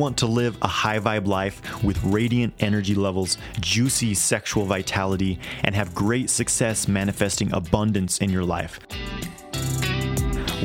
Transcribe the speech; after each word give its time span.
want 0.00 0.16
to 0.16 0.26
live 0.26 0.56
a 0.62 0.66
high 0.66 0.98
vibe 0.98 1.26
life 1.26 1.84
with 1.84 2.02
radiant 2.02 2.54
energy 2.58 2.94
levels, 2.94 3.36
juicy 3.60 4.14
sexual 4.14 4.64
vitality, 4.64 5.38
and 5.62 5.74
have 5.74 5.94
great 5.94 6.30
success 6.30 6.88
manifesting 6.88 7.52
abundance 7.52 8.16
in 8.18 8.30
your 8.30 8.42
life. 8.42 8.80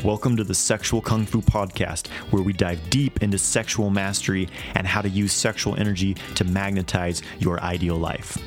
Welcome 0.02 0.38
to 0.38 0.44
the 0.44 0.54
Sexual 0.54 1.02
Kung 1.02 1.26
Fu 1.26 1.42
Podcast, 1.42 2.06
where 2.30 2.42
we 2.42 2.54
dive 2.54 2.80
deep 2.88 3.22
into 3.22 3.36
sexual 3.36 3.90
mastery 3.90 4.48
and 4.74 4.86
how 4.86 5.02
to 5.02 5.08
use 5.08 5.34
sexual 5.34 5.76
energy 5.76 6.14
to 6.36 6.44
magnetize 6.44 7.20
your 7.38 7.60
ideal 7.60 7.96
life. 7.96 8.38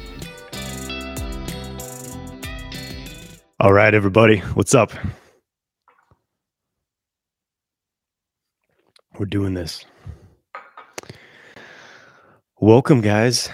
All 3.60 3.74
right, 3.74 3.94
everybody, 3.94 4.40
what's 4.40 4.74
up? 4.74 4.92
We're 9.20 9.28
doing 9.28 9.54
this. 9.54 9.86
Welcome, 12.62 13.00
guys. 13.00 13.50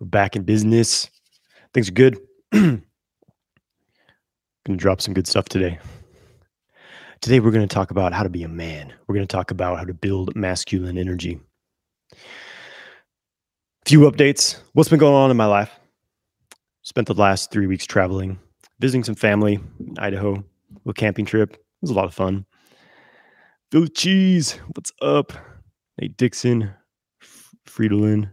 We're 0.00 0.06
back 0.06 0.34
in 0.34 0.44
business. 0.44 1.10
Things 1.74 1.90
are 1.90 1.92
good. 1.92 2.18
Gonna 2.52 2.80
drop 4.76 5.02
some 5.02 5.12
good 5.12 5.26
stuff 5.26 5.46
today. 5.50 5.78
Today, 7.20 7.38
we're 7.38 7.50
going 7.50 7.68
to 7.68 7.74
talk 7.74 7.90
about 7.90 8.14
how 8.14 8.22
to 8.22 8.30
be 8.30 8.44
a 8.44 8.48
man. 8.48 8.94
We're 9.06 9.14
going 9.14 9.26
to 9.26 9.30
talk 9.32 9.50
about 9.50 9.78
how 9.78 9.84
to 9.84 9.92
build 9.92 10.34
masculine 10.34 10.96
energy. 10.96 11.38
A 12.12 12.16
few 13.84 14.00
updates. 14.00 14.58
What's 14.72 14.88
been 14.88 14.98
going 14.98 15.14
on 15.14 15.30
in 15.30 15.36
my 15.36 15.46
life? 15.46 15.70
Spent 16.80 17.08
the 17.08 17.14
last 17.14 17.50
three 17.50 17.66
weeks 17.66 17.84
traveling, 17.84 18.38
visiting 18.80 19.04
some 19.04 19.16
family 19.16 19.60
in 19.80 19.98
Idaho, 19.98 20.34
a 20.34 20.44
little 20.84 20.94
camping 20.94 21.26
trip. 21.26 21.52
It 21.52 21.60
was 21.82 21.90
a 21.90 21.94
lot 21.94 22.06
of 22.06 22.14
fun. 22.14 22.46
Philly 23.70 23.88
Cheese, 23.88 24.52
what's 24.74 24.92
up? 25.02 25.55
Nate 26.00 26.16
Dixon, 26.16 26.72
Fridolin, 27.66 28.30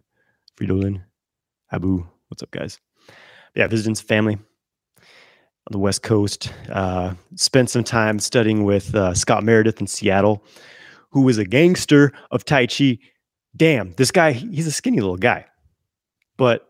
Fridolin, 0.58 1.02
Abu, 1.72 2.06
what's 2.28 2.44
up, 2.44 2.52
guys? 2.52 2.80
Yeah, 3.56 3.68
visiting 3.68 3.96
some 3.96 4.06
family 4.08 4.34
on 4.36 5.72
the 5.72 5.80
West 5.80 6.04
Coast. 6.04 6.52
Uh, 6.70 7.14
spent 7.36 7.70
some 7.70 7.84
time 7.84 8.20
studying 8.20 8.64
with 8.64 8.94
uh, 8.96 9.14
Scott 9.14 9.44
Meredith 9.44 9.80
in 9.80 9.88
Seattle, 9.88 10.44
who 11.12 11.22
was 11.22 11.38
a 11.38 11.46
gangster 11.46 12.12
of 12.32 12.44
Tai 12.44 12.68
Chi. 12.68 13.00
Damn, 13.56 13.94
this 13.94 14.12
guy, 14.12 14.34
he's 14.34 14.68
a 14.68 14.72
skinny 14.72 15.00
little 15.00 15.18
guy. 15.18 15.46
But 16.38 16.68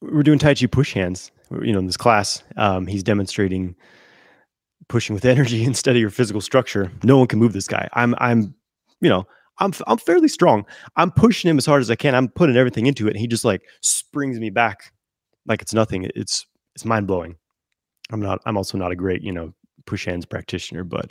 we're 0.00 0.22
doing 0.22 0.38
Tai 0.38 0.54
Chi 0.54 0.66
push 0.66 0.92
hands. 0.92 1.30
You 1.50 1.72
know, 1.72 1.78
in 1.78 1.86
this 1.86 1.96
class, 1.96 2.42
um, 2.56 2.86
he's 2.86 3.02
demonstrating 3.02 3.76
pushing 4.88 5.14
with 5.14 5.24
energy 5.24 5.64
instead 5.72 5.94
of 5.94 6.00
your 6.00 6.10
physical 6.10 6.40
structure. 6.40 6.90
No 7.04 7.18
one 7.18 7.28
can 7.28 7.38
move 7.38 7.52
this 7.52 7.68
guy. 7.68 7.88
I'm, 7.92 8.14
I'm, 8.18 8.54
you 9.00 9.08
know, 9.08 9.26
I'm, 9.60 9.72
I'm 9.86 9.98
fairly 9.98 10.28
strong. 10.28 10.64
I'm 10.96 11.10
pushing 11.10 11.50
him 11.50 11.58
as 11.58 11.66
hard 11.66 11.80
as 11.80 11.90
I 11.90 11.96
can. 11.96 12.14
I'm 12.14 12.28
putting 12.28 12.56
everything 12.56 12.86
into 12.86 13.06
it. 13.06 13.10
And 13.10 13.20
he 13.20 13.26
just 13.26 13.44
like 13.44 13.62
springs 13.80 14.38
me 14.38 14.50
back 14.50 14.92
like 15.46 15.62
it's 15.62 15.74
nothing. 15.74 16.10
It's, 16.14 16.46
it's 16.74 16.84
mind 16.84 17.06
blowing. 17.06 17.36
I'm 18.10 18.20
not, 18.20 18.40
I'm 18.46 18.56
also 18.56 18.78
not 18.78 18.92
a 18.92 18.96
great, 18.96 19.22
you 19.22 19.32
know, 19.32 19.52
push 19.86 20.06
hands 20.06 20.26
practitioner, 20.26 20.84
but 20.84 21.10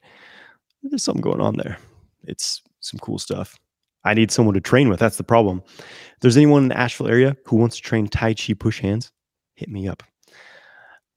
there's 0.84 1.04
something 1.04 1.22
going 1.22 1.42
on 1.42 1.56
there. 1.58 1.78
It's 2.24 2.62
some 2.80 3.00
cool 3.00 3.20
stuff. 3.20 3.58
I 4.04 4.14
need 4.14 4.32
someone 4.32 4.54
to 4.54 4.62
train 4.62 4.90
with. 4.90 5.00
That's 5.00 5.18
the 5.18 5.24
problem. 5.24 5.62
If 5.68 6.20
there's 6.22 6.38
anyone 6.38 6.64
in 6.64 6.70
the 6.70 6.78
Asheville 6.78 7.10
area 7.10 7.36
who 7.46 7.58
wants 7.58 7.76
to 7.76 7.82
train 7.82 8.08
Tai 8.08 8.36
Chi 8.36 8.54
push 8.54 8.80
hands, 8.80 9.12
hit 9.56 9.70
me 9.70 9.88
up. 9.88 10.04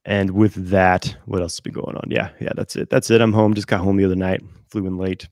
And 0.03 0.31
with 0.31 0.55
that, 0.69 1.15
what 1.25 1.41
else 1.41 1.53
has 1.53 1.59
been 1.61 1.73
going 1.73 1.95
on? 1.95 2.09
Yeah, 2.09 2.31
yeah, 2.39 2.51
that's 2.55 2.75
it. 2.75 2.89
That's 2.89 3.11
it. 3.11 3.21
I'm 3.21 3.33
home. 3.33 3.53
Just 3.53 3.67
got 3.67 3.81
home 3.81 3.97
the 3.97 4.05
other 4.05 4.15
night. 4.15 4.41
Flew 4.69 4.87
in 4.87 4.97
late, 4.97 5.29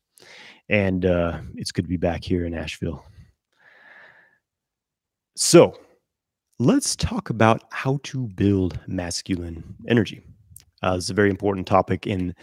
and 0.70 1.06
uh, 1.06 1.40
it's 1.56 1.72
good 1.72 1.84
to 1.84 1.90
be 1.90 1.98
back 1.98 2.24
here 2.24 2.46
in 2.46 2.54
Asheville. 2.54 3.04
So, 5.36 5.80
let's 6.60 6.96
talk 6.96 7.30
about 7.30 7.64
how 7.72 8.00
to 8.04 8.28
build 8.36 8.80
masculine 8.88 9.64
energy. 9.88 10.22
Uh, 10.84 10.96
it's 10.98 11.10
a 11.10 11.14
very 11.14 11.30
important 11.30 11.68
topic 11.68 12.06
in 12.06 12.36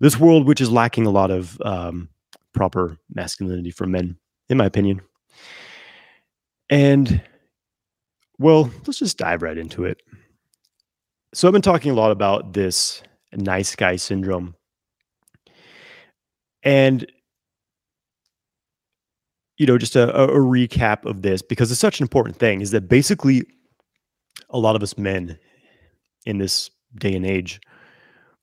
this 0.00 0.18
world, 0.18 0.46
which 0.46 0.60
is 0.60 0.70
lacking 0.70 1.06
a 1.06 1.10
lot 1.10 1.30
of 1.30 1.60
um, 1.62 2.08
proper 2.52 2.98
masculinity 3.12 3.70
for 3.70 3.86
men, 3.86 4.16
in 4.48 4.58
my 4.58 4.66
opinion. 4.66 5.00
And 6.70 7.22
well, 8.38 8.70
let's 8.86 8.98
just 8.98 9.18
dive 9.18 9.42
right 9.42 9.56
into 9.58 9.84
it. 9.84 10.02
So 11.34 11.48
I've 11.48 11.52
been 11.52 11.62
talking 11.62 11.90
a 11.90 11.94
lot 11.94 12.10
about 12.10 12.52
this 12.52 13.02
nice 13.32 13.74
guy 13.74 13.96
syndrome. 13.96 14.54
And 16.62 17.06
you 19.56 19.66
know, 19.66 19.78
just 19.78 19.96
a, 19.96 20.14
a, 20.16 20.38
recap 20.38 21.04
of 21.04 21.22
this 21.22 21.42
because 21.42 21.70
it's 21.70 21.80
such 21.80 22.00
an 22.00 22.04
important 22.04 22.36
thing 22.36 22.60
is 22.60 22.72
that 22.72 22.88
basically 22.88 23.44
a 24.50 24.58
lot 24.58 24.74
of 24.74 24.82
us 24.82 24.98
men 24.98 25.38
in 26.26 26.38
this 26.38 26.70
day 26.96 27.14
and 27.14 27.24
age, 27.24 27.60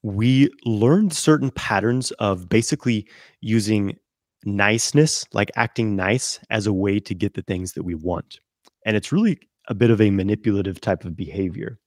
we 0.04 0.50
learned 0.66 1.14
certain 1.14 1.52
patterns 1.52 2.12
of 2.12 2.48
basically 2.50 3.08
using 3.42 3.98
niceness, 4.46 5.26
like 5.34 5.52
acting 5.56 5.96
nice, 5.96 6.40
as 6.50 6.66
a 6.66 6.74
way 6.74 7.00
to 7.00 7.14
get 7.14 7.34
the 7.34 7.44
things 7.44 7.74
that 7.74 7.84
we 7.84 7.94
want. 7.94 8.40
And 8.86 8.96
it's 8.96 9.12
really 9.12 9.40
a 9.68 9.76
bit 9.76 9.92
of 9.92 10.02
a 10.02 10.10
manipulative 10.10 10.82
type 10.82 11.06
of 11.06 11.16
behavior. 11.16 11.78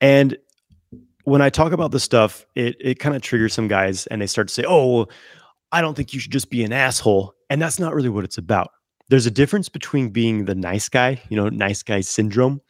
And 0.00 0.36
when 1.24 1.42
I 1.42 1.50
talk 1.50 1.72
about 1.72 1.90
this 1.90 2.02
stuff, 2.02 2.46
it 2.54 2.76
it 2.80 2.98
kind 2.98 3.14
of 3.14 3.22
triggers 3.22 3.52
some 3.52 3.68
guys 3.68 4.06
and 4.06 4.20
they 4.20 4.26
start 4.26 4.48
to 4.48 4.54
say, 4.54 4.64
"Oh, 4.66 4.94
well, 4.94 5.10
I 5.70 5.80
don't 5.80 5.94
think 5.94 6.12
you 6.12 6.20
should 6.20 6.32
just 6.32 6.50
be 6.50 6.64
an 6.64 6.72
asshole." 6.72 7.34
And 7.50 7.60
that's 7.60 7.78
not 7.78 7.94
really 7.94 8.08
what 8.08 8.24
it's 8.24 8.38
about. 8.38 8.70
There's 9.08 9.26
a 9.26 9.30
difference 9.30 9.68
between 9.68 10.10
being 10.10 10.44
the 10.44 10.54
nice 10.54 10.88
guy, 10.88 11.20
you 11.28 11.36
know, 11.36 11.48
nice 11.48 11.82
guy 11.82 12.00
syndrome, 12.00 12.60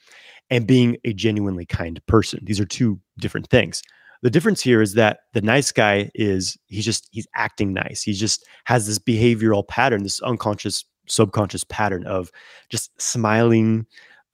and 0.51 0.67
being 0.67 0.97
a 1.05 1.13
genuinely 1.13 1.67
kind 1.67 2.01
person. 2.07 2.41
These 2.45 2.61
are 2.61 2.65
two 2.65 3.01
different 3.19 3.49
things. 3.49 3.83
The 4.23 4.31
difference 4.31 4.61
here 4.61 4.81
is 4.81 4.95
that 4.95 5.21
the 5.35 5.43
nice 5.43 5.71
guy 5.73 6.11
is 6.15 6.57
he's 6.67 6.85
just 6.85 7.09
he's 7.11 7.27
acting 7.35 7.73
nice. 7.73 8.03
He 8.03 8.13
just 8.13 8.45
has 8.65 8.87
this 8.87 8.99
behavioral 8.99 9.67
pattern, 9.67 10.03
this 10.03 10.21
unconscious 10.23 10.85
subconscious 11.07 11.65
pattern 11.65 12.07
of 12.07 12.31
just 12.69 12.91
smiling, 13.01 13.87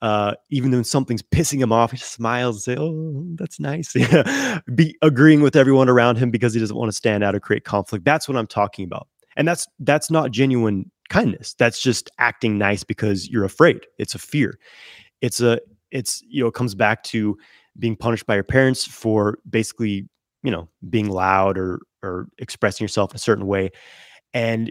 uh, 0.05 0.35
even 0.51 0.71
when 0.71 0.85
something's 0.85 1.23
pissing 1.23 1.61
him 1.61 1.73
off, 1.73 1.91
he 1.91 1.97
just 1.97 2.13
smiles 2.13 2.63
say, 2.63 2.77
"Oh, 2.79 3.25
that's 3.37 3.59
nice." 3.59 3.95
Be 4.75 4.95
agreeing 5.01 5.41
with 5.41 5.57
everyone 5.57 5.89
around 5.89 6.17
him 6.17 6.31
because 6.31 6.53
he 6.53 6.61
doesn't 6.61 6.77
want 6.77 6.91
to 6.91 6.97
stand 6.97 7.25
out 7.25 7.35
or 7.35 7.41
create 7.41 7.65
conflict. 7.65 8.05
That's 8.05 8.29
what 8.29 8.37
I'm 8.37 8.47
talking 8.47 8.85
about, 8.85 9.09
and 9.37 9.47
that's 9.47 9.67
that's 9.81 10.11
not 10.11 10.31
genuine 10.31 10.91
kindness. 11.09 11.55
That's 11.55 11.83
just 11.83 12.11
acting 12.19 12.59
nice 12.59 12.85
because 12.85 13.29
you're 13.29 13.45
afraid. 13.45 13.87
It's 13.99 14.15
a 14.15 14.19
fear. 14.19 14.59
It's 15.21 15.41
a 15.41 15.61
it's 15.91 16.23
you 16.29 16.43
know 16.43 16.49
it 16.49 16.55
comes 16.55 16.75
back 16.75 17.03
to 17.05 17.37
being 17.79 17.97
punished 17.97 18.27
by 18.27 18.35
your 18.35 18.45
parents 18.45 18.85
for 18.85 19.39
basically 19.49 20.09
you 20.43 20.51
know 20.51 20.69
being 20.91 21.09
loud 21.09 21.59
or 21.59 21.81
or 22.03 22.29
expressing 22.39 22.85
yourself 22.85 23.15
a 23.15 23.19
certain 23.19 23.47
way, 23.47 23.71
and 24.33 24.71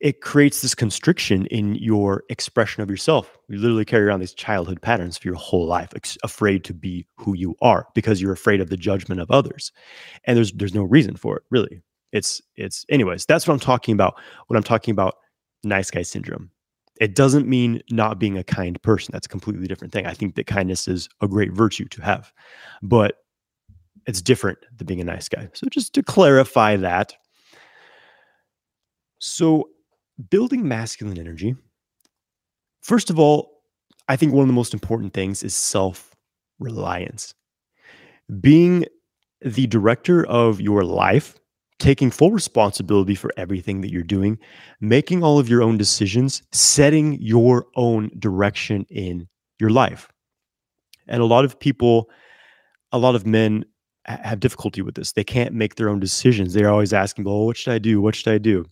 it 0.00 0.20
creates 0.20 0.60
this 0.60 0.74
constriction 0.74 1.46
in 1.46 1.76
your 1.76 2.24
expression 2.28 2.82
of 2.82 2.90
yourself. 2.90 3.38
You 3.48 3.58
literally 3.58 3.86
carry 3.86 4.04
around 4.04 4.20
these 4.20 4.34
childhood 4.34 4.82
patterns 4.82 5.16
for 5.16 5.28
your 5.28 5.36
whole 5.36 5.66
life, 5.66 5.90
afraid 6.22 6.62
to 6.64 6.74
be 6.74 7.06
who 7.16 7.34
you 7.34 7.54
are 7.62 7.86
because 7.94 8.20
you're 8.20 8.32
afraid 8.32 8.60
of 8.60 8.68
the 8.68 8.76
judgment 8.76 9.20
of 9.20 9.30
others. 9.30 9.72
And 10.24 10.36
there's 10.36 10.52
there's 10.52 10.74
no 10.74 10.82
reason 10.82 11.16
for 11.16 11.36
it, 11.36 11.44
really. 11.50 11.80
It's 12.14 12.40
it's 12.56 12.86
anyways, 12.88 13.26
that's 13.26 13.46
what 13.46 13.54
I'm 13.54 13.60
talking 13.60 13.92
about 13.92 14.14
when 14.46 14.56
I'm 14.56 14.62
talking 14.62 14.92
about 14.92 15.16
nice 15.64 15.90
guy 15.90 16.02
syndrome. 16.02 16.50
It 17.00 17.16
doesn't 17.16 17.48
mean 17.48 17.82
not 17.90 18.20
being 18.20 18.38
a 18.38 18.44
kind 18.44 18.80
person. 18.82 19.10
That's 19.12 19.26
a 19.26 19.28
completely 19.28 19.66
different 19.66 19.92
thing. 19.92 20.06
I 20.06 20.14
think 20.14 20.36
that 20.36 20.46
kindness 20.46 20.86
is 20.86 21.08
a 21.20 21.26
great 21.26 21.52
virtue 21.52 21.86
to 21.86 22.02
have. 22.02 22.32
But 22.82 23.16
it's 24.06 24.22
different 24.22 24.58
than 24.76 24.86
being 24.86 25.00
a 25.00 25.04
nice 25.04 25.28
guy. 25.28 25.48
So 25.54 25.66
just 25.68 25.92
to 25.94 26.04
clarify 26.04 26.76
that. 26.76 27.14
So 29.18 29.70
building 30.30 30.68
masculine 30.68 31.18
energy, 31.18 31.56
first 32.82 33.10
of 33.10 33.18
all, 33.18 33.62
I 34.08 34.14
think 34.14 34.32
one 34.32 34.42
of 34.42 34.48
the 34.48 34.54
most 34.54 34.72
important 34.72 35.14
things 35.14 35.42
is 35.42 35.56
self 35.56 36.14
reliance. 36.60 37.34
Being 38.40 38.84
the 39.40 39.66
director 39.66 40.24
of 40.26 40.60
your 40.60 40.84
life, 40.84 41.36
taking 41.84 42.10
full 42.10 42.30
responsibility 42.30 43.14
for 43.14 43.30
everything 43.36 43.82
that 43.82 43.92
you're 43.92 44.02
doing, 44.02 44.38
making 44.80 45.22
all 45.22 45.38
of 45.38 45.50
your 45.50 45.62
own 45.62 45.76
decisions, 45.76 46.42
setting 46.50 47.20
your 47.20 47.66
own 47.76 48.10
direction 48.18 48.86
in 48.88 49.28
your 49.60 49.68
life. 49.68 50.08
And 51.08 51.20
a 51.20 51.26
lot 51.26 51.44
of 51.44 51.60
people, 51.60 52.08
a 52.90 52.96
lot 52.96 53.14
of 53.14 53.26
men 53.26 53.66
have 54.06 54.40
difficulty 54.40 54.80
with 54.80 54.94
this. 54.94 55.12
They 55.12 55.24
can't 55.24 55.52
make 55.52 55.74
their 55.74 55.90
own 55.90 56.00
decisions. 56.00 56.54
They're 56.54 56.70
always 56.70 56.94
asking, 56.94 57.26
well, 57.26 57.44
what 57.44 57.58
should 57.58 57.74
I 57.74 57.78
do? 57.78 58.00
What 58.00 58.14
should 58.14 58.32
I 58.32 58.38
do? 58.38 58.64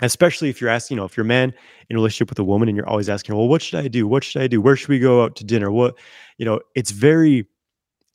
especially 0.00 0.48
if 0.48 0.58
you're 0.58 0.70
asking, 0.70 0.96
you 0.96 1.00
know, 1.00 1.04
if 1.04 1.16
you're 1.16 1.24
a 1.24 1.28
man 1.28 1.52
in 1.88 1.96
a 1.96 1.98
relationship 1.98 2.28
with 2.30 2.38
a 2.38 2.44
woman 2.44 2.66
and 2.66 2.74
you're 2.74 2.88
always 2.88 3.10
asking, 3.10 3.36
well, 3.36 3.46
what 3.46 3.60
should 3.60 3.78
I 3.78 3.88
do? 3.88 4.08
What 4.08 4.24
should 4.24 4.40
I 4.40 4.46
do? 4.46 4.60
Where 4.60 4.74
should 4.74 4.88
we 4.88 4.98
go 4.98 5.22
out 5.22 5.36
to 5.36 5.44
dinner? 5.44 5.70
What, 5.70 5.96
you 6.38 6.46
know, 6.46 6.60
it's 6.74 6.90
very, 6.90 7.46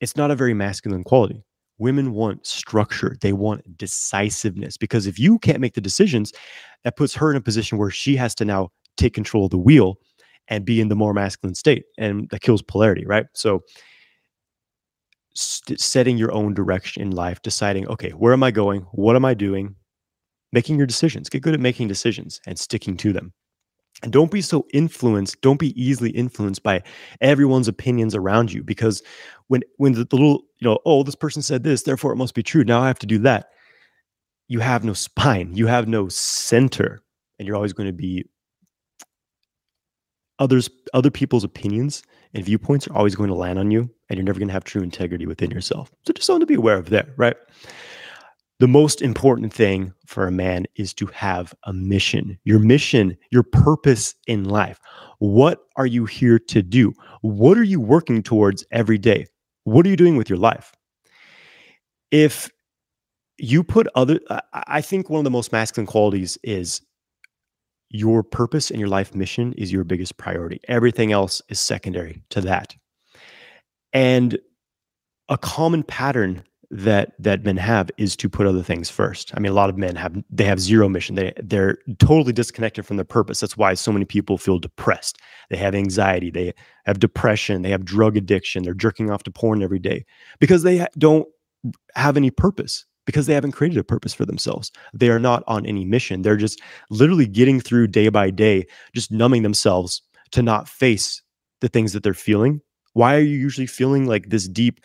it's 0.01 0.17
not 0.17 0.31
a 0.31 0.35
very 0.35 0.55
masculine 0.55 1.03
quality. 1.03 1.43
Women 1.79 2.13
want 2.13 2.45
structure. 2.45 3.17
They 3.21 3.33
want 3.33 3.77
decisiveness 3.77 4.77
because 4.77 5.05
if 5.05 5.19
you 5.19 5.37
can't 5.39 5.59
make 5.59 5.75
the 5.75 5.81
decisions, 5.81 6.33
that 6.83 6.97
puts 6.97 7.13
her 7.15 7.29
in 7.29 7.37
a 7.37 7.41
position 7.41 7.77
where 7.77 7.91
she 7.91 8.15
has 8.15 8.33
to 8.35 8.45
now 8.45 8.71
take 8.97 9.13
control 9.13 9.45
of 9.45 9.51
the 9.51 9.57
wheel 9.57 9.99
and 10.47 10.65
be 10.65 10.81
in 10.81 10.87
the 10.87 10.95
more 10.95 11.13
masculine 11.13 11.55
state. 11.55 11.85
And 11.97 12.29
that 12.29 12.41
kills 12.41 12.61
polarity, 12.61 13.05
right? 13.05 13.25
So, 13.33 13.61
setting 15.33 16.17
your 16.17 16.31
own 16.31 16.55
direction 16.55 17.03
in 17.03 17.11
life, 17.11 17.41
deciding, 17.43 17.87
okay, 17.89 18.09
where 18.09 18.33
am 18.33 18.41
I 18.41 18.49
going? 18.49 18.81
What 18.93 19.15
am 19.15 19.23
I 19.23 19.35
doing? 19.35 19.75
Making 20.51 20.77
your 20.77 20.87
decisions. 20.87 21.29
Get 21.29 21.43
good 21.43 21.53
at 21.53 21.59
making 21.59 21.89
decisions 21.89 22.41
and 22.47 22.57
sticking 22.57 22.97
to 22.97 23.13
them. 23.13 23.33
And 24.03 24.11
don't 24.11 24.29
be 24.29 24.41
so 24.41 24.67
influenced, 24.73 25.41
don't 25.41 25.59
be 25.59 25.79
easily 25.81 26.11
influenced 26.11 26.61
by 26.61 26.83
everyone's 27.19 27.67
opinions 27.67 28.13
around 28.13 28.53
you 28.53 28.63
because 28.63 29.01
when 29.47 29.63
when 29.77 29.93
the, 29.93 30.03
the 30.03 30.15
little, 30.15 30.43
you 30.59 30.67
know, 30.67 30.77
oh, 30.85 31.03
this 31.03 31.15
person 31.15 31.41
said 31.41 31.63
this, 31.63 31.83
therefore 31.83 32.13
it 32.13 32.17
must 32.17 32.35
be 32.35 32.43
true. 32.43 32.63
Now 32.63 32.81
I 32.81 32.87
have 32.87 32.99
to 32.99 33.07
do 33.07 33.17
that. 33.19 33.49
You 34.47 34.59
have 34.59 34.83
no 34.83 34.93
spine, 34.93 35.55
you 35.55 35.67
have 35.67 35.87
no 35.87 36.09
center, 36.09 37.01
and 37.39 37.47
you're 37.47 37.55
always 37.55 37.73
going 37.73 37.87
to 37.87 37.93
be 37.93 38.29
others 40.39 40.69
other 40.93 41.09
people's 41.09 41.43
opinions 41.43 42.03
and 42.33 42.45
viewpoints 42.45 42.87
are 42.87 42.95
always 42.95 43.15
going 43.15 43.29
to 43.29 43.35
land 43.35 43.57
on 43.57 43.71
you 43.71 43.89
and 44.09 44.17
you're 44.17 44.25
never 44.25 44.39
going 44.39 44.47
to 44.47 44.53
have 44.53 44.63
true 44.63 44.83
integrity 44.83 45.25
within 45.25 45.49
yourself. 45.49 45.91
So 46.05 46.13
just 46.13 46.27
something 46.27 46.41
to 46.41 46.45
be 46.45 46.53
aware 46.53 46.77
of 46.77 46.89
there, 46.89 47.13
right? 47.17 47.35
The 48.59 48.67
most 48.67 49.01
important 49.01 49.53
thing 49.53 49.93
for 50.05 50.27
a 50.27 50.31
man 50.31 50.65
is 50.75 50.93
to 50.95 51.05
have 51.07 51.53
a 51.63 51.73
mission. 51.73 52.39
Your 52.43 52.59
mission, 52.59 53.15
your 53.29 53.43
purpose 53.43 54.15
in 54.25 54.45
life. 54.45 54.79
What 55.19 55.59
are 55.75 55.85
you 55.85 56.05
here 56.05 56.39
to 56.39 56.61
do? 56.61 56.93
What 57.21 57.57
are 57.57 57.63
you 57.63 57.79
working 57.79 58.23
towards 58.23 58.65
every 58.71 58.97
day? 58.97 59.27
What 59.65 59.85
are 59.85 59.89
you 59.89 59.95
doing 59.95 60.17
with 60.17 60.29
your 60.29 60.39
life? 60.39 60.73
If 62.09 62.49
you 63.37 63.63
put 63.63 63.87
other, 63.93 64.19
I 64.53 64.81
think 64.81 65.09
one 65.09 65.19
of 65.19 65.23
the 65.23 65.29
most 65.29 65.51
masculine 65.51 65.85
qualities 65.85 66.37
is 66.43 66.81
your 67.89 68.23
purpose 68.23 68.71
and 68.71 68.79
your 68.79 68.89
life 68.89 69.13
mission 69.13 69.53
is 69.53 69.71
your 69.71 69.83
biggest 69.83 70.17
priority. 70.17 70.59
Everything 70.67 71.11
else 71.11 71.41
is 71.49 71.59
secondary 71.59 72.23
to 72.31 72.41
that. 72.41 72.75
And 73.93 74.39
a 75.29 75.37
common 75.37 75.83
pattern 75.83 76.43
that 76.69 77.13
that 77.17 77.45
men 77.45 77.57
have 77.57 77.89
is 77.97 78.15
to 78.17 78.29
put 78.29 78.45
other 78.45 78.63
things 78.63 78.89
first. 78.89 79.31
I 79.35 79.39
mean, 79.39 79.51
a 79.51 79.55
lot 79.55 79.69
of 79.69 79.77
men 79.77 79.95
have 79.95 80.21
they 80.29 80.43
have 80.43 80.59
zero 80.59 80.89
mission. 80.89 81.15
They 81.15 81.33
they're 81.41 81.77
totally 81.99 82.33
disconnected 82.33 82.85
from 82.85 82.97
their 82.97 83.05
purpose. 83.05 83.39
That's 83.39 83.55
why 83.55 83.73
so 83.73 83.91
many 83.91 84.05
people 84.05 84.37
feel 84.37 84.59
depressed. 84.59 85.19
They 85.49 85.57
have 85.57 85.75
anxiety. 85.75 86.29
They 86.29 86.53
have 86.85 86.99
depression. 86.99 87.61
They 87.61 87.69
have 87.69 87.85
drug 87.85 88.17
addiction. 88.17 88.63
They're 88.63 88.73
jerking 88.73 89.09
off 89.09 89.23
to 89.23 89.31
porn 89.31 89.63
every 89.63 89.79
day 89.79 90.05
because 90.39 90.63
they 90.63 90.85
don't 90.97 91.27
have 91.95 92.17
any 92.17 92.31
purpose. 92.31 92.85
Because 93.05 93.25
they 93.25 93.33
haven't 93.33 93.53
created 93.53 93.77
a 93.77 93.85
purpose 93.85 94.13
for 94.13 94.25
themselves. 94.25 94.69
They 94.93 95.07
are 95.07 95.17
not 95.17 95.41
on 95.47 95.65
any 95.65 95.85
mission. 95.85 96.23
They're 96.23 96.35
just 96.35 96.61
literally 96.89 97.25
getting 97.25 97.61
through 97.61 97.87
day 97.87 98.09
by 98.09 98.31
day, 98.31 98.67
just 98.93 99.13
numbing 99.13 99.43
themselves 99.43 100.01
to 100.31 100.43
not 100.43 100.67
face 100.67 101.21
the 101.61 101.69
things 101.69 101.93
that 101.93 102.03
they're 102.03 102.13
feeling. 102.13 102.59
Why 102.91 103.15
are 103.15 103.21
you 103.21 103.37
usually 103.37 103.65
feeling 103.65 104.07
like 104.07 104.27
this 104.27 104.45
deep 104.45 104.81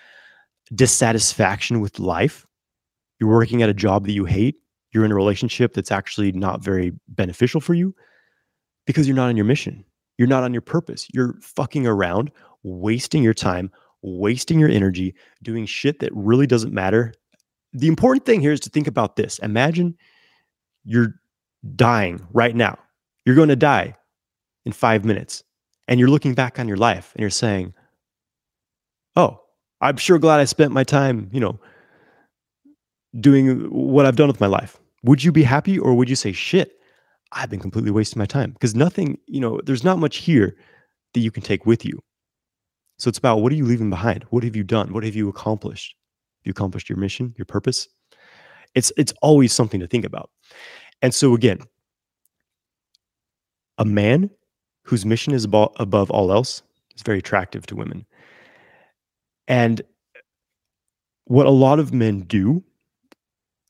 dissatisfaction 0.74 1.80
with 1.80 1.98
life. 1.98 2.46
You're 3.20 3.30
working 3.30 3.62
at 3.62 3.68
a 3.68 3.74
job 3.74 4.06
that 4.06 4.12
you 4.12 4.24
hate. 4.24 4.56
You're 4.92 5.04
in 5.04 5.12
a 5.12 5.16
relationship 5.16 5.74
that's 5.74 5.92
actually 5.92 6.32
not 6.32 6.62
very 6.62 6.92
beneficial 7.08 7.60
for 7.60 7.74
you 7.74 7.94
because 8.86 9.06
you're 9.06 9.16
not 9.16 9.28
on 9.28 9.36
your 9.36 9.46
mission. 9.46 9.84
You're 10.18 10.28
not 10.28 10.42
on 10.42 10.52
your 10.52 10.62
purpose. 10.62 11.06
You're 11.12 11.38
fucking 11.40 11.86
around, 11.86 12.30
wasting 12.62 13.22
your 13.22 13.34
time, 13.34 13.70
wasting 14.02 14.58
your 14.58 14.68
energy, 14.68 15.14
doing 15.42 15.66
shit 15.66 16.00
that 16.00 16.10
really 16.14 16.46
doesn't 16.46 16.72
matter. 16.72 17.14
The 17.72 17.88
important 17.88 18.26
thing 18.26 18.40
here 18.40 18.52
is 18.52 18.60
to 18.60 18.70
think 18.70 18.86
about 18.86 19.16
this. 19.16 19.38
Imagine 19.38 19.96
you're 20.84 21.14
dying 21.76 22.26
right 22.32 22.54
now. 22.54 22.78
You're 23.24 23.36
going 23.36 23.48
to 23.48 23.56
die 23.56 23.96
in 24.64 24.72
five 24.72 25.04
minutes. 25.04 25.42
And 25.88 25.98
you're 25.98 26.10
looking 26.10 26.34
back 26.34 26.58
on 26.58 26.68
your 26.68 26.76
life 26.76 27.12
and 27.14 27.20
you're 27.20 27.30
saying, 27.30 27.74
oh, 29.16 29.40
I'm 29.82 29.96
sure 29.96 30.18
glad 30.18 30.40
I 30.40 30.44
spent 30.44 30.72
my 30.72 30.84
time, 30.84 31.28
you 31.32 31.40
know, 31.40 31.58
doing 33.20 33.64
what 33.70 34.06
I've 34.06 34.16
done 34.16 34.28
with 34.28 34.40
my 34.40 34.46
life. 34.46 34.78
Would 35.02 35.24
you 35.24 35.32
be 35.32 35.42
happy 35.42 35.78
or 35.78 35.94
would 35.94 36.08
you 36.08 36.16
say, 36.16 36.32
shit, 36.32 36.78
I've 37.32 37.50
been 37.50 37.60
completely 37.60 37.90
wasting 37.90 38.20
my 38.20 38.26
time? 38.26 38.52
Because 38.52 38.74
nothing, 38.74 39.18
you 39.26 39.40
know, 39.40 39.60
there's 39.64 39.82
not 39.82 39.98
much 39.98 40.18
here 40.18 40.56
that 41.12 41.20
you 41.20 41.32
can 41.32 41.42
take 41.42 41.66
with 41.66 41.84
you. 41.84 42.00
So 42.98 43.08
it's 43.08 43.18
about 43.18 43.38
what 43.38 43.50
are 43.50 43.56
you 43.56 43.64
leaving 43.64 43.90
behind? 43.90 44.24
What 44.30 44.44
have 44.44 44.54
you 44.54 44.62
done? 44.62 44.92
What 44.92 45.02
have 45.02 45.16
you 45.16 45.28
accomplished? 45.28 45.96
Have 46.40 46.46
you 46.46 46.50
accomplished 46.52 46.88
your 46.88 46.98
mission, 46.98 47.34
your 47.36 47.46
purpose? 47.46 47.88
It's 48.74 48.92
it's 48.96 49.12
always 49.20 49.52
something 49.52 49.80
to 49.80 49.88
think 49.88 50.04
about. 50.04 50.30
And 51.02 51.12
so 51.12 51.34
again, 51.34 51.58
a 53.78 53.84
man 53.84 54.30
whose 54.84 55.04
mission 55.04 55.34
is 55.34 55.44
above, 55.44 55.72
above 55.76 56.10
all 56.10 56.32
else 56.32 56.62
is 56.94 57.02
very 57.02 57.18
attractive 57.18 57.66
to 57.66 57.76
women. 57.76 58.06
And 59.48 59.82
what 61.24 61.46
a 61.46 61.50
lot 61.50 61.78
of 61.78 61.92
men 61.92 62.20
do 62.20 62.62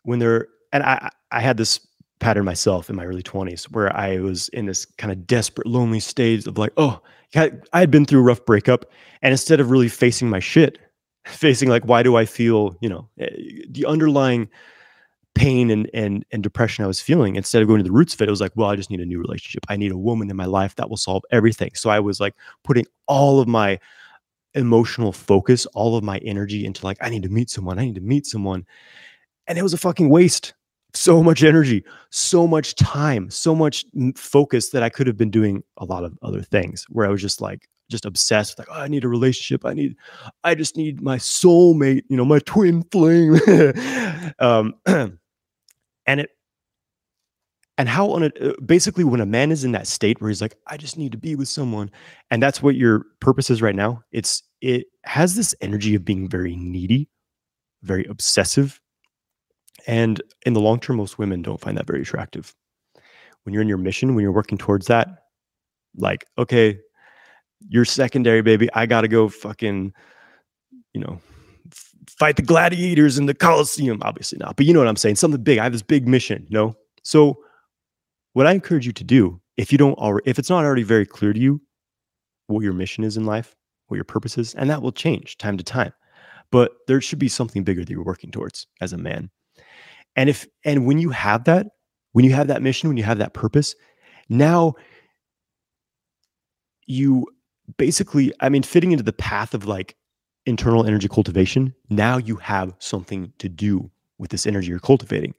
when 0.05 0.19
they're, 0.19 0.49
and 0.73 0.83
I, 0.83 1.11
I 1.31 1.41
had 1.41 1.57
this 1.57 1.81
pattern 2.19 2.45
myself 2.45 2.89
in 2.89 2.97
my 2.97 3.05
early 3.05 3.23
20s 3.23 3.65
where 3.73 3.95
I 3.97 4.19
was 4.21 4.49
in 4.51 4.67
this 4.67 4.85
kind 4.85 5.13
of 5.13 5.27
desperate, 5.27 5.67
lonely 5.67 6.01
stage 6.01 6.47
of 6.47 6.57
like, 6.57 6.73
oh, 6.77 7.01
I 7.35 7.51
had 7.73 7.91
been 7.91 8.05
through 8.05 8.21
a 8.21 8.25
rough 8.25 8.45
breakup. 8.45 8.91
And 9.23 9.33
instead 9.33 9.61
of 9.61 9.71
really 9.71 9.89
facing 9.89 10.29
my 10.29 10.41
shit, 10.41 10.79
facing 11.27 11.69
like, 11.69 11.85
why 11.85 12.03
do 12.03 12.17
I 12.17 12.25
feel, 12.25 12.77
you 12.81 12.89
know, 12.89 13.09
eh, 13.19 13.29
the 13.69 13.87
underlying 13.87 14.49
pain 15.35 15.71
and 15.71 15.89
and 15.95 16.27
and 16.31 16.43
depression 16.43 16.85
I 16.85 16.89
was 16.89 17.01
feeling, 17.01 17.37
instead 17.37 17.63
of 17.63 17.69
going 17.69 17.79
to 17.79 17.85
the 17.85 17.93
roots 17.93 18.13
of 18.13 18.21
it, 18.21 18.29
it 18.29 18.31
was 18.31 18.41
like, 18.41 18.53
well, 18.55 18.69
I 18.69 18.77
just 18.77 18.91
need 18.91 19.01
a 19.01 19.07
new 19.07 19.19
relationship. 19.19 19.65
I 19.69 19.77
need 19.77 19.93
a 19.93 19.97
woman 19.97 20.31
in 20.31 20.37
my 20.37 20.45
life 20.45 20.75
that 20.77 20.91
will 20.91 20.97
solve 20.99 21.23
everything. 21.31 21.71
So 21.75 21.91
I 21.91 22.01
was 22.01 22.21
like 22.21 22.35
putting 22.65 22.87
all 23.07 23.41
of 23.41 23.49
my 23.49 23.79
emotional 24.55 25.13
focus, 25.13 25.67
all 25.67 25.97
of 25.97 26.05
my 26.05 26.19
energy 26.19 26.65
into 26.65 26.85
like, 26.85 26.99
I 27.01 27.09
need 27.09 27.23
to 27.23 27.29
meet 27.29 27.51
someone, 27.51 27.79
I 27.79 27.85
need 27.85 27.95
to 27.97 28.01
meet 28.01 28.27
someone. 28.27 28.67
And 29.47 29.59
it 29.59 29.63
was 29.63 29.75
a 29.75 29.79
fucking 29.79 30.09
waste. 30.09 30.55
So 30.95 31.23
much 31.23 31.43
energy, 31.43 31.85
so 32.11 32.47
much 32.47 32.75
time, 32.75 33.31
so 33.31 33.55
much 33.55 33.87
focus 34.15 34.71
that 34.71 34.83
I 34.83 34.91
could 34.91 35.07
have 35.07 35.17
been 35.17 35.31
doing 35.31 35.63
a 35.79 35.87
lot 35.87 36.05
of 36.05 36.19
other 36.21 36.43
things 36.43 36.85
where 36.91 37.07
I 37.07 37.09
was 37.09 37.23
just 37.23 37.41
like, 37.41 37.67
just 37.91 38.05
obsessed 38.05 38.59
with 38.59 38.69
like, 38.69 38.77
oh, 38.77 38.83
I 38.83 38.89
need 38.89 39.05
a 39.05 39.09
relationship. 39.09 39.65
I 39.65 39.73
need, 39.73 39.97
I 40.45 40.55
just 40.55 40.77
need 40.77 41.01
my 41.01 41.17
soulmate, 41.17 42.03
you 42.09 42.17
know, 42.17 42.27
my 42.27 42.41
twin 42.41 42.83
flame. 42.91 43.41
um, 44.39 44.75
and 46.07 46.21
it 46.21 46.31
and 47.79 47.89
how 47.89 48.11
on 48.11 48.23
it 48.23 48.37
uh, 48.41 48.53
basically 48.65 49.05
when 49.05 49.21
a 49.21 49.27
man 49.27 49.51
is 49.51 49.65
in 49.65 49.73
that 49.73 49.87
state 49.87 50.21
where 50.21 50.29
he's 50.29 50.43
like 50.43 50.57
i 50.67 50.77
just 50.77 50.99
need 50.99 51.13
to 51.13 51.19
be 51.19 51.35
with 51.35 51.49
someone 51.49 51.91
and 52.31 52.43
that's 52.43 52.63
what 52.63 52.75
your 52.75 53.07
purpose 53.21 53.51
is 53.51 53.63
right 53.63 53.75
now 53.75 54.03
it's 54.13 54.43
it 54.63 54.87
has 55.05 55.35
this 55.35 55.55
energy 55.61 55.95
of 55.95 56.05
being 56.05 56.29
very 56.29 56.57
needy 56.57 57.09
very 57.83 58.05
obsessive 58.07 58.81
and 59.87 60.23
in 60.47 60.53
the 60.55 60.61
long 60.61 60.81
term 60.81 60.97
most 60.97 61.19
women 61.19 61.43
don't 61.43 61.61
find 61.61 61.77
that 61.77 61.87
very 61.87 62.03
attractive. 62.03 62.55
When 63.43 63.53
you're 63.53 63.63
in 63.63 63.69
your 63.69 63.79
mission 63.79 64.15
when 64.15 64.23
you're 64.23 64.33
working 64.33 64.57
towards 64.57 64.87
that 64.87 65.09
like 65.97 66.25
okay 66.39 66.79
you're 67.69 67.85
secondary 67.85 68.43
baby. 68.43 68.69
I 68.73 68.87
gotta 68.87 69.09
go 69.09 69.29
fucking 69.29 69.93
you 70.95 71.01
know 71.01 71.21
fight 72.09 72.37
the 72.37 72.43
gladiators 72.43 73.19
in 73.19 73.27
the 73.27 73.35
coliseum 73.35 73.99
obviously 74.03 74.39
not 74.39 74.57
but 74.57 74.67
you 74.67 74.73
know 74.73 74.81
what 74.81 74.89
i'm 74.89 74.97
saying 74.97 75.17
something 75.17 75.43
big. 75.43 75.59
I 75.59 75.65
have 75.65 75.73
this 75.73 75.83
big 75.83 76.07
mission 76.09 76.47
no 76.51 76.77
so 77.03 77.43
what 78.33 78.47
I 78.47 78.53
encourage 78.53 78.87
you 78.87 78.93
to 78.93 79.05
do, 79.05 79.41
if 79.57 79.73
you 79.73 79.79
don't 79.79 79.99
already, 79.99 80.29
if 80.29 80.39
it's 80.39 80.51
not 80.51 80.65
already 80.65 80.83
very 80.83 81.07
clear 81.07 81.33
to 81.33 81.39
you 81.39 81.61
what 82.47 82.63
your 82.63 82.73
mission 82.73 83.05
is 83.05 83.17
in 83.17 83.25
life, 83.25 83.55
what 83.93 83.97
your 83.97 84.05
purpose 84.05 84.39
is, 84.39 84.55
and 84.55 84.71
that 84.71 84.83
will 84.83 84.93
change 84.93 85.37
time 85.39 85.57
to 85.59 85.63
time, 85.63 85.93
but 86.51 86.73
there 86.87 87.01
should 87.01 87.19
be 87.19 87.29
something 87.29 87.63
bigger 87.63 87.85
that 87.85 87.91
you're 87.91 88.03
working 88.03 88.31
towards 88.31 88.67
as 88.81 88.93
a 88.93 88.99
man. 88.99 89.31
And 90.17 90.29
if, 90.29 90.47
and 90.65 90.87
when 90.87 90.99
you 90.99 91.11
have 91.11 91.45
that, 91.45 91.67
when 92.13 92.25
you 92.25 92.33
have 92.33 92.49
that 92.49 92.63
mission, 92.63 92.89
when 92.89 92.97
you 92.97 93.05
have 93.05 93.19
that 93.19 93.35
purpose, 93.35 93.75
now 94.29 94.75
you 96.87 97.27
basically, 97.77 98.33
I 98.41 98.49
mean, 98.49 98.63
fitting 98.63 98.93
into 98.93 99.05
the 99.05 99.13
path 99.13 99.55
of 99.55 99.67
like 99.67 99.97
internal 100.47 100.85
energy 100.87 101.09
cultivation, 101.09 101.75
now 101.89 102.17
you 102.17 102.37
have 102.37 102.75
something 102.79 103.33
to 103.39 103.49
do 103.49 103.91
with 104.19 104.31
this 104.31 104.47
energy 104.47 104.69
you're 104.69 104.79
cultivating 104.79 105.35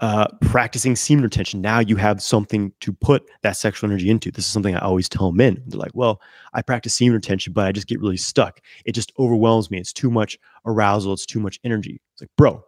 uh, 0.00 0.26
practicing 0.40 0.96
semen 0.96 1.22
retention. 1.22 1.60
Now 1.60 1.78
you 1.78 1.96
have 1.96 2.20
something 2.20 2.72
to 2.80 2.92
put 2.92 3.28
that 3.42 3.56
sexual 3.56 3.88
energy 3.88 4.10
into. 4.10 4.30
This 4.30 4.44
is 4.44 4.52
something 4.52 4.74
I 4.74 4.80
always 4.80 5.08
tell 5.08 5.32
men. 5.32 5.62
They're 5.66 5.78
like, 5.78 5.94
well, 5.94 6.20
I 6.52 6.62
practice 6.62 6.94
semen 6.94 7.14
retention, 7.14 7.52
but 7.52 7.66
I 7.66 7.72
just 7.72 7.86
get 7.86 8.00
really 8.00 8.16
stuck. 8.16 8.60
It 8.84 8.92
just 8.92 9.12
overwhelms 9.18 9.70
me. 9.70 9.78
It's 9.78 9.92
too 9.92 10.10
much 10.10 10.38
arousal. 10.66 11.12
It's 11.12 11.26
too 11.26 11.40
much 11.40 11.60
energy. 11.64 12.00
It's 12.12 12.22
like, 12.22 12.30
bro, 12.36 12.64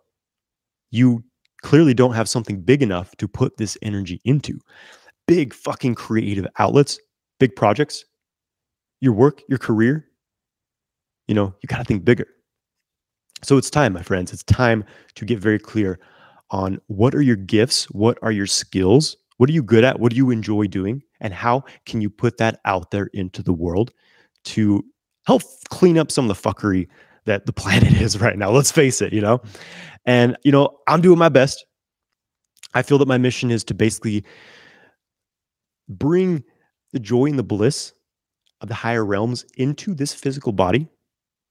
you 0.90 1.24
clearly 1.62 1.94
don't 1.94 2.14
have 2.14 2.28
something 2.28 2.60
big 2.60 2.82
enough 2.82 3.16
to 3.16 3.26
put 3.26 3.56
this 3.56 3.76
energy 3.82 4.20
into. 4.24 4.60
Big 5.26 5.52
fucking 5.52 5.96
creative 5.96 6.46
outlets, 6.60 7.00
big 7.40 7.56
projects, 7.56 8.04
your 9.00 9.12
work, 9.12 9.42
your 9.48 9.58
career. 9.58 10.06
You 11.26 11.34
know, 11.34 11.52
you 11.60 11.66
got 11.66 11.78
to 11.78 11.84
think 11.84 12.04
bigger. 12.04 12.28
So 13.42 13.56
it's 13.56 13.68
time, 13.68 13.92
my 13.92 14.02
friends. 14.02 14.32
It's 14.32 14.44
time 14.44 14.84
to 15.16 15.24
get 15.24 15.40
very 15.40 15.58
clear 15.58 15.98
on 16.50 16.80
what 16.86 17.14
are 17.14 17.22
your 17.22 17.36
gifts, 17.36 17.84
what 17.86 18.18
are 18.22 18.32
your 18.32 18.46
skills, 18.46 19.16
what 19.36 19.50
are 19.50 19.52
you 19.52 19.62
good 19.62 19.84
at, 19.84 20.00
what 20.00 20.10
do 20.10 20.16
you 20.16 20.30
enjoy 20.30 20.66
doing, 20.66 21.02
and 21.20 21.34
how 21.34 21.64
can 21.84 22.00
you 22.00 22.08
put 22.08 22.38
that 22.38 22.60
out 22.64 22.90
there 22.90 23.10
into 23.12 23.42
the 23.42 23.52
world 23.52 23.92
to 24.44 24.84
help 25.26 25.42
clean 25.68 25.98
up 25.98 26.10
some 26.10 26.30
of 26.30 26.36
the 26.36 26.48
fuckery 26.48 26.88
that 27.24 27.46
the 27.46 27.52
planet 27.62 27.92
is 27.92 28.20
right 28.20 28.38
now. 28.38 28.50
Let's 28.50 28.70
face 28.70 29.02
it, 29.02 29.12
you 29.12 29.20
know? 29.20 29.40
And, 30.04 30.36
you 30.44 30.52
know, 30.52 30.78
I'm 30.86 31.00
doing 31.00 31.18
my 31.18 31.28
best. 31.28 31.64
I 32.74 32.82
feel 32.82 32.98
that 32.98 33.08
my 33.08 33.18
mission 33.18 33.50
is 33.50 33.64
to 33.64 33.74
basically 33.74 34.24
bring 35.88 36.44
the 36.92 37.00
joy 37.00 37.26
and 37.26 37.38
the 37.38 37.42
bliss 37.42 37.92
of 38.60 38.68
the 38.68 38.74
higher 38.74 39.04
realms 39.04 39.44
into 39.56 39.94
this 39.94 40.14
physical 40.14 40.52
body 40.52 40.88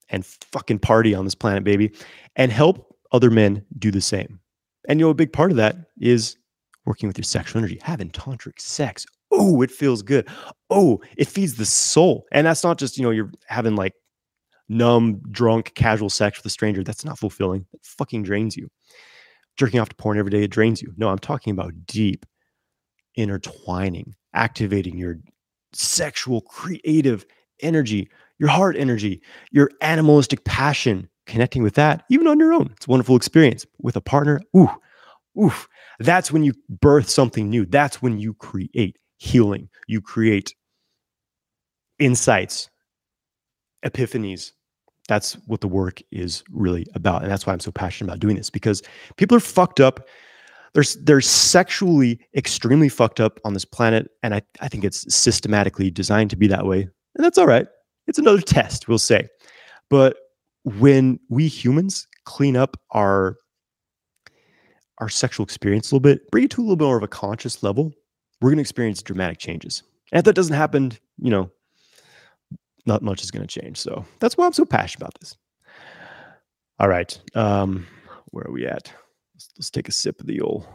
and 0.09 0.25
fucking 0.25 0.79
party 0.79 1.13
on 1.13 1.25
this 1.25 1.35
planet, 1.35 1.63
baby, 1.63 1.91
and 2.35 2.51
help 2.51 2.95
other 3.11 3.29
men 3.29 3.65
do 3.77 3.91
the 3.91 4.01
same. 4.01 4.39
And 4.87 4.99
you 4.99 5.05
know, 5.05 5.09
a 5.09 5.15
big 5.15 5.33
part 5.33 5.51
of 5.51 5.57
that 5.57 5.75
is 5.99 6.37
working 6.85 7.07
with 7.07 7.17
your 7.17 7.23
sexual 7.23 7.59
energy, 7.59 7.79
having 7.81 8.09
tantric 8.09 8.59
sex. 8.59 9.05
Oh, 9.31 9.61
it 9.61 9.71
feels 9.71 10.01
good. 10.01 10.27
Oh, 10.69 11.01
it 11.17 11.27
feeds 11.27 11.55
the 11.55 11.65
soul. 11.65 12.25
And 12.31 12.45
that's 12.47 12.63
not 12.63 12.77
just, 12.77 12.97
you 12.97 13.03
know, 13.03 13.11
you're 13.11 13.31
having 13.47 13.75
like 13.75 13.93
numb, 14.69 15.21
drunk, 15.31 15.73
casual 15.75 16.09
sex 16.09 16.37
with 16.37 16.45
a 16.45 16.49
stranger. 16.49 16.83
That's 16.83 17.05
not 17.05 17.19
fulfilling. 17.19 17.65
It 17.73 17.81
fucking 17.83 18.23
drains 18.23 18.55
you. 18.55 18.69
Jerking 19.57 19.79
off 19.79 19.89
to 19.89 19.95
porn 19.95 20.17
every 20.17 20.31
day, 20.31 20.43
it 20.43 20.51
drains 20.51 20.81
you. 20.81 20.93
No, 20.97 21.09
I'm 21.09 21.19
talking 21.19 21.51
about 21.51 21.73
deep 21.85 22.25
intertwining, 23.15 24.15
activating 24.33 24.97
your 24.97 25.17
sexual, 25.73 26.41
creative 26.41 27.25
energy, 27.61 28.09
your 28.37 28.49
heart 28.49 28.75
energy, 28.75 29.21
your 29.51 29.71
animalistic 29.81 30.43
passion, 30.43 31.09
connecting 31.25 31.63
with 31.63 31.75
that, 31.75 32.03
even 32.09 32.27
on 32.27 32.39
your 32.39 32.53
own. 32.53 32.69
It's 32.75 32.87
a 32.87 32.89
wonderful 32.89 33.15
experience 33.15 33.65
with 33.79 33.95
a 33.95 34.01
partner. 34.01 34.41
Ooh, 34.55 34.69
oof. 35.41 35.67
That's 35.99 36.31
when 36.31 36.43
you 36.43 36.53
birth 36.81 37.09
something 37.09 37.49
new. 37.49 37.65
That's 37.65 38.01
when 38.01 38.19
you 38.19 38.33
create 38.33 38.97
healing. 39.17 39.69
You 39.87 40.01
create 40.01 40.53
insights, 41.99 42.69
epiphanies. 43.85 44.51
That's 45.07 45.33
what 45.45 45.61
the 45.61 45.67
work 45.67 46.01
is 46.11 46.43
really 46.51 46.85
about. 46.95 47.21
And 47.21 47.31
that's 47.31 47.45
why 47.45 47.53
I'm 47.53 47.59
so 47.59 47.71
passionate 47.71 48.09
about 48.09 48.19
doing 48.19 48.35
this 48.35 48.49
because 48.49 48.81
people 49.17 49.37
are 49.37 49.41
fucked 49.41 49.79
up. 49.79 50.07
They're, 50.73 50.83
they're 51.03 51.21
sexually 51.21 52.19
extremely 52.35 52.89
fucked 52.89 53.19
up 53.19 53.39
on 53.45 53.53
this 53.53 53.65
planet. 53.65 54.09
And 54.23 54.33
I, 54.33 54.41
I 54.61 54.67
think 54.67 54.83
it's 54.83 55.13
systematically 55.13 55.91
designed 55.91 56.31
to 56.31 56.35
be 56.35 56.47
that 56.47 56.65
way. 56.65 56.81
And 56.81 57.23
that's 57.23 57.37
all 57.37 57.45
right. 57.45 57.67
It's 58.07 58.19
another 58.19 58.41
test, 58.41 58.87
we'll 58.87 58.97
say. 58.99 59.27
But 59.89 60.17
when 60.65 61.19
we 61.29 61.47
humans 61.47 62.07
clean 62.25 62.57
up 62.57 62.75
our 62.91 63.37
our 64.99 65.09
sexual 65.09 65.43
experience 65.43 65.91
a 65.91 65.95
little 65.95 66.01
bit, 66.01 66.29
bring 66.31 66.45
it 66.45 66.51
to 66.51 66.61
a 66.61 66.63
little 66.63 66.77
bit 66.77 66.85
more 66.85 66.97
of 66.97 67.03
a 67.03 67.07
conscious 67.07 67.61
level, 67.61 67.91
we're 68.39 68.49
going 68.49 68.57
to 68.57 68.61
experience 68.61 69.03
dramatic 69.03 69.37
changes. 69.37 69.83
And 70.11 70.19
if 70.19 70.25
that 70.25 70.35
doesn't 70.35 70.55
happen, 70.55 70.93
you 71.17 71.29
know, 71.29 71.51
not 72.85 73.01
much 73.01 73.21
is 73.21 73.29
going 73.29 73.45
to 73.45 73.61
change. 73.61 73.77
So 73.77 74.05
that's 74.19 74.37
why 74.37 74.45
I'm 74.45 74.53
so 74.53 74.63
passionate 74.63 75.03
about 75.03 75.19
this. 75.19 75.35
All 76.79 76.87
right. 76.87 77.19
Um, 77.35 77.85
where 78.27 78.47
are 78.47 78.53
we 78.53 78.65
at? 78.65 78.91
Let's, 79.33 79.49
let's 79.57 79.69
take 79.69 79.89
a 79.89 79.91
sip 79.91 80.21
of 80.21 80.27
the 80.27 80.39
old. 80.39 80.65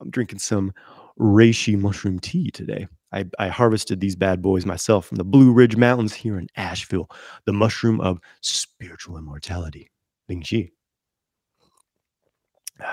I'm 0.00 0.10
drinking 0.10 0.38
some 0.38 0.72
reishi 1.18 1.76
mushroom 1.76 2.20
tea 2.20 2.52
today. 2.52 2.86
I, 3.14 3.24
I, 3.38 3.48
harvested 3.48 4.00
these 4.00 4.16
bad 4.16 4.42
boys 4.42 4.66
myself 4.66 5.06
from 5.06 5.16
the 5.16 5.24
Blue 5.24 5.52
Ridge 5.52 5.76
Mountains 5.76 6.12
here 6.12 6.36
in 6.38 6.48
Asheville, 6.56 7.08
the 7.46 7.52
mushroom 7.52 8.00
of 8.00 8.18
spiritual 8.40 9.16
immortality. 9.16 9.90
Ling 10.28 10.42
Zhi. 10.42 10.72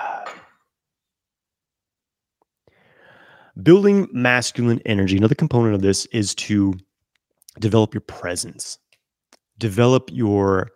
Building 3.62 4.08
masculine 4.14 4.80
energy. 4.86 5.18
Another 5.18 5.36
component 5.36 5.76
of 5.76 5.82
this 5.82 6.06
is 6.08 6.34
to 6.36 6.74
develop 7.60 7.94
your 7.94 8.02
presence, 8.02 8.78
develop 9.58 10.10
your 10.12 10.70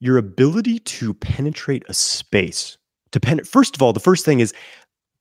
your 0.00 0.16
ability 0.16 0.80
to 0.80 1.14
penetrate 1.14 1.84
a 1.88 1.94
space. 1.94 2.76
To 3.12 3.20
pen- 3.20 3.44
first 3.44 3.76
of 3.76 3.82
all, 3.82 3.92
the 3.92 4.00
first 4.00 4.24
thing 4.24 4.40
is 4.40 4.52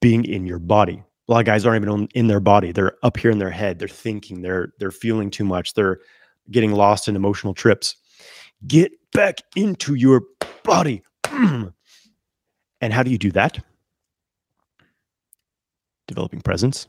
being 0.01 0.25
in 0.25 0.47
your 0.47 0.57
body. 0.57 1.03
A 1.27 1.31
lot 1.31 1.39
of 1.39 1.45
guys 1.45 1.65
aren't 1.65 1.83
even 1.83 2.07
in 2.13 2.27
their 2.27 2.39
body; 2.39 2.71
they're 2.71 2.97
up 3.03 3.17
here 3.17 3.31
in 3.31 3.39
their 3.39 3.51
head. 3.51 3.79
They're 3.79 3.87
thinking. 3.87 4.41
They're 4.41 4.73
they're 4.79 4.91
feeling 4.91 5.29
too 5.29 5.45
much. 5.45 5.73
They're 5.73 5.99
getting 6.49 6.71
lost 6.71 7.07
in 7.07 7.15
emotional 7.15 7.53
trips. 7.53 7.95
Get 8.67 8.91
back 9.13 9.37
into 9.55 9.95
your 9.95 10.23
body. 10.63 11.03
Mm. 11.23 11.73
and 12.81 12.93
how 12.93 13.03
do 13.03 13.11
you 13.11 13.17
do 13.17 13.31
that? 13.31 13.59
Developing 16.07 16.41
presence. 16.41 16.87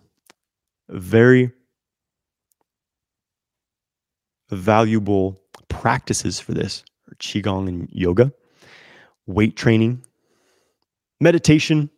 Very 0.89 1.53
valuable 4.51 5.41
practices 5.69 6.39
for 6.39 6.53
this 6.53 6.85
are 7.11 7.15
qigong 7.17 7.69
and 7.69 7.89
yoga, 7.91 8.33
weight 9.27 9.57
training, 9.57 10.05
meditation, 11.21 11.91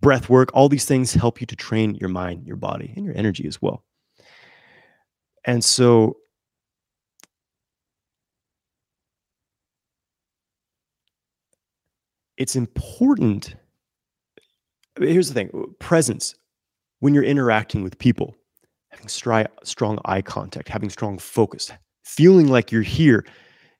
breath 0.00 0.28
work. 0.28 0.50
All 0.54 0.68
these 0.68 0.84
things 0.84 1.14
help 1.14 1.40
you 1.40 1.46
to 1.46 1.56
train 1.56 1.94
your 1.96 2.08
mind, 2.08 2.46
your 2.46 2.56
body, 2.56 2.92
and 2.96 3.04
your 3.04 3.16
energy 3.16 3.46
as 3.46 3.60
well. 3.60 3.84
And 5.44 5.64
so 5.64 6.16
it's 12.36 12.56
important. 12.56 13.54
Here's 14.98 15.28
the 15.28 15.34
thing 15.34 15.74
presence 15.78 16.34
when 17.00 17.14
you're 17.14 17.24
interacting 17.24 17.82
with 17.82 17.98
people 17.98 18.34
having 18.90 19.06
stri- 19.06 19.48
strong 19.62 19.98
eye 20.04 20.22
contact, 20.22 20.68
having 20.68 20.90
strong 20.90 21.18
focus, 21.18 21.70
feeling 22.02 22.48
like 22.48 22.72
you're 22.72 22.82
here, 22.82 23.24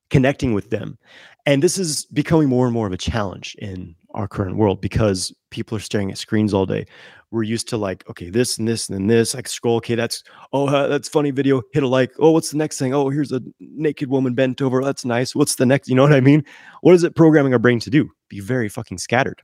connecting 0.09 0.55
with 0.55 0.71
them. 0.71 0.99
And 1.47 1.63
this 1.63 1.79
is 1.79 2.05
becoming 2.07 2.49
more 2.49 2.67
and 2.67 2.73
more 2.73 2.87
of 2.87 2.93
a 2.93 2.99
challenge 2.99 3.57
in 3.59 3.95
our 4.15 4.29
current 4.29 4.57
world 4.57 4.81
because 4.81 5.35
people 5.51 5.77
are 5.77 5.81
staring 5.81 6.11
at 6.11 6.19
screens 6.19 6.55
all 6.55 6.67
day. 6.67 6.87
We're 7.31 7.43
used 7.45 7.69
to 7.69 7.77
like, 7.77 8.09
okay, 8.11 8.31
this 8.31 8.59
and 8.59 8.67
this 8.67 8.89
and 8.89 8.99
then 8.99 9.07
this. 9.07 9.35
Like 9.35 9.47
scroll, 9.47 9.77
okay, 9.77 9.95
that's 9.95 10.25
oh, 10.53 10.67
uh, 10.67 10.89
that's 10.89 11.09
funny 11.09 11.31
video. 11.31 11.63
Hit 11.73 11.83
a 11.83 11.89
like. 11.89 12.13
Oh, 12.19 12.31
what's 12.33 12.51
the 12.51 12.57
next 12.57 12.79
thing? 12.79 12.93
Oh, 12.93 13.09
here's 13.09 13.31
a 13.31 13.41
naked 13.61 14.11
woman 14.11 14.35
bent 14.35 14.61
over. 14.61 14.83
That's 14.83 15.05
nice. 15.05 15.35
What's 15.35 15.55
the 15.57 15.67
next? 15.67 15.89
You 15.89 15.95
know 15.95 16.03
what 16.03 16.13
I 16.13 16.21
mean? 16.21 16.45
What 16.81 16.95
is 16.95 17.05
it 17.05 17.15
programming 17.15 17.53
our 17.53 17.59
brain 17.59 17.79
to 17.81 17.91
do? 17.91 18.11
Be 18.29 18.41
very 18.41 18.69
fucking 18.69 18.99
scattered. 18.99 19.43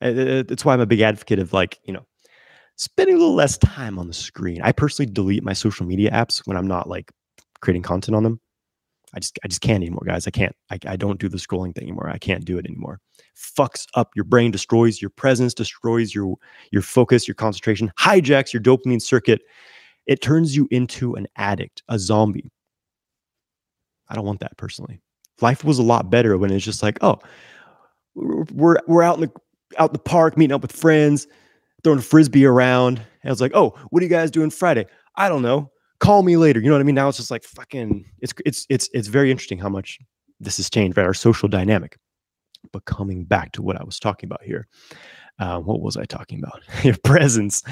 That's 0.00 0.64
why 0.64 0.74
I'm 0.74 0.80
a 0.80 0.86
big 0.86 1.00
advocate 1.00 1.38
of 1.38 1.54
like, 1.54 1.78
you 1.84 1.92
know, 1.92 2.04
spending 2.76 3.16
a 3.16 3.18
little 3.18 3.34
less 3.34 3.56
time 3.58 3.98
on 3.98 4.08
the 4.08 4.14
screen. 4.14 4.60
I 4.62 4.72
personally 4.72 5.10
delete 5.10 5.42
my 5.42 5.54
social 5.54 5.86
media 5.86 6.10
apps 6.10 6.46
when 6.46 6.56
I'm 6.56 6.66
not 6.66 6.86
like 6.86 7.10
creating 7.60 7.82
content 7.82 8.14
on 8.14 8.22
them. 8.22 8.40
I 9.16 9.18
just 9.18 9.38
I 9.42 9.48
just 9.48 9.62
can't 9.62 9.82
anymore, 9.82 10.04
guys. 10.06 10.26
I 10.26 10.30
can't. 10.30 10.54
I, 10.70 10.78
I 10.86 10.96
don't 10.96 11.18
do 11.18 11.28
the 11.28 11.38
scrolling 11.38 11.74
thing 11.74 11.84
anymore. 11.84 12.10
I 12.10 12.18
can't 12.18 12.44
do 12.44 12.58
it 12.58 12.66
anymore. 12.66 13.00
Fucks 13.34 13.86
up 13.94 14.10
your 14.14 14.24
brain, 14.24 14.50
destroys 14.50 15.00
your 15.00 15.10
presence, 15.10 15.54
destroys 15.54 16.14
your 16.14 16.36
your 16.70 16.82
focus, 16.82 17.26
your 17.26 17.34
concentration, 17.34 17.90
hijacks 17.98 18.52
your 18.52 18.62
dopamine 18.62 19.00
circuit. 19.00 19.40
It 20.06 20.20
turns 20.20 20.54
you 20.54 20.68
into 20.70 21.14
an 21.14 21.26
addict, 21.36 21.82
a 21.88 21.98
zombie. 21.98 22.52
I 24.08 24.14
don't 24.14 24.26
want 24.26 24.40
that 24.40 24.56
personally. 24.58 25.00
Life 25.40 25.64
was 25.64 25.78
a 25.78 25.82
lot 25.82 26.10
better 26.10 26.36
when 26.36 26.52
it's 26.52 26.64
just 26.64 26.82
like, 26.82 26.98
oh, 27.00 27.18
we're 28.14 28.76
we're 28.86 29.02
out 29.02 29.16
in 29.16 29.22
the 29.22 29.32
out 29.78 29.90
in 29.90 29.94
the 29.94 29.98
park 29.98 30.36
meeting 30.36 30.54
up 30.54 30.62
with 30.62 30.72
friends 30.72 31.26
throwing 31.82 32.00
frisbee 32.00 32.44
around. 32.44 32.98
And 32.98 33.30
I 33.30 33.30
was 33.30 33.40
like, 33.40 33.52
oh, 33.54 33.74
what 33.90 34.02
are 34.02 34.04
you 34.04 34.10
guys 34.10 34.30
doing 34.30 34.50
Friday? 34.50 34.86
I 35.16 35.30
don't 35.30 35.42
know. 35.42 35.70
Call 35.98 36.22
me 36.22 36.36
later. 36.36 36.60
You 36.60 36.66
know 36.66 36.74
what 36.74 36.80
I 36.80 36.84
mean? 36.84 36.94
Now 36.94 37.08
it's 37.08 37.16
just 37.16 37.30
like 37.30 37.44
fucking. 37.44 38.04
It's 38.20 38.34
it's 38.44 38.66
it's 38.68 38.88
it's 38.92 39.08
very 39.08 39.30
interesting 39.30 39.58
how 39.58 39.68
much 39.68 39.98
this 40.40 40.58
has 40.58 40.68
changed, 40.68 40.96
right? 40.96 41.06
Our 41.06 41.14
social 41.14 41.48
dynamic. 41.48 41.98
But 42.72 42.84
coming 42.84 43.24
back 43.24 43.52
to 43.52 43.62
what 43.62 43.80
I 43.80 43.84
was 43.84 43.98
talking 43.98 44.26
about 44.26 44.42
here, 44.42 44.66
uh, 45.38 45.60
what 45.60 45.80
was 45.80 45.96
I 45.96 46.04
talking 46.04 46.42
about? 46.42 46.62
Your 46.84 46.96
presence, 47.04 47.62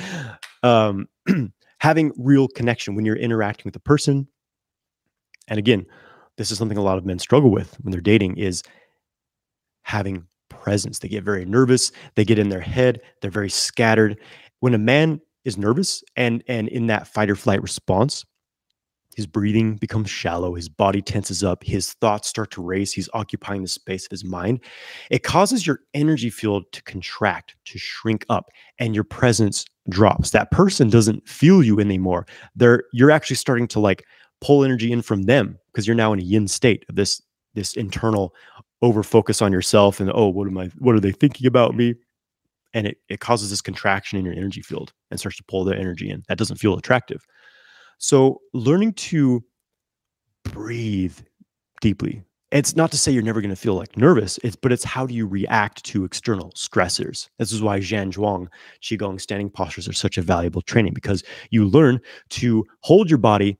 um, 0.62 1.08
having 1.78 2.12
real 2.16 2.48
connection 2.48 2.94
when 2.94 3.04
you're 3.04 3.16
interacting 3.16 3.64
with 3.64 3.76
a 3.76 3.80
person. 3.80 4.28
And 5.48 5.58
again, 5.58 5.84
this 6.36 6.50
is 6.50 6.58
something 6.58 6.78
a 6.78 6.82
lot 6.82 6.96
of 6.98 7.04
men 7.04 7.18
struggle 7.18 7.50
with 7.50 7.76
when 7.82 7.92
they're 7.92 8.00
dating: 8.00 8.38
is 8.38 8.62
having 9.82 10.26
presence. 10.48 10.98
They 10.98 11.08
get 11.08 11.24
very 11.24 11.44
nervous, 11.44 11.92
they 12.14 12.24
get 12.24 12.38
in 12.38 12.48
their 12.48 12.60
head, 12.60 13.00
they're 13.20 13.30
very 13.30 13.50
scattered. 13.50 14.18
When 14.60 14.72
a 14.72 14.78
man 14.78 15.20
is 15.44 15.58
nervous 15.58 16.02
and 16.16 16.42
and 16.48 16.68
in 16.68 16.86
that 16.88 17.06
fight 17.06 17.30
or 17.30 17.36
flight 17.36 17.62
response, 17.62 18.24
his 19.14 19.26
breathing 19.26 19.76
becomes 19.76 20.10
shallow, 20.10 20.54
his 20.54 20.68
body 20.68 21.00
tenses 21.00 21.44
up, 21.44 21.62
his 21.62 21.92
thoughts 21.94 22.28
start 22.28 22.50
to 22.52 22.62
race, 22.62 22.92
he's 22.92 23.08
occupying 23.14 23.62
the 23.62 23.68
space 23.68 24.04
of 24.04 24.10
his 24.10 24.24
mind. 24.24 24.60
It 25.10 25.22
causes 25.22 25.66
your 25.66 25.80
energy 25.94 26.30
field 26.30 26.64
to 26.72 26.82
contract, 26.82 27.54
to 27.66 27.78
shrink 27.78 28.26
up, 28.28 28.50
and 28.78 28.94
your 28.94 29.04
presence 29.04 29.64
drops. 29.88 30.30
That 30.30 30.50
person 30.50 30.90
doesn't 30.90 31.28
feel 31.28 31.62
you 31.62 31.78
anymore. 31.78 32.26
They're 32.56 32.84
you're 32.92 33.10
actually 33.10 33.36
starting 33.36 33.68
to 33.68 33.80
like 33.80 34.04
pull 34.40 34.64
energy 34.64 34.92
in 34.92 35.02
from 35.02 35.22
them 35.22 35.58
because 35.72 35.86
you're 35.86 35.96
now 35.96 36.12
in 36.12 36.18
a 36.18 36.22
yin 36.22 36.48
state 36.48 36.84
of 36.88 36.96
this 36.96 37.22
this 37.54 37.74
internal 37.74 38.34
over 38.82 39.02
focus 39.02 39.40
on 39.40 39.52
yourself 39.52 40.00
and 40.00 40.10
oh, 40.14 40.28
what 40.28 40.48
am 40.48 40.58
I? 40.58 40.70
What 40.78 40.94
are 40.94 41.00
they 41.00 41.12
thinking 41.12 41.46
about 41.46 41.74
me? 41.74 41.94
And 42.74 42.86
it, 42.88 42.98
it 43.08 43.20
causes 43.20 43.50
this 43.50 43.62
contraction 43.62 44.18
in 44.18 44.24
your 44.24 44.34
energy 44.34 44.60
field 44.60 44.92
and 45.10 45.18
starts 45.18 45.38
to 45.38 45.44
pull 45.44 45.64
the 45.64 45.76
energy 45.76 46.10
in. 46.10 46.22
That 46.28 46.38
doesn't 46.38 46.56
feel 46.56 46.76
attractive. 46.76 47.24
So 47.98 48.40
learning 48.52 48.94
to 48.94 49.42
breathe 50.44 51.18
deeply. 51.80 52.22
It's 52.50 52.76
not 52.76 52.92
to 52.92 52.98
say 52.98 53.10
you're 53.10 53.22
never 53.22 53.40
going 53.40 53.50
to 53.54 53.60
feel 53.60 53.74
like 53.74 53.96
nervous, 53.96 54.38
it's 54.44 54.54
but 54.54 54.70
it's 54.70 54.84
how 54.84 55.06
do 55.06 55.14
you 55.14 55.26
react 55.26 55.82
to 55.86 56.04
external 56.04 56.52
stressors. 56.52 57.28
This 57.38 57.52
is 57.52 57.62
why 57.62 57.80
Zhan 57.80 58.12
Zhuang 58.12 58.46
Qigong 58.80 59.20
standing 59.20 59.50
postures 59.50 59.88
are 59.88 59.92
such 59.92 60.18
a 60.18 60.22
valuable 60.22 60.62
training 60.62 60.94
because 60.94 61.24
you 61.50 61.64
learn 61.64 61.98
to 62.30 62.64
hold 62.80 63.10
your 63.10 63.18
body 63.18 63.58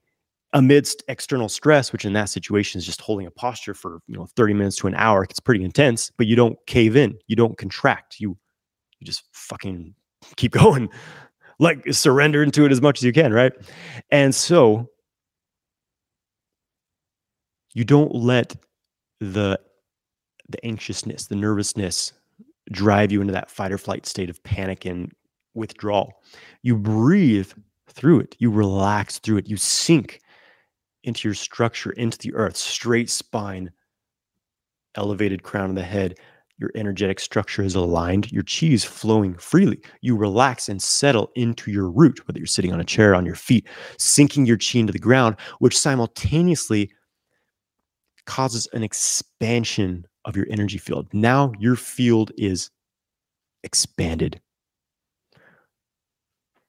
amidst 0.52 1.02
external 1.08 1.48
stress, 1.48 1.92
which 1.92 2.04
in 2.04 2.12
that 2.12 2.28
situation 2.28 2.78
is 2.78 2.86
just 2.86 3.00
holding 3.00 3.26
a 3.26 3.32
posture 3.32 3.74
for 3.74 3.98
you 4.06 4.16
know 4.16 4.28
30 4.36 4.54
minutes 4.54 4.76
to 4.76 4.86
an 4.86 4.94
hour. 4.94 5.24
It's 5.24 5.40
pretty 5.40 5.64
intense, 5.64 6.12
but 6.16 6.28
you 6.28 6.36
don't 6.36 6.56
cave 6.68 6.94
in, 6.94 7.18
you 7.26 7.34
don't 7.34 7.58
contract, 7.58 8.20
you 8.20 8.38
you 9.04 9.06
just 9.06 9.24
fucking 9.32 9.94
keep 10.36 10.52
going, 10.64 10.88
like 11.58 11.92
surrender 11.92 12.42
into 12.42 12.64
it 12.64 12.72
as 12.72 12.80
much 12.80 12.98
as 12.98 13.04
you 13.04 13.12
can, 13.12 13.32
right? 13.32 13.52
And 14.10 14.34
so 14.34 14.88
you 17.74 17.84
don't 17.84 18.14
let 18.14 18.56
the 19.20 19.58
the 20.48 20.64
anxiousness, 20.64 21.26
the 21.26 21.36
nervousness 21.36 22.12
drive 22.70 23.10
you 23.10 23.20
into 23.20 23.32
that 23.32 23.50
fight 23.50 23.72
or 23.72 23.78
flight 23.78 24.06
state 24.06 24.28
of 24.28 24.42
panic 24.44 24.84
and 24.84 25.10
withdrawal. 25.54 26.12
You 26.62 26.76
breathe 26.76 27.50
through 27.88 28.20
it. 28.20 28.36
You 28.38 28.50
relax 28.50 29.18
through 29.18 29.38
it. 29.38 29.48
You 29.48 29.56
sink 29.56 30.20
into 31.02 31.28
your 31.28 31.34
structure, 31.34 31.92
into 31.92 32.18
the 32.18 32.34
earth, 32.34 32.56
straight 32.56 33.08
spine, 33.08 33.70
elevated 34.96 35.42
crown 35.42 35.70
of 35.70 35.76
the 35.76 35.82
head. 35.82 36.18
Your 36.58 36.70
energetic 36.76 37.18
structure 37.18 37.62
is 37.62 37.74
aligned. 37.74 38.30
Your 38.30 38.44
chi 38.44 38.66
is 38.66 38.84
flowing 38.84 39.34
freely. 39.34 39.80
You 40.02 40.16
relax 40.16 40.68
and 40.68 40.80
settle 40.80 41.30
into 41.34 41.70
your 41.70 41.90
root, 41.90 42.26
whether 42.26 42.38
you're 42.38 42.46
sitting 42.46 42.72
on 42.72 42.80
a 42.80 42.84
chair, 42.84 43.14
on 43.14 43.26
your 43.26 43.34
feet, 43.34 43.66
sinking 43.98 44.46
your 44.46 44.56
chi 44.56 44.78
into 44.78 44.92
the 44.92 44.98
ground, 44.98 45.36
which 45.58 45.76
simultaneously 45.76 46.92
causes 48.26 48.68
an 48.72 48.84
expansion 48.84 50.06
of 50.24 50.36
your 50.36 50.46
energy 50.48 50.78
field. 50.78 51.08
Now 51.12 51.52
your 51.58 51.76
field 51.76 52.30
is 52.38 52.70
expanded. 53.64 54.40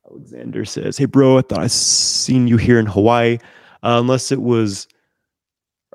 Alexander 0.09 0.65
says, 0.65 0.97
Hey, 0.97 1.05
bro, 1.05 1.37
I 1.37 1.41
thought 1.41 1.59
I 1.59 1.67
seen 1.67 2.47
you 2.47 2.57
here 2.57 2.79
in 2.79 2.85
Hawaii. 2.85 3.37
Uh, 3.83 3.99
unless 3.99 4.31
it 4.31 4.41
was 4.41 4.87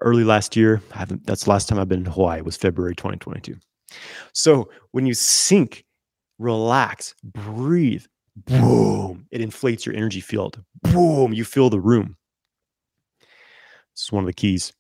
early 0.01 0.25
last 0.25 0.57
year. 0.57 0.81
I 0.95 0.99
haven't, 0.99 1.27
that's 1.27 1.45
the 1.45 1.51
last 1.51 1.69
time 1.69 1.79
I've 1.79 1.89
been 1.89 2.01
in 2.01 2.13
Hawaii, 2.13 2.41
was 2.41 2.57
February 2.57 2.95
2022. 2.95 3.57
So 4.33 4.71
when 4.93 5.07
you 5.07 5.15
sink, 5.15 5.85
relax, 6.39 7.15
breathe, 7.23 8.05
boom, 8.37 9.27
it 9.31 9.41
inflates 9.41 9.87
your 9.87 9.95
energy 9.95 10.21
field. 10.21 10.63
Boom, 10.83 11.33
you 11.33 11.45
fill 11.45 11.71
the 11.71 11.81
room. 11.81 12.17
It's 13.93 14.13
one 14.13 14.25
of 14.25 14.27
the 14.27 14.33
keys. 14.33 14.73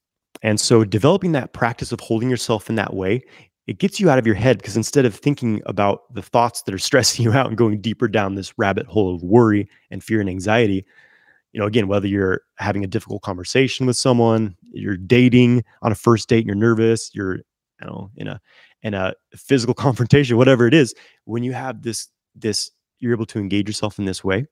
And 0.43 0.59
so 0.59 0.85
developing 0.85 1.33
that 1.33 1.53
practice 1.53 1.93
of 1.93 2.01
holding 2.01 2.31
yourself 2.31 2.71
in 2.71 2.77
that 2.77 2.95
way, 2.95 3.23
it 3.67 3.79
gets 3.79 4.01
you 4.01 4.11
out 4.11 4.19
of 4.19 4.27
your 4.27 4.35
head 4.35 4.59
because 4.59 4.77
instead 4.77 5.05
of 5.05 5.15
thinking 5.15 5.63
about 5.67 6.13
the 6.15 6.23
thoughts 6.23 6.63
that 6.63 6.75
are 6.75 6.79
stressing 6.91 7.25
you 7.25 7.33
out 7.33 7.47
and 7.47 7.57
going 7.57 7.81
deeper 7.81 8.09
down 8.09 8.35
this 8.35 8.53
rabbit 8.59 8.87
hole 8.87 9.15
of 9.15 9.23
worry 9.23 9.69
and 9.91 10.03
fear 10.03 10.21
and 10.21 10.31
anxiety, 10.31 10.85
you 11.53 11.61
know, 11.61 11.67
again, 11.67 11.89
whether 11.89 12.07
you're 12.07 12.43
having 12.59 12.85
a 12.85 12.89
difficult 12.89 13.23
conversation 13.23 13.87
with 13.87 13.97
someone, 13.97 14.57
you're 14.73 14.97
dating 14.97 15.65
on 15.83 15.93
a 15.93 15.97
first 15.97 16.29
date, 16.29 16.47
you're 16.47 16.55
nervous, 16.55 17.11
you're, 17.13 17.37
you 17.37 17.87
know, 17.87 18.11
in 18.17 18.29
a 18.29 18.41
in 18.83 18.95
a 18.95 19.15
physical 19.37 19.75
confrontation, 19.87 20.37
whatever 20.37 20.67
it 20.67 20.75
is, 20.75 20.95
when 21.25 21.43
you 21.43 21.53
have 21.53 21.83
this 21.83 22.09
this 22.35 22.71
you're 23.01 23.13
able 23.13 23.27
to 23.27 23.39
engage 23.39 23.67
yourself 23.67 23.99
in 23.99 24.05
this 24.05 24.23
way, 24.23 24.47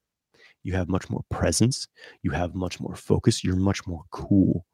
you 0.62 0.72
have 0.72 0.88
much 0.88 1.10
more 1.10 1.22
presence, 1.30 1.86
you 2.22 2.30
have 2.30 2.54
much 2.54 2.80
more 2.80 2.96
focus, 2.96 3.44
you're 3.44 3.56
much 3.56 3.86
more 3.86 4.02
cool 4.10 4.64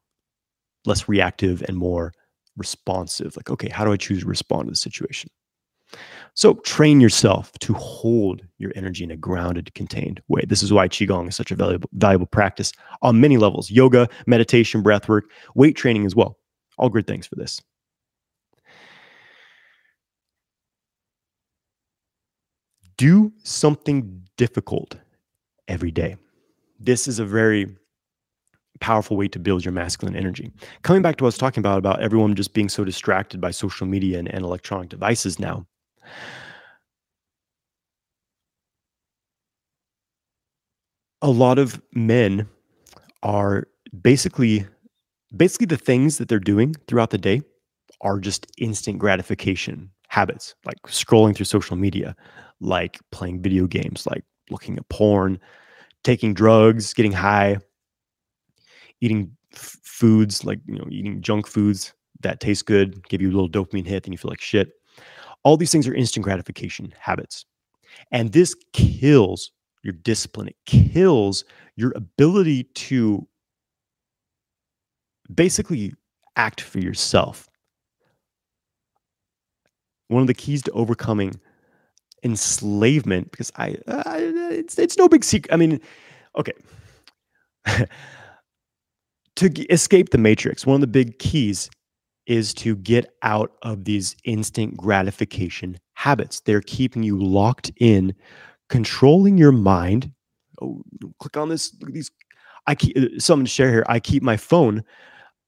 less 0.86 1.08
reactive 1.08 1.62
and 1.66 1.76
more 1.76 2.12
responsive. 2.56 3.36
Like, 3.36 3.50
okay, 3.50 3.68
how 3.68 3.84
do 3.84 3.92
I 3.92 3.96
choose 3.96 4.20
to 4.20 4.26
respond 4.26 4.66
to 4.66 4.70
the 4.70 4.76
situation? 4.76 5.30
So 6.34 6.54
train 6.54 7.00
yourself 7.00 7.52
to 7.60 7.74
hold 7.74 8.42
your 8.58 8.72
energy 8.74 9.04
in 9.04 9.10
a 9.10 9.16
grounded, 9.16 9.72
contained 9.74 10.20
way. 10.28 10.42
This 10.46 10.62
is 10.62 10.72
why 10.72 10.88
Qigong 10.88 11.28
is 11.28 11.36
such 11.36 11.52
a 11.52 11.54
valuable, 11.54 11.88
valuable 11.92 12.26
practice 12.26 12.72
on 13.02 13.20
many 13.20 13.36
levels 13.36 13.70
yoga, 13.70 14.08
meditation, 14.26 14.82
breath 14.82 15.08
work, 15.08 15.26
weight 15.54 15.76
training 15.76 16.06
as 16.06 16.16
well. 16.16 16.38
All 16.78 16.88
good 16.88 17.06
things 17.06 17.26
for 17.26 17.36
this. 17.36 17.60
Do 22.96 23.32
something 23.42 24.26
difficult 24.36 24.96
every 25.68 25.90
day. 25.90 26.16
This 26.78 27.08
is 27.08 27.18
a 27.18 27.24
very 27.24 27.76
powerful 28.80 29.16
way 29.16 29.28
to 29.28 29.38
build 29.38 29.64
your 29.64 29.72
masculine 29.72 30.16
energy. 30.16 30.50
Coming 30.82 31.02
back 31.02 31.16
to 31.16 31.24
what 31.24 31.28
I 31.28 31.34
was 31.34 31.38
talking 31.38 31.60
about, 31.60 31.78
about 31.78 32.00
everyone 32.00 32.34
just 32.34 32.54
being 32.54 32.68
so 32.68 32.84
distracted 32.84 33.40
by 33.40 33.50
social 33.50 33.86
media 33.86 34.18
and, 34.18 34.28
and 34.28 34.44
electronic 34.44 34.88
devices 34.88 35.38
now. 35.38 35.66
A 41.22 41.30
lot 41.30 41.58
of 41.58 41.80
men 41.94 42.48
are 43.22 43.66
basically 44.02 44.66
basically 45.34 45.66
the 45.66 45.76
things 45.76 46.18
that 46.18 46.28
they're 46.28 46.38
doing 46.38 46.74
throughout 46.86 47.10
the 47.10 47.18
day 47.18 47.42
are 48.02 48.20
just 48.20 48.46
instant 48.58 48.98
gratification 48.98 49.90
habits, 50.14 50.54
like 50.64 50.80
scrolling 50.86 51.34
through 51.34 51.46
social 51.46 51.76
media, 51.76 52.14
like 52.60 53.00
playing 53.10 53.42
video 53.42 53.66
games, 53.66 54.06
like 54.06 54.24
looking 54.48 54.76
at 54.78 54.88
porn, 54.88 55.40
taking 56.04 56.34
drugs, 56.34 56.94
getting 56.94 57.10
high, 57.12 57.58
eating 59.00 59.36
foods 59.52 60.44
like 60.44 60.60
you 60.66 60.78
know 60.78 60.86
eating 60.90 61.20
junk 61.20 61.48
foods 61.48 61.94
that 62.20 62.38
taste 62.38 62.66
good, 62.66 63.06
give 63.08 63.20
you 63.20 63.28
a 63.28 63.34
little 63.38 63.48
dopamine 63.48 63.86
hit, 63.86 64.04
then 64.04 64.12
you 64.12 64.18
feel 64.18 64.30
like 64.30 64.40
shit. 64.40 64.70
All 65.42 65.56
these 65.56 65.72
things 65.72 65.88
are 65.88 65.94
instant 65.94 66.24
gratification 66.24 66.94
habits. 66.98 67.44
And 68.12 68.32
this 68.32 68.54
kills 68.72 69.50
your 69.82 69.94
discipline. 69.94 70.48
It 70.48 70.56
kills 70.64 71.44
your 71.76 71.92
ability 71.96 72.64
to 72.86 73.26
basically 75.34 75.92
act 76.36 76.60
for 76.60 76.78
yourself. 76.78 77.48
One 80.14 80.22
of 80.22 80.28
the 80.28 80.34
keys 80.34 80.62
to 80.62 80.70
overcoming 80.70 81.40
enslavement, 82.22 83.32
because 83.32 83.50
I, 83.56 83.76
I 83.88 84.18
it's, 84.52 84.78
it's 84.78 84.96
no 84.96 85.08
big 85.08 85.24
secret. 85.24 85.52
I 85.52 85.56
mean, 85.56 85.80
okay. 86.38 86.52
to 89.36 89.48
g- 89.48 89.62
escape 89.64 90.10
the 90.10 90.18
matrix, 90.18 90.64
one 90.64 90.76
of 90.76 90.80
the 90.82 90.86
big 90.86 91.18
keys 91.18 91.68
is 92.26 92.54
to 92.54 92.76
get 92.76 93.12
out 93.22 93.52
of 93.62 93.84
these 93.84 94.14
instant 94.24 94.76
gratification 94.76 95.78
habits. 95.94 96.40
They're 96.40 96.60
keeping 96.60 97.02
you 97.02 97.20
locked 97.20 97.72
in, 97.78 98.14
controlling 98.68 99.36
your 99.36 99.50
mind. 99.50 100.12
Oh, 100.62 100.82
click 101.18 101.36
on 101.36 101.48
this. 101.48 101.74
Look 101.80 101.90
at 101.90 101.94
these. 101.94 102.12
I 102.68 102.76
keep 102.76 102.96
uh, 102.96 103.18
something 103.18 103.46
to 103.46 103.50
share 103.50 103.70
here. 103.70 103.84
I 103.88 103.98
keep 103.98 104.22
my 104.22 104.36
phone, 104.36 104.84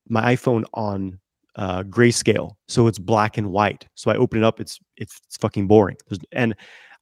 my 0.08 0.34
iPhone 0.34 0.64
on 0.74 1.20
uh, 1.56 1.82
grayscale, 1.82 2.52
so 2.68 2.86
it's 2.86 2.98
black 2.98 3.38
and 3.38 3.50
white. 3.50 3.86
So 3.94 4.10
I 4.10 4.16
open 4.16 4.38
it 4.38 4.44
up. 4.44 4.60
It's 4.60 4.78
it's, 4.96 5.20
it's 5.26 5.36
fucking 5.36 5.66
boring. 5.66 5.96
There's, 6.08 6.20
and 6.32 6.54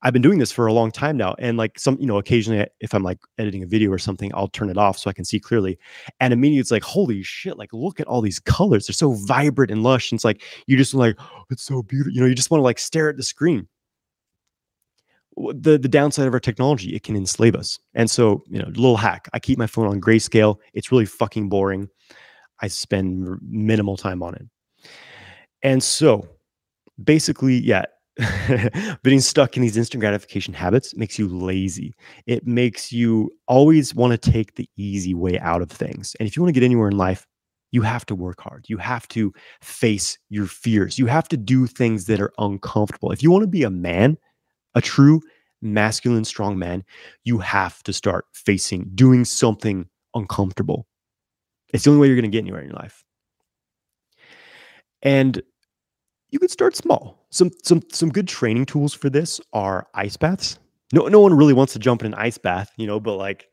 I've 0.04 0.12
been 0.12 0.22
doing 0.22 0.38
this 0.38 0.52
for 0.52 0.66
a 0.66 0.72
long 0.72 0.92
time 0.92 1.16
now. 1.16 1.34
And 1.38 1.56
like 1.56 1.78
some, 1.78 1.96
you 1.98 2.06
know, 2.06 2.18
occasionally 2.18 2.66
if 2.80 2.94
I'm 2.94 3.02
like 3.02 3.18
editing 3.38 3.62
a 3.62 3.66
video 3.66 3.90
or 3.90 3.98
something, 3.98 4.30
I'll 4.34 4.48
turn 4.48 4.68
it 4.68 4.76
off 4.76 4.98
so 4.98 5.08
I 5.08 5.14
can 5.14 5.24
see 5.24 5.40
clearly. 5.40 5.78
And 6.20 6.32
immediately 6.34 6.60
it's 6.60 6.70
like, 6.70 6.82
holy 6.82 7.22
shit, 7.22 7.56
like 7.56 7.72
look 7.72 8.00
at 8.00 8.06
all 8.06 8.20
these 8.20 8.38
colors. 8.38 8.86
They're 8.86 8.92
so 8.92 9.14
vibrant 9.26 9.70
and 9.70 9.82
lush. 9.82 10.12
And 10.12 10.18
it's 10.18 10.24
like, 10.24 10.42
you 10.66 10.76
just 10.76 10.92
like, 10.92 11.16
oh, 11.18 11.44
it's 11.50 11.62
so 11.62 11.82
beautiful. 11.82 12.12
You 12.12 12.20
know, 12.20 12.26
you 12.26 12.34
just 12.34 12.50
want 12.50 12.58
to 12.60 12.64
like 12.64 12.78
stare 12.78 13.08
at 13.08 13.16
the 13.16 13.22
screen. 13.22 13.66
The, 15.36 15.78
the 15.78 15.88
downside 15.88 16.28
of 16.28 16.34
our 16.34 16.38
technology, 16.38 16.94
it 16.94 17.02
can 17.02 17.16
enslave 17.16 17.56
us. 17.56 17.78
And 17.94 18.10
so, 18.10 18.44
you 18.48 18.58
know, 18.58 18.66
little 18.66 18.98
hack. 18.98 19.30
I 19.32 19.38
keep 19.38 19.58
my 19.58 19.66
phone 19.66 19.86
on 19.86 20.02
grayscale. 20.02 20.58
It's 20.74 20.92
really 20.92 21.06
fucking 21.06 21.48
boring. 21.48 21.88
I 22.64 22.68
spend 22.68 23.38
minimal 23.42 23.98
time 23.98 24.22
on 24.22 24.34
it. 24.34 24.46
And 25.62 25.82
so 25.82 26.26
basically, 27.02 27.56
yeah, 27.56 27.84
Being 29.02 29.20
stuck 29.20 29.56
in 29.56 29.62
these 29.62 29.76
instant 29.76 30.00
gratification 30.00 30.54
habits 30.54 30.94
makes 30.96 31.18
you 31.18 31.26
lazy. 31.26 31.94
It 32.26 32.46
makes 32.46 32.92
you 32.92 33.30
always 33.48 33.92
want 33.92 34.12
to 34.12 34.30
take 34.30 34.54
the 34.54 34.68
easy 34.76 35.14
way 35.14 35.36
out 35.40 35.62
of 35.62 35.70
things. 35.70 36.14
And 36.20 36.28
if 36.28 36.36
you 36.36 36.42
want 36.42 36.54
to 36.54 36.60
get 36.60 36.64
anywhere 36.64 36.88
in 36.88 36.96
life, 36.96 37.26
you 37.72 37.82
have 37.82 38.06
to 38.06 38.14
work 38.14 38.40
hard. 38.40 38.66
You 38.68 38.78
have 38.78 39.08
to 39.08 39.32
face 39.62 40.16
your 40.28 40.46
fears. 40.46 40.96
You 40.96 41.06
have 41.06 41.26
to 41.28 41.36
do 41.36 41.66
things 41.66 42.06
that 42.06 42.20
are 42.20 42.32
uncomfortable. 42.38 43.10
If 43.10 43.20
you 43.20 43.32
want 43.32 43.42
to 43.42 43.48
be 43.48 43.64
a 43.64 43.70
man, 43.70 44.16
a 44.76 44.80
true 44.80 45.20
masculine, 45.60 46.24
strong 46.24 46.56
man, 46.56 46.84
you 47.24 47.38
have 47.38 47.82
to 47.82 47.92
start 47.92 48.26
facing 48.32 48.92
doing 48.94 49.24
something 49.24 49.88
uncomfortable. 50.14 50.86
It's 51.74 51.82
the 51.84 51.90
only 51.90 52.00
way 52.00 52.06
you're 52.06 52.16
going 52.16 52.30
to 52.30 52.30
get 52.30 52.38
anywhere 52.38 52.60
in 52.60 52.68
your 52.68 52.76
life. 52.76 53.04
And 55.02 55.42
you 56.30 56.38
could 56.38 56.50
start 56.50 56.76
small. 56.76 57.26
Some 57.30 57.50
some 57.64 57.82
some 57.90 58.10
good 58.10 58.28
training 58.28 58.66
tools 58.66 58.94
for 58.94 59.10
this 59.10 59.40
are 59.52 59.88
ice 59.92 60.16
baths. 60.16 60.58
No 60.92 61.08
no 61.08 61.20
one 61.20 61.34
really 61.34 61.52
wants 61.52 61.72
to 61.72 61.80
jump 61.80 62.00
in 62.00 62.06
an 62.06 62.14
ice 62.14 62.38
bath, 62.38 62.70
you 62.76 62.86
know, 62.86 63.00
but 63.00 63.16
like 63.16 63.48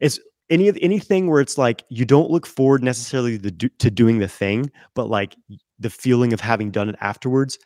it's 0.00 0.20
any 0.50 0.68
of 0.68 0.76
anything 0.82 1.28
where 1.28 1.40
it's 1.40 1.56
like 1.56 1.82
you 1.88 2.04
don't 2.04 2.30
look 2.30 2.46
forward 2.46 2.82
necessarily 2.82 3.38
to, 3.38 3.50
do, 3.50 3.68
to 3.78 3.90
doing 3.90 4.18
the 4.18 4.28
thing, 4.28 4.70
but 4.94 5.08
like 5.08 5.34
the 5.78 5.90
feeling 5.90 6.32
of 6.32 6.40
having 6.40 6.70
done 6.70 6.88
it 6.88 6.96
afterwards, 7.00 7.58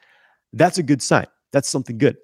that's 0.52 0.78
a 0.78 0.82
good 0.82 1.02
sign. 1.02 1.26
That's 1.52 1.68
something 1.68 1.98
good. 1.98 2.16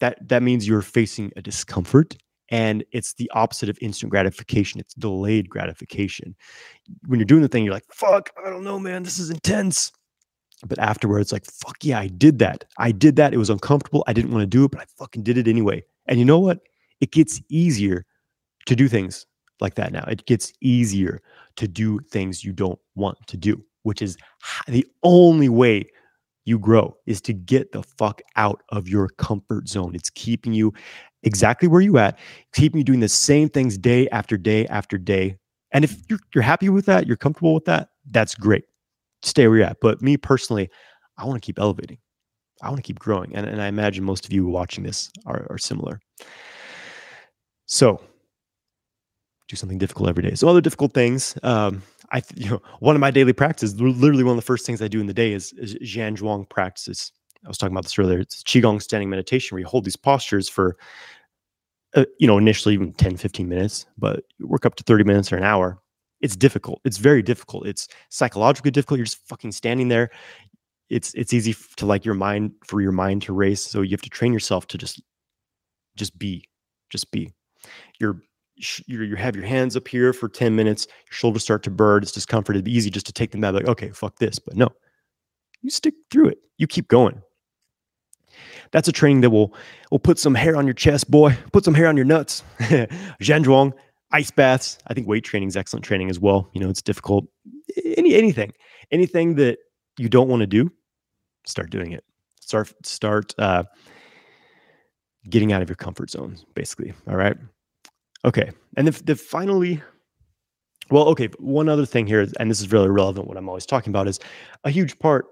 That 0.00 0.28
that 0.28 0.42
means 0.42 0.68
you're 0.68 0.82
facing 0.82 1.32
a 1.36 1.42
discomfort 1.42 2.16
and 2.50 2.84
it's 2.92 3.14
the 3.14 3.30
opposite 3.34 3.68
of 3.68 3.78
instant 3.80 4.10
gratification. 4.10 4.80
It's 4.80 4.94
delayed 4.94 5.48
gratification. 5.48 6.34
When 7.06 7.18
you're 7.20 7.26
doing 7.26 7.42
the 7.42 7.48
thing, 7.48 7.64
you're 7.64 7.74
like, 7.74 7.92
fuck, 7.92 8.30
I 8.44 8.50
don't 8.50 8.64
know, 8.64 8.78
man, 8.78 9.02
this 9.02 9.18
is 9.18 9.30
intense. 9.30 9.92
But 10.66 10.78
afterwards, 10.78 11.32
like, 11.32 11.44
fuck 11.44 11.76
yeah, 11.82 12.00
I 12.00 12.08
did 12.08 12.40
that. 12.40 12.64
I 12.78 12.90
did 12.90 13.16
that. 13.16 13.32
It 13.32 13.38
was 13.38 13.50
uncomfortable. 13.50 14.02
I 14.06 14.12
didn't 14.12 14.32
want 14.32 14.42
to 14.42 14.46
do 14.46 14.64
it, 14.64 14.72
but 14.72 14.80
I 14.80 14.86
fucking 14.96 15.22
did 15.22 15.38
it 15.38 15.46
anyway. 15.46 15.84
And 16.06 16.18
you 16.18 16.24
know 16.24 16.40
what? 16.40 16.60
It 17.00 17.12
gets 17.12 17.40
easier 17.48 18.04
to 18.66 18.74
do 18.74 18.88
things 18.88 19.24
like 19.60 19.76
that 19.76 19.92
now. 19.92 20.04
It 20.08 20.26
gets 20.26 20.52
easier 20.60 21.20
to 21.56 21.68
do 21.68 22.00
things 22.10 22.44
you 22.44 22.52
don't 22.52 22.78
want 22.96 23.18
to 23.28 23.36
do, 23.36 23.64
which 23.82 24.02
is 24.02 24.16
the 24.66 24.86
only 25.02 25.48
way 25.48 25.86
you 26.44 26.58
grow 26.58 26.96
is 27.06 27.20
to 27.20 27.34
get 27.34 27.72
the 27.72 27.82
fuck 27.82 28.22
out 28.36 28.62
of 28.70 28.88
your 28.88 29.08
comfort 29.10 29.68
zone. 29.68 29.94
It's 29.94 30.10
keeping 30.10 30.54
you 30.54 30.72
exactly 31.22 31.68
where 31.68 31.80
you 31.80 31.98
at, 31.98 32.18
keeping 32.52 32.78
you 32.78 32.84
doing 32.84 33.00
the 33.00 33.08
same 33.08 33.48
things 33.48 33.76
day 33.76 34.08
after 34.10 34.36
day 34.36 34.66
after 34.66 34.98
day. 34.98 35.36
And 35.72 35.84
if 35.84 35.96
you're, 36.08 36.20
you're 36.34 36.42
happy 36.42 36.68
with 36.68 36.86
that, 36.86 37.06
you're 37.06 37.16
comfortable 37.16 37.54
with 37.54 37.66
that, 37.66 37.90
that's 38.10 38.34
great 38.34 38.64
stay 39.22 39.48
where 39.48 39.58
you're 39.58 39.66
at. 39.66 39.78
But 39.80 40.02
me 40.02 40.16
personally, 40.16 40.70
I 41.16 41.24
want 41.24 41.40
to 41.40 41.44
keep 41.44 41.58
elevating. 41.58 41.98
I 42.62 42.68
want 42.68 42.78
to 42.78 42.82
keep 42.82 42.98
growing. 42.98 43.34
And, 43.34 43.46
and 43.46 43.62
I 43.62 43.68
imagine 43.68 44.04
most 44.04 44.24
of 44.24 44.32
you 44.32 44.46
watching 44.46 44.84
this 44.84 45.10
are, 45.26 45.46
are 45.50 45.58
similar. 45.58 46.00
So 47.66 48.00
do 49.48 49.56
something 49.56 49.78
difficult 49.78 50.08
every 50.08 50.22
day. 50.22 50.34
Some 50.34 50.48
other 50.48 50.60
difficult 50.60 50.92
things. 50.92 51.38
Um, 51.42 51.82
I, 52.10 52.22
you 52.34 52.50
know, 52.50 52.62
one 52.80 52.96
of 52.96 53.00
my 53.00 53.10
daily 53.10 53.32
practices, 53.32 53.80
literally 53.80 54.24
one 54.24 54.32
of 54.32 54.36
the 54.36 54.46
first 54.46 54.66
things 54.66 54.82
I 54.82 54.88
do 54.88 55.00
in 55.00 55.06
the 55.06 55.14
day 55.14 55.32
is, 55.32 55.52
is 55.52 55.74
Zhan 55.76 56.16
Zhuang 56.16 56.48
practices. 56.48 57.12
I 57.44 57.48
was 57.48 57.58
talking 57.58 57.74
about 57.74 57.84
this 57.84 57.98
earlier. 57.98 58.20
It's 58.20 58.42
Qigong 58.42 58.82
standing 58.82 59.08
meditation 59.10 59.54
where 59.54 59.60
you 59.60 59.66
hold 59.66 59.84
these 59.84 59.96
postures 59.96 60.48
for, 60.48 60.76
uh, 61.94 62.04
you 62.18 62.26
know, 62.26 62.38
initially 62.38 62.74
even 62.74 62.92
10, 62.94 63.16
15 63.16 63.48
minutes, 63.48 63.86
but 63.96 64.24
work 64.40 64.66
up 64.66 64.74
to 64.76 64.84
30 64.84 65.04
minutes 65.04 65.32
or 65.32 65.36
an 65.36 65.44
hour 65.44 65.80
it's 66.20 66.36
difficult. 66.36 66.80
It's 66.84 66.98
very 66.98 67.22
difficult. 67.22 67.66
It's 67.66 67.88
psychologically 68.08 68.70
difficult. 68.70 68.98
You're 68.98 69.06
just 69.06 69.26
fucking 69.28 69.52
standing 69.52 69.88
there. 69.88 70.10
It's 70.88 71.12
it's 71.14 71.32
easy 71.32 71.54
to 71.76 71.86
like 71.86 72.04
your 72.04 72.14
mind 72.14 72.52
for 72.64 72.80
your 72.80 72.92
mind 72.92 73.22
to 73.22 73.32
race. 73.32 73.62
So 73.62 73.82
you 73.82 73.90
have 73.90 74.02
to 74.02 74.10
train 74.10 74.32
yourself 74.32 74.66
to 74.68 74.78
just 74.78 75.02
just 75.96 76.18
be, 76.18 76.44
just 76.90 77.10
be. 77.10 77.32
You're 78.00 78.22
you 78.86 79.02
you 79.02 79.16
have 79.16 79.36
your 79.36 79.44
hands 79.44 79.76
up 79.76 79.86
here 79.86 80.12
for 80.12 80.28
10 80.28 80.56
minutes, 80.56 80.86
your 80.88 81.14
shoulders 81.14 81.42
start 81.42 81.62
to 81.64 81.70
burn, 81.70 82.02
it's 82.02 82.12
discomfort. 82.12 82.56
It'd 82.56 82.64
be 82.64 82.76
easy 82.76 82.90
just 82.90 83.06
to 83.06 83.12
take 83.12 83.30
them 83.30 83.44
out, 83.44 83.54
like, 83.54 83.68
okay, 83.68 83.90
fuck 83.90 84.16
this. 84.18 84.38
But 84.38 84.56
no, 84.56 84.68
you 85.62 85.70
stick 85.70 85.94
through 86.10 86.28
it. 86.28 86.38
You 86.56 86.66
keep 86.66 86.88
going. 86.88 87.22
That's 88.72 88.88
a 88.88 88.92
training 88.92 89.22
that 89.22 89.30
will 89.30 89.54
will 89.90 89.98
put 89.98 90.18
some 90.18 90.34
hair 90.34 90.56
on 90.56 90.66
your 90.66 90.74
chest, 90.74 91.10
boy. 91.10 91.36
Put 91.52 91.64
some 91.64 91.74
hair 91.74 91.86
on 91.86 91.96
your 91.96 92.06
nuts. 92.06 92.42
Zhan 92.60 93.44
Zhuang, 93.44 93.72
ice 94.12 94.30
baths. 94.30 94.78
I 94.86 94.94
think 94.94 95.06
weight 95.06 95.24
training 95.24 95.48
is 95.48 95.56
excellent 95.56 95.84
training 95.84 96.10
as 96.10 96.18
well. 96.18 96.48
You 96.52 96.60
know, 96.60 96.68
it's 96.68 96.82
difficult. 96.82 97.26
Any 97.96 98.14
anything, 98.14 98.52
anything 98.90 99.34
that 99.36 99.58
you 99.98 100.08
don't 100.08 100.28
want 100.28 100.40
to 100.40 100.46
do, 100.46 100.70
start 101.46 101.70
doing 101.70 101.92
it. 101.92 102.04
Start 102.40 102.72
start 102.84 103.34
uh, 103.38 103.64
getting 105.28 105.52
out 105.52 105.62
of 105.62 105.68
your 105.68 105.76
comfort 105.76 106.10
zones, 106.10 106.44
basically. 106.54 106.92
All 107.08 107.16
right. 107.16 107.36
Okay, 108.24 108.50
and 108.76 108.86
then 108.86 108.94
the 109.04 109.14
finally, 109.14 109.80
well, 110.90 111.08
okay. 111.08 111.28
One 111.38 111.68
other 111.68 111.86
thing 111.86 112.06
here, 112.06 112.26
and 112.40 112.50
this 112.50 112.60
is 112.60 112.72
really 112.72 112.88
relevant. 112.88 113.28
What 113.28 113.36
I'm 113.36 113.48
always 113.48 113.66
talking 113.66 113.90
about 113.90 114.08
is 114.08 114.18
a 114.64 114.70
huge 114.70 114.98
part. 114.98 115.26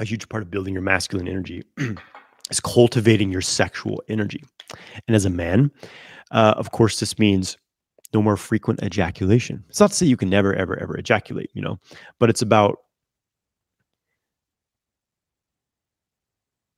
A 0.00 0.04
huge 0.04 0.28
part 0.28 0.42
of 0.42 0.50
building 0.50 0.72
your 0.72 0.82
masculine 0.82 1.28
energy 1.28 1.62
is 2.50 2.58
cultivating 2.60 3.30
your 3.30 3.42
sexual 3.42 4.02
energy. 4.08 4.42
And 5.06 5.14
as 5.14 5.24
a 5.24 5.30
man, 5.30 5.70
uh, 6.30 6.54
of 6.56 6.70
course, 6.72 7.00
this 7.00 7.18
means 7.18 7.56
no 8.12 8.22
more 8.22 8.36
frequent 8.36 8.82
ejaculation. 8.82 9.64
It's 9.68 9.78
not 9.78 9.90
to 9.90 9.96
say 9.96 10.06
you 10.06 10.16
can 10.16 10.30
never, 10.30 10.54
ever, 10.54 10.76
ever 10.80 10.96
ejaculate, 10.96 11.50
you 11.54 11.62
know, 11.62 11.78
but 12.18 12.30
it's 12.30 12.42
about 12.42 12.78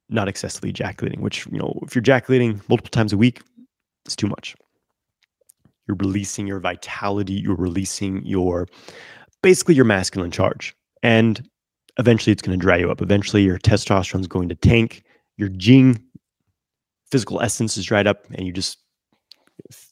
not 0.08 0.28
excessively 0.28 0.70
ejaculating, 0.70 1.22
which, 1.22 1.46
you 1.46 1.58
know, 1.58 1.78
if 1.82 1.94
you're 1.94 2.02
ejaculating 2.02 2.60
multiple 2.68 2.90
times 2.90 3.12
a 3.12 3.16
week, 3.16 3.40
it's 4.04 4.16
too 4.16 4.26
much. 4.26 4.54
You're 5.86 5.96
releasing 5.96 6.46
your 6.46 6.60
vitality, 6.60 7.34
you're 7.34 7.56
releasing 7.56 8.24
your 8.24 8.68
basically 9.42 9.74
your 9.74 9.84
masculine 9.84 10.30
charge. 10.30 10.74
And 11.02 11.48
eventually 11.98 12.32
it's 12.32 12.42
going 12.42 12.58
to 12.58 12.62
dry 12.62 12.76
you 12.76 12.90
up. 12.90 13.02
Eventually 13.02 13.42
your 13.42 13.58
testosterone 13.58 14.20
is 14.20 14.26
going 14.26 14.48
to 14.48 14.54
tank, 14.54 15.04
your 15.36 15.48
jing 15.48 16.02
physical 17.10 17.40
essence 17.40 17.76
is 17.76 17.84
dried 17.84 18.06
up 18.06 18.24
and 18.32 18.46
you 18.46 18.52
just 18.52 18.78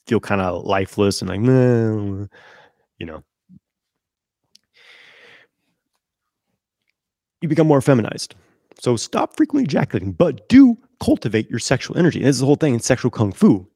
feel 0.07 0.19
kind 0.19 0.41
of 0.41 0.65
lifeless 0.65 1.21
and 1.21 1.29
like, 1.29 1.39
you 1.39 3.05
know. 3.05 3.23
You 7.41 7.49
become 7.49 7.67
more 7.67 7.81
feminized. 7.81 8.35
So 8.79 8.95
stop 8.95 9.35
frequently 9.35 9.63
ejaculating, 9.63 10.11
but 10.11 10.47
do 10.49 10.77
cultivate 11.03 11.49
your 11.49 11.59
sexual 11.59 11.97
energy. 11.97 12.19
And 12.19 12.27
this 12.27 12.35
is 12.35 12.39
the 12.39 12.45
whole 12.45 12.55
thing 12.55 12.73
in 12.73 12.79
sexual 12.79 13.11
kung 13.11 13.31
fu. 13.31 13.67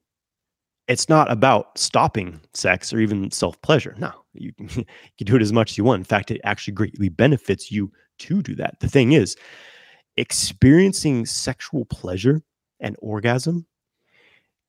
It's 0.88 1.10
not 1.10 1.32
about 1.32 1.78
stopping 1.78 2.40
sex 2.54 2.94
or 2.94 3.00
even 3.00 3.32
self 3.32 3.60
pleasure. 3.62 3.96
No, 3.98 4.12
you 4.34 4.52
you 4.60 4.86
can 5.18 5.26
do 5.26 5.36
it 5.36 5.42
as 5.42 5.54
much 5.54 5.72
as 5.72 5.78
you 5.78 5.84
want. 5.84 6.00
In 6.00 6.04
fact, 6.04 6.30
it 6.30 6.42
actually 6.44 6.74
greatly 6.74 7.10
benefits 7.10 7.72
you 7.72 7.92
to 8.20 8.42
do 8.42 8.56
that. 8.56 8.80
The 8.80 8.90
thing 8.90 9.14
is, 9.14 9.36
experiencing 10.18 11.26
sexual 11.26 11.86
pleasure 11.86 12.42
and 12.80 12.96
orgasm 13.02 13.68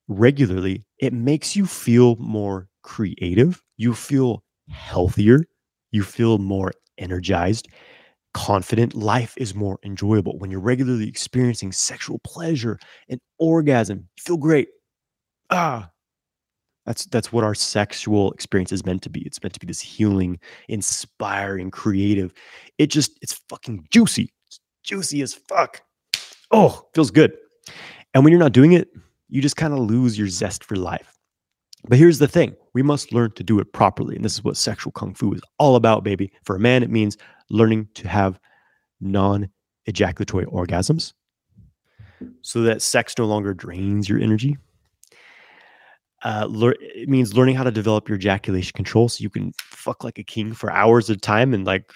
regularly, 0.07 0.85
it 0.99 1.13
makes 1.13 1.55
you 1.55 1.65
feel 1.65 2.15
more 2.17 2.67
creative. 2.83 3.61
You 3.77 3.93
feel 3.93 4.43
healthier. 4.69 5.41
You 5.91 6.03
feel 6.03 6.37
more 6.37 6.73
energized, 6.97 7.67
confident. 8.33 8.95
Life 8.95 9.33
is 9.37 9.55
more 9.55 9.79
enjoyable 9.83 10.37
when 10.39 10.51
you're 10.51 10.59
regularly 10.59 11.07
experiencing 11.07 11.71
sexual 11.71 12.19
pleasure 12.19 12.79
and 13.09 13.19
orgasm. 13.39 14.09
You 14.17 14.23
feel 14.23 14.37
great. 14.37 14.69
Ah, 15.49 15.91
that's 16.87 17.05
that's 17.07 17.33
what 17.33 17.43
our 17.43 17.53
sexual 17.53 18.31
experience 18.31 18.71
is 18.71 18.85
meant 18.85 19.01
to 19.01 19.09
be. 19.09 19.21
It's 19.23 19.43
meant 19.43 19.53
to 19.53 19.59
be 19.59 19.67
this 19.67 19.81
healing, 19.81 20.39
inspiring, 20.69 21.69
creative. 21.69 22.33
It 22.77 22.87
just 22.87 23.19
it's 23.21 23.33
fucking 23.49 23.87
juicy. 23.91 24.31
It's 24.47 24.61
juicy 24.83 25.21
as 25.21 25.33
fuck. 25.33 25.81
Oh, 26.49 26.87
feels 26.95 27.11
good. 27.11 27.35
And 28.13 28.23
when 28.23 28.31
you're 28.31 28.39
not 28.39 28.53
doing 28.53 28.71
it, 28.71 28.87
you 29.27 29.41
just 29.41 29.57
kind 29.57 29.73
of 29.73 29.79
lose 29.79 30.17
your 30.17 30.29
zest 30.29 30.63
for 30.63 30.77
life. 30.77 31.13
But 31.89 31.97
here's 31.97 32.19
the 32.19 32.27
thing 32.27 32.55
we 32.73 32.81
must 32.81 33.11
learn 33.11 33.31
to 33.31 33.43
do 33.43 33.59
it 33.59 33.73
properly. 33.73 34.15
And 34.15 34.23
this 34.23 34.35
is 34.35 34.43
what 34.45 34.55
sexual 34.55 34.93
kung 34.93 35.13
fu 35.13 35.33
is 35.33 35.41
all 35.59 35.75
about, 35.75 36.05
baby. 36.05 36.31
For 36.45 36.55
a 36.55 36.59
man, 36.59 36.83
it 36.83 36.89
means 36.89 37.17
learning 37.49 37.89
to 37.95 38.07
have 38.07 38.39
non 39.01 39.49
ejaculatory 39.87 40.45
orgasms 40.45 41.11
so 42.43 42.61
that 42.61 42.81
sex 42.81 43.13
no 43.17 43.25
longer 43.25 43.53
drains 43.53 44.07
your 44.07 44.19
energy. 44.21 44.57
Uh, 46.23 46.47
it 46.81 47.07
means 47.07 47.35
learning 47.35 47.55
how 47.55 47.63
to 47.63 47.71
develop 47.71 48.09
your 48.09 48.17
ejaculation 48.17 48.71
control 48.75 49.07
so 49.07 49.21
you 49.21 49.29
can 49.29 49.53
fuck 49.59 50.03
like 50.03 50.17
a 50.17 50.23
king 50.23 50.51
for 50.53 50.71
hours 50.71 51.09
at 51.09 51.17
a 51.17 51.19
time 51.19 51.53
and 51.53 51.65
like 51.65 51.91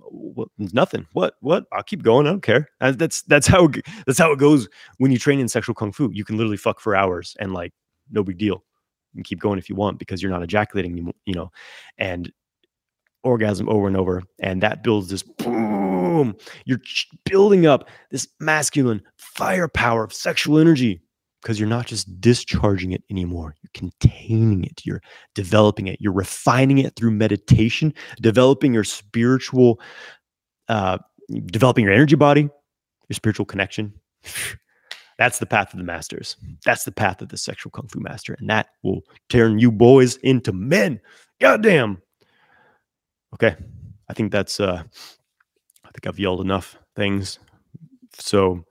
what, 0.00 0.48
nothing. 0.58 1.06
What? 1.12 1.34
What? 1.40 1.64
I'll 1.72 1.82
keep 1.82 2.02
going. 2.02 2.26
I 2.26 2.30
don't 2.30 2.42
care. 2.42 2.68
That's 2.80 3.22
that's 3.22 3.46
how 3.46 3.68
that's 4.06 4.18
how 4.18 4.32
it 4.32 4.38
goes 4.38 4.68
when 4.98 5.12
you 5.12 5.18
train 5.18 5.40
in 5.40 5.48
sexual 5.48 5.74
kung 5.74 5.92
fu. 5.92 6.10
You 6.12 6.24
can 6.24 6.36
literally 6.36 6.56
fuck 6.56 6.80
for 6.80 6.96
hours 6.96 7.36
and 7.40 7.52
like 7.52 7.72
no 8.10 8.22
big 8.22 8.38
deal. 8.38 8.64
You 9.12 9.18
can 9.18 9.24
keep 9.24 9.40
going 9.40 9.58
if 9.58 9.68
you 9.68 9.76
want 9.76 9.98
because 9.98 10.22
you're 10.22 10.30
not 10.32 10.42
ejaculating, 10.42 11.12
you 11.26 11.34
know, 11.34 11.52
and 11.98 12.32
orgasm 13.22 13.68
over 13.68 13.86
and 13.86 13.96
over, 13.96 14.22
and 14.40 14.62
that 14.62 14.82
builds 14.82 15.08
this 15.08 15.22
boom. 15.22 16.36
You're 16.64 16.80
building 17.24 17.66
up 17.66 17.88
this 18.10 18.28
masculine 18.40 19.02
firepower 19.16 20.04
of 20.04 20.12
sexual 20.12 20.58
energy 20.58 21.00
because 21.42 21.58
you're 21.58 21.68
not 21.68 21.86
just 21.86 22.20
discharging 22.20 22.92
it 22.92 23.02
anymore. 23.10 23.56
You're 23.62 23.70
containing 23.74 24.64
it. 24.64 24.82
You're 24.84 25.02
developing 25.34 25.88
it. 25.88 26.00
You're 26.00 26.12
refining 26.12 26.78
it 26.78 26.94
through 26.94 27.10
meditation, 27.10 27.92
developing 28.20 28.72
your 28.72 28.84
spiritual, 28.84 29.80
uh, 30.68 30.98
developing 31.46 31.84
your 31.84 31.92
energy 31.92 32.14
body, 32.14 32.42
your 32.42 33.14
spiritual 33.14 33.46
connection. 33.46 33.92
That's 35.18 35.38
the 35.38 35.46
path 35.46 35.72
of 35.72 35.78
the 35.78 35.84
masters. 35.84 36.36
That's 36.64 36.84
the 36.84 36.92
path 36.92 37.20
of 37.20 37.28
the 37.28 37.36
sexual 37.36 37.70
kung 37.70 37.86
fu 37.88 38.00
master. 38.00 38.34
And 38.38 38.48
that 38.48 38.68
will 38.82 39.02
turn 39.28 39.58
you 39.58 39.70
boys 39.70 40.16
into 40.16 40.52
men. 40.52 41.00
Goddamn. 41.40 42.00
Okay. 43.34 43.54
I 44.08 44.14
think 44.14 44.32
that's 44.32 44.58
uh 44.58 44.82
I 45.84 45.88
think 45.90 46.06
I've 46.06 46.18
yelled 46.18 46.40
enough 46.40 46.76
things. 46.96 47.38
So 48.14 48.64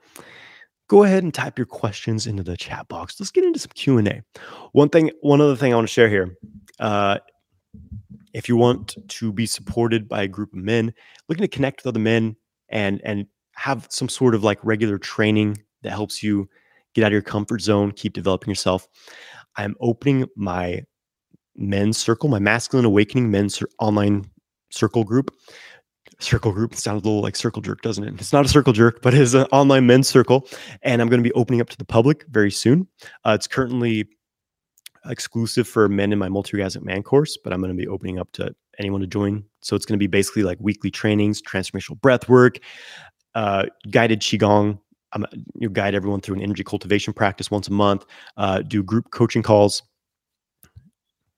go 0.91 1.04
ahead 1.04 1.23
and 1.23 1.34
type 1.34 1.58
your 1.58 1.65
questions 1.65 2.27
into 2.27 2.43
the 2.43 2.58
chat 2.58 2.86
box. 2.89 3.17
Let's 3.17 3.32
get 3.32 3.45
into 3.45 3.60
some 3.60 3.71
Q 3.73 3.97
and 3.97 4.10
A. 4.10 4.21
One 4.73 4.89
thing, 4.89 5.10
one 5.21 5.39
other 5.39 5.56
thing 5.56 5.71
I 5.71 5.75
want 5.77 5.88
to 5.88 5.93
share 5.93 6.10
here. 6.10 6.36
Uh, 6.82 7.19
if 8.34 8.49
you 8.49 8.58
want 8.58 8.97
to 9.08 9.32
be 9.32 9.45
supported 9.45 10.10
by 10.10 10.23
a 10.23 10.27
group 10.27 10.51
of 10.51 10.60
men, 10.60 10.93
looking 11.30 11.43
to 11.43 11.47
connect 11.47 11.80
with 11.80 11.88
other 11.88 11.99
men 12.01 12.36
and 12.67 12.99
and 13.06 13.25
have 13.56 13.88
some 13.89 14.10
sort 14.10 14.36
of 14.36 14.43
like 14.43 14.60
regular 14.63 14.97
training 14.97 15.63
that 15.82 15.91
helps 15.91 16.21
you 16.21 16.49
get 16.93 17.06
out 17.06 17.08
of 17.08 17.13
your 17.13 17.21
comfort 17.21 17.62
zone, 17.62 17.93
keep 17.93 18.12
developing 18.12 18.51
yourself. 18.51 18.89
I'm 19.56 19.77
opening 19.80 20.27
my 20.36 20.84
men's 21.56 21.97
circle, 21.97 22.27
my 22.27 22.39
masculine 22.39 22.86
awakening 22.86 23.32
men's 23.32 23.63
online 23.80 24.30
circle 24.71 25.06
group. 25.06 25.34
Circle 26.21 26.51
group 26.51 26.75
sounds 26.75 27.01
a 27.01 27.05
little 27.07 27.21
like 27.21 27.36
circle 27.36 27.62
jerk, 27.62 27.81
doesn't 27.81 28.03
it? 28.03 28.13
It's 28.13 28.31
not 28.31 28.45
a 28.45 28.47
circle 28.47 28.73
jerk, 28.73 29.01
but 29.01 29.13
it's 29.13 29.34
an 29.34 29.47
online 29.51 29.88
men's 29.88 30.07
circle. 30.07 30.47
And 30.84 31.01
I'm 31.01 31.10
going 31.10 31.21
to 31.21 31.27
be 31.27 31.34
opening 31.34 31.62
up 31.62 31.69
to 31.69 31.77
the 31.77 31.86
public 31.86 32.25
very 32.29 32.51
soon. 32.51 32.88
Uh, 33.25 33.31
it's 33.31 33.47
currently 33.47 34.07
exclusive 35.07 35.67
for 35.67 35.89
men 35.89 36.13
in 36.13 36.19
my 36.19 36.29
multi-orgasmic 36.29 36.84
man 36.84 37.01
course, 37.01 37.38
but 37.43 37.51
I'm 37.51 37.60
going 37.60 37.75
to 37.75 37.81
be 37.81 37.88
opening 37.88 38.19
up 38.19 38.31
to 38.34 38.53
anyone 38.77 39.01
to 39.01 39.07
join. 39.07 39.43
So 39.62 39.75
it's 39.75 39.86
going 39.86 39.97
to 39.97 39.99
be 39.99 40.07
basically 40.07 40.43
like 40.43 40.60
weekly 40.62 40.91
trainings, 40.91 41.41
transformational 41.41 41.99
breath 41.99 42.29
work, 42.29 42.60
uh, 43.34 43.65
guided 43.89 44.21
qigong. 44.21 44.79
I'm 45.13 45.25
you 45.55 45.69
guide 45.69 45.95
everyone 45.95 46.21
through 46.21 46.36
an 46.36 46.41
energy 46.41 46.63
cultivation 46.63 47.13
practice 47.13 47.49
once 47.51 47.67
a 47.67 47.73
month. 47.73 48.05
Uh, 48.38 48.62
do 48.62 48.84
group 48.84 49.12
coaching 49.12 49.41
calls, 49.41 49.81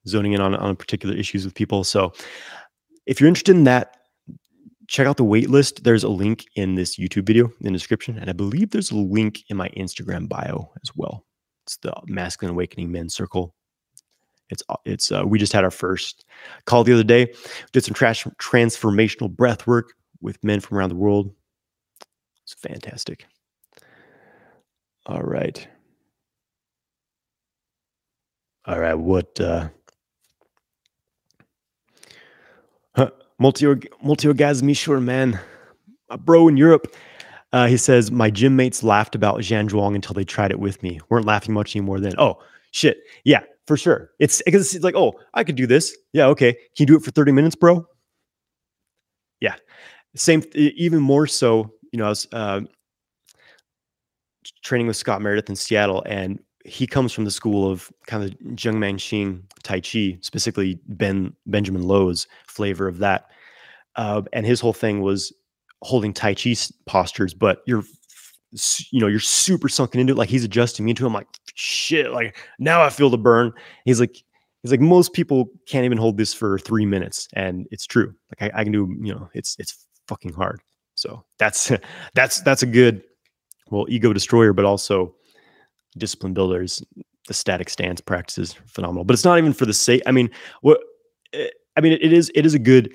zoning 0.08 0.34
in 0.34 0.42
on 0.42 0.54
on 0.56 0.76
particular 0.76 1.16
issues 1.16 1.46
with 1.46 1.56
people. 1.56 1.84
So 1.84 2.14
if 3.06 3.20
you're 3.20 3.28
interested 3.30 3.56
in 3.56 3.64
that, 3.64 4.03
check 4.94 5.08
out 5.08 5.18
the 5.18 5.24
wait 5.24 5.50
list. 5.50 5.84
There's 5.84 6.04
a 6.04 6.10
link 6.10 6.46
in 6.56 6.76
this 6.76 6.98
YouTube 6.98 7.26
video 7.26 7.48
in 7.62 7.66
the 7.66 7.72
description, 7.72 8.18
and 8.18 8.30
I 8.30 8.34
believe 8.34 8.70
there's 8.70 8.92
a 8.92 8.96
link 8.96 9.44
in 9.50 9.58
my 9.58 9.70
Instagram 9.70 10.30
bio 10.30 10.72
as 10.84 10.92
well. 10.96 11.26
It's 11.66 11.78
the 11.78 11.94
Masculine 12.06 12.54
Awakening 12.54 12.92
Men's 12.92 13.16
Circle. 13.16 13.56
It's 14.50 14.62
uh, 14.70 14.76
it's 14.86 15.12
uh, 15.12 15.24
we 15.26 15.40
just 15.40 15.52
had 15.52 15.64
our 15.64 15.72
first 15.72 16.26
call 16.66 16.84
the 16.84 16.94
other 16.94 17.04
day. 17.04 17.34
Did 17.72 17.84
some 17.84 17.96
trash 17.96 18.26
transformational 18.40 19.36
breath 19.36 19.66
work 19.66 19.94
with 20.22 20.42
men 20.44 20.60
from 20.60 20.78
around 20.78 20.90
the 20.90 20.96
world. 20.96 21.34
It's 22.44 22.54
fantastic. 22.54 23.26
All 25.08 25.24
right. 25.24 25.68
All 28.66 28.80
right. 28.80 28.94
What 28.94 29.40
uh 29.40 29.70
huh, 32.96 33.10
multi 33.40 33.68
multi 34.02 34.28
orgasm 34.28 34.74
sure 34.74 35.00
man. 35.00 35.40
A 36.10 36.18
bro 36.18 36.48
in 36.48 36.58
Europe 36.58 36.94
uh, 37.54 37.68
he 37.68 37.78
says, 37.78 38.12
My 38.12 38.30
gym 38.32 38.56
mates 38.56 38.84
laughed 38.84 39.16
about 39.16 39.38
Zhan 39.40 39.70
Zhuang 39.70 39.96
until 39.96 40.16
they 40.16 40.26
tried 40.26 40.52
it 40.52 40.60
with 40.60 40.82
me. 40.82 41.00
Weren't 41.10 41.28
laughing 41.28 41.54
much 41.54 41.76
anymore 41.76 42.00
then. 42.00 42.14
Oh, 42.18 42.42
shit. 42.72 42.98
Yeah, 43.24 43.42
for 43.68 43.78
sure. 43.78 44.10
It's 44.20 44.42
because 44.42 44.74
it's 44.74 44.84
like, 44.84 44.96
oh, 44.96 45.14
I 45.36 45.44
could 45.44 45.56
do 45.56 45.68
this. 45.68 45.96
Yeah, 46.12 46.26
okay. 46.28 46.54
Can 46.54 46.60
you 46.80 46.86
do 46.88 46.96
it 46.98 47.04
for 47.04 47.12
30 47.12 47.32
minutes, 47.32 47.56
bro? 47.56 47.86
Yeah. 49.40 49.56
Same, 50.16 50.44
even 50.56 51.00
more 51.00 51.28
so, 51.28 51.72
you 51.92 52.00
know, 52.00 52.06
I 52.06 52.10
was 52.10 52.28
uh, 52.32 52.62
training 54.64 54.88
with 54.88 54.98
Scott 54.98 55.22
Meredith 55.22 55.50
in 55.50 55.56
Seattle, 55.56 56.04
and 56.08 56.40
he 56.66 56.88
comes 56.88 57.12
from 57.12 57.26
the 57.26 57.32
school 57.32 57.70
of 57.70 57.92
kind 58.08 58.24
of 58.24 58.32
Zheng 58.56 58.76
Manqing 58.76 59.42
Tai 59.64 59.82
Chi, 59.82 60.18
specifically 60.22 60.80
Ben 60.88 61.34
Benjamin 61.46 61.84
Lo's 61.84 62.28
flavor 62.48 62.88
of 62.88 63.00
that. 63.00 63.30
Uh, 63.96 64.22
and 64.32 64.46
his 64.46 64.60
whole 64.60 64.74
thing 64.74 65.02
was 65.02 65.34
holding 65.82 66.14
Tai 66.14 66.36
Chi 66.36 66.56
postures, 66.86 67.34
but 67.34 67.62
you're, 67.66 67.84
you 68.92 69.00
know, 69.00 69.08
you're 69.08 69.20
super 69.20 69.68
sunken 69.68 70.00
into 70.00 70.14
it. 70.14 70.18
Like 70.18 70.30
he's 70.30 70.44
adjusting 70.44 70.86
me 70.86 70.92
into. 70.92 71.06
I'm 71.06 71.14
like, 71.14 71.28
shit. 71.54 72.12
Like 72.12 72.38
now 72.60 72.82
I 72.82 72.90
feel 72.90 73.10
the 73.10 73.18
burn. 73.18 73.52
He's 73.86 74.00
like, 74.00 74.24
he's 74.62 74.72
like, 74.72 74.80
most 74.80 75.14
people 75.14 75.50
can't 75.68 75.86
even 75.86 75.98
hold 75.98 76.18
this 76.18 76.34
for 76.34 76.58
three 76.60 76.86
minutes, 76.86 77.28
and 77.34 77.68
it's 77.72 77.86
true. 77.86 78.14
Like 78.32 78.54
I, 78.54 78.62
I 78.62 78.64
can 78.64 78.72
do. 78.72 78.96
You 79.02 79.16
know, 79.16 79.30
it's 79.34 79.56
it's 79.60 79.86
fucking 80.08 80.34
hard. 80.34 80.62
So 80.96 81.24
that's 81.38 81.72
that's 82.14 82.42
that's 82.42 82.64
a 82.64 82.68
good, 82.68 83.04
well, 83.70 83.86
ego 83.90 84.14
destroyer, 84.14 84.54
but 84.54 84.66
also 84.66 85.14
discipline 85.94 86.34
builders. 86.34 86.84
The 87.28 87.34
static 87.34 87.70
stance 87.70 88.02
practices 88.02 88.54
phenomenal, 88.66 89.06
but 89.06 89.14
it's 89.14 89.24
not 89.24 89.38
even 89.38 89.54
for 89.54 89.66
the 89.66 89.74
sake. 89.74 90.02
I 90.06 90.12
mean, 90.12 90.30
what? 90.62 90.82
Eh, 91.32 91.48
I 91.78 91.82
mean, 91.82 91.94
it 91.94 92.12
is 92.12 92.30
it 92.36 92.46
is 92.46 92.54
a 92.54 92.60
good 92.60 92.94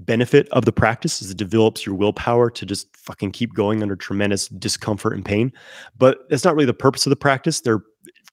benefit 0.00 0.48
of 0.50 0.64
the 0.64 0.72
practice 0.72 1.20
is 1.20 1.30
it 1.30 1.36
develops 1.36 1.84
your 1.84 1.94
willpower 1.94 2.50
to 2.50 2.66
just 2.66 2.94
fucking 2.96 3.30
keep 3.30 3.54
going 3.54 3.82
under 3.82 3.94
tremendous 3.94 4.48
discomfort 4.48 5.14
and 5.14 5.24
pain. 5.24 5.52
But 5.96 6.18
that's 6.28 6.44
not 6.44 6.54
really 6.54 6.66
the 6.66 6.74
purpose 6.74 7.06
of 7.06 7.10
the 7.10 7.16
practice. 7.16 7.60
They're 7.60 7.82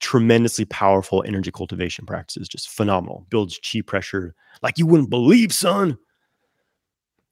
tremendously 0.00 0.64
powerful 0.64 1.24
energy 1.26 1.50
cultivation 1.50 2.06
practices, 2.06 2.48
just 2.48 2.68
phenomenal. 2.70 3.26
Builds 3.30 3.58
chi 3.58 3.80
pressure 3.80 4.34
like 4.62 4.78
you 4.78 4.86
wouldn't 4.86 5.10
believe, 5.10 5.52
son. 5.52 5.98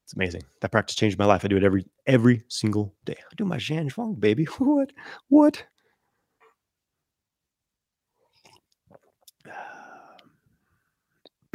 It's 0.04 0.14
amazing. 0.14 0.42
That 0.60 0.70
practice 0.70 0.94
changed 0.94 1.18
my 1.18 1.24
life. 1.24 1.44
I 1.44 1.48
do 1.48 1.56
it 1.56 1.64
every 1.64 1.84
every 2.06 2.44
single 2.48 2.94
day. 3.04 3.16
I 3.18 3.34
do 3.36 3.44
my 3.44 3.56
Zhan 3.56 3.90
Zhuang, 3.90 4.20
baby. 4.20 4.44
What? 4.58 4.92
What? 5.28 5.64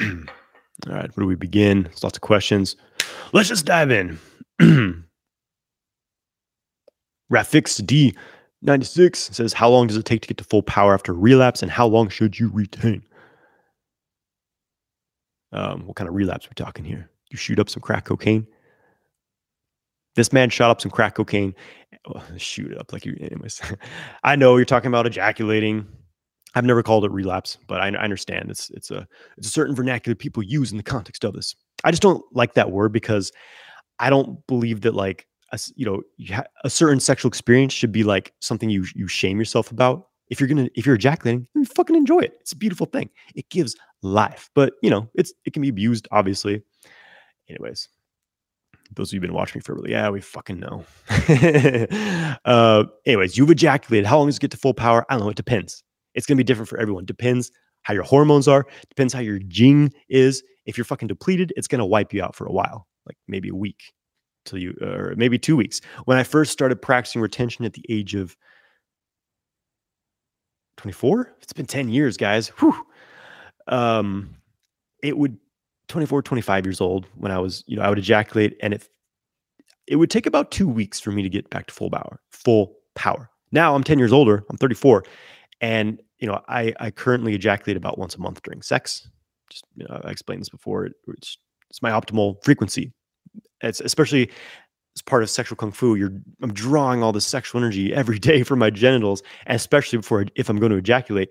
All 0.87 0.95
right, 0.95 1.15
where 1.15 1.23
do 1.23 1.27
we 1.27 1.35
begin? 1.35 1.83
There's 1.83 2.03
lots 2.03 2.17
of 2.17 2.21
questions. 2.21 2.75
Let's 3.33 3.49
just 3.49 3.65
dive 3.65 3.91
in. 3.91 4.19
Rafix 7.31 8.15
D96 8.65 9.33
says, 9.33 9.53
How 9.53 9.69
long 9.69 9.87
does 9.87 9.97
it 9.97 10.05
take 10.05 10.21
to 10.21 10.27
get 10.27 10.37
to 10.37 10.43
full 10.43 10.63
power 10.63 10.93
after 10.93 11.13
relapse, 11.13 11.61
and 11.61 11.71
how 11.71 11.87
long 11.87 12.09
should 12.09 12.39
you 12.39 12.49
retain? 12.53 13.03
Um, 15.53 15.85
what 15.85 15.95
kind 15.95 16.07
of 16.07 16.15
relapse 16.15 16.45
are 16.45 16.49
we 16.49 16.55
talking 16.55 16.85
here? 16.85 17.09
You 17.29 17.37
shoot 17.37 17.59
up 17.59 17.69
some 17.69 17.81
crack 17.81 18.05
cocaine? 18.05 18.47
This 20.15 20.33
man 20.33 20.49
shot 20.49 20.71
up 20.71 20.81
some 20.81 20.91
crack 20.91 21.15
cocaine. 21.15 21.55
Oh, 22.05 22.23
shoot 22.37 22.75
up 22.77 22.91
like 22.91 23.05
you, 23.05 23.15
anyways. 23.19 23.61
I 24.23 24.35
know 24.35 24.57
you're 24.57 24.65
talking 24.65 24.89
about 24.89 25.05
ejaculating 25.05 25.87
I've 26.55 26.65
never 26.65 26.83
called 26.83 27.05
it 27.05 27.11
relapse, 27.11 27.57
but 27.67 27.79
I, 27.79 27.87
I, 27.87 28.03
understand 28.03 28.51
it's 28.51 28.69
it's 28.71 28.91
a 28.91 29.07
it's 29.37 29.47
a 29.47 29.51
certain 29.51 29.75
vernacular 29.75 30.15
people 30.15 30.43
use 30.43 30.71
in 30.71 30.77
the 30.77 30.83
context 30.83 31.23
of 31.23 31.33
this. 31.33 31.55
I 31.83 31.91
just 31.91 32.01
don't 32.01 32.23
like 32.33 32.53
that 32.55 32.71
word 32.71 32.91
because 32.91 33.31
I 33.99 34.09
don't 34.09 34.45
believe 34.47 34.81
that 34.81 34.93
like 34.93 35.27
a, 35.51 35.59
you 35.75 35.85
know 35.85 36.01
a 36.63 36.69
certain 36.69 36.99
sexual 36.99 37.29
experience 37.29 37.73
should 37.73 37.91
be 37.91 38.03
like 38.03 38.33
something 38.39 38.69
you 38.69 38.85
you 38.95 39.07
shame 39.07 39.39
yourself 39.39 39.71
about. 39.71 40.07
If 40.29 40.39
you're 40.39 40.49
gonna 40.49 40.69
if 40.75 40.85
you're 40.85 40.95
ejaculating, 40.95 41.47
you 41.55 41.65
fucking 41.65 41.95
enjoy 41.95 42.19
it. 42.19 42.33
It's 42.41 42.51
a 42.51 42.57
beautiful 42.57 42.85
thing. 42.85 43.09
It 43.35 43.49
gives 43.49 43.75
life, 44.01 44.49
but 44.53 44.73
you 44.81 44.89
know 44.89 45.09
it's 45.15 45.33
it 45.45 45.53
can 45.53 45.61
be 45.61 45.69
abused, 45.69 46.07
obviously. 46.11 46.61
Anyways, 47.49 47.87
those 48.93 49.09
of 49.09 49.13
you 49.13 49.17
who've 49.17 49.27
been 49.27 49.33
watching 49.33 49.59
me 49.59 49.63
for 49.63 49.75
really, 49.75 49.91
yeah, 49.91 50.09
we 50.09 50.21
fucking 50.21 50.59
know. 50.59 50.85
uh, 52.45 52.85
anyways, 53.05 53.37
you've 53.37 53.49
ejaculated. 53.49 54.05
How 54.05 54.17
long 54.17 54.27
does 54.27 54.37
it 54.37 54.41
get 54.41 54.51
to 54.51 54.57
full 54.57 54.73
power? 54.73 55.05
I 55.09 55.15
don't 55.15 55.23
know. 55.23 55.29
It 55.29 55.37
depends. 55.37 55.83
It's 56.13 56.25
going 56.25 56.37
to 56.37 56.43
be 56.43 56.45
different 56.45 56.69
for 56.69 56.79
everyone. 56.79 57.05
Depends 57.05 57.51
how 57.83 57.93
your 57.93 58.03
hormones 58.03 58.47
are, 58.47 58.65
depends 58.89 59.13
how 59.13 59.19
your 59.19 59.39
jing 59.39 59.93
is. 60.09 60.43
If 60.65 60.77
you're 60.77 60.85
fucking 60.85 61.07
depleted, 61.07 61.53
it's 61.55 61.67
going 61.67 61.79
to 61.79 61.85
wipe 61.85 62.13
you 62.13 62.23
out 62.23 62.35
for 62.35 62.45
a 62.45 62.51
while, 62.51 62.87
like 63.05 63.17
maybe 63.27 63.49
a 63.49 63.55
week 63.55 63.93
till 64.45 64.59
you, 64.59 64.75
or 64.81 65.13
maybe 65.17 65.37
two 65.37 65.55
weeks. 65.55 65.81
When 66.05 66.17
I 66.17 66.23
first 66.23 66.51
started 66.51 66.81
practicing 66.81 67.21
retention 67.21 67.65
at 67.65 67.73
the 67.73 67.83
age 67.89 68.15
of 68.15 68.35
24, 70.77 71.33
it's 71.41 71.53
been 71.53 71.65
10 71.65 71.89
years, 71.89 72.17
guys. 72.17 72.49
Whew. 72.59 72.75
Um, 73.67 74.35
it 75.03 75.17
would 75.17 75.37
24, 75.87 76.21
25 76.21 76.65
years 76.65 76.81
old 76.81 77.07
when 77.15 77.31
I 77.31 77.39
was, 77.39 77.63
you 77.67 77.75
know, 77.75 77.83
I 77.83 77.89
would 77.89 77.99
ejaculate 77.99 78.55
and 78.61 78.73
it, 78.73 78.87
it 79.87 79.97
would 79.97 80.09
take 80.09 80.25
about 80.25 80.51
two 80.51 80.67
weeks 80.67 80.99
for 80.99 81.11
me 81.11 81.21
to 81.21 81.29
get 81.29 81.49
back 81.49 81.67
to 81.67 81.73
full 81.73 81.89
power, 81.89 82.21
full 82.31 82.75
power. 82.95 83.29
Now 83.51 83.75
I'm 83.75 83.83
10 83.83 83.99
years 83.99 84.13
older, 84.13 84.43
I'm 84.49 84.57
34, 84.57 85.03
and 85.61 86.01
you 86.19 86.27
know, 86.27 86.41
I 86.47 86.73
I 86.79 86.91
currently 86.91 87.33
ejaculate 87.33 87.77
about 87.77 87.97
once 87.97 88.15
a 88.15 88.19
month 88.19 88.41
during 88.43 88.61
sex. 88.61 89.07
Just 89.49 89.65
you 89.75 89.85
know, 89.87 90.01
I 90.03 90.09
explained 90.09 90.41
this 90.41 90.49
before. 90.49 90.89
It's 91.07 91.37
it's 91.69 91.81
my 91.81 91.91
optimal 91.91 92.43
frequency. 92.43 92.91
It's 93.61 93.79
especially 93.79 94.29
as 94.95 95.01
part 95.01 95.23
of 95.23 95.29
sexual 95.29 95.55
kung 95.55 95.71
fu. 95.71 95.95
You're 95.95 96.13
I'm 96.41 96.53
drawing 96.53 97.03
all 97.03 97.11
this 97.11 97.25
sexual 97.25 97.61
energy 97.61 97.93
every 97.93 98.19
day 98.29 98.43
from 98.43 98.59
my 98.59 98.69
genitals, 98.71 99.21
especially 99.47 99.97
before 99.97 100.25
if 100.35 100.49
I'm 100.49 100.57
going 100.57 100.71
to 100.71 100.77
ejaculate, 100.77 101.29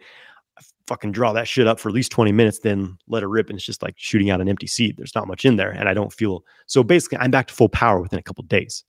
I 0.59 0.63
fucking 0.87 1.13
draw 1.13 1.33
that 1.33 1.49
shit 1.49 1.67
up 1.67 1.81
for 1.81 1.89
at 1.89 1.95
least 1.95 2.13
20 2.13 2.33
minutes, 2.33 2.61
then 2.61 2.97
let 3.09 3.23
it 3.23 3.29
rip, 3.29 3.51
and 3.51 3.59
it's 3.59 3.67
just 3.67 3.83
like 3.83 3.95
shooting 3.97 4.31
out 4.31 4.41
an 4.41 4.49
empty 4.49 4.67
seed. 4.67 4.97
There's 4.97 5.15
not 5.15 5.29
much 5.29 5.45
in 5.45 5.57
there, 5.57 5.71
and 5.71 5.89
I 5.89 5.95
don't 5.95 6.13
feel 6.13 6.45
so. 6.67 6.83
Basically, 6.85 7.19
I'm 7.19 7.31
back 7.31 7.49
to 7.49 7.55
full 7.55 7.69
power 7.69 8.01
within 8.01 8.19
a 8.19 8.23
couple 8.23 8.45
days. 8.45 8.85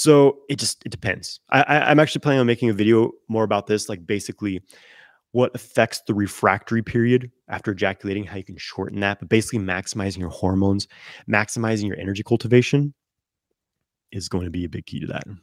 So 0.00 0.38
it 0.48 0.58
just 0.58 0.82
it 0.86 0.88
depends. 0.88 1.40
I, 1.50 1.60
I, 1.60 1.90
am 1.90 2.00
actually 2.00 2.20
planning 2.20 2.40
on 2.40 2.46
making 2.46 2.70
a 2.70 2.72
video 2.72 3.10
more 3.28 3.44
about 3.44 3.66
this, 3.66 3.86
like 3.90 4.06
basically 4.06 4.62
what 5.32 5.54
affects 5.54 6.00
the 6.06 6.14
refractory 6.14 6.80
period 6.80 7.30
after 7.48 7.72
ejaculating, 7.72 8.24
how 8.24 8.38
you 8.38 8.44
can 8.44 8.56
shorten 8.56 9.00
that, 9.00 9.18
but 9.18 9.28
basically 9.28 9.58
maximizing 9.58 10.16
your 10.16 10.30
hormones, 10.30 10.88
maximizing 11.30 11.86
your 11.86 11.98
energy 11.98 12.22
cultivation. 12.22 12.94
is 14.10 14.30
going 14.30 14.44
to 14.44 14.50
be 14.50 14.64
a 14.64 14.70
big 14.70 14.86
key 14.86 15.00
to 15.00 15.06
that. 15.08 15.28
Mm. 15.28 15.36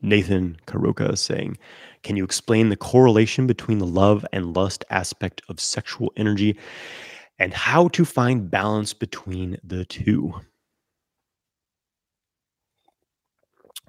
Nathan 0.00 0.56
Karoka 0.66 1.16
saying, 1.16 1.58
Can 2.02 2.16
you 2.16 2.24
explain 2.24 2.68
the 2.68 2.76
correlation 2.76 3.46
between 3.46 3.78
the 3.78 3.86
love 3.86 4.24
and 4.32 4.56
lust 4.56 4.84
aspect 4.90 5.42
of 5.48 5.60
sexual 5.60 6.12
energy 6.16 6.56
and 7.38 7.52
how 7.52 7.88
to 7.88 8.04
find 8.04 8.50
balance 8.50 8.94
between 8.94 9.58
the 9.64 9.84
two? 9.84 10.34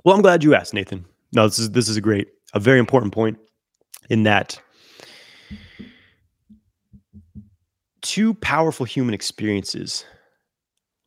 Well, 0.04 0.16
I'm 0.16 0.22
glad 0.22 0.44
you 0.44 0.56
asked, 0.56 0.74
Nathan. 0.74 1.06
No, 1.34 1.48
this 1.48 1.60
is 1.60 1.72
this 1.72 1.90
is 1.90 1.98
a 1.98 2.02
great, 2.02 2.28
a 2.54 2.60
very 2.60 2.80
important 2.80 3.14
point 3.14 3.38
in 4.10 4.24
that 4.24 4.60
two 8.02 8.34
powerful 8.36 8.86
human 8.86 9.14
experiences 9.14 10.06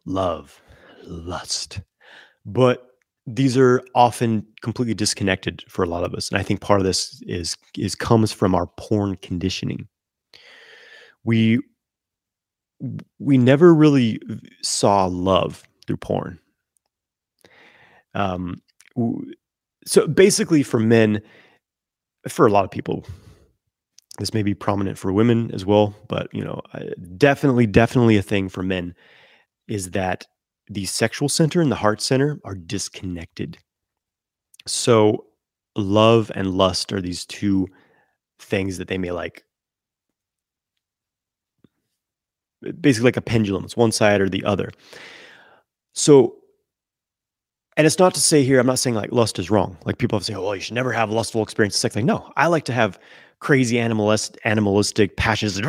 love, 0.04 0.60
lust. 1.04 1.80
But 2.44 2.91
these 3.26 3.56
are 3.56 3.82
often 3.94 4.46
completely 4.62 4.94
disconnected 4.94 5.64
for 5.68 5.82
a 5.82 5.88
lot 5.88 6.04
of 6.04 6.14
us. 6.14 6.28
And 6.28 6.38
I 6.38 6.42
think 6.42 6.60
part 6.60 6.80
of 6.80 6.86
this 6.86 7.22
is 7.26 7.56
is 7.76 7.94
comes 7.94 8.32
from 8.32 8.54
our 8.54 8.66
porn 8.76 9.16
conditioning. 9.16 9.88
We 11.24 11.60
we 13.18 13.38
never 13.38 13.72
really 13.74 14.20
saw 14.62 15.06
love 15.06 15.62
through 15.86 15.98
porn. 15.98 16.38
Um, 18.14 18.60
so 19.86 20.06
basically, 20.06 20.62
for 20.62 20.80
men, 20.80 21.22
for 22.28 22.46
a 22.46 22.50
lot 22.50 22.64
of 22.64 22.70
people, 22.70 23.06
this 24.18 24.34
may 24.34 24.42
be 24.42 24.54
prominent 24.54 24.98
for 24.98 25.12
women 25.12 25.50
as 25.52 25.64
well, 25.64 25.94
but 26.08 26.28
you 26.34 26.44
know, 26.44 26.60
definitely, 27.16 27.66
definitely 27.66 28.16
a 28.16 28.22
thing 28.22 28.48
for 28.48 28.62
men 28.62 28.94
is 29.68 29.92
that 29.92 30.26
the 30.72 30.86
sexual 30.86 31.28
center 31.28 31.60
and 31.60 31.70
the 31.70 31.76
heart 31.76 32.00
center 32.00 32.40
are 32.44 32.54
disconnected. 32.54 33.58
So, 34.66 35.26
love 35.76 36.30
and 36.34 36.52
lust 36.52 36.92
are 36.92 37.00
these 37.00 37.24
two 37.26 37.66
things 38.38 38.78
that 38.78 38.88
they 38.88 38.98
may 38.98 39.10
like 39.10 39.44
basically 42.80 43.08
like 43.08 43.16
a 43.16 43.22
pendulum. 43.22 43.64
It's 43.64 43.76
one 43.76 43.92
side 43.92 44.20
or 44.20 44.28
the 44.28 44.44
other. 44.44 44.70
So 45.94 46.36
and 47.76 47.86
it's 47.86 47.98
not 47.98 48.12
to 48.14 48.20
say 48.20 48.44
here 48.44 48.60
i'm 48.60 48.66
not 48.66 48.78
saying 48.78 48.94
like 48.94 49.12
lust 49.12 49.38
is 49.38 49.50
wrong. 49.50 49.76
Like 49.84 49.98
people 49.98 50.18
have 50.18 50.24
say 50.24 50.34
oh 50.34 50.42
well, 50.42 50.54
you 50.54 50.60
should 50.60 50.74
never 50.74 50.92
have 50.92 51.10
lustful 51.10 51.42
experience 51.42 51.76
sex 51.76 51.96
like 51.96 52.04
no 52.04 52.32
i 52.36 52.46
like 52.46 52.64
to 52.64 52.72
have 52.72 52.98
crazy 53.42 53.76
animalist, 53.76 54.36
animalistic, 54.44 55.16
passions, 55.16 55.60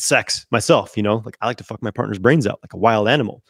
sex 0.00 0.44
myself, 0.50 0.96
you 0.96 1.02
know, 1.02 1.22
like 1.24 1.38
I 1.40 1.46
like 1.46 1.56
to 1.58 1.64
fuck 1.64 1.82
my 1.82 1.92
partner's 1.92 2.18
brains 2.18 2.46
out 2.46 2.58
like 2.62 2.74
a 2.74 2.78
wild 2.78 3.08
animal. 3.08 3.42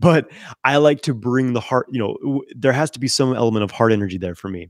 But 0.00 0.28
I 0.64 0.76
like 0.78 1.02
to 1.02 1.14
bring 1.14 1.52
the 1.52 1.60
heart, 1.60 1.86
you 1.90 2.00
know, 2.00 2.42
there 2.56 2.72
has 2.72 2.90
to 2.90 2.98
be 2.98 3.06
some 3.06 3.34
element 3.34 3.62
of 3.62 3.70
heart 3.70 3.92
energy 3.92 4.18
there 4.18 4.34
for 4.34 4.48
me, 4.48 4.68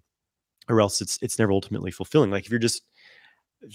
or 0.68 0.81
else 0.81 1.00
it's 1.00 1.18
it's 1.22 1.38
never 1.38 1.53
ultimately 1.53 1.90
fulfilling. 1.90 2.31
Like 2.31 2.44
if 2.44 2.50
you're 2.50 2.59
just 2.59 2.83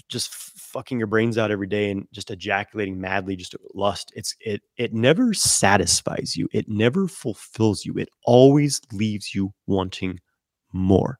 just 0.08 0.32
fucking 0.32 0.98
your 0.98 1.08
brains 1.08 1.36
out 1.36 1.50
every 1.50 1.66
day 1.66 1.90
and 1.90 2.06
just 2.12 2.30
ejaculating 2.30 3.00
madly 3.00 3.34
just 3.34 3.56
lust 3.74 4.12
it's 4.14 4.36
it 4.38 4.62
it 4.76 4.94
never 4.94 5.34
satisfies 5.34 6.36
you 6.36 6.48
it 6.52 6.68
never 6.68 7.08
fulfills 7.08 7.84
you 7.84 7.94
it 7.98 8.08
always 8.24 8.80
leaves 8.92 9.34
you 9.34 9.52
wanting 9.66 10.20
more 10.72 11.19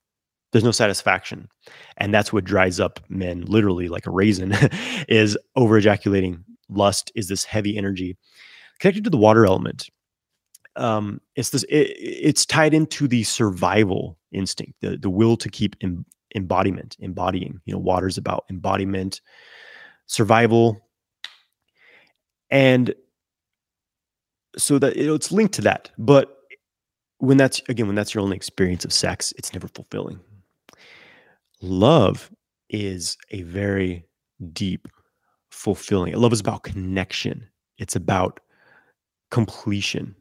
there's 0.53 0.65
no 0.65 0.71
satisfaction. 0.71 1.49
And 1.97 2.13
that's 2.13 2.33
what 2.33 2.45
dries 2.45 2.81
up 2.81 3.01
men 3.09 3.43
literally 3.43 3.89
like 3.89 4.07
a 4.07 4.11
raisin 4.11 4.55
is 5.09 5.39
over 5.57 5.79
ejaculating. 5.79 6.45
Lust 6.69 7.11
is 7.15 7.29
this 7.29 7.45
heavy 7.45 7.77
energy 7.77 8.17
connected 8.79 9.05
to 9.05 9.11
the 9.11 9.17
water 9.17 9.45
element. 9.45 9.89
Um 10.77 11.21
it's 11.35 11.51
this 11.51 11.65
it, 11.65 11.97
it's 11.99 12.47
tied 12.47 12.75
into 12.75 13.09
the 13.09 13.25
survival 13.25 14.17
instinct 14.33 14.75
the 14.81 14.97
the 14.97 15.11
will 15.11 15.37
to 15.37 15.49
keep 15.49 15.75
em, 15.83 16.07
embodiment 16.37 16.97
embodying. 17.01 17.61
You 17.65 17.75
know 17.75 17.81
water's 17.81 18.19
about 18.19 18.45
embodiment 18.51 19.21
survival. 20.07 20.81
And 22.53 22.95
so 24.57 24.79
that 24.79 24.97
you 24.97 25.07
know, 25.07 25.15
it's 25.15 25.33
linked 25.33 25.55
to 25.55 25.63
that. 25.63 25.91
But 25.99 26.37
when 27.19 27.37
that's 27.37 27.61
again 27.69 27.87
when 27.87 27.97
that's 27.97 28.15
your 28.15 28.23
only 28.23 28.37
experience 28.37 28.85
of 28.85 28.93
sex 28.93 29.33
it's 29.37 29.53
never 29.53 29.69
fulfilling 29.69 30.19
love 31.61 32.31
is 32.69 33.17
a 33.31 33.43
very 33.43 34.05
deep, 34.53 34.89
fulfilling. 35.51 36.15
Love 36.15 36.33
is 36.33 36.41
about 36.41 36.63
connection. 36.63 37.47
It's 37.79 37.97
about 37.97 38.41
completion. 39.31 40.15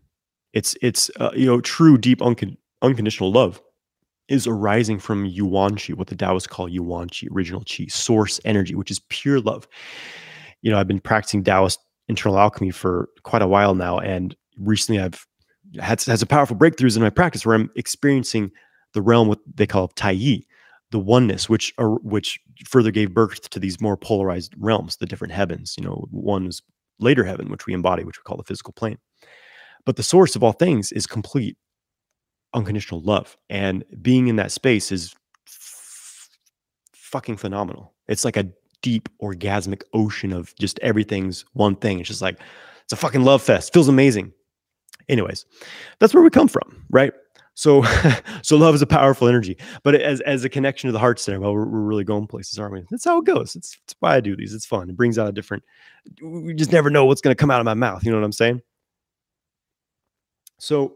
It's 0.53 0.75
it's 0.81 1.11
uh, 1.19 1.31
you 1.35 1.45
know 1.45 1.61
true, 1.61 1.97
deep, 1.97 2.19
uncon- 2.19 2.57
unconditional 2.81 3.31
love 3.31 3.61
is 4.27 4.45
arising 4.45 4.99
from 4.99 5.25
yuan 5.25 5.75
chi, 5.75 5.93
what 5.93 6.07
the 6.07 6.15
Taoists 6.15 6.47
call 6.47 6.69
yuan 6.69 7.09
chi, 7.09 7.27
original 7.33 7.61
qi, 7.61 7.91
source 7.91 8.39
energy, 8.45 8.75
which 8.75 8.91
is 8.91 8.99
pure 9.09 9.39
love. 9.39 9.67
You 10.61 10.71
know, 10.71 10.79
I've 10.79 10.87
been 10.87 10.99
practicing 10.99 11.43
Taoist 11.43 11.79
internal 12.07 12.39
alchemy 12.39 12.71
for 12.71 13.09
quite 13.23 13.41
a 13.41 13.47
while 13.47 13.75
now, 13.75 13.99
and 13.99 14.35
recently 14.57 15.01
I've 15.01 15.25
had 15.79 16.01
has 16.03 16.21
a 16.21 16.27
powerful 16.27 16.55
breakthroughs 16.55 16.95
in 16.95 17.01
my 17.01 17.09
practice 17.09 17.45
where 17.45 17.55
I'm 17.55 17.69
experiencing 17.75 18.51
the 18.93 19.01
realm 19.01 19.27
what 19.27 19.39
they 19.55 19.67
call 19.67 19.89
Tai 19.89 20.11
Yi, 20.11 20.47
the 20.91 20.99
oneness 20.99 21.47
which 21.47 21.73
are 21.77 21.95
which 21.99 22.39
further 22.65 22.91
gave 22.91 23.13
birth 23.13 23.49
to 23.49 23.59
these 23.59 23.79
more 23.79 23.95
polarized 23.95 24.53
realms 24.57 24.97
the 24.97 25.05
different 25.05 25.33
heavens 25.33 25.75
you 25.77 25.83
know 25.83 26.07
one 26.11 26.47
is 26.47 26.61
later 26.99 27.23
heaven 27.23 27.49
which 27.49 27.65
we 27.65 27.73
embody 27.73 28.03
which 28.03 28.17
we 28.19 28.23
call 28.23 28.37
the 28.37 28.43
physical 28.43 28.73
plane. 28.73 28.97
But 29.85 29.95
the 29.95 30.03
source 30.03 30.35
of 30.35 30.43
all 30.43 30.51
things 30.51 30.91
is 30.91 31.07
complete 31.07 31.57
unconditional 32.53 33.01
love 33.01 33.37
and 33.49 33.83
being 34.01 34.27
in 34.27 34.35
that 34.37 34.51
space 34.51 34.91
is 34.91 35.15
fucking 36.93 37.37
phenomenal. 37.37 37.93
It's 38.07 38.25
like 38.25 38.37
a 38.37 38.47
deep 38.81 39.09
orgasmic 39.21 39.81
ocean 39.93 40.31
of 40.31 40.53
just 40.59 40.79
everything's 40.79 41.45
one 41.53 41.75
thing. 41.75 41.99
It's 41.99 42.09
just 42.09 42.21
like 42.21 42.39
it's 42.83 42.93
a 42.93 42.97
fucking 42.97 43.23
love 43.23 43.41
fest. 43.41 43.73
Feels 43.73 43.87
amazing. 43.87 44.33
Anyways 45.07 45.45
that's 45.99 46.13
where 46.13 46.23
we 46.23 46.29
come 46.29 46.47
from 46.47 46.85
right 46.91 47.13
so, 47.59 47.83
so 48.41 48.55
love 48.55 48.73
is 48.73 48.81
a 48.81 48.87
powerful 48.87 49.27
energy, 49.27 49.57
but 49.83 49.93
as 49.93 50.21
as 50.21 50.45
a 50.45 50.49
connection 50.49 50.87
to 50.87 50.93
the 50.93 50.99
heart 50.99 51.19
center, 51.19 51.41
well, 51.41 51.53
we're, 51.53 51.65
we're 51.65 51.81
really 51.81 52.05
going 52.05 52.25
places, 52.25 52.57
aren't 52.57 52.71
we? 52.71 52.85
That's 52.89 53.03
how 53.03 53.19
it 53.19 53.25
goes. 53.25 53.53
It's, 53.53 53.77
it's 53.83 53.93
why 53.99 54.15
I 54.15 54.21
do 54.21 54.33
these. 54.33 54.53
It's 54.53 54.65
fun. 54.65 54.89
It 54.89 54.95
brings 54.95 55.19
out 55.19 55.27
a 55.27 55.33
different. 55.33 55.65
We 56.23 56.53
just 56.53 56.71
never 56.71 56.89
know 56.89 57.03
what's 57.03 57.19
going 57.19 57.35
to 57.35 57.39
come 57.39 57.51
out 57.51 57.59
of 57.59 57.65
my 57.65 57.73
mouth. 57.73 58.05
You 58.05 58.11
know 58.11 58.17
what 58.17 58.23
I'm 58.23 58.31
saying? 58.31 58.61
So, 60.57 60.95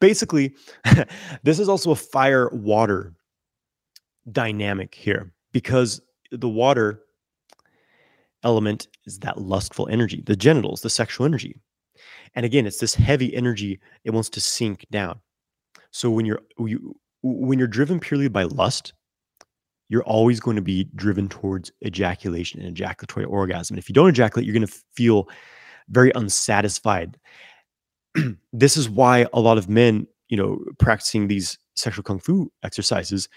basically, 0.00 0.56
this 1.44 1.60
is 1.60 1.68
also 1.68 1.92
a 1.92 1.96
fire 1.96 2.48
water 2.52 3.14
dynamic 4.32 4.96
here 4.96 5.32
because 5.52 6.00
the 6.32 6.48
water 6.48 7.04
element 8.42 8.88
is 9.06 9.20
that 9.20 9.40
lustful 9.40 9.86
energy, 9.88 10.24
the 10.26 10.34
genitals, 10.34 10.80
the 10.80 10.90
sexual 10.90 11.24
energy. 11.24 11.54
And 12.34 12.44
again, 12.44 12.66
it's 12.66 12.78
this 12.78 12.96
heavy 12.96 13.32
energy, 13.32 13.78
it 14.02 14.10
wants 14.10 14.28
to 14.30 14.40
sink 14.40 14.84
down. 14.90 15.20
So 15.90 16.10
when 16.10 16.26
you're 16.26 16.40
you, 16.58 16.94
when 17.22 17.58
you're 17.58 17.68
driven 17.68 18.00
purely 18.00 18.28
by 18.28 18.44
lust, 18.44 18.92
you're 19.88 20.04
always 20.04 20.40
going 20.40 20.56
to 20.56 20.62
be 20.62 20.88
driven 20.94 21.28
towards 21.28 21.70
ejaculation 21.84 22.60
and 22.60 22.70
ejaculatory 22.70 23.26
orgasm. 23.26 23.74
And 23.74 23.82
if 23.82 23.88
you 23.88 23.92
don't 23.92 24.08
ejaculate, 24.08 24.46
you're 24.46 24.54
going 24.54 24.66
to 24.66 24.80
feel 24.94 25.28
very 25.88 26.12
unsatisfied. 26.14 27.18
this 28.52 28.76
is 28.76 28.88
why 28.88 29.26
a 29.32 29.40
lot 29.40 29.58
of 29.58 29.68
men, 29.68 30.06
you 30.28 30.36
know, 30.36 30.60
practicing 30.78 31.26
these 31.26 31.58
sexual 31.74 32.04
kung 32.04 32.20
fu 32.20 32.52
exercises 32.62 33.28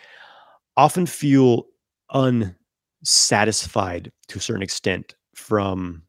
often 0.78 1.06
feel 1.06 1.66
unsatisfied 2.12 4.12
to 4.28 4.38
a 4.38 4.42
certain 4.42 4.64
extent 4.64 5.16
from 5.36 6.04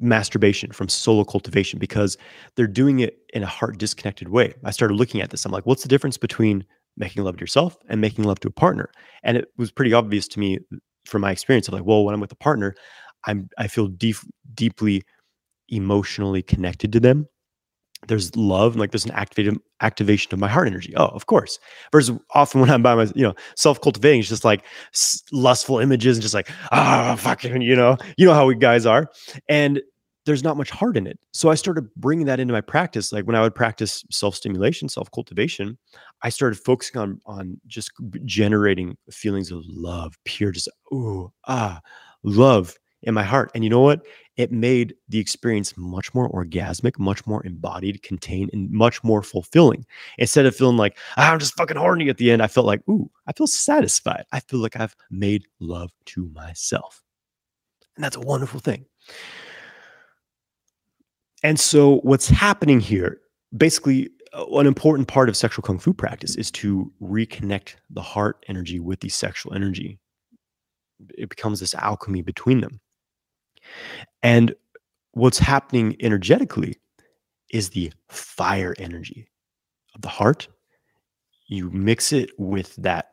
masturbation 0.00 0.72
from 0.72 0.88
solo 0.88 1.24
cultivation 1.24 1.78
because 1.78 2.16
they're 2.54 2.66
doing 2.66 3.00
it 3.00 3.18
in 3.34 3.42
a 3.42 3.46
heart 3.46 3.78
disconnected 3.78 4.28
way. 4.28 4.54
I 4.64 4.70
started 4.70 4.94
looking 4.94 5.20
at 5.20 5.30
this. 5.30 5.44
I'm 5.44 5.52
like, 5.52 5.66
what's 5.66 5.82
the 5.82 5.88
difference 5.88 6.16
between 6.16 6.64
making 6.96 7.24
love 7.24 7.36
to 7.36 7.40
yourself 7.40 7.76
and 7.88 8.00
making 8.00 8.24
love 8.24 8.40
to 8.40 8.48
a 8.48 8.52
partner? 8.52 8.90
And 9.22 9.36
it 9.36 9.48
was 9.56 9.70
pretty 9.70 9.92
obvious 9.92 10.28
to 10.28 10.40
me 10.40 10.58
from 11.06 11.22
my 11.22 11.32
experience 11.32 11.68
of 11.68 11.74
like, 11.74 11.84
well, 11.84 12.04
when 12.04 12.14
I'm 12.14 12.20
with 12.20 12.32
a 12.32 12.36
partner, 12.36 12.74
I'm 13.26 13.48
I 13.58 13.66
feel 13.68 13.88
deep, 13.88 14.16
deeply 14.54 15.02
emotionally 15.68 16.42
connected 16.42 16.92
to 16.92 17.00
them. 17.00 17.26
There's 18.06 18.34
love, 18.36 18.72
and 18.72 18.80
like 18.80 18.92
there's 18.92 19.04
an 19.04 19.10
activated 19.10 19.58
activation 19.80 20.32
of 20.32 20.38
my 20.38 20.48
heart 20.48 20.68
energy. 20.68 20.94
Oh, 20.96 21.06
of 21.06 21.26
course. 21.26 21.58
Versus 21.92 22.16
often 22.34 22.60
when 22.60 22.70
I'm 22.70 22.82
by 22.82 22.94
my, 22.94 23.08
you 23.14 23.22
know, 23.22 23.34
self 23.56 23.80
cultivating, 23.80 24.20
it's 24.20 24.28
just 24.28 24.44
like 24.44 24.64
lustful 25.32 25.78
images 25.78 26.16
and 26.16 26.22
just 26.22 26.34
like 26.34 26.48
ah, 26.70 27.16
fucking, 27.18 27.60
you 27.60 27.74
know, 27.74 27.96
you 28.16 28.26
know 28.26 28.34
how 28.34 28.46
we 28.46 28.54
guys 28.54 28.86
are, 28.86 29.10
and 29.48 29.80
there's 30.26 30.44
not 30.44 30.56
much 30.56 30.70
heart 30.70 30.96
in 30.96 31.06
it. 31.06 31.18
So 31.32 31.48
I 31.48 31.54
started 31.54 31.88
bringing 31.96 32.26
that 32.26 32.38
into 32.38 32.52
my 32.52 32.60
practice. 32.60 33.12
Like 33.12 33.26
when 33.26 33.34
I 33.34 33.40
would 33.40 33.54
practice 33.54 34.04
self 34.10 34.36
stimulation, 34.36 34.88
self 34.88 35.10
cultivation, 35.10 35.76
I 36.22 36.28
started 36.28 36.58
focusing 36.58 37.00
on 37.00 37.20
on 37.26 37.60
just 37.66 37.90
generating 38.24 38.96
feelings 39.10 39.50
of 39.50 39.62
love, 39.66 40.16
pure, 40.24 40.52
just 40.52 40.68
ooh 40.92 41.32
ah, 41.48 41.80
love 42.22 42.74
in 43.02 43.14
my 43.14 43.22
heart. 43.22 43.50
And 43.54 43.64
you 43.64 43.70
know 43.70 43.80
what? 43.80 44.06
It 44.36 44.52
made 44.52 44.94
the 45.08 45.18
experience 45.18 45.76
much 45.76 46.14
more 46.14 46.30
orgasmic, 46.30 46.98
much 46.98 47.26
more 47.26 47.44
embodied, 47.44 48.02
contained, 48.02 48.50
and 48.52 48.70
much 48.70 49.02
more 49.02 49.22
fulfilling. 49.22 49.84
Instead 50.16 50.46
of 50.46 50.54
feeling 50.54 50.76
like 50.76 50.96
ah, 51.16 51.32
I'm 51.32 51.38
just 51.38 51.56
fucking 51.56 51.76
horny 51.76 52.08
at 52.08 52.18
the 52.18 52.30
end, 52.30 52.42
I 52.42 52.46
felt 52.46 52.66
like 52.66 52.80
ooh, 52.88 53.10
I 53.26 53.32
feel 53.32 53.46
satisfied. 53.46 54.24
I 54.32 54.40
feel 54.40 54.60
like 54.60 54.76
I've 54.76 54.96
made 55.10 55.46
love 55.58 55.92
to 56.06 56.28
myself, 56.34 57.02
and 57.96 58.04
that's 58.04 58.16
a 58.16 58.20
wonderful 58.20 58.60
thing. 58.60 58.84
And 61.42 61.58
so, 61.58 61.98
what's 62.00 62.28
happening 62.28 62.80
here, 62.80 63.20
basically, 63.56 64.10
uh, 64.32 64.44
an 64.58 64.66
important 64.66 65.08
part 65.08 65.28
of 65.28 65.36
sexual 65.36 65.62
kung 65.62 65.78
fu 65.78 65.92
practice 65.92 66.36
is 66.36 66.50
to 66.52 66.92
reconnect 67.00 67.76
the 67.90 68.02
heart 68.02 68.44
energy 68.48 68.80
with 68.80 69.00
the 69.00 69.08
sexual 69.08 69.54
energy. 69.54 69.98
It 71.16 71.28
becomes 71.28 71.60
this 71.60 71.74
alchemy 71.74 72.22
between 72.22 72.60
them. 72.60 72.80
And 74.22 74.54
what's 75.12 75.38
happening 75.38 75.96
energetically 76.00 76.76
is 77.50 77.70
the 77.70 77.92
fire 78.08 78.74
energy 78.78 79.28
of 79.94 80.02
the 80.02 80.08
heart. 80.08 80.48
You 81.46 81.70
mix 81.70 82.12
it 82.12 82.30
with 82.38 82.76
that 82.76 83.10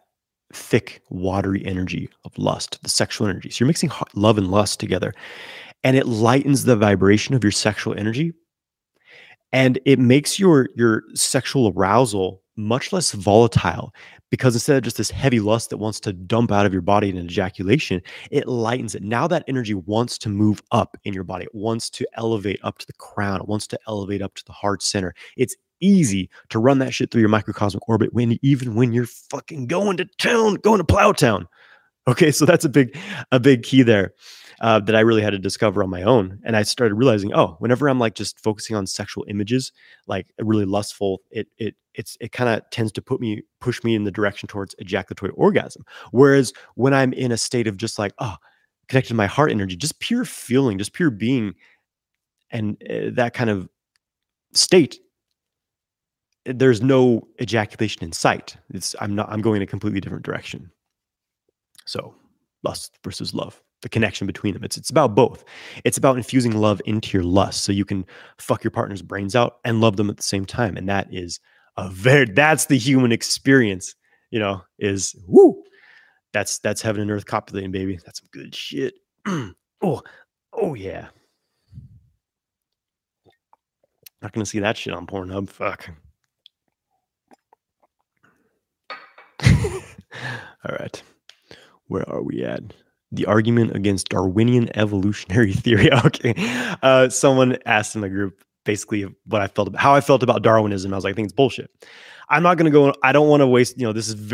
thick, 0.53 1.01
watery 1.09 1.65
energy 1.65 2.09
of 2.23 2.37
lust, 2.37 2.81
the 2.83 2.89
sexual 2.89 3.27
energy. 3.27 3.49
So 3.49 3.63
you're 3.63 3.67
mixing 3.67 3.91
love 4.13 4.37
and 4.37 4.51
lust 4.51 4.79
together 4.79 5.13
and 5.83 5.95
it 5.95 6.07
lightens 6.07 6.65
the 6.65 6.75
vibration 6.75 7.35
of 7.35 7.43
your 7.43 7.51
sexual 7.51 7.97
energy 7.97 8.33
and 9.53 9.79
it 9.85 9.99
makes 9.99 10.39
your 10.39 10.69
your 10.75 11.03
sexual 11.13 11.71
arousal 11.75 12.41
much 12.57 12.91
less 12.91 13.11
volatile 13.11 13.93
because 14.31 14.55
instead 14.55 14.77
of 14.77 14.83
just 14.83 14.97
this 14.97 15.11
heavy 15.11 15.39
lust 15.39 15.69
that 15.69 15.77
wants 15.77 15.99
to 15.99 16.13
dump 16.13 16.51
out 16.51 16.65
of 16.65 16.73
your 16.73 16.81
body 16.81 17.09
in 17.09 17.17
an 17.17 17.25
ejaculation 17.25 18.01
it 18.31 18.47
lightens 18.47 18.95
it. 18.95 19.03
Now 19.03 19.27
that 19.27 19.43
energy 19.47 19.73
wants 19.73 20.17
to 20.19 20.29
move 20.29 20.61
up 20.71 20.97
in 21.03 21.13
your 21.13 21.23
body. 21.23 21.45
It 21.45 21.55
wants 21.55 21.89
to 21.91 22.07
elevate 22.15 22.59
up 22.63 22.77
to 22.79 22.87
the 22.87 22.93
crown. 22.93 23.41
It 23.41 23.47
wants 23.47 23.67
to 23.67 23.79
elevate 23.87 24.21
up 24.21 24.33
to 24.35 24.45
the 24.45 24.51
heart 24.53 24.81
center. 24.83 25.13
It's 25.37 25.55
easy 25.81 26.29
to 26.49 26.59
run 26.59 26.79
that 26.79 26.93
shit 26.93 27.11
through 27.11 27.21
your 27.21 27.29
microcosmic 27.29 27.87
orbit 27.87 28.13
when 28.13 28.39
even 28.41 28.75
when 28.75 28.93
you're 28.93 29.05
fucking 29.05 29.67
going 29.67 29.97
to 29.97 30.05
town 30.17 30.55
going 30.55 30.77
to 30.77 30.85
plow 30.85 31.11
town 31.11 31.47
okay 32.07 32.31
so 32.31 32.45
that's 32.45 32.65
a 32.65 32.69
big 32.69 32.97
a 33.31 33.39
big 33.39 33.63
key 33.63 33.83
there 33.83 34.13
uh, 34.61 34.79
that 34.79 34.95
I 34.95 35.01
really 35.01 35.21
had 35.21 35.31
to 35.31 35.39
discover 35.39 35.83
on 35.83 35.89
my 35.89 36.03
own. 36.03 36.39
And 36.43 36.55
I 36.55 36.63
started 36.63 36.95
realizing, 36.95 37.33
oh, 37.33 37.55
whenever 37.59 37.87
I'm 37.87 37.99
like 37.99 38.15
just 38.15 38.39
focusing 38.39 38.75
on 38.75 38.87
sexual 38.87 39.25
images, 39.27 39.71
like 40.07 40.27
really 40.39 40.65
lustful, 40.65 41.21
it 41.31 41.47
it 41.57 41.75
it's 41.93 42.17
it 42.19 42.31
kind 42.31 42.49
of 42.49 42.69
tends 42.69 42.91
to 42.93 43.01
put 43.01 43.19
me 43.19 43.43
push 43.59 43.83
me 43.83 43.95
in 43.95 44.03
the 44.03 44.11
direction 44.11 44.47
towards 44.47 44.75
ejaculatory 44.79 45.31
orgasm. 45.35 45.85
Whereas 46.11 46.53
when 46.75 46.93
I'm 46.93 47.13
in 47.13 47.31
a 47.31 47.37
state 47.37 47.67
of 47.67 47.77
just 47.77 47.99
like, 47.99 48.13
oh, 48.19 48.35
connected 48.87 49.09
to 49.09 49.15
my 49.15 49.27
heart 49.27 49.51
energy, 49.51 49.75
just 49.75 49.99
pure 49.99 50.25
feeling, 50.25 50.77
just 50.77 50.93
pure 50.93 51.09
being, 51.11 51.55
and 52.51 52.81
uh, 52.89 53.11
that 53.13 53.33
kind 53.33 53.49
of 53.49 53.69
state 54.53 54.99
there's 56.45 56.81
no 56.81 57.27
ejaculation 57.41 58.03
in 58.03 58.11
sight. 58.11 58.55
It's 58.73 58.95
I'm 59.01 59.15
not 59.15 59.29
I'm 59.31 59.41
going 59.41 59.57
in 59.57 59.61
a 59.63 59.67
completely 59.67 59.99
different 59.99 60.23
direction. 60.23 60.71
So 61.85 62.15
lust 62.63 62.97
versus 63.03 63.33
love 63.33 63.61
the 63.81 63.89
connection 63.89 64.25
between 64.27 64.53
them. 64.53 64.63
It's 64.63 64.77
it's 64.77 64.89
about 64.89 65.15
both. 65.15 65.43
It's 65.83 65.97
about 65.97 66.17
infusing 66.17 66.57
love 66.57 66.81
into 66.85 67.17
your 67.17 67.23
lust 67.23 67.63
so 67.63 67.71
you 67.71 67.85
can 67.85 68.05
fuck 68.37 68.63
your 68.63 68.71
partner's 68.71 69.01
brains 69.01 69.35
out 69.35 69.57
and 69.63 69.81
love 69.81 69.97
them 69.97 70.09
at 70.09 70.17
the 70.17 70.23
same 70.23 70.45
time. 70.45 70.77
And 70.77 70.89
that 70.89 71.07
is 71.13 71.39
a 71.77 71.89
very 71.89 72.25
that's 72.25 72.65
the 72.65 72.77
human 72.77 73.11
experience, 73.11 73.95
you 74.31 74.39
know, 74.39 74.61
is 74.79 75.15
woo. 75.27 75.61
That's 76.33 76.59
that's 76.59 76.81
heaven 76.81 77.01
and 77.01 77.11
earth 77.11 77.25
copulating, 77.25 77.71
baby. 77.71 77.99
That's 78.05 78.19
some 78.19 78.29
good 78.31 78.55
shit. 78.55 78.95
oh, 79.27 80.01
oh 80.53 80.73
yeah. 80.73 81.07
Not 84.21 84.31
gonna 84.31 84.45
see 84.45 84.59
that 84.59 84.77
shit 84.77 84.93
on 84.93 85.05
Pornhub. 85.07 85.49
Fuck. 85.49 85.89
All 90.65 90.75
right. 90.79 91.03
Where 91.87 92.09
are 92.09 92.23
we 92.23 92.43
at? 92.43 92.63
The 93.15 93.25
argument 93.25 93.75
against 93.75 94.09
Darwinian 94.09 94.75
evolutionary 94.77 95.53
theory. 95.63 95.91
okay. 96.05 96.33
Uh, 96.81 97.09
someone 97.09 97.57
asked 97.65 97.95
in 97.95 98.01
the 98.01 98.09
group 98.09 98.43
basically 98.65 99.05
what 99.25 99.41
I 99.41 99.47
felt 99.47 99.67
about 99.67 99.81
how 99.81 99.93
I 99.95 100.01
felt 100.01 100.23
about 100.23 100.41
Darwinism. 100.41 100.93
I 100.93 100.97
was 100.97 101.03
like, 101.03 101.13
I 101.13 101.15
think 101.15 101.27
it's 101.27 101.33
bullshit. 101.33 101.69
I'm 102.29 102.43
not 102.43 102.57
going 102.57 102.65
to 102.65 102.71
go. 102.71 102.93
I 103.03 103.11
don't 103.11 103.29
want 103.29 103.41
to 103.41 103.47
waste. 103.47 103.79
You 103.79 103.85
know, 103.85 103.93
this 103.93 104.09
is. 104.09 104.33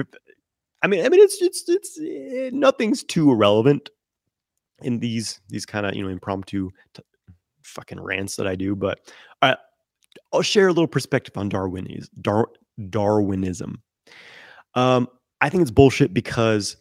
I 0.81 0.87
mean, 0.87 1.05
I 1.05 1.09
mean, 1.09 1.21
it's 1.21 1.41
it's 1.41 1.63
it's 1.67 1.99
it, 1.99 2.33
eh, 2.33 2.49
nothing's 2.53 3.03
too 3.03 3.29
irrelevant 3.29 3.89
in 4.81 4.99
these 4.99 5.39
these 5.49 5.65
kind 5.65 5.85
of 5.85 5.95
you 5.95 6.03
know 6.03 6.09
impromptu 6.09 6.69
t- 6.93 7.03
fucking 7.63 7.99
rants 7.99 8.37
that 8.37 8.47
I 8.47 8.55
do. 8.55 8.75
But 8.75 8.99
I, 9.41 9.57
I'll 10.33 10.41
share 10.41 10.67
a 10.67 10.73
little 10.73 10.87
perspective 10.87 11.37
on 11.37 11.49
Darwinism. 11.49 12.09
Dar- 12.21 12.51
Darwinism. 12.89 13.81
Um, 14.73 15.07
I 15.41 15.49
think 15.49 15.61
it's 15.61 15.71
bullshit 15.71 16.13
because 16.13 16.77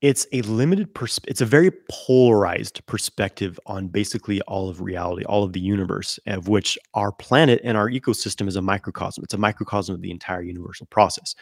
it's 0.00 0.26
a 0.32 0.42
limited 0.42 0.94
pers- 0.94 1.20
it's 1.26 1.40
a 1.40 1.46
very 1.46 1.72
polarized 1.90 2.84
perspective 2.86 3.58
on 3.66 3.88
basically 3.88 4.40
all 4.42 4.68
of 4.68 4.80
reality 4.80 5.24
all 5.24 5.42
of 5.42 5.52
the 5.52 5.60
universe 5.60 6.20
of 6.26 6.48
which 6.48 6.78
our 6.94 7.10
planet 7.10 7.60
and 7.64 7.76
our 7.76 7.90
ecosystem 7.90 8.46
is 8.46 8.56
a 8.56 8.62
microcosm. 8.62 9.24
It's 9.24 9.34
a 9.34 9.38
microcosm 9.38 9.94
of 9.94 10.02
the 10.02 10.10
entire 10.10 10.42
universal 10.42 10.86
process. 10.86 11.34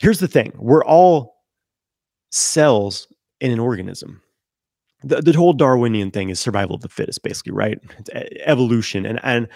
Here's 0.00 0.20
the 0.20 0.28
thing. 0.28 0.52
We're 0.56 0.84
all 0.84 1.42
cells 2.30 3.08
in 3.40 3.50
an 3.50 3.58
organism. 3.58 4.22
The, 5.02 5.20
the 5.22 5.32
whole 5.32 5.52
darwinian 5.52 6.10
thing 6.10 6.28
is 6.30 6.38
survival 6.38 6.76
of 6.76 6.82
the 6.82 6.88
fittest 6.88 7.22
basically 7.22 7.52
right? 7.52 7.78
It's 7.98 8.10
evolution. 8.46 9.04
And 9.04 9.20
and 9.22 9.48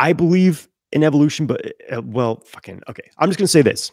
i 0.00 0.12
believe 0.12 0.68
in 0.92 1.02
evolution 1.02 1.46
but 1.46 1.72
uh, 1.92 2.02
well 2.02 2.40
fucking 2.46 2.82
okay. 2.88 3.10
I'm 3.18 3.28
just 3.28 3.38
going 3.38 3.46
to 3.46 3.48
say 3.48 3.62
this 3.62 3.92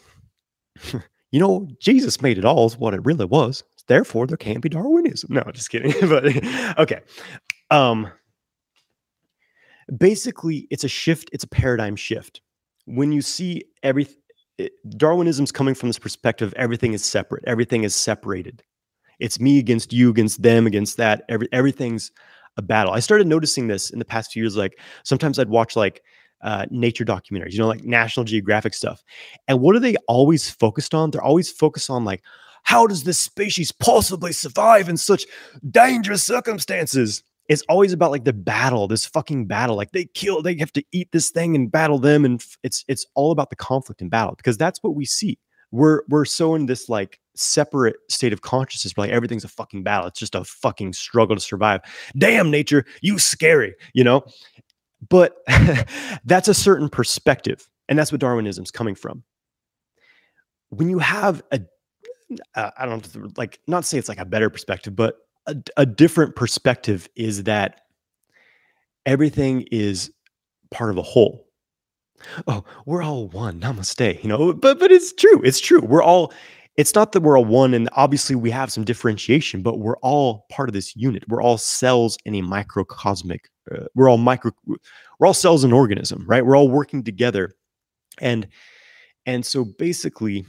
you 1.35 1.41
know, 1.41 1.67
Jesus 1.81 2.21
made 2.21 2.37
it 2.37 2.45
all 2.45 2.65
is 2.65 2.77
what 2.77 2.93
it 2.93 3.03
really 3.03 3.25
was. 3.25 3.61
Therefore, 3.89 4.25
there 4.25 4.37
can't 4.37 4.61
be 4.61 4.69
Darwinism. 4.69 5.33
No, 5.33 5.43
just 5.51 5.69
kidding. 5.69 5.93
but 6.09 6.79
okay. 6.79 7.01
Um 7.69 8.09
basically 9.97 10.65
it's 10.71 10.85
a 10.85 10.87
shift, 10.87 11.29
it's 11.33 11.43
a 11.43 11.47
paradigm 11.47 11.97
shift. 11.97 12.39
When 12.85 13.11
you 13.11 13.21
see 13.21 13.65
everything 13.83 14.15
Darwinism's 14.91 15.51
coming 15.51 15.75
from 15.75 15.89
this 15.89 15.99
perspective 15.99 16.53
everything 16.55 16.93
is 16.93 17.03
separate, 17.03 17.43
everything 17.45 17.83
is 17.83 17.93
separated. 17.93 18.63
It's 19.19 19.37
me 19.37 19.59
against 19.59 19.91
you, 19.91 20.09
against 20.09 20.41
them, 20.41 20.65
against 20.65 20.95
that. 20.95 21.23
Every 21.27 21.49
everything's 21.51 22.11
a 22.55 22.61
battle. 22.61 22.93
I 22.93 23.01
started 23.01 23.27
noticing 23.27 23.67
this 23.67 23.89
in 23.89 23.99
the 23.99 24.05
past 24.05 24.31
few 24.31 24.43
years. 24.43 24.55
Like 24.55 24.79
sometimes 25.03 25.37
I'd 25.37 25.49
watch 25.49 25.75
like 25.75 26.01
uh, 26.41 26.65
nature 26.69 27.05
documentaries, 27.05 27.53
you 27.53 27.59
know, 27.59 27.67
like 27.67 27.83
National 27.83 28.23
Geographic 28.23 28.73
stuff. 28.73 29.03
And 29.47 29.61
what 29.61 29.75
are 29.75 29.79
they 29.79 29.95
always 30.07 30.49
focused 30.49 30.93
on? 30.93 31.11
They're 31.11 31.23
always 31.23 31.51
focused 31.51 31.89
on 31.89 32.05
like, 32.05 32.23
how 32.63 32.87
does 32.87 33.03
this 33.03 33.19
species 33.19 33.71
possibly 33.71 34.31
survive 34.31 34.89
in 34.89 34.97
such 34.97 35.25
dangerous 35.69 36.23
circumstances? 36.23 37.23
It's 37.47 37.63
always 37.69 37.93
about 37.93 38.11
like 38.11 38.25
the 38.25 38.33
battle, 38.33 38.87
this 38.87 39.05
fucking 39.05 39.45
battle. 39.45 39.75
Like 39.75 39.91
they 39.91 40.05
kill, 40.05 40.41
they 40.41 40.57
have 40.57 40.73
to 40.73 40.83
eat 40.91 41.09
this 41.11 41.29
thing 41.29 41.55
and 41.55 41.71
battle 41.71 41.99
them, 41.99 42.25
and 42.25 42.43
it's 42.63 42.83
it's 42.87 43.05
all 43.13 43.31
about 43.31 43.51
the 43.51 43.55
conflict 43.55 44.01
and 44.01 44.09
battle 44.09 44.33
because 44.35 44.57
that's 44.57 44.81
what 44.81 44.95
we 44.95 45.05
see. 45.05 45.37
We're 45.71 46.01
we're 46.09 46.25
so 46.25 46.55
in 46.55 46.65
this 46.65 46.89
like 46.89 47.19
separate 47.35 47.97
state 48.09 48.33
of 48.33 48.41
consciousness 48.41 48.93
where 48.95 49.07
like 49.07 49.13
everything's 49.13 49.43
a 49.43 49.49
fucking 49.49 49.83
battle. 49.83 50.07
It's 50.07 50.19
just 50.19 50.35
a 50.35 50.43
fucking 50.43 50.93
struggle 50.93 51.35
to 51.35 51.41
survive. 51.41 51.81
Damn 52.17 52.49
nature, 52.49 52.85
you 53.01 53.19
scary, 53.19 53.75
you 53.93 54.03
know? 54.03 54.25
But 55.09 55.37
that's 56.25 56.47
a 56.47 56.53
certain 56.53 56.89
perspective. 56.89 57.67
And 57.87 57.97
that's 57.97 58.11
what 58.11 58.21
Darwinism's 58.21 58.71
coming 58.71 58.95
from. 58.95 59.23
When 60.69 60.89
you 60.89 60.99
have 60.99 61.43
a, 61.51 61.61
uh, 62.55 62.71
I 62.77 62.85
don't 62.85 63.37
like, 63.37 63.59
not 63.67 63.85
say 63.85 63.97
it's 63.97 64.09
like 64.09 64.19
a 64.19 64.25
better 64.25 64.49
perspective, 64.49 64.95
but 64.95 65.17
a, 65.47 65.55
a 65.77 65.85
different 65.85 66.35
perspective 66.35 67.07
is 67.15 67.43
that 67.43 67.81
everything 69.05 69.67
is 69.71 70.11
part 70.71 70.89
of 70.89 70.97
a 70.97 71.03
whole. 71.03 71.45
Oh, 72.47 72.63
we're 72.85 73.03
all 73.03 73.27
one. 73.27 73.59
Namaste. 73.59 74.23
You 74.23 74.29
know, 74.29 74.53
but 74.53 74.79
but 74.79 74.91
it's 74.91 75.13
true. 75.13 75.41
It's 75.43 75.59
true. 75.59 75.81
We're 75.81 76.03
all 76.03 76.33
it's 76.77 76.93
not 76.93 77.13
that 77.13 77.21
we're 77.21 77.35
a 77.35 77.41
one 77.41 77.73
and 77.73 77.89
obviously 77.93 78.35
we 78.35 78.51
have 78.51 78.71
some 78.71 78.83
differentiation, 78.83 79.61
but 79.61 79.79
we're 79.79 79.97
all 79.97 80.45
part 80.49 80.67
of 80.69 80.73
this 80.73 80.95
unit. 80.95 81.23
We're 81.27 81.41
all 81.41 81.57
cells 81.57 82.17
in 82.25 82.35
a 82.35 82.41
microcosmic, 82.41 83.45
uh, 83.71 83.85
we're 83.95 84.09
all 84.09 84.17
micro, 84.17 84.51
we're 84.65 85.27
all 85.27 85.33
cells 85.33 85.63
in 85.63 85.71
organism, 85.71 86.25
right? 86.27 86.45
We're 86.45 86.57
all 86.57 86.69
working 86.69 87.03
together. 87.03 87.53
And, 88.19 88.47
and 89.25 89.45
so 89.45 89.63
basically, 89.63 90.45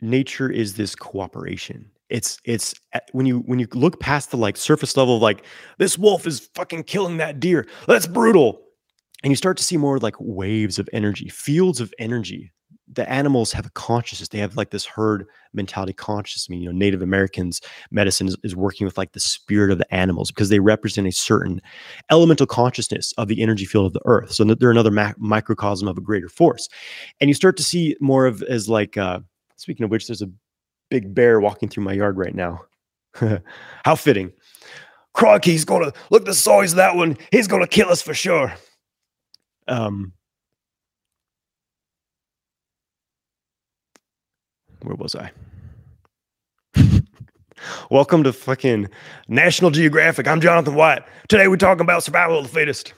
nature 0.00 0.50
is 0.50 0.74
this 0.74 0.94
cooperation. 0.94 1.90
it's 2.10 2.38
it's 2.44 2.74
uh, 2.94 3.00
when 3.12 3.26
you 3.26 3.40
when 3.40 3.58
you 3.58 3.66
look 3.72 4.00
past 4.00 4.30
the 4.30 4.36
like 4.36 4.56
surface 4.56 4.96
level 4.96 5.16
of 5.16 5.22
like 5.22 5.44
this 5.78 5.98
wolf 5.98 6.26
is 6.26 6.48
fucking 6.54 6.84
killing 6.84 7.16
that 7.18 7.40
deer. 7.40 7.66
That's 7.86 8.06
brutal. 8.06 8.60
And 9.22 9.32
you 9.32 9.36
start 9.36 9.56
to 9.56 9.64
see 9.64 9.76
more 9.76 9.98
like 9.98 10.16
waves 10.20 10.78
of 10.78 10.88
energy, 10.92 11.28
fields 11.28 11.80
of 11.80 11.92
energy. 11.98 12.52
The 12.92 13.08
animals 13.10 13.50
have 13.52 13.64
a 13.64 13.70
consciousness. 13.70 14.28
They 14.28 14.38
have 14.38 14.56
like 14.56 14.70
this 14.70 14.84
herd 14.84 15.26
mentality 15.54 15.94
consciousness. 15.94 16.48
I 16.48 16.52
mean, 16.52 16.62
you 16.62 16.68
know, 16.68 16.76
Native 16.76 17.00
Americans 17.00 17.60
medicine 17.90 18.28
is, 18.28 18.36
is 18.44 18.54
working 18.54 18.84
with 18.84 18.98
like 18.98 19.12
the 19.12 19.20
spirit 19.20 19.70
of 19.70 19.78
the 19.78 19.94
animals 19.94 20.30
because 20.30 20.50
they 20.50 20.58
represent 20.58 21.06
a 21.06 21.12
certain 21.12 21.62
elemental 22.10 22.46
consciousness 22.46 23.12
of 23.16 23.28
the 23.28 23.42
energy 23.42 23.64
field 23.64 23.86
of 23.86 23.92
the 23.94 24.02
earth. 24.04 24.32
So 24.32 24.44
they're 24.44 24.70
another 24.70 25.14
microcosm 25.18 25.88
of 25.88 25.96
a 25.96 26.02
greater 26.02 26.28
force. 26.28 26.68
And 27.20 27.30
you 27.30 27.34
start 27.34 27.56
to 27.56 27.64
see 27.64 27.96
more 28.00 28.26
of 28.26 28.42
as 28.42 28.68
like 28.68 28.98
uh 28.98 29.20
speaking 29.56 29.84
of 29.84 29.90
which, 29.90 30.06
there's 30.06 30.22
a 30.22 30.30
big 30.90 31.14
bear 31.14 31.40
walking 31.40 31.68
through 31.68 31.84
my 31.84 31.92
yard 31.92 32.18
right 32.18 32.34
now. 32.34 32.60
How 33.84 33.94
fitting. 33.94 34.32
Crikey, 35.12 35.52
he's 35.52 35.64
gonna 35.64 35.92
look 36.10 36.24
the 36.24 36.34
size 36.34 36.72
of 36.72 36.76
that 36.76 36.96
one. 36.96 37.16
He's 37.30 37.46
gonna 37.46 37.68
kill 37.68 37.88
us 37.88 38.02
for 38.02 38.14
sure. 38.14 38.52
Um, 39.68 40.12
where 44.84 44.96
was 44.96 45.16
I? 45.16 45.30
Welcome 47.90 48.22
to 48.24 48.32
fucking 48.32 48.88
National 49.28 49.70
Geographic. 49.70 50.28
I'm 50.28 50.40
Johnathan 50.40 50.74
White. 50.74 51.02
Today 51.28 51.48
we're 51.48 51.56
talking 51.56 51.80
about 51.80 52.02
survival 52.02 52.38
of 52.38 52.44
the 52.44 52.50
fittest. 52.50 52.92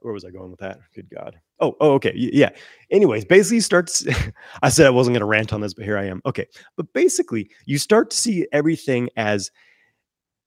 Where 0.00 0.12
was 0.12 0.24
I 0.26 0.30
going 0.30 0.50
with 0.50 0.60
that? 0.60 0.80
Good 0.94 1.08
God. 1.08 1.40
Oh, 1.60 1.74
oh, 1.80 1.92
okay. 1.92 2.12
Yeah. 2.14 2.50
Anyways, 2.90 3.24
basically, 3.24 3.60
starts. 3.60 4.06
I 4.62 4.68
said 4.68 4.86
I 4.86 4.90
wasn't 4.90 5.14
going 5.14 5.20
to 5.20 5.26
rant 5.26 5.54
on 5.54 5.62
this, 5.62 5.72
but 5.72 5.84
here 5.86 5.96
I 5.96 6.04
am. 6.04 6.20
Okay, 6.26 6.46
but 6.76 6.92
basically, 6.92 7.48
you 7.64 7.78
start 7.78 8.10
to 8.10 8.16
see 8.16 8.46
everything 8.52 9.08
as 9.16 9.50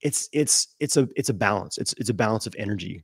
it's 0.02 0.30
it's 0.32 0.76
it's 0.80 0.98
a 0.98 1.08
it's 1.16 1.30
a 1.30 1.34
balance. 1.34 1.80
It's 1.80 1.94
it's 1.94 2.12
a 2.12 2.14
balance 2.14 2.46
of 2.46 2.54
energy. 2.60 3.04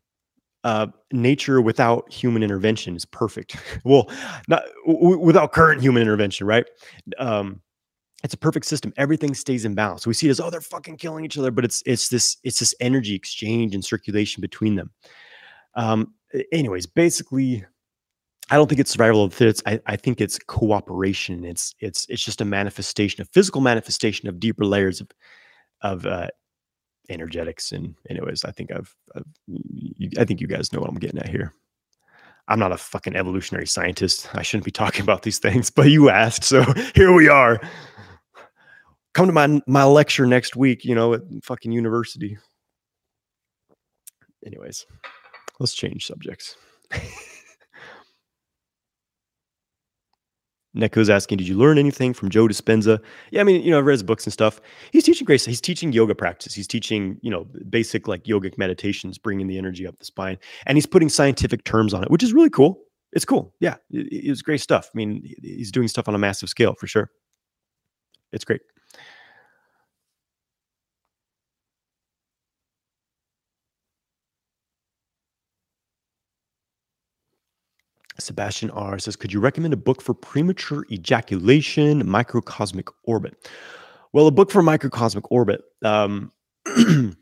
Uh, 0.63 0.87
nature 1.11 1.61
without 1.61 2.11
human 2.11 2.41
intervention 2.41 2.95
is 2.95 3.05
perfect. 3.05 3.57
well, 3.83 4.09
not 4.47 4.63
w- 4.87 5.19
without 5.19 5.51
current 5.51 5.81
human 5.81 6.01
intervention, 6.01 6.47
right? 6.47 6.65
Um, 7.17 7.61
it's 8.23 8.33
a 8.33 8.37
perfect 8.37 8.65
system. 8.65 8.93
Everything 8.95 9.33
stays 9.33 9.65
in 9.65 9.75
balance. 9.75 10.07
We 10.07 10.13
see 10.13 10.27
it 10.27 10.31
as 10.31 10.39
oh, 10.39 10.49
they're 10.49 10.61
fucking 10.61 10.97
killing 10.97 11.25
each 11.25 11.37
other, 11.37 11.51
but 11.51 11.65
it's 11.65 11.83
it's 11.85 12.07
this 12.07 12.37
it's 12.43 12.59
this 12.59 12.73
energy 12.79 13.13
exchange 13.13 13.75
and 13.75 13.83
circulation 13.83 14.39
between 14.39 14.75
them. 14.75 14.91
Um, 15.75 16.13
anyways, 16.53 16.85
basically, 16.85 17.65
I 18.49 18.55
don't 18.55 18.67
think 18.67 18.79
it's 18.79 18.91
survival 18.91 19.25
of 19.25 19.31
the 19.31 19.35
fittest. 19.35 19.63
I, 19.65 19.79
I 19.87 19.97
think 19.97 20.21
it's 20.21 20.39
cooperation. 20.39 21.43
It's 21.43 21.75
it's 21.79 22.05
it's 22.07 22.23
just 22.23 22.39
a 22.39 22.45
manifestation, 22.45 23.21
a 23.21 23.25
physical 23.25 23.59
manifestation 23.59 24.29
of 24.29 24.39
deeper 24.39 24.65
layers 24.65 25.01
of 25.01 25.09
of 25.81 26.05
uh, 26.05 26.27
energetics. 27.09 27.71
And 27.71 27.95
anyways, 28.09 28.45
I 28.45 28.51
think 28.51 28.71
I've, 28.71 28.95
I've 29.15 29.25
I 30.17 30.25
think 30.25 30.41
you 30.41 30.47
guys 30.47 30.71
know 30.71 30.79
what 30.79 30.89
I'm 30.89 30.99
getting 30.99 31.19
at 31.19 31.29
here. 31.29 31.53
I'm 32.47 32.59
not 32.59 32.71
a 32.73 32.77
fucking 32.77 33.15
evolutionary 33.15 33.67
scientist. 33.67 34.29
I 34.33 34.41
shouldn't 34.41 34.65
be 34.65 34.71
talking 34.71 35.01
about 35.01 35.23
these 35.23 35.39
things, 35.39 35.69
but 35.69 35.89
you 35.89 36.09
asked, 36.09 36.43
so 36.43 36.63
here 36.95 37.13
we 37.13 37.29
are. 37.29 37.59
Come 39.13 39.27
to 39.27 39.33
my 39.33 39.61
my 39.67 39.83
lecture 39.83 40.25
next 40.25 40.55
week. 40.55 40.83
You 40.83 40.95
know, 40.95 41.13
at 41.13 41.21
fucking 41.43 41.71
university. 41.71 42.37
Anyways, 44.45 44.85
let's 45.59 45.73
change 45.73 46.05
subjects. 46.05 46.57
Neko's 50.75 51.09
asking, 51.09 51.37
did 51.37 51.47
you 51.47 51.57
learn 51.57 51.77
anything 51.77 52.13
from 52.13 52.29
Joe 52.29 52.47
Dispenza? 52.47 52.99
Yeah, 53.31 53.41
I 53.41 53.43
mean, 53.43 53.61
you 53.61 53.71
know, 53.71 53.77
I've 53.77 53.85
read 53.85 53.93
his 53.93 54.03
books 54.03 54.25
and 54.25 54.33
stuff. 54.33 54.59
He's 54.91 55.03
teaching 55.03 55.25
grace. 55.25 55.45
He's 55.45 55.61
teaching 55.61 55.91
yoga 55.91 56.15
practice. 56.15 56.53
He's 56.53 56.67
teaching, 56.67 57.19
you 57.21 57.29
know, 57.29 57.45
basic 57.69 58.07
like 58.07 58.23
yogic 58.23 58.57
meditations, 58.57 59.17
bringing 59.17 59.47
the 59.47 59.57
energy 59.57 59.85
up 59.85 59.99
the 59.99 60.05
spine, 60.05 60.37
and 60.65 60.77
he's 60.77 60.87
putting 60.87 61.09
scientific 61.09 61.63
terms 61.63 61.93
on 61.93 62.03
it, 62.03 62.09
which 62.09 62.23
is 62.23 62.33
really 62.33 62.49
cool. 62.49 62.81
It's 63.11 63.25
cool. 63.25 63.53
Yeah, 63.59 63.75
it, 63.91 64.25
it 64.25 64.29
was 64.29 64.41
great 64.41 64.61
stuff. 64.61 64.89
I 64.93 64.97
mean, 64.97 65.23
he's 65.41 65.71
doing 65.71 65.87
stuff 65.87 66.07
on 66.07 66.15
a 66.15 66.19
massive 66.19 66.49
scale 66.49 66.73
for 66.79 66.87
sure. 66.87 67.11
It's 68.31 68.43
great. 68.43 68.61
Sebastian 78.23 78.71
R 78.71 78.97
says, 78.99 79.15
Could 79.15 79.33
you 79.33 79.39
recommend 79.39 79.73
a 79.73 79.77
book 79.77 80.01
for 80.01 80.13
premature 80.13 80.85
ejaculation, 80.91 82.07
microcosmic 82.07 82.87
orbit? 83.03 83.49
Well, 84.13 84.27
a 84.27 84.31
book 84.31 84.51
for 84.51 84.61
microcosmic 84.61 85.31
orbit. 85.31 85.61
Um, 85.83 86.31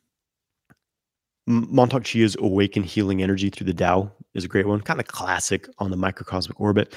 Mantak 1.49 2.03
Chia's 2.03 2.35
Awaken 2.39 2.83
Healing 2.83 3.23
Energy 3.23 3.49
Through 3.49 3.67
the 3.67 3.73
Tao 3.73 4.11
is 4.33 4.45
a 4.45 4.47
great 4.47 4.67
one, 4.67 4.81
kind 4.81 4.99
of 4.99 5.07
classic 5.07 5.67
on 5.79 5.91
the 5.91 5.97
microcosmic 5.97 6.59
orbit. 6.59 6.95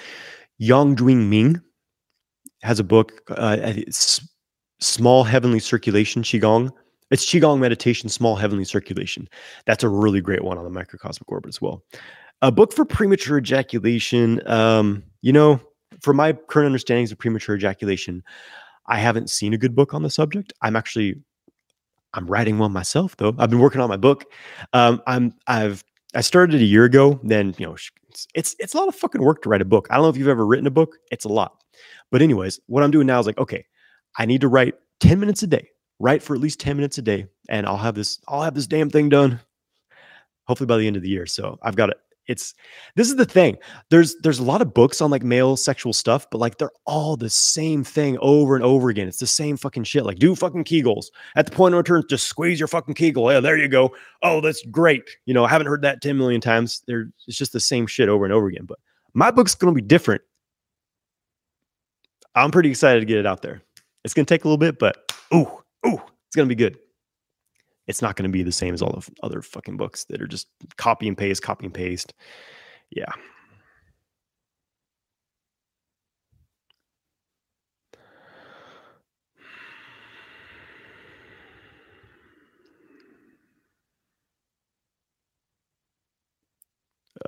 Yang 0.59 0.97
Jwing 0.97 1.29
Ming 1.29 1.61
has 2.63 2.79
a 2.79 2.85
book, 2.85 3.23
uh, 3.31 3.73
Small 4.81 5.25
Heavenly 5.25 5.59
Circulation 5.59 6.23
Qigong. 6.23 6.71
It's 7.11 7.25
Qigong 7.27 7.59
Meditation, 7.59 8.09
Small 8.09 8.37
Heavenly 8.37 8.65
Circulation. 8.65 9.29
That's 9.67 9.85
a 9.85 9.89
really 9.89 10.21
great 10.21 10.45
one 10.45 10.59
on 10.59 10.65
the 10.65 10.71
microcosmic 10.71 11.31
orbit 11.31 11.49
as 11.49 11.61
well. 11.61 11.83
A 12.45 12.53
book 12.53 12.74
for 12.74 12.84
premature 12.84 13.38
ejaculation. 13.38 14.47
Um, 14.47 15.03
you 15.22 15.32
know, 15.32 15.59
for 16.03 16.12
my 16.12 16.34
current 16.34 16.66
understandings 16.66 17.11
of 17.11 17.16
premature 17.16 17.57
ejaculation, 17.57 18.22
I 18.86 18.99
haven't 18.99 19.30
seen 19.30 19.55
a 19.55 19.57
good 19.57 19.74
book 19.74 19.95
on 19.95 20.03
the 20.03 20.11
subject. 20.11 20.53
I'm 20.61 20.76
actually 20.76 21.14
I'm 22.12 22.26
writing 22.26 22.59
one 22.59 22.70
myself 22.70 23.16
though. 23.16 23.34
I've 23.38 23.49
been 23.49 23.61
working 23.61 23.80
on 23.80 23.88
my 23.88 23.97
book. 23.97 24.26
Um, 24.74 25.01
I'm 25.07 25.32
I've 25.47 25.84
I 26.14 26.20
started 26.20 26.61
a 26.61 26.64
year 26.64 26.84
ago. 26.84 27.18
Then 27.22 27.55
you 27.57 27.64
know 27.64 27.76
it's, 28.11 28.28
it's 28.34 28.57
it's 28.59 28.74
a 28.74 28.76
lot 28.76 28.88
of 28.88 28.95
fucking 28.95 29.22
work 29.22 29.40
to 29.45 29.49
write 29.49 29.62
a 29.62 29.64
book. 29.64 29.86
I 29.88 29.95
don't 29.95 30.03
know 30.03 30.11
if 30.11 30.18
you've 30.18 30.28
ever 30.28 30.45
written 30.45 30.66
a 30.66 30.70
book. 30.70 30.99
It's 31.11 31.24
a 31.24 31.30
lot. 31.30 31.64
But 32.11 32.20
anyways, 32.20 32.61
what 32.66 32.84
I'm 32.84 32.90
doing 32.90 33.07
now 33.07 33.20
is 33.20 33.26
like 33.26 33.38
okay, 33.38 33.64
I 34.18 34.26
need 34.26 34.42
to 34.42 34.49
write 34.49 34.74
10 35.01 35.18
minutes 35.18 35.42
a 35.42 35.47
day. 35.47 35.70
Write 35.99 36.22
for 36.22 36.34
at 36.34 36.42
least 36.42 36.61
10 36.61 36.76
minutes 36.76 36.99
a 36.99 37.03
day, 37.03 37.26
and 37.49 37.66
I'll 37.66 37.78
have 37.78 37.95
this 37.95 38.18
I'll 38.28 38.42
have 38.42 38.55
this 38.55 38.66
damn 38.66 38.90
thing 38.90 39.09
done. 39.09 39.40
Hopefully 40.47 40.66
by 40.66 40.76
the 40.76 40.86
end 40.86 40.97
of 40.97 41.03
the 41.03 41.09
year. 41.09 41.24
So 41.24 41.59
I've 41.62 41.74
got 41.74 41.88
it 41.88 41.97
it's 42.27 42.55
this 42.97 43.09
is 43.09 43.16
the 43.16 43.25
thing 43.25 43.57
there's 43.91 44.16
there's 44.22 44.39
a 44.39 44.45
lot 44.45 44.62
of 44.62 44.72
books 44.72 45.01
on 45.01 45.11
like 45.11 45.22
male 45.22 45.57
sexual 45.57 45.93
stuff 45.93 46.27
but 46.31 46.39
like 46.39 46.59
they're 46.59 46.70
all 46.87 47.16
the 47.16 47.31
same 47.31 47.85
thing 47.85 48.18
over 48.20 48.55
and 48.55 48.64
over 48.64 48.89
again 48.89 49.09
it's 49.09 49.18
the 49.18 49.27
same 49.27 49.57
fucking 49.57 49.85
shit 49.85 50.05
like 50.05 50.18
do 50.18 50.35
fucking 50.35 50.64
kegels 50.64 51.07
at 51.37 51.47
the 51.47 51.53
point 51.53 51.75
of 51.75 51.79
return 51.79 52.03
just 52.09 52.27
squeeze 52.27 52.59
your 52.59 52.68
fucking 52.68 52.95
kegel 52.95 53.31
yeah 53.31 53.41
there 53.41 53.57
you 53.57 53.68
go 53.68 53.95
oh 54.22 54.41
that's 54.41 54.64
great 54.66 55.03
you 55.27 55.35
know 55.35 55.45
i 55.45 55.49
haven't 55.49 55.66
heard 55.66 55.83
that 55.83 56.01
10 56.03 56.16
million 56.16 56.41
times 56.41 56.83
there 56.87 57.11
it's 57.27 57.37
just 57.37 57.53
the 57.53 57.61
same 57.61 57.87
shit 57.87 58.09
over 58.09 58.25
and 58.25 58.33
over 58.33 58.47
again 58.47 58.64
but 58.64 58.79
my 59.16 59.31
book's 59.31 59.55
going 59.55 59.72
to 59.72 59.81
be 59.81 59.87
different. 59.87 60.22
I'm 62.35 62.51
pretty 62.51 62.68
excited 62.68 62.99
to 62.99 63.07
get 63.07 63.18
it 63.18 63.27
out 63.27 63.43
there 63.43 63.62
it's 64.05 64.12
going 64.12 64.27
to 64.27 64.35
take 64.35 64.45
a 64.45 64.49
little 64.49 64.59
bit 64.59 64.79
but 64.79 65.12
ooh 65.33 65.49
ooh 65.87 66.03
it's 66.27 66.37
going 66.37 66.49
to 66.49 66.55
be 66.55 66.57
good 66.57 66.77
it's 67.87 68.03
not 68.03 68.16
going 68.16 68.28
to 68.28 68.32
be 68.32 68.43
the 68.43 68.53
same 68.53 68.74
as 68.74 68.82
all 68.82 68.93
the 68.93 69.12
other 69.22 69.43
fucking 69.43 69.76
books 69.76 70.05
that 70.05 70.22
are 70.22 70.26
just 70.26 70.49
copy 70.76 71.09
and 71.09 71.18
paste, 71.18 71.43
copy 71.43 71.66
and 71.66 71.74
paste. 71.74 72.14
Yeah. 72.91 73.12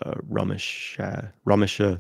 Uh, 0.05 0.15
Ramesh, 0.31 1.01
uh, 1.01 1.29
Ramesh, 1.47 1.81
uh, 1.81 1.99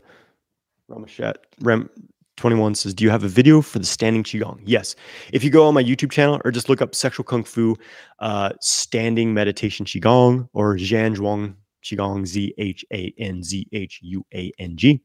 Ramesh, 0.90 1.34
Ram, 1.60 1.88
21 2.36 2.74
says, 2.74 2.94
Do 2.94 3.04
you 3.04 3.10
have 3.10 3.24
a 3.24 3.28
video 3.28 3.60
for 3.60 3.78
the 3.78 3.86
standing 3.86 4.22
Qigong? 4.22 4.60
Yes. 4.64 4.94
If 5.32 5.42
you 5.42 5.50
go 5.50 5.66
on 5.66 5.74
my 5.74 5.82
YouTube 5.82 6.10
channel 6.10 6.40
or 6.44 6.50
just 6.50 6.68
look 6.68 6.82
up 6.82 6.94
Sexual 6.94 7.24
Kung 7.24 7.44
Fu 7.44 7.76
uh, 8.18 8.50
Standing 8.60 9.32
Meditation 9.34 9.86
Qigong 9.86 10.48
or 10.52 10.76
Zhan 10.76 11.16
Zhuang 11.16 11.54
Qigong, 11.82 12.26
Z 12.26 12.54
H 12.58 12.84
A 12.92 13.12
N 13.18 13.42
Z 13.42 13.66
H 13.72 14.00
U 14.02 14.24
A 14.34 14.52
N 14.58 14.76
G, 14.76 15.00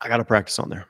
I 0.00 0.08
got 0.08 0.16
to 0.18 0.24
practice 0.24 0.58
on 0.58 0.68
there. 0.68 0.86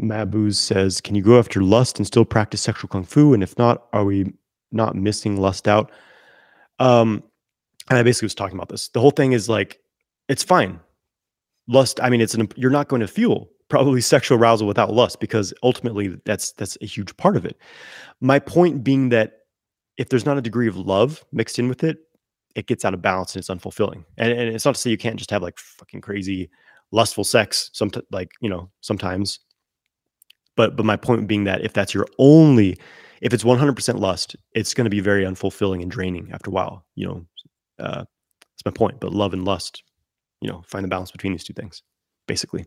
Mabuz 0.00 0.56
says, 0.56 1.00
"Can 1.00 1.14
you 1.14 1.22
go 1.22 1.38
after 1.38 1.62
lust 1.62 1.98
and 1.98 2.06
still 2.06 2.24
practice 2.24 2.60
sexual 2.60 2.88
kung 2.88 3.04
fu? 3.04 3.34
And 3.34 3.42
if 3.42 3.56
not, 3.58 3.86
are 3.92 4.04
we 4.04 4.32
not 4.72 4.94
missing 4.94 5.40
lust 5.40 5.66
out?" 5.66 5.90
Um, 6.78 7.22
and 7.90 7.98
I 7.98 8.02
basically 8.02 8.26
was 8.26 8.34
talking 8.34 8.56
about 8.56 8.68
this. 8.68 8.88
The 8.88 9.00
whole 9.00 9.10
thing 9.10 9.32
is 9.32 9.48
like, 9.48 9.80
it's 10.28 10.42
fine. 10.42 10.80
Lust. 11.66 12.00
I 12.02 12.10
mean, 12.10 12.20
it's 12.20 12.34
an. 12.34 12.48
You're 12.56 12.70
not 12.70 12.88
going 12.88 13.00
to 13.00 13.08
fuel 13.08 13.50
probably 13.68 14.00
sexual 14.14 14.38
arousal 14.38 14.66
without 14.66 14.92
lust 14.92 15.20
because 15.20 15.52
ultimately 15.62 16.18
that's 16.24 16.52
that's 16.52 16.76
a 16.80 16.86
huge 16.86 17.16
part 17.16 17.36
of 17.36 17.44
it. 17.44 17.56
My 18.20 18.38
point 18.38 18.84
being 18.84 19.08
that 19.10 19.40
if 19.96 20.08
there's 20.08 20.26
not 20.26 20.38
a 20.38 20.42
degree 20.42 20.68
of 20.68 20.76
love 20.76 21.24
mixed 21.32 21.58
in 21.58 21.68
with 21.68 21.82
it, 21.82 21.98
it 22.54 22.66
gets 22.66 22.84
out 22.84 22.94
of 22.94 23.02
balance 23.02 23.34
and 23.34 23.40
it's 23.40 23.50
unfulfilling. 23.50 24.04
And, 24.16 24.32
and 24.32 24.54
it's 24.54 24.64
not 24.64 24.74
to 24.74 24.80
say 24.80 24.90
you 24.90 24.96
can't 24.96 25.16
just 25.16 25.30
have 25.30 25.42
like 25.42 25.58
fucking 25.58 26.00
crazy 26.00 26.50
lustful 26.90 27.24
sex 27.24 27.68
some 27.74 27.90
like 28.10 28.30
you 28.40 28.48
know 28.48 28.70
sometimes 28.80 29.40
but 30.58 30.76
but 30.76 30.84
my 30.84 30.96
point 30.96 31.26
being 31.26 31.44
that 31.44 31.64
if 31.64 31.72
that's 31.72 31.94
your 31.94 32.06
only 32.18 32.76
if 33.22 33.32
it's 33.32 33.44
100% 33.44 33.98
lust 33.98 34.36
it's 34.54 34.74
going 34.74 34.84
to 34.84 34.90
be 34.90 35.00
very 35.00 35.24
unfulfilling 35.24 35.80
and 35.80 35.90
draining 35.90 36.28
after 36.32 36.50
a 36.50 36.52
while 36.52 36.84
you 36.96 37.06
know 37.06 37.24
uh 37.78 38.04
that's 38.58 38.64
my 38.64 38.72
point. 38.72 38.98
But 38.98 39.12
love 39.12 39.32
and 39.32 39.44
lust 39.44 39.84
you 40.40 40.50
know 40.50 40.62
find 40.66 40.84
the 40.84 40.88
balance 40.88 41.10
between 41.10 41.32
these 41.32 41.44
two 41.44 41.54
things 41.54 41.82
basically 42.26 42.66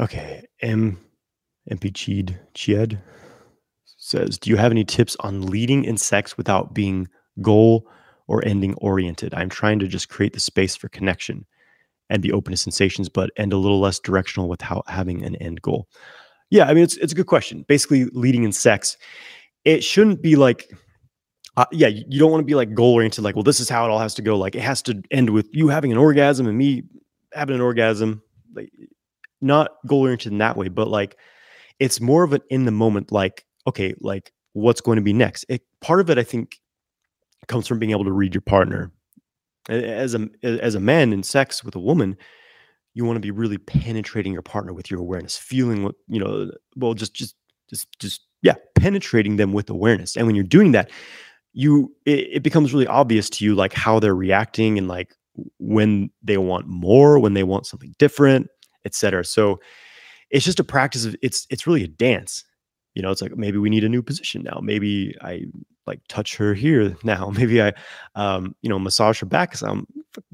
Okay. 0.00 0.44
M. 0.60 0.98
MP 1.70 1.92
Cheed 1.92 2.38
Chied 2.54 3.00
says, 3.84 4.38
Do 4.38 4.50
you 4.50 4.56
have 4.56 4.70
any 4.70 4.84
tips 4.84 5.16
on 5.20 5.46
leading 5.46 5.84
in 5.84 5.96
sex 5.96 6.36
without 6.36 6.74
being 6.74 7.08
goal 7.42 7.88
or 8.28 8.44
ending 8.44 8.74
oriented? 8.74 9.34
I'm 9.34 9.48
trying 9.48 9.78
to 9.80 9.88
just 9.88 10.08
create 10.08 10.32
the 10.32 10.40
space 10.40 10.76
for 10.76 10.88
connection 10.88 11.44
and 12.08 12.22
be 12.22 12.32
open 12.32 12.52
to 12.52 12.56
sensations, 12.56 13.08
but 13.08 13.30
end 13.36 13.52
a 13.52 13.56
little 13.56 13.80
less 13.80 13.98
directional 13.98 14.48
without 14.48 14.88
having 14.88 15.24
an 15.24 15.34
end 15.36 15.60
goal. 15.62 15.88
Yeah, 16.50 16.66
I 16.66 16.74
mean, 16.74 16.84
it's, 16.84 16.96
it's 16.98 17.12
a 17.12 17.16
good 17.16 17.26
question. 17.26 17.64
Basically, 17.66 18.04
leading 18.12 18.44
in 18.44 18.52
sex, 18.52 18.96
it 19.64 19.82
shouldn't 19.82 20.22
be 20.22 20.36
like, 20.36 20.70
uh, 21.56 21.64
yeah, 21.72 21.88
you 21.88 22.20
don't 22.20 22.30
want 22.30 22.42
to 22.42 22.46
be 22.46 22.54
like 22.54 22.74
goal 22.74 22.94
oriented, 22.94 23.24
like, 23.24 23.34
well, 23.34 23.42
this 23.42 23.58
is 23.58 23.68
how 23.68 23.84
it 23.84 23.90
all 23.90 23.98
has 23.98 24.14
to 24.14 24.22
go. 24.22 24.36
Like, 24.36 24.54
it 24.54 24.62
has 24.62 24.82
to 24.82 25.02
end 25.10 25.30
with 25.30 25.48
you 25.52 25.68
having 25.68 25.90
an 25.90 25.98
orgasm 25.98 26.46
and 26.46 26.56
me 26.56 26.84
having 27.32 27.56
an 27.56 27.60
orgasm. 27.60 28.22
Like, 28.54 28.70
not 29.40 29.72
goal 29.86 30.02
oriented 30.02 30.32
in 30.32 30.38
that 30.38 30.56
way, 30.56 30.68
but 30.68 30.88
like 30.88 31.16
it's 31.78 32.00
more 32.00 32.24
of 32.24 32.32
an 32.32 32.42
in 32.50 32.64
the 32.64 32.70
moment, 32.70 33.12
like, 33.12 33.44
okay, 33.66 33.94
like 34.00 34.32
what's 34.52 34.80
going 34.80 34.96
to 34.96 35.02
be 35.02 35.12
next? 35.12 35.44
It, 35.48 35.62
part 35.80 36.00
of 36.00 36.10
it, 36.10 36.18
I 36.18 36.22
think, 36.22 36.58
comes 37.48 37.66
from 37.66 37.78
being 37.78 37.90
able 37.90 38.04
to 38.04 38.12
read 38.12 38.34
your 38.34 38.42
partner. 38.42 38.92
As 39.68 40.14
a 40.14 40.28
as 40.42 40.74
a 40.76 40.80
man 40.80 41.12
in 41.12 41.22
sex 41.22 41.64
with 41.64 41.74
a 41.74 41.80
woman, 41.80 42.16
you 42.94 43.04
want 43.04 43.16
to 43.16 43.20
be 43.20 43.32
really 43.32 43.58
penetrating 43.58 44.32
your 44.32 44.42
partner 44.42 44.72
with 44.72 44.90
your 44.90 45.00
awareness, 45.00 45.36
feeling 45.36 45.82
what 45.82 45.96
you 46.08 46.20
know. 46.20 46.50
Well, 46.76 46.94
just 46.94 47.14
just 47.14 47.34
just 47.68 47.88
just 47.98 48.22
yeah, 48.42 48.54
penetrating 48.76 49.36
them 49.36 49.52
with 49.52 49.68
awareness. 49.68 50.16
And 50.16 50.26
when 50.26 50.36
you're 50.36 50.44
doing 50.44 50.72
that, 50.72 50.90
you 51.52 51.92
it, 52.04 52.28
it 52.34 52.42
becomes 52.42 52.72
really 52.72 52.86
obvious 52.86 53.28
to 53.30 53.44
you 53.44 53.54
like 53.56 53.72
how 53.72 53.98
they're 53.98 54.14
reacting 54.14 54.78
and 54.78 54.86
like 54.86 55.14
when 55.58 56.10
they 56.22 56.38
want 56.38 56.66
more, 56.68 57.18
when 57.18 57.34
they 57.34 57.42
want 57.42 57.66
something 57.66 57.94
different 57.98 58.48
etc. 58.86 59.24
So 59.24 59.60
it's 60.30 60.44
just 60.44 60.60
a 60.60 60.64
practice 60.64 61.04
of 61.04 61.14
it's 61.22 61.46
it's 61.50 61.66
really 61.66 61.84
a 61.84 61.88
dance. 61.88 62.44
You 62.94 63.02
know, 63.02 63.10
it's 63.10 63.20
like 63.20 63.36
maybe 63.36 63.58
we 63.58 63.68
need 63.68 63.84
a 63.84 63.90
new 63.90 64.02
position 64.02 64.42
now. 64.42 64.58
Maybe 64.62 65.14
I 65.20 65.42
like 65.86 66.00
touch 66.08 66.36
her 66.36 66.54
here 66.54 66.96
now. 67.04 67.30
Maybe 67.30 67.60
I, 67.60 67.72
um, 68.14 68.56
you 68.62 68.70
know, 68.70 68.78
massage 68.78 69.20
her 69.20 69.26
back 69.26 69.50
because 69.50 69.62
I'm 69.62 69.86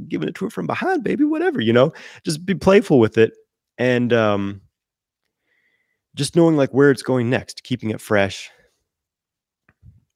giving 0.08 0.28
it 0.28 0.34
to 0.36 0.44
her 0.44 0.50
from 0.50 0.66
behind, 0.66 1.02
baby. 1.02 1.24
Whatever, 1.24 1.60
you 1.60 1.72
know, 1.72 1.92
just 2.24 2.46
be 2.46 2.54
playful 2.54 3.00
with 3.00 3.18
it 3.18 3.32
and 3.78 4.12
um, 4.12 4.60
just 6.14 6.36
knowing 6.36 6.56
like 6.56 6.70
where 6.70 6.90
it's 6.90 7.02
going 7.02 7.30
next, 7.30 7.64
keeping 7.64 7.90
it 7.90 8.00
fresh. 8.00 8.50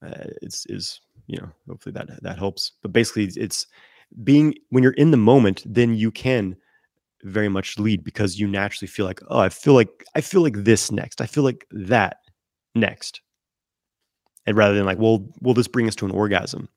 Uh, 0.05 0.29
it's 0.43 0.67
is 0.67 1.01
you 1.27 1.39
know 1.39 1.49
hopefully 1.69 1.93
that 1.95 2.23
that 2.23 2.39
helps. 2.39 2.73
But 2.83 2.93
basically, 2.93 3.25
it's 3.41 3.67
being 4.23 4.55
when 4.71 4.83
you're 4.83 4.93
in 4.93 5.11
the 5.11 5.17
moment, 5.17 5.63
then 5.67 5.95
you 5.95 6.11
can 6.11 6.57
very 7.27 7.49
much 7.49 7.79
lead 7.79 8.05
because 8.05 8.39
you 8.39 8.47
naturally 8.47 8.87
feel 8.87 9.05
like, 9.05 9.21
oh, 9.29 9.41
I 9.41 9.49
feel 9.49 9.75
like 9.75 10.05
I 10.15 10.21
feel 10.21 10.43
like 10.43 10.65
this 10.65 10.91
next. 10.91 11.21
I 11.21 11.27
feel 11.27 11.45
like 11.45 11.67
that 11.71 12.19
next. 12.75 13.21
And 14.47 14.57
rather 14.57 14.75
than 14.75 14.87
like, 14.87 14.99
well, 14.99 15.27
will 15.43 15.55
this 15.55 15.69
bring 15.69 15.89
us 15.89 15.97
to 15.97 16.05
an 16.05 16.13
orgasm? 16.13 16.69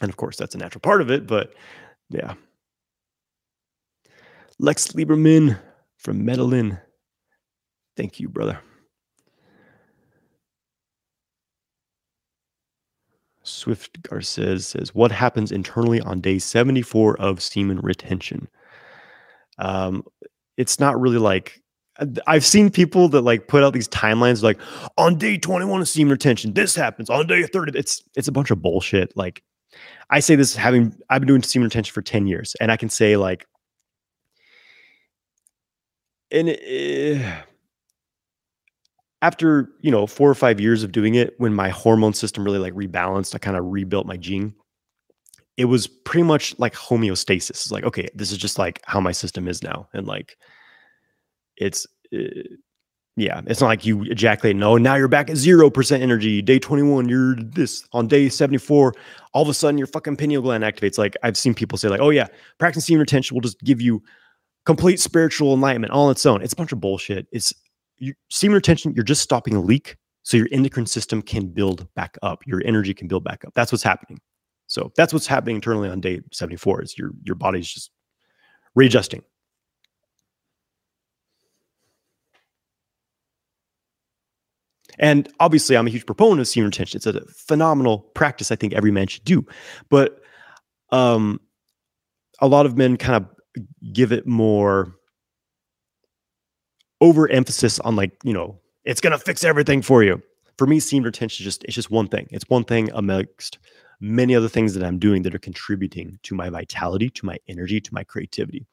And 0.00 0.08
of 0.08 0.16
course, 0.16 0.36
that's 0.36 0.54
a 0.54 0.58
natural 0.58 0.80
part 0.80 1.02
of 1.02 1.10
it, 1.10 1.26
but 1.26 1.52
yeah. 2.08 2.34
Lex 4.58 4.88
Lieberman 4.88 5.58
from 5.98 6.24
Medellin. 6.24 6.78
Thank 7.96 8.18
you, 8.18 8.28
brother. 8.28 8.58
Swift 13.42 14.02
Garces 14.02 14.66
says, 14.66 14.94
What 14.94 15.12
happens 15.12 15.52
internally 15.52 16.00
on 16.00 16.20
day 16.20 16.38
74 16.38 17.20
of 17.20 17.42
semen 17.42 17.80
retention? 17.80 18.48
Um, 19.58 20.04
it's 20.56 20.80
not 20.80 21.00
really 21.00 21.18
like 21.18 21.60
uh, 21.98 22.06
I've 22.26 22.44
seen 22.44 22.70
people 22.70 23.08
that 23.10 23.22
like 23.22 23.48
put 23.48 23.62
out 23.62 23.72
these 23.72 23.88
timelines 23.88 24.42
like 24.42 24.58
on 24.96 25.18
day 25.18 25.38
21 25.38 25.80
of 25.80 25.88
semen 25.88 26.10
retention, 26.10 26.54
this 26.54 26.74
happens 26.74 27.10
on 27.10 27.26
day 27.26 27.44
30. 27.44 27.78
It's 27.78 28.02
it's 28.16 28.28
a 28.28 28.32
bunch 28.32 28.50
of 28.50 28.62
bullshit. 28.62 29.16
Like 29.16 29.42
I 30.10 30.20
say 30.20 30.36
this 30.36 30.56
having 30.56 30.94
I've 31.10 31.20
been 31.20 31.28
doing 31.28 31.42
semen 31.42 31.64
retention 31.64 31.92
for 31.92 32.02
10 32.02 32.26
years, 32.26 32.54
and 32.60 32.72
I 32.72 32.76
can 32.76 32.88
say 32.88 33.16
like 33.16 33.46
and 36.30 36.48
it, 36.48 37.44
after 39.20 39.70
you 39.80 39.90
know 39.90 40.06
four 40.06 40.30
or 40.30 40.34
five 40.34 40.60
years 40.60 40.82
of 40.82 40.92
doing 40.92 41.14
it, 41.14 41.34
when 41.38 41.54
my 41.54 41.68
hormone 41.68 42.14
system 42.14 42.44
really 42.44 42.58
like 42.58 42.74
rebalanced, 42.74 43.34
I 43.34 43.38
kind 43.38 43.56
of 43.56 43.66
rebuilt 43.66 44.06
my 44.06 44.16
jing 44.16 44.54
it 45.56 45.66
was 45.66 45.86
pretty 45.86 46.22
much 46.22 46.58
like 46.58 46.74
homeostasis. 46.74 47.50
It's 47.50 47.72
like, 47.72 47.84
okay, 47.84 48.08
this 48.14 48.32
is 48.32 48.38
just 48.38 48.58
like 48.58 48.80
how 48.84 49.00
my 49.00 49.12
system 49.12 49.48
is 49.48 49.62
now. 49.62 49.88
And 49.92 50.06
like, 50.06 50.36
it's, 51.56 51.86
uh, 52.14 52.42
yeah, 53.16 53.42
it's 53.46 53.60
not 53.60 53.66
like 53.66 53.84
you 53.84 54.02
ejaculate. 54.04 54.56
No, 54.56 54.78
now 54.78 54.94
you're 54.94 55.08
back 55.08 55.28
at 55.28 55.36
0% 55.36 56.00
energy. 56.00 56.40
Day 56.40 56.58
21, 56.58 57.08
you're 57.10 57.36
this. 57.36 57.86
On 57.92 58.08
day 58.08 58.30
74, 58.30 58.94
all 59.34 59.42
of 59.42 59.48
a 59.48 59.54
sudden 59.54 59.76
your 59.76 59.86
fucking 59.86 60.16
pineal 60.16 60.40
gland 60.40 60.64
activates. 60.64 60.96
Like, 60.96 61.14
I've 61.22 61.36
seen 61.36 61.52
people 61.52 61.76
say, 61.76 61.88
like, 61.88 62.00
oh, 62.00 62.08
yeah, 62.08 62.28
practicing 62.58 62.94
semen 62.94 63.00
retention 63.00 63.34
will 63.34 63.42
just 63.42 63.60
give 63.60 63.82
you 63.82 64.02
complete 64.64 64.98
spiritual 64.98 65.52
enlightenment 65.52 65.92
all 65.92 66.06
on 66.06 66.12
its 66.12 66.24
own. 66.24 66.40
It's 66.40 66.54
a 66.54 66.56
bunch 66.56 66.72
of 66.72 66.80
bullshit. 66.80 67.26
It's 67.32 67.52
you, 67.98 68.14
semen 68.30 68.54
retention, 68.54 68.94
you're 68.94 69.04
just 69.04 69.22
stopping 69.22 69.56
a 69.56 69.60
leak 69.60 69.96
so 70.22 70.38
your 70.38 70.48
endocrine 70.50 70.86
system 70.86 71.20
can 71.20 71.48
build 71.48 71.86
back 71.94 72.16
up. 72.22 72.46
Your 72.46 72.62
energy 72.64 72.94
can 72.94 73.08
build 73.08 73.24
back 73.24 73.44
up. 73.44 73.52
That's 73.54 73.72
what's 73.72 73.84
happening. 73.84 74.20
So 74.72 74.90
that's 74.96 75.12
what's 75.12 75.26
happening 75.26 75.56
internally 75.56 75.90
on 75.90 76.00
day 76.00 76.22
74 76.32 76.80
is 76.82 76.96
your 76.96 77.10
your 77.24 77.34
body's 77.34 77.68
just 77.68 77.90
readjusting. 78.74 79.22
And 84.98 85.28
obviously, 85.40 85.76
I'm 85.76 85.86
a 85.86 85.90
huge 85.90 86.06
proponent 86.06 86.40
of 86.40 86.48
semen 86.48 86.68
retention. 86.68 86.96
It's 86.96 87.06
a 87.06 87.20
phenomenal 87.26 87.98
practice 88.14 88.50
I 88.50 88.56
think 88.56 88.72
every 88.72 88.90
man 88.90 89.08
should 89.08 89.24
do. 89.24 89.44
But 89.90 90.18
um, 90.90 91.38
a 92.40 92.48
lot 92.48 92.64
of 92.64 92.78
men 92.78 92.96
kind 92.96 93.22
of 93.22 93.92
give 93.92 94.10
it 94.10 94.26
more 94.26 94.94
overemphasis 97.02 97.78
on 97.80 97.94
like, 97.94 98.12
you 98.24 98.32
know, 98.32 98.58
it's 98.84 99.02
going 99.02 99.12
to 99.12 99.18
fix 99.18 99.44
everything 99.44 99.82
for 99.82 100.02
you. 100.02 100.22
For 100.56 100.66
me, 100.66 100.80
semen 100.80 101.04
retention 101.04 101.42
is 101.42 101.44
just, 101.44 101.64
it's 101.64 101.74
just 101.74 101.90
one 101.90 102.08
thing. 102.08 102.28
It's 102.30 102.48
one 102.48 102.64
thing 102.64 102.90
amongst 102.94 103.58
many 104.02 104.34
other 104.34 104.48
things 104.48 104.74
that 104.74 104.84
I'm 104.84 104.98
doing 104.98 105.22
that 105.22 105.34
are 105.34 105.38
contributing 105.38 106.18
to 106.24 106.34
my 106.34 106.50
vitality, 106.50 107.08
to 107.10 107.24
my 107.24 107.38
energy, 107.48 107.80
to 107.80 107.94
my 107.94 108.04
creativity. 108.04 108.66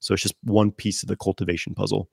So 0.00 0.14
it's 0.14 0.22
just 0.22 0.36
one 0.44 0.70
piece 0.70 1.02
of 1.02 1.08
the 1.08 1.16
cultivation 1.16 1.74
puzzle. 1.74 2.08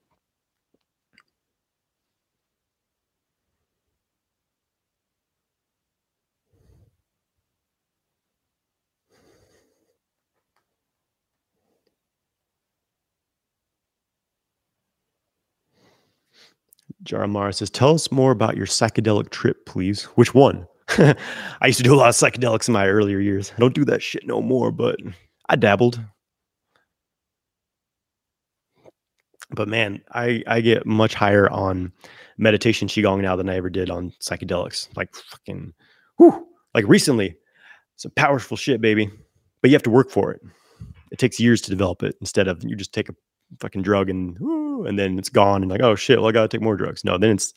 Jaramara 17.04 17.54
says, 17.54 17.70
"Tell 17.70 17.94
us 17.94 18.10
more 18.10 18.32
about 18.32 18.56
your 18.56 18.66
psychedelic 18.66 19.30
trip, 19.30 19.66
please. 19.66 20.04
Which 20.16 20.34
one?" 20.34 20.66
I 21.60 21.66
used 21.66 21.78
to 21.78 21.84
do 21.84 21.94
a 21.94 21.96
lot 21.96 22.08
of 22.08 22.14
psychedelics 22.14 22.68
in 22.68 22.74
my 22.74 22.88
earlier 22.88 23.18
years. 23.18 23.52
I 23.56 23.60
don't 23.60 23.74
do 23.74 23.84
that 23.86 24.02
shit 24.02 24.26
no 24.26 24.40
more, 24.40 24.70
but 24.70 24.98
I 25.48 25.56
dabbled. 25.56 26.00
But 29.50 29.68
man, 29.68 30.02
I 30.12 30.42
I 30.46 30.60
get 30.60 30.86
much 30.86 31.14
higher 31.14 31.50
on 31.50 31.92
meditation 32.38 32.88
qigong 32.88 33.20
now 33.20 33.36
than 33.36 33.48
I 33.48 33.56
ever 33.56 33.70
did 33.70 33.90
on 33.90 34.12
psychedelics. 34.20 34.88
Like 34.96 35.14
fucking, 35.14 35.72
whew, 36.16 36.46
like 36.74 36.86
recently, 36.88 37.36
some 37.96 38.12
powerful 38.16 38.56
shit, 38.56 38.80
baby. 38.80 39.10
But 39.60 39.70
you 39.70 39.74
have 39.74 39.82
to 39.84 39.90
work 39.90 40.10
for 40.10 40.32
it. 40.32 40.40
It 41.12 41.18
takes 41.18 41.38
years 41.38 41.60
to 41.62 41.70
develop 41.70 42.02
it 42.02 42.16
instead 42.20 42.48
of 42.48 42.64
you 42.64 42.74
just 42.74 42.92
take 42.92 43.08
a 43.08 43.14
fucking 43.60 43.82
drug 43.82 44.10
and 44.10 44.36
and 44.86 44.98
then 44.98 45.18
it's 45.18 45.28
gone 45.28 45.62
and 45.62 45.70
like 45.70 45.82
oh 45.82 45.94
shit, 45.94 46.18
well 46.18 46.28
I 46.28 46.32
gotta 46.32 46.48
take 46.48 46.62
more 46.62 46.76
drugs. 46.76 47.04
No, 47.04 47.18
then 47.18 47.30
it's 47.30 47.54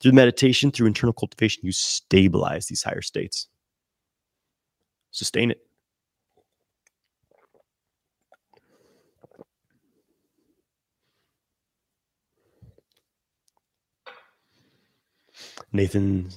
through 0.00 0.12
meditation, 0.12 0.70
through 0.70 0.86
internal 0.86 1.12
cultivation, 1.12 1.62
you 1.64 1.72
stabilize 1.72 2.66
these 2.66 2.82
higher 2.82 3.02
states. 3.02 3.48
Sustain 5.10 5.50
it. 5.50 5.60
Nathan 15.72 16.28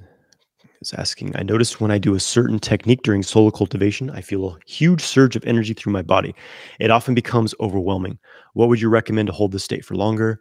is 0.81 0.93
asking, 0.93 1.35
I 1.35 1.43
noticed 1.43 1.79
when 1.79 1.91
I 1.91 1.97
do 1.97 2.15
a 2.15 2.19
certain 2.19 2.59
technique 2.59 3.03
during 3.03 3.23
solo 3.23 3.51
cultivation, 3.51 4.09
I 4.09 4.21
feel 4.21 4.47
a 4.49 4.57
huge 4.65 5.01
surge 5.01 5.35
of 5.35 5.45
energy 5.45 5.73
through 5.73 5.93
my 5.93 6.01
body. 6.01 6.33
It 6.79 6.91
often 6.91 7.13
becomes 7.13 7.53
overwhelming. 7.59 8.19
What 8.53 8.69
would 8.69 8.81
you 8.81 8.89
recommend 8.89 9.27
to 9.27 9.33
hold 9.33 9.51
this 9.51 9.63
state 9.63 9.85
for 9.85 9.95
longer? 9.95 10.39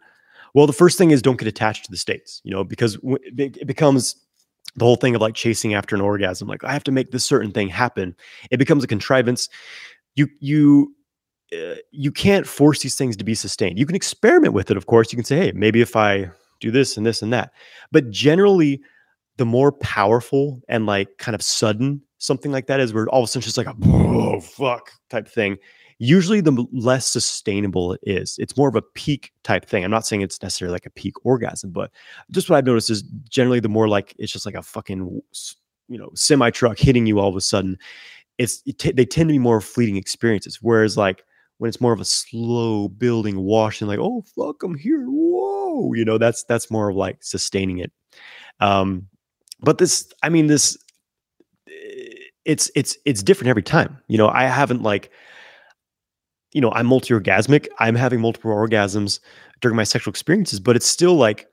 Well, 0.57 0.65
the 0.65 0.73
first 0.73 0.97
thing 0.97 1.11
is 1.11 1.21
don't 1.21 1.37
get 1.37 1.47
attached 1.47 1.85
to 1.85 1.91
the 1.91 1.97
states, 1.97 2.41
you 2.43 2.51
know, 2.51 2.63
because 2.63 2.97
it 3.03 3.67
becomes 3.67 4.15
the 4.75 4.85
whole 4.85 4.95
thing 4.95 5.13
of 5.13 5.21
like 5.21 5.35
chasing 5.35 5.75
after 5.75 5.95
an 5.95 6.01
orgasm. 6.01 6.47
Like 6.47 6.63
I 6.63 6.73
have 6.73 6.83
to 6.85 6.91
make 6.91 7.11
this 7.11 7.23
certain 7.23 7.51
thing 7.51 7.67
happen. 7.67 8.15
It 8.49 8.57
becomes 8.57 8.83
a 8.83 8.87
contrivance. 8.87 9.49
You 10.15 10.27
you 10.39 10.95
uh, 11.53 11.75
you 11.91 12.11
can't 12.11 12.47
force 12.47 12.79
these 12.79 12.95
things 12.95 13.15
to 13.17 13.23
be 13.23 13.35
sustained. 13.35 13.77
You 13.77 13.85
can 13.85 13.95
experiment 13.95 14.55
with 14.55 14.71
it, 14.71 14.77
of 14.77 14.87
course. 14.87 15.13
You 15.13 15.17
can 15.17 15.25
say, 15.25 15.37
hey, 15.37 15.51
maybe 15.53 15.79
if 15.79 15.95
I 15.95 16.31
do 16.59 16.71
this 16.71 16.97
and 16.97 17.05
this 17.05 17.21
and 17.21 17.31
that. 17.33 17.51
But 17.91 18.09
generally, 18.09 18.81
the 19.37 19.45
more 19.45 19.71
powerful 19.73 20.63
and 20.67 20.87
like 20.87 21.19
kind 21.19 21.35
of 21.35 21.43
sudden 21.43 22.01
something 22.17 22.51
like 22.51 22.65
that 22.65 22.79
is, 22.79 22.95
where 22.95 23.07
all 23.09 23.21
of 23.21 23.25
a 23.25 23.27
sudden 23.27 23.41
it's 23.41 23.53
just 23.53 23.59
like 23.59 23.67
a 23.67 23.75
oh 23.85 24.41
fuck 24.41 24.89
type 25.11 25.27
thing. 25.27 25.57
Usually, 25.99 26.41
the 26.41 26.65
less 26.71 27.07
sustainable 27.07 27.93
it 27.93 28.01
is. 28.03 28.35
It's 28.39 28.55
more 28.55 28.69
of 28.69 28.75
a 28.75 28.81
peak 28.81 29.33
type 29.43 29.65
thing. 29.65 29.83
I'm 29.83 29.91
not 29.91 30.05
saying 30.05 30.21
it's 30.21 30.41
necessarily 30.41 30.73
like 30.73 30.85
a 30.85 30.91
peak 30.91 31.25
orgasm, 31.25 31.71
but 31.71 31.91
just 32.31 32.49
what 32.49 32.57
I've 32.57 32.65
noticed 32.65 32.89
is 32.89 33.01
generally 33.29 33.59
the 33.59 33.69
more 33.69 33.87
like 33.87 34.13
it's 34.19 34.31
just 34.31 34.45
like 34.45 34.55
a 34.55 34.61
fucking 34.61 35.21
you 35.87 35.97
know 35.97 36.11
semi 36.13 36.51
truck 36.51 36.77
hitting 36.77 37.05
you 37.07 37.19
all 37.19 37.29
of 37.29 37.35
a 37.35 37.41
sudden. 37.41 37.77
It's 38.37 38.61
it 38.65 38.95
they 38.95 39.05
tend 39.05 39.29
to 39.29 39.33
be 39.33 39.39
more 39.39 39.59
fleeting 39.59 39.97
experiences. 39.97 40.59
Whereas 40.61 40.97
like 40.97 41.23
when 41.57 41.69
it's 41.69 41.81
more 41.81 41.93
of 41.93 41.99
a 41.99 42.05
slow 42.05 42.87
building 42.89 43.39
wash 43.39 43.81
and 43.81 43.89
like 43.89 43.99
oh 43.99 44.23
fuck 44.35 44.61
i'm 44.63 44.75
here 44.75 45.05
whoa 45.07 45.93
you 45.93 46.05
know 46.05 46.17
that's 46.17 46.43
that's 46.43 46.71
more 46.71 46.89
of 46.89 46.95
like 46.95 47.23
sustaining 47.23 47.79
it 47.79 47.91
um 48.59 49.07
but 49.59 49.77
this 49.77 50.11
i 50.23 50.29
mean 50.29 50.47
this 50.47 50.77
it's 52.45 52.71
it's 52.75 52.97
it's 53.05 53.23
different 53.23 53.49
every 53.49 53.63
time 53.63 53.97
you 54.07 54.17
know 54.17 54.29
i 54.29 54.43
haven't 54.43 54.83
like 54.83 55.11
you 56.53 56.61
know 56.61 56.71
i'm 56.71 56.85
multi-orgasmic 56.85 57.67
i'm 57.79 57.95
having 57.95 58.21
multiple 58.21 58.51
orgasms 58.51 59.19
during 59.61 59.75
my 59.75 59.83
sexual 59.83 60.11
experiences 60.11 60.59
but 60.59 60.75
it's 60.75 60.87
still 60.87 61.15
like 61.15 61.47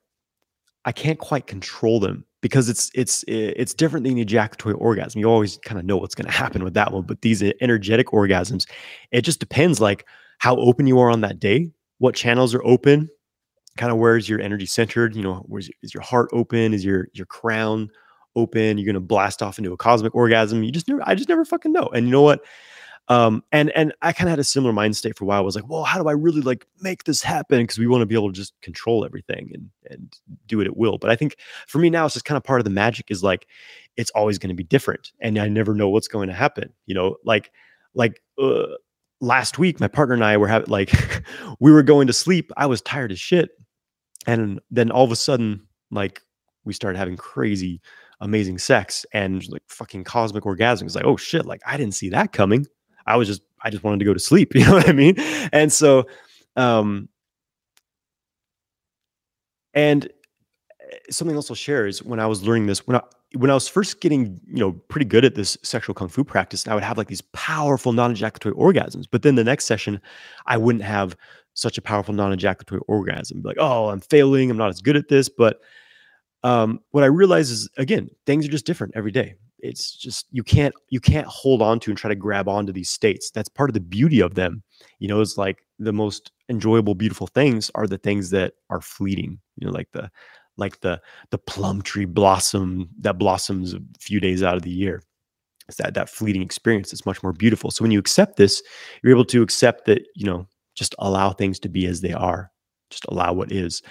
i 0.84 0.92
can't 0.92 1.18
quite 1.18 1.46
control 1.46 2.00
them 2.00 2.24
because 2.44 2.68
it's 2.68 2.90
it's 2.94 3.24
it's 3.26 3.72
different 3.72 4.04
than 4.04 4.16
the 4.16 4.20
ejaculatory 4.20 4.74
orgasm. 4.74 5.18
You 5.18 5.30
always 5.30 5.56
kind 5.64 5.80
of 5.80 5.86
know 5.86 5.96
what's 5.96 6.14
going 6.14 6.26
to 6.26 6.30
happen 6.30 6.62
with 6.62 6.74
that 6.74 6.92
one, 6.92 7.04
but 7.04 7.22
these 7.22 7.42
energetic 7.62 8.08
orgasms, 8.08 8.68
it 9.12 9.22
just 9.22 9.40
depends 9.40 9.80
like 9.80 10.06
how 10.40 10.54
open 10.56 10.86
you 10.86 10.98
are 10.98 11.10
on 11.10 11.22
that 11.22 11.40
day, 11.40 11.70
what 12.00 12.14
channels 12.14 12.54
are 12.54 12.62
open, 12.62 13.08
kind 13.78 13.90
of 13.90 13.96
where's 13.96 14.28
your 14.28 14.42
energy 14.42 14.66
centered. 14.66 15.16
You 15.16 15.22
know, 15.22 15.36
where's 15.46 15.70
is 15.82 15.94
your 15.94 16.02
heart 16.02 16.28
open? 16.34 16.74
Is 16.74 16.84
your 16.84 17.08
your 17.14 17.24
crown 17.24 17.88
open? 18.36 18.76
You're 18.76 18.84
going 18.84 18.92
to 18.92 19.00
blast 19.00 19.42
off 19.42 19.56
into 19.56 19.72
a 19.72 19.78
cosmic 19.78 20.14
orgasm. 20.14 20.62
You 20.62 20.70
just 20.70 20.86
never, 20.86 21.00
I 21.08 21.14
just 21.14 21.30
never 21.30 21.46
fucking 21.46 21.72
know. 21.72 21.88
And 21.94 22.04
you 22.04 22.12
know 22.12 22.20
what? 22.20 22.44
Um, 23.08 23.44
and 23.52 23.70
and 23.70 23.92
I 24.00 24.12
kind 24.12 24.28
of 24.28 24.30
had 24.30 24.38
a 24.38 24.44
similar 24.44 24.72
mind 24.72 24.96
state 24.96 25.16
for 25.16 25.24
a 25.24 25.26
while. 25.26 25.38
I 25.38 25.42
was 25.42 25.54
like, 25.54 25.68
well, 25.68 25.84
how 25.84 26.02
do 26.02 26.08
I 26.08 26.12
really 26.12 26.40
like 26.40 26.66
make 26.80 27.04
this 27.04 27.22
happen? 27.22 27.60
Because 27.62 27.78
we 27.78 27.86
want 27.86 28.00
to 28.00 28.06
be 28.06 28.14
able 28.14 28.32
to 28.32 28.36
just 28.36 28.58
control 28.62 29.04
everything 29.04 29.50
and 29.52 29.70
and 29.90 30.18
do 30.46 30.60
it 30.60 30.66
at 30.66 30.76
will. 30.76 30.96
But 30.96 31.10
I 31.10 31.16
think 31.16 31.36
for 31.66 31.78
me 31.78 31.90
now, 31.90 32.06
it's 32.06 32.14
just 32.14 32.24
kind 32.24 32.36
of 32.36 32.44
part 32.44 32.60
of 32.60 32.64
the 32.64 32.70
magic 32.70 33.10
is 33.10 33.22
like 33.22 33.46
it's 33.96 34.10
always 34.12 34.38
going 34.38 34.48
to 34.48 34.54
be 34.54 34.64
different, 34.64 35.12
and 35.20 35.38
I 35.38 35.48
never 35.48 35.74
know 35.74 35.90
what's 35.90 36.08
going 36.08 36.28
to 36.28 36.34
happen. 36.34 36.72
You 36.86 36.94
know, 36.94 37.16
like 37.24 37.50
like 37.92 38.22
uh, 38.42 38.68
last 39.20 39.58
week, 39.58 39.80
my 39.80 39.88
partner 39.88 40.14
and 40.14 40.24
I 40.24 40.38
were 40.38 40.48
having 40.48 40.70
like 40.70 40.90
we 41.60 41.72
were 41.72 41.82
going 41.82 42.06
to 42.06 42.14
sleep. 42.14 42.52
I 42.56 42.64
was 42.64 42.80
tired 42.80 43.12
as 43.12 43.20
shit, 43.20 43.50
and 44.26 44.60
then 44.70 44.90
all 44.90 45.04
of 45.04 45.12
a 45.12 45.16
sudden, 45.16 45.66
like 45.90 46.22
we 46.64 46.72
started 46.72 46.96
having 46.96 47.18
crazy 47.18 47.82
amazing 48.20 48.56
sex 48.56 49.04
and 49.12 49.46
like 49.50 49.60
fucking 49.68 50.04
cosmic 50.04 50.44
orgasms 50.44 50.94
like 50.94 51.04
oh 51.04 51.16
shit 51.16 51.44
like 51.44 51.60
i 51.66 51.76
didn't 51.76 51.94
see 51.94 52.08
that 52.08 52.32
coming 52.32 52.64
I 53.06 53.16
was 53.16 53.28
just 53.28 53.42
I 53.62 53.70
just 53.70 53.82
wanted 53.82 53.98
to 53.98 54.04
go 54.04 54.14
to 54.14 54.20
sleep. 54.20 54.54
You 54.54 54.64
know 54.64 54.74
what 54.74 54.88
I 54.88 54.92
mean? 54.92 55.16
And 55.52 55.72
so, 55.72 56.06
um, 56.56 57.08
and 59.72 60.06
eh, 60.06 60.96
something 61.10 61.36
else 61.36 61.50
I'll 61.50 61.56
share 61.56 61.86
is 61.86 62.02
when 62.02 62.20
I 62.20 62.26
was 62.26 62.42
learning 62.42 62.66
this 62.66 62.86
when 62.86 62.96
I 62.96 63.02
when 63.36 63.50
I 63.50 63.54
was 63.54 63.68
first 63.68 64.00
getting 64.00 64.40
you 64.46 64.60
know 64.60 64.72
pretty 64.88 65.06
good 65.06 65.24
at 65.24 65.34
this 65.34 65.58
sexual 65.62 65.94
kung 65.94 66.08
fu 66.08 66.24
practice, 66.24 66.66
I 66.68 66.74
would 66.74 66.84
have 66.84 66.98
like 66.98 67.08
these 67.08 67.22
powerful 67.32 67.92
non-ejaculatory 67.92 68.54
orgasms. 68.54 69.06
But 69.10 69.22
then 69.22 69.34
the 69.34 69.44
next 69.44 69.64
session, 69.64 70.00
I 70.46 70.56
wouldn't 70.56 70.84
have 70.84 71.16
such 71.54 71.78
a 71.78 71.82
powerful 71.82 72.14
non-ejaculatory 72.14 72.80
orgasm. 72.88 73.42
Like, 73.44 73.56
oh, 73.58 73.88
I'm 73.88 74.00
failing. 74.00 74.50
I'm 74.50 74.56
not 74.56 74.70
as 74.70 74.80
good 74.80 74.96
at 74.96 75.08
this. 75.08 75.28
But 75.28 75.60
um, 76.42 76.80
what 76.90 77.04
I 77.04 77.08
realize 77.08 77.50
is 77.50 77.68
again, 77.76 78.08
things 78.26 78.46
are 78.46 78.50
just 78.50 78.66
different 78.66 78.94
every 78.96 79.12
day 79.12 79.34
it's 79.64 79.96
just 79.96 80.26
you 80.30 80.42
can't 80.42 80.74
you 80.90 81.00
can't 81.00 81.26
hold 81.26 81.62
on 81.62 81.80
to 81.80 81.90
and 81.90 81.98
try 81.98 82.08
to 82.08 82.14
grab 82.14 82.48
onto 82.48 82.72
these 82.72 82.90
states. 82.90 83.30
That's 83.30 83.48
part 83.48 83.70
of 83.70 83.74
the 83.74 83.80
beauty 83.80 84.20
of 84.20 84.34
them. 84.34 84.62
You 84.98 85.08
know 85.08 85.20
it's 85.20 85.38
like 85.38 85.66
the 85.78 85.92
most 85.92 86.30
enjoyable 86.50 86.94
beautiful 86.94 87.26
things 87.26 87.70
are 87.74 87.86
the 87.86 87.98
things 87.98 88.30
that 88.30 88.52
are 88.68 88.82
fleeting 88.82 89.38
you 89.56 89.66
know 89.66 89.72
like 89.72 89.88
the 89.92 90.10
like 90.58 90.80
the 90.80 91.00
the 91.30 91.38
plum 91.38 91.80
tree 91.80 92.04
blossom 92.04 92.88
that 93.00 93.18
blossoms 93.18 93.72
a 93.72 93.80
few 93.98 94.20
days 94.20 94.42
out 94.42 94.56
of 94.56 94.62
the 94.62 94.70
year. 94.70 95.02
It's 95.66 95.78
that 95.78 95.94
that 95.94 96.10
fleeting 96.10 96.42
experience 96.42 96.92
is 96.92 97.06
much 97.06 97.22
more 97.22 97.32
beautiful. 97.32 97.70
So 97.70 97.82
when 97.82 97.90
you 97.90 97.98
accept 97.98 98.36
this 98.36 98.62
you're 99.02 99.14
able 99.14 99.24
to 99.26 99.42
accept 99.42 99.86
that 99.86 100.06
you 100.14 100.26
know 100.26 100.46
just 100.74 100.94
allow 100.98 101.32
things 101.32 101.58
to 101.60 101.68
be 101.68 101.86
as 101.86 102.02
they 102.02 102.12
are. 102.12 102.50
Just 102.90 103.06
allow 103.08 103.32
what 103.32 103.50
is. 103.50 103.82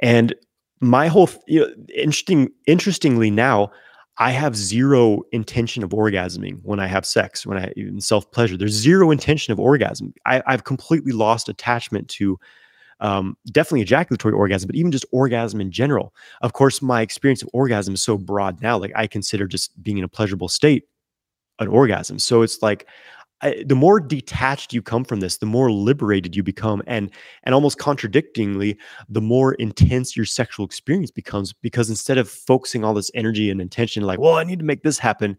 And 0.00 0.34
my 0.80 1.06
whole 1.06 1.30
you 1.46 1.60
know, 1.60 1.72
interesting 1.94 2.50
interestingly 2.66 3.30
now 3.30 3.70
I 4.18 4.30
have 4.30 4.56
zero 4.56 5.22
intention 5.32 5.82
of 5.82 5.90
orgasming 5.90 6.60
when 6.62 6.78
I 6.78 6.86
have 6.86 7.04
sex, 7.04 7.44
when 7.44 7.58
I 7.58 7.72
even 7.76 8.00
self 8.00 8.30
pleasure. 8.30 8.56
There's 8.56 8.72
zero 8.72 9.10
intention 9.10 9.52
of 9.52 9.58
orgasm. 9.58 10.14
I, 10.24 10.42
have 10.46 10.64
completely 10.64 11.12
lost 11.12 11.48
attachment 11.48 12.08
to 12.10 12.38
um, 13.00 13.36
definitely 13.50 13.82
ejaculatory 13.82 14.32
orgasm, 14.32 14.68
but 14.68 14.76
even 14.76 14.92
just 14.92 15.04
orgasm 15.10 15.60
in 15.60 15.72
general. 15.72 16.14
Of 16.42 16.52
course, 16.52 16.80
my 16.80 17.02
experience 17.02 17.42
of 17.42 17.48
orgasm 17.52 17.94
is 17.94 18.02
so 18.02 18.16
broad 18.16 18.62
now. 18.62 18.78
Like 18.78 18.92
I 18.94 19.08
consider 19.08 19.48
just 19.48 19.82
being 19.82 19.98
in 19.98 20.04
a 20.04 20.08
pleasurable 20.08 20.48
state 20.48 20.84
an 21.58 21.68
orgasm. 21.68 22.18
So 22.18 22.42
it's 22.42 22.62
like 22.62 22.86
I, 23.44 23.62
the 23.66 23.74
more 23.74 24.00
detached 24.00 24.72
you 24.72 24.82
come 24.82 25.04
from 25.04 25.20
this, 25.20 25.36
the 25.36 25.46
more 25.46 25.70
liberated 25.70 26.34
you 26.34 26.42
become, 26.42 26.82
and 26.86 27.10
and 27.42 27.54
almost 27.54 27.78
contradictingly, 27.78 28.78
the 29.08 29.20
more 29.20 29.54
intense 29.54 30.16
your 30.16 30.26
sexual 30.26 30.64
experience 30.64 31.10
becomes. 31.10 31.52
Because 31.52 31.90
instead 31.90 32.18
of 32.18 32.28
focusing 32.28 32.84
all 32.84 32.94
this 32.94 33.10
energy 33.14 33.50
and 33.50 33.60
intention, 33.60 34.02
like, 34.02 34.18
well, 34.18 34.34
I 34.34 34.44
need 34.44 34.58
to 34.60 34.64
make 34.64 34.82
this 34.82 34.98
happen, 34.98 35.36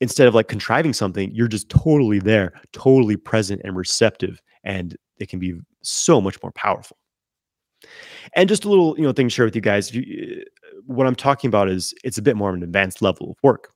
instead 0.00 0.28
of 0.28 0.34
like 0.34 0.48
contriving 0.48 0.92
something, 0.92 1.34
you're 1.34 1.48
just 1.48 1.68
totally 1.70 2.18
there, 2.18 2.52
totally 2.72 3.16
present 3.16 3.62
and 3.64 3.76
receptive, 3.76 4.42
and 4.62 4.96
it 5.18 5.28
can 5.28 5.38
be 5.38 5.54
so 5.82 6.20
much 6.20 6.40
more 6.42 6.52
powerful. 6.52 6.98
And 8.34 8.48
just 8.48 8.64
a 8.64 8.68
little, 8.68 8.96
you 8.98 9.04
know, 9.04 9.12
thing 9.12 9.28
to 9.28 9.34
share 9.34 9.44
with 9.44 9.54
you 9.54 9.62
guys. 9.62 9.94
You, 9.94 10.42
uh, 10.42 10.80
what 10.86 11.06
I'm 11.06 11.14
talking 11.14 11.48
about 11.48 11.68
is 11.68 11.94
it's 12.04 12.18
a 12.18 12.22
bit 12.22 12.36
more 12.36 12.50
of 12.50 12.56
an 12.56 12.62
advanced 12.62 13.00
level 13.00 13.30
of 13.30 13.36
work 13.42 13.70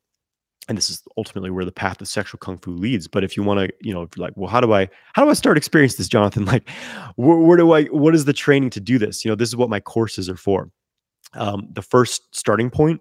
and 0.70 0.78
this 0.78 0.88
is 0.88 1.02
ultimately 1.16 1.50
where 1.50 1.64
the 1.64 1.72
path 1.72 2.00
of 2.00 2.06
sexual 2.06 2.38
kung 2.38 2.56
fu 2.56 2.70
leads 2.70 3.08
but 3.08 3.24
if 3.24 3.36
you 3.36 3.42
want 3.42 3.58
to 3.58 3.68
you 3.82 3.92
know 3.92 4.02
if 4.02 4.16
you're 4.16 4.24
like 4.24 4.32
well 4.36 4.48
how 4.48 4.60
do 4.60 4.72
i 4.72 4.88
how 5.14 5.24
do 5.24 5.30
i 5.30 5.34
start 5.34 5.58
experiencing 5.58 5.98
this 5.98 6.08
Johnathan? 6.08 6.46
Like 6.50 6.68
where, 7.16 7.36
where, 7.36 7.56
do 7.56 7.72
i 7.72 7.84
what 7.86 8.14
is 8.14 8.24
the 8.24 8.32
training 8.32 8.70
to 8.70 8.80
do 8.80 8.98
this? 8.98 9.24
You 9.24 9.30
know 9.30 9.34
this 9.34 9.48
is 9.48 9.56
what 9.56 9.68
my 9.68 9.80
courses 9.80 10.28
are 10.28 10.36
for. 10.36 10.70
Um, 11.34 11.68
the 11.72 11.82
first 11.82 12.34
starting 12.34 12.70
point 12.70 13.00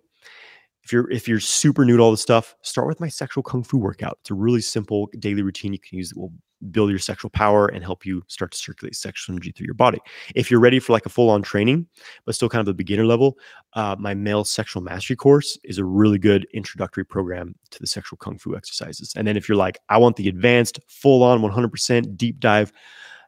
if 0.84 0.92
you're 0.92 1.10
if 1.12 1.28
you're 1.28 1.40
super 1.40 1.86
new 1.86 1.98
to 1.98 2.04
all 2.04 2.12
this 2.12 2.22
stuff 2.22 2.56
start 2.64 2.88
with 2.88 3.00
my 3.00 3.08
sexual 3.08 3.44
kung 3.44 3.64
fu 3.64 3.78
workout. 3.78 4.18
It's 4.22 4.32
a 4.32 4.36
really 4.36 4.62
simple 4.62 5.08
daily 5.20 5.44
routine 5.44 5.72
you 5.72 5.80
can 5.80 5.98
use 5.98 6.10
that 6.10 6.20
will 6.20 6.34
build 6.72 6.90
your 6.90 7.00
sexual 7.00 7.30
power 7.30 7.68
and 7.68 7.84
help 7.84 8.06
you 8.06 8.24
start 8.28 8.52
to 8.52 8.58
circulate 8.58 8.96
sexual 8.96 9.34
energy 9.34 9.52
through 9.52 9.66
your 9.66 9.74
body. 9.74 10.00
If 10.36 10.52
you're 10.52 10.60
ready 10.60 10.80
for 10.80 10.94
like 10.94 11.06
a 11.06 11.10
full 11.10 11.30
on 11.30 11.42
training, 11.42 11.88
but 12.26 12.36
still 12.36 12.50
kind 12.50 12.62
of 12.62 12.68
a 12.68 12.74
beginner 12.74 13.06
level, 13.06 13.38
uh, 13.74 13.96
my 14.00 14.14
male 14.14 14.44
sexual 14.44 14.82
mastery 14.82 15.16
course 15.16 15.58
is 15.64 15.78
a 15.78 15.86
really 15.86 16.18
good 16.18 16.48
introductory 16.54 17.06
program 17.06 17.56
to 17.72 17.80
the 17.80 17.88
sexual 17.88 18.18
kung 18.18 18.38
fu 18.38 18.56
exercises. 18.56 19.14
And 19.16 19.28
then 19.28 19.38
if 19.38 19.48
you're 19.48 19.58
like, 19.58 19.80
I 19.90 19.98
want 19.98 20.16
the 20.16 20.28
advanced, 20.28 20.80
full 20.88 21.24
on 21.24 21.42
100% 21.42 22.18
deep 22.18 22.40
dive, 22.40 22.72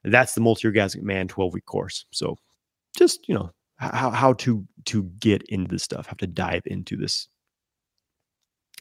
that's 0.03 0.33
the 0.33 0.41
multi 0.41 0.67
orgasmic 0.67 1.03
man 1.03 1.27
12 1.27 1.53
week 1.53 1.65
course. 1.65 2.05
So 2.11 2.37
just, 2.97 3.27
you 3.27 3.35
know, 3.35 3.51
how, 3.77 4.11
how 4.11 4.33
to 4.33 4.65
to 4.85 5.03
get 5.19 5.41
into 5.43 5.73
this 5.73 5.83
stuff, 5.83 6.05
have 6.05 6.17
to 6.17 6.27
dive 6.27 6.63
into 6.65 6.95
this 6.95 7.27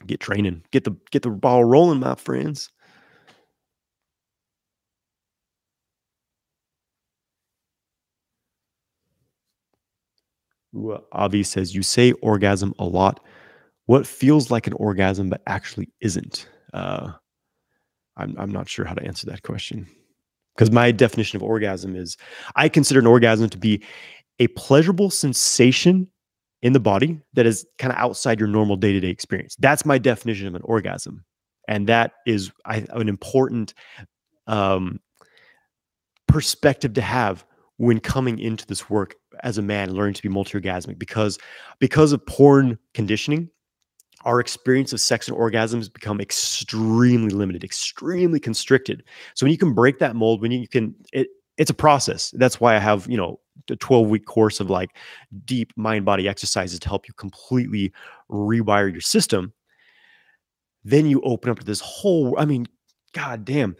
get 0.05 0.19
training, 0.19 0.63
get 0.71 0.83
the 0.83 0.95
get 1.11 1.23
the 1.23 1.29
ball 1.29 1.65
rolling, 1.65 1.99
my 1.99 2.15
friends. 2.15 2.69
Avi 11.11 11.43
says, 11.43 11.75
You 11.75 11.83
say 11.83 12.11
orgasm 12.13 12.73
a 12.79 12.85
lot. 12.85 13.19
What 13.85 14.07
feels 14.07 14.51
like 14.51 14.67
an 14.67 14.73
orgasm 14.73 15.29
but 15.29 15.41
actually 15.47 15.89
isn't? 16.01 16.47
Uh, 16.73 17.11
I'm, 18.17 18.35
I'm 18.37 18.51
not 18.51 18.69
sure 18.69 18.85
how 18.85 18.93
to 18.93 19.03
answer 19.03 19.25
that 19.27 19.43
question. 19.43 19.87
Because 20.55 20.71
my 20.71 20.91
definition 20.91 21.37
of 21.37 21.43
orgasm 21.43 21.95
is 21.95 22.17
I 22.55 22.69
consider 22.69 22.99
an 22.99 23.07
orgasm 23.07 23.49
to 23.49 23.57
be 23.57 23.83
a 24.39 24.47
pleasurable 24.47 25.09
sensation 25.09 26.07
in 26.61 26.73
the 26.73 26.79
body 26.79 27.19
that 27.33 27.45
is 27.45 27.65
kind 27.77 27.91
of 27.91 27.97
outside 27.97 28.39
your 28.39 28.49
normal 28.49 28.75
day 28.75 28.91
to 28.91 28.99
day 28.99 29.09
experience. 29.09 29.55
That's 29.59 29.85
my 29.85 29.97
definition 29.97 30.47
of 30.47 30.55
an 30.55 30.61
orgasm. 30.63 31.23
And 31.67 31.87
that 31.87 32.13
is 32.25 32.51
I, 32.65 32.85
an 32.89 33.07
important 33.07 33.73
um, 34.47 34.99
perspective 36.27 36.93
to 36.93 37.01
have 37.01 37.45
when 37.77 37.99
coming 37.99 38.39
into 38.39 38.65
this 38.67 38.89
work 38.89 39.15
as 39.43 39.57
a 39.57 39.61
man 39.61 39.93
learning 39.93 40.13
to 40.13 40.21
be 40.21 40.29
multi-orgasmic 40.29 40.97
because 40.97 41.37
because 41.79 42.11
of 42.11 42.25
porn 42.25 42.77
conditioning 42.93 43.49
our 44.23 44.39
experience 44.39 44.93
of 44.93 45.01
sex 45.01 45.27
and 45.27 45.35
orgasms 45.35 45.91
become 45.91 46.21
extremely 46.21 47.31
limited 47.31 47.63
extremely 47.63 48.39
constricted. 48.39 49.03
So 49.33 49.45
when 49.45 49.51
you 49.51 49.57
can 49.57 49.73
break 49.73 49.99
that 49.99 50.15
mold 50.15 50.41
when 50.41 50.51
you 50.51 50.67
can 50.67 50.95
it 51.13 51.27
it's 51.57 51.71
a 51.71 51.75
process. 51.75 52.31
That's 52.31 52.59
why 52.59 52.75
i 52.75 52.79
have 52.79 53.07
you 53.07 53.17
know 53.17 53.39
a 53.69 53.75
12 53.75 54.07
week 54.07 54.25
course 54.25 54.59
of 54.59 54.69
like 54.69 54.89
deep 55.45 55.71
mind 55.75 56.05
body 56.05 56.27
exercises 56.27 56.79
to 56.79 56.89
help 56.89 57.07
you 57.07 57.13
completely 57.13 57.91
rewire 58.29 58.91
your 58.91 59.01
system. 59.01 59.53
Then 60.83 61.05
you 61.05 61.21
open 61.21 61.51
up 61.51 61.59
to 61.59 61.65
this 61.65 61.81
whole 61.81 62.39
i 62.39 62.45
mean 62.45 62.67
god 63.13 63.45
damn 63.45 63.75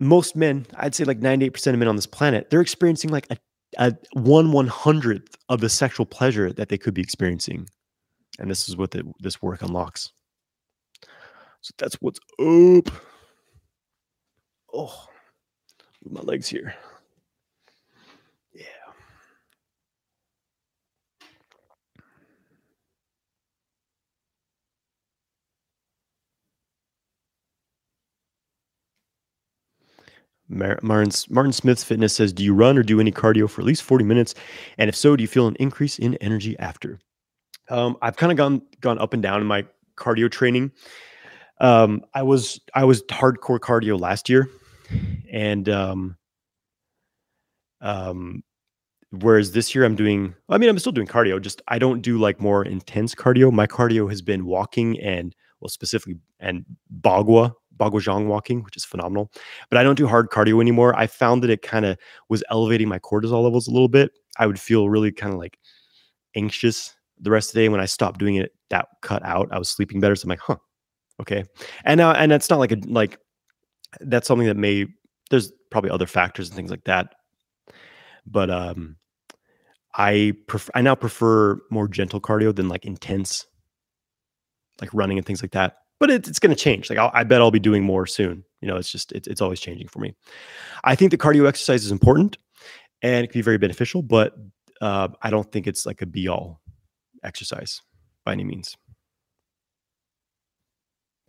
most 0.00 0.34
men, 0.34 0.66
I'd 0.76 0.94
say 0.94 1.04
like 1.04 1.20
98% 1.20 1.66
of 1.68 1.78
men 1.78 1.86
on 1.86 1.94
this 1.94 2.06
planet, 2.06 2.48
they're 2.50 2.62
experiencing 2.62 3.10
like 3.10 3.26
a, 3.30 3.36
a 3.78 3.94
one 4.12 4.52
one 4.52 4.66
hundredth 4.66 5.36
of 5.48 5.60
the 5.60 5.68
sexual 5.68 6.06
pleasure 6.06 6.52
that 6.52 6.68
they 6.68 6.78
could 6.78 6.94
be 6.94 7.02
experiencing. 7.02 7.68
And 8.38 8.50
this 8.50 8.68
is 8.68 8.76
what 8.76 8.90
the, 8.90 9.04
this 9.20 9.42
work 9.42 9.62
unlocks. 9.62 10.10
So 11.60 11.72
that's 11.78 11.96
what's 11.96 12.20
up. 12.38 12.94
Oh, 14.72 15.06
my 16.04 16.20
legs 16.22 16.48
here. 16.48 16.74
Martin, 30.50 31.12
Martin 31.30 31.52
Smith's 31.52 31.84
Fitness 31.84 32.14
says, 32.14 32.32
Do 32.32 32.42
you 32.42 32.52
run 32.52 32.76
or 32.76 32.82
do 32.82 33.00
any 33.00 33.12
cardio 33.12 33.48
for 33.48 33.60
at 33.60 33.66
least 33.66 33.82
40 33.82 34.04
minutes? 34.04 34.34
And 34.78 34.88
if 34.88 34.96
so, 34.96 35.16
do 35.16 35.22
you 35.22 35.28
feel 35.28 35.46
an 35.46 35.56
increase 35.60 35.98
in 35.98 36.16
energy 36.16 36.58
after? 36.58 36.98
Um, 37.68 37.96
I've 38.02 38.16
kind 38.16 38.32
of 38.32 38.36
gone 38.36 38.62
gone 38.80 38.98
up 38.98 39.14
and 39.14 39.22
down 39.22 39.40
in 39.40 39.46
my 39.46 39.64
cardio 39.96 40.30
training. 40.30 40.72
Um, 41.60 42.04
I 42.14 42.22
was 42.22 42.60
I 42.74 42.84
was 42.84 43.02
hardcore 43.04 43.60
cardio 43.60 43.98
last 43.98 44.28
year, 44.28 44.48
and 45.30 45.68
um, 45.68 46.16
um, 47.80 48.42
whereas 49.10 49.52
this 49.52 49.72
year 49.72 49.84
I'm 49.84 49.94
doing. 49.94 50.34
I 50.48 50.58
mean, 50.58 50.68
I'm 50.68 50.78
still 50.80 50.92
doing 50.92 51.06
cardio. 51.06 51.40
Just 51.40 51.62
I 51.68 51.78
don't 51.78 52.02
do 52.02 52.18
like 52.18 52.40
more 52.40 52.64
intense 52.64 53.14
cardio. 53.14 53.52
My 53.52 53.68
cardio 53.68 54.08
has 54.10 54.20
been 54.20 54.46
walking 54.46 54.98
and 54.98 55.34
well, 55.60 55.68
specifically 55.68 56.16
and 56.40 56.64
bagua 57.00 57.52
Baguazhang 57.76 58.26
walking, 58.26 58.62
which 58.62 58.76
is 58.76 58.84
phenomenal. 58.84 59.30
But 59.68 59.78
I 59.78 59.82
don't 59.82 59.96
do 59.96 60.06
hard 60.06 60.30
cardio 60.30 60.60
anymore. 60.60 60.94
I 60.96 61.06
found 61.06 61.42
that 61.42 61.50
it 61.50 61.62
kind 61.62 61.84
of 61.84 61.96
was 62.28 62.44
elevating 62.50 62.88
my 62.88 62.98
cortisol 62.98 63.42
levels 63.42 63.66
a 63.66 63.70
little 63.70 63.88
bit. 63.88 64.12
I 64.38 64.46
would 64.46 64.60
feel 64.60 64.88
really 64.88 65.12
kind 65.12 65.32
of 65.32 65.38
like 65.38 65.58
anxious 66.36 66.94
the 67.18 67.30
rest 67.30 67.50
of 67.50 67.54
the 67.54 67.60
day. 67.60 67.68
When 67.68 67.80
I 67.80 67.86
stopped 67.86 68.18
doing 68.18 68.36
it, 68.36 68.52
that 68.70 68.88
cut 69.02 69.24
out. 69.24 69.48
I 69.52 69.58
was 69.58 69.68
sleeping 69.68 70.00
better. 70.00 70.14
So 70.16 70.24
I'm 70.26 70.30
like, 70.30 70.40
huh, 70.40 70.56
okay. 71.20 71.44
And 71.84 71.98
now, 71.98 72.12
and 72.12 72.30
that's 72.30 72.50
not 72.50 72.58
like 72.58 72.72
a 72.72 72.78
like 72.86 73.18
that's 74.00 74.26
something 74.26 74.46
that 74.46 74.56
may 74.56 74.86
there's 75.30 75.52
probably 75.70 75.90
other 75.90 76.06
factors 76.06 76.48
and 76.48 76.56
things 76.56 76.70
like 76.70 76.84
that. 76.84 77.14
But 78.26 78.50
um 78.50 78.96
I 79.94 80.34
prefer 80.46 80.70
I 80.74 80.82
now 80.82 80.94
prefer 80.94 81.60
more 81.70 81.88
gentle 81.88 82.20
cardio 82.20 82.54
than 82.54 82.68
like 82.68 82.84
intense 82.84 83.46
like 84.80 84.90
running 84.94 85.18
and 85.18 85.26
things 85.26 85.42
like 85.42 85.50
that 85.52 85.74
but 86.00 86.10
it, 86.10 86.26
it's 86.26 86.38
going 86.40 86.54
to 86.54 86.60
change. 86.60 86.90
Like 86.90 86.98
I'll, 86.98 87.10
i 87.14 87.22
bet 87.22 87.40
I'll 87.40 87.50
be 87.50 87.60
doing 87.60 87.84
more 87.84 88.06
soon. 88.06 88.42
You 88.60 88.68
know, 88.68 88.76
it's 88.76 88.90
just 88.90 89.12
it's 89.12 89.28
it's 89.28 89.40
always 89.40 89.60
changing 89.60 89.88
for 89.88 90.00
me. 90.00 90.16
I 90.82 90.96
think 90.96 91.12
the 91.12 91.18
cardio 91.18 91.46
exercise 91.46 91.84
is 91.84 91.92
important 91.92 92.38
and 93.02 93.24
it 93.24 93.28
can 93.28 93.38
be 93.38 93.42
very 93.42 93.58
beneficial, 93.58 94.02
but 94.02 94.34
uh, 94.80 95.08
I 95.22 95.30
don't 95.30 95.50
think 95.52 95.66
it's 95.66 95.86
like 95.86 96.02
a 96.02 96.06
be 96.06 96.26
all 96.26 96.60
exercise 97.22 97.80
by 98.24 98.32
any 98.32 98.44
means. 98.44 98.76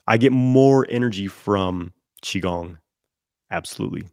I 0.07 0.17
get 0.17 0.31
more 0.31 0.87
energy 0.89 1.27
from 1.27 1.93
qigong, 2.23 2.77
absolutely. 3.51 4.05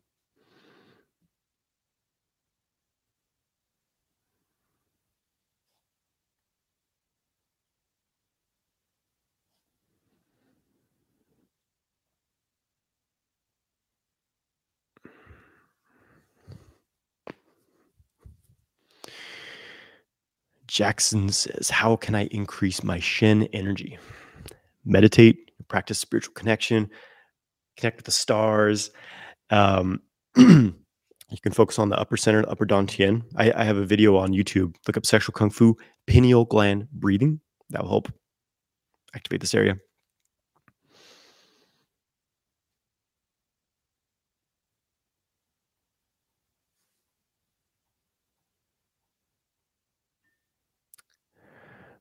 Jackson 20.68 21.30
says, 21.30 21.70
How 21.70 21.96
can 21.96 22.14
I 22.14 22.26
increase 22.26 22.84
my 22.84 23.00
Shen 23.00 23.44
energy? 23.52 23.98
Meditate, 24.84 25.50
practice 25.66 25.98
spiritual 25.98 26.34
connection, 26.34 26.88
connect 27.76 27.96
with 27.96 28.06
the 28.06 28.12
stars. 28.12 28.90
Um, 29.50 30.00
you 30.36 30.74
can 31.42 31.52
focus 31.52 31.78
on 31.78 31.88
the 31.88 31.98
upper 31.98 32.16
center, 32.16 32.42
the 32.42 32.50
upper 32.50 32.66
dantian. 32.66 33.22
I, 33.36 33.50
I 33.52 33.64
have 33.64 33.76
a 33.78 33.84
video 33.84 34.16
on 34.16 34.32
YouTube. 34.32 34.76
Look 34.86 34.96
up 34.96 35.06
sexual 35.06 35.32
kung 35.32 35.50
fu, 35.50 35.76
pineal 36.06 36.44
gland 36.44 36.88
breathing. 36.92 37.40
That 37.70 37.82
will 37.82 37.90
help 37.90 38.12
activate 39.14 39.40
this 39.40 39.54
area. 39.54 39.76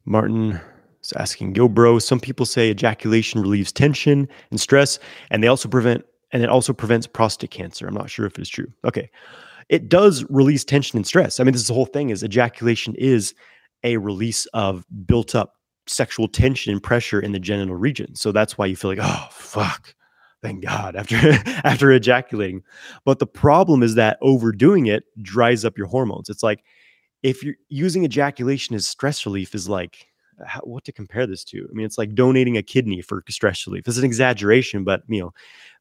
Martin 0.07 0.59
is 1.03 1.13
asking, 1.13 1.55
Yo, 1.55 1.67
bro, 1.67 1.99
some 1.99 2.19
people 2.19 2.45
say 2.45 2.69
ejaculation 2.69 3.41
relieves 3.41 3.71
tension 3.71 4.27
and 4.49 4.59
stress, 4.59 4.99
and 5.29 5.43
they 5.43 5.47
also 5.47 5.69
prevent 5.69 6.05
and 6.31 6.43
it 6.43 6.49
also 6.49 6.73
prevents 6.73 7.07
prostate 7.07 7.51
cancer. 7.51 7.87
I'm 7.87 7.93
not 7.93 8.09
sure 8.09 8.25
if 8.25 8.37
it's 8.37 8.49
true. 8.49 8.71
Okay. 8.83 9.09
It 9.69 9.89
does 9.89 10.25
release 10.29 10.63
tension 10.63 10.97
and 10.97 11.05
stress. 11.05 11.39
I 11.39 11.43
mean, 11.43 11.53
this 11.53 11.61
is 11.61 11.67
the 11.67 11.73
whole 11.73 11.85
thing 11.85 12.09
is 12.09 12.23
ejaculation 12.23 12.95
is 12.95 13.33
a 13.83 13.97
release 13.97 14.45
of 14.47 14.85
built 15.05 15.35
up 15.35 15.55
sexual 15.87 16.27
tension 16.27 16.73
and 16.73 16.83
pressure 16.83 17.19
in 17.19 17.31
the 17.31 17.39
genital 17.39 17.75
region. 17.75 18.15
So 18.15 18.31
that's 18.31 18.57
why 18.57 18.65
you 18.65 18.75
feel 18.75 18.91
like, 18.91 18.99
oh 19.01 19.27
fuck, 19.31 19.93
thank 20.41 20.63
God 20.63 20.95
after 20.97 21.15
after 21.63 21.91
ejaculating. 21.91 22.63
But 23.05 23.19
the 23.19 23.27
problem 23.27 23.83
is 23.83 23.95
that 23.95 24.17
overdoing 24.21 24.87
it 24.87 25.03
dries 25.21 25.65
up 25.65 25.77
your 25.77 25.87
hormones. 25.87 26.29
It's 26.29 26.43
like 26.43 26.63
if 27.23 27.43
you're 27.43 27.55
using 27.69 28.05
ejaculation 28.05 28.75
as 28.75 28.87
stress 28.87 29.25
relief 29.25 29.55
is 29.55 29.67
like 29.67 30.07
how, 30.45 30.59
what 30.61 30.83
to 30.85 30.91
compare 30.91 31.25
this 31.25 31.43
to? 31.45 31.67
I 31.69 31.73
mean 31.73 31.85
it's 31.85 31.97
like 31.97 32.13
donating 32.13 32.57
a 32.57 32.63
kidney 32.63 33.01
for 33.01 33.23
stress 33.29 33.65
relief. 33.65 33.87
It's 33.87 33.97
an 33.97 34.05
exaggeration 34.05 34.83
but 34.83 35.03
you 35.07 35.21
know 35.21 35.33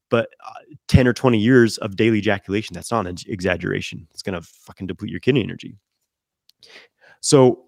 but 0.09 0.29
uh, 0.45 0.53
10 0.87 1.07
or 1.07 1.13
20 1.13 1.37
years 1.37 1.77
of 1.79 1.95
daily 1.95 2.19
ejaculation 2.19 2.73
that's 2.73 2.91
not 2.91 3.07
an 3.07 3.17
exaggeration. 3.27 4.07
It's 4.11 4.23
going 4.23 4.39
to 4.39 4.41
fucking 4.41 4.87
deplete 4.87 5.11
your 5.11 5.19
kidney 5.19 5.43
energy. 5.43 5.75
So 7.21 7.65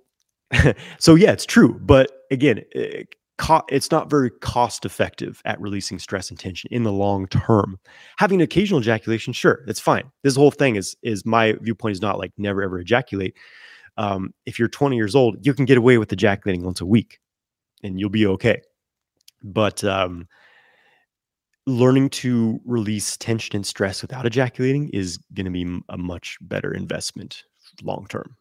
so 0.97 1.15
yeah 1.15 1.31
it's 1.31 1.45
true 1.45 1.79
but 1.79 2.25
again 2.31 2.63
it, 2.71 3.15
co- 3.39 3.63
it's 3.69 3.89
not 3.89 4.09
very 4.09 4.29
cost 4.29 4.85
effective 4.85 5.41
at 5.45 5.59
releasing 5.59 5.97
stress 5.97 6.29
and 6.29 6.37
tension 6.37 6.69
in 6.71 6.83
the 6.83 6.91
long 6.91 7.25
term. 7.27 7.79
Having 8.17 8.41
an 8.41 8.43
occasional 8.43 8.79
ejaculation, 8.79 9.33
sure, 9.33 9.63
that's 9.65 9.79
fine. 9.79 10.11
This 10.21 10.35
whole 10.35 10.51
thing 10.51 10.75
is 10.75 10.95
is 11.01 11.25
my 11.25 11.53
viewpoint 11.61 11.93
is 11.93 12.01
not 12.01 12.19
like 12.19 12.31
never 12.37 12.61
ever 12.61 12.79
ejaculate. 12.79 13.35
Um, 13.97 14.33
if 14.45 14.59
you're 14.59 14.67
20 14.67 14.95
years 14.95 15.15
old, 15.15 15.45
you 15.45 15.53
can 15.53 15.65
get 15.65 15.77
away 15.77 15.97
with 15.97 16.13
ejaculating 16.13 16.63
once 16.63 16.79
a 16.79 16.85
week, 16.85 17.19
and 17.81 17.99
you'll 17.99 18.09
be 18.09 18.27
okay. 18.27 18.61
But 19.41 19.83
um, 19.83 20.27
learning 21.65 22.09
to 22.09 22.61
release 22.65 23.17
tension 23.17 23.55
and 23.55 23.65
stress 23.65 24.01
without 24.01 24.25
ejaculating 24.25 24.89
is 24.89 25.17
going 25.33 25.45
to 25.45 25.51
be 25.51 25.81
a 25.89 25.97
much 25.97 26.37
better 26.41 26.73
investment 26.73 27.43
long 27.81 28.05
term. 28.09 28.35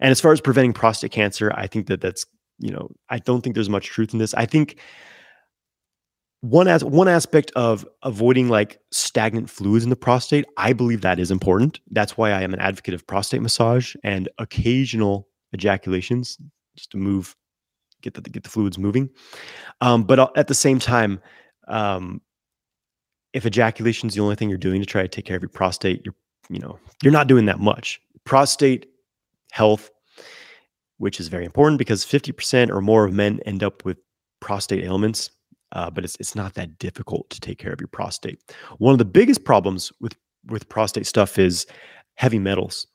And 0.00 0.10
as 0.10 0.20
far 0.20 0.32
as 0.32 0.40
preventing 0.42 0.74
prostate 0.74 1.12
cancer, 1.12 1.50
I 1.54 1.66
think 1.66 1.86
that 1.86 2.02
that's 2.02 2.26
you 2.58 2.70
know, 2.70 2.90
I 3.10 3.18
don't 3.18 3.42
think 3.42 3.54
there's 3.54 3.68
much 3.68 3.86
truth 3.86 4.12
in 4.12 4.18
this. 4.18 4.34
I 4.34 4.46
think 4.46 4.78
one 6.40 6.68
as 6.68 6.84
one 6.84 7.08
aspect 7.08 7.50
of 7.56 7.86
avoiding 8.02 8.48
like 8.48 8.78
stagnant 8.92 9.50
fluids 9.50 9.84
in 9.84 9.90
the 9.90 9.96
prostate, 9.96 10.44
I 10.56 10.72
believe 10.72 11.00
that 11.00 11.18
is 11.18 11.30
important. 11.30 11.80
That's 11.90 12.16
why 12.16 12.30
I 12.30 12.42
am 12.42 12.54
an 12.54 12.60
advocate 12.60 12.94
of 12.94 13.06
prostate 13.06 13.42
massage 13.42 13.94
and 14.04 14.28
occasional 14.38 15.28
ejaculations 15.52 16.38
just 16.76 16.90
to 16.90 16.98
move, 16.98 17.34
get 18.02 18.14
the 18.14 18.20
get 18.22 18.42
the 18.42 18.50
fluids 18.50 18.78
moving. 18.78 19.10
Um, 19.80 20.04
but 20.04 20.18
uh, 20.18 20.28
at 20.36 20.48
the 20.48 20.54
same 20.54 20.78
time, 20.78 21.20
um, 21.68 22.20
if 23.32 23.44
ejaculation 23.44 24.08
is 24.08 24.14
the 24.14 24.22
only 24.22 24.36
thing 24.36 24.48
you're 24.48 24.58
doing 24.58 24.80
to 24.80 24.86
try 24.86 25.02
to 25.02 25.08
take 25.08 25.24
care 25.24 25.36
of 25.36 25.42
your 25.42 25.48
prostate, 25.48 26.02
you're 26.04 26.14
you 26.48 26.60
know 26.60 26.78
you're 27.02 27.12
not 27.12 27.26
doing 27.26 27.46
that 27.46 27.60
much. 27.60 28.00
Prostate 28.24 28.86
health 29.52 29.90
which 30.98 31.20
is 31.20 31.28
very 31.28 31.44
important 31.44 31.78
because 31.78 32.04
50% 32.04 32.70
or 32.70 32.80
more 32.80 33.04
of 33.04 33.12
men 33.12 33.40
end 33.46 33.62
up 33.62 33.84
with 33.84 33.98
prostate 34.40 34.84
ailments, 34.84 35.30
uh, 35.72 35.90
but 35.90 36.04
it's, 36.04 36.16
it's 36.20 36.34
not 36.34 36.54
that 36.54 36.78
difficult 36.78 37.28
to 37.30 37.40
take 37.40 37.58
care 37.58 37.72
of 37.72 37.80
your 37.80 37.88
prostate. 37.88 38.40
One 38.78 38.92
of 38.92 38.98
the 38.98 39.04
biggest 39.04 39.44
problems 39.44 39.92
with, 40.00 40.14
with 40.46 40.68
prostate 40.68 41.06
stuff 41.06 41.38
is 41.38 41.66
heavy 42.14 42.38
metals. 42.38 42.86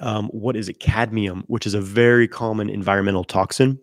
Um, 0.00 0.28
what 0.28 0.56
is 0.56 0.68
it? 0.68 0.80
Cadmium, 0.80 1.44
which 1.46 1.66
is 1.66 1.74
a 1.74 1.80
very 1.80 2.26
common 2.26 2.68
environmental 2.68 3.24
toxin. 3.24 3.78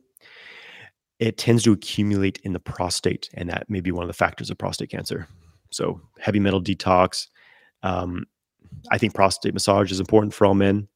It 1.19 1.37
tends 1.37 1.63
to 1.63 1.71
accumulate 1.71 2.39
in 2.43 2.53
the 2.53 2.59
prostate, 2.59 3.29
and 3.33 3.49
that 3.49 3.69
may 3.69 3.81
be 3.81 3.91
one 3.91 4.03
of 4.03 4.07
the 4.07 4.13
factors 4.13 4.49
of 4.49 4.57
prostate 4.57 4.89
cancer. 4.89 5.27
So, 5.69 6.01
heavy 6.19 6.39
metal 6.39 6.61
detox. 6.61 7.27
Um, 7.83 8.25
I 8.89 8.97
think 8.97 9.13
prostate 9.13 9.53
massage 9.53 9.91
is 9.91 9.99
important 9.99 10.33
for 10.33 10.45
all 10.45 10.55
men. 10.55 10.87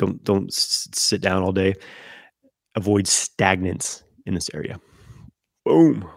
Don't 0.00 0.24
don't 0.24 0.50
sit 0.50 1.20
down 1.20 1.42
all 1.42 1.52
day. 1.52 1.74
Avoid 2.74 3.04
stagnance 3.04 4.02
in 4.24 4.32
this 4.32 4.48
area. 4.54 4.80
Boom. 5.66 6.08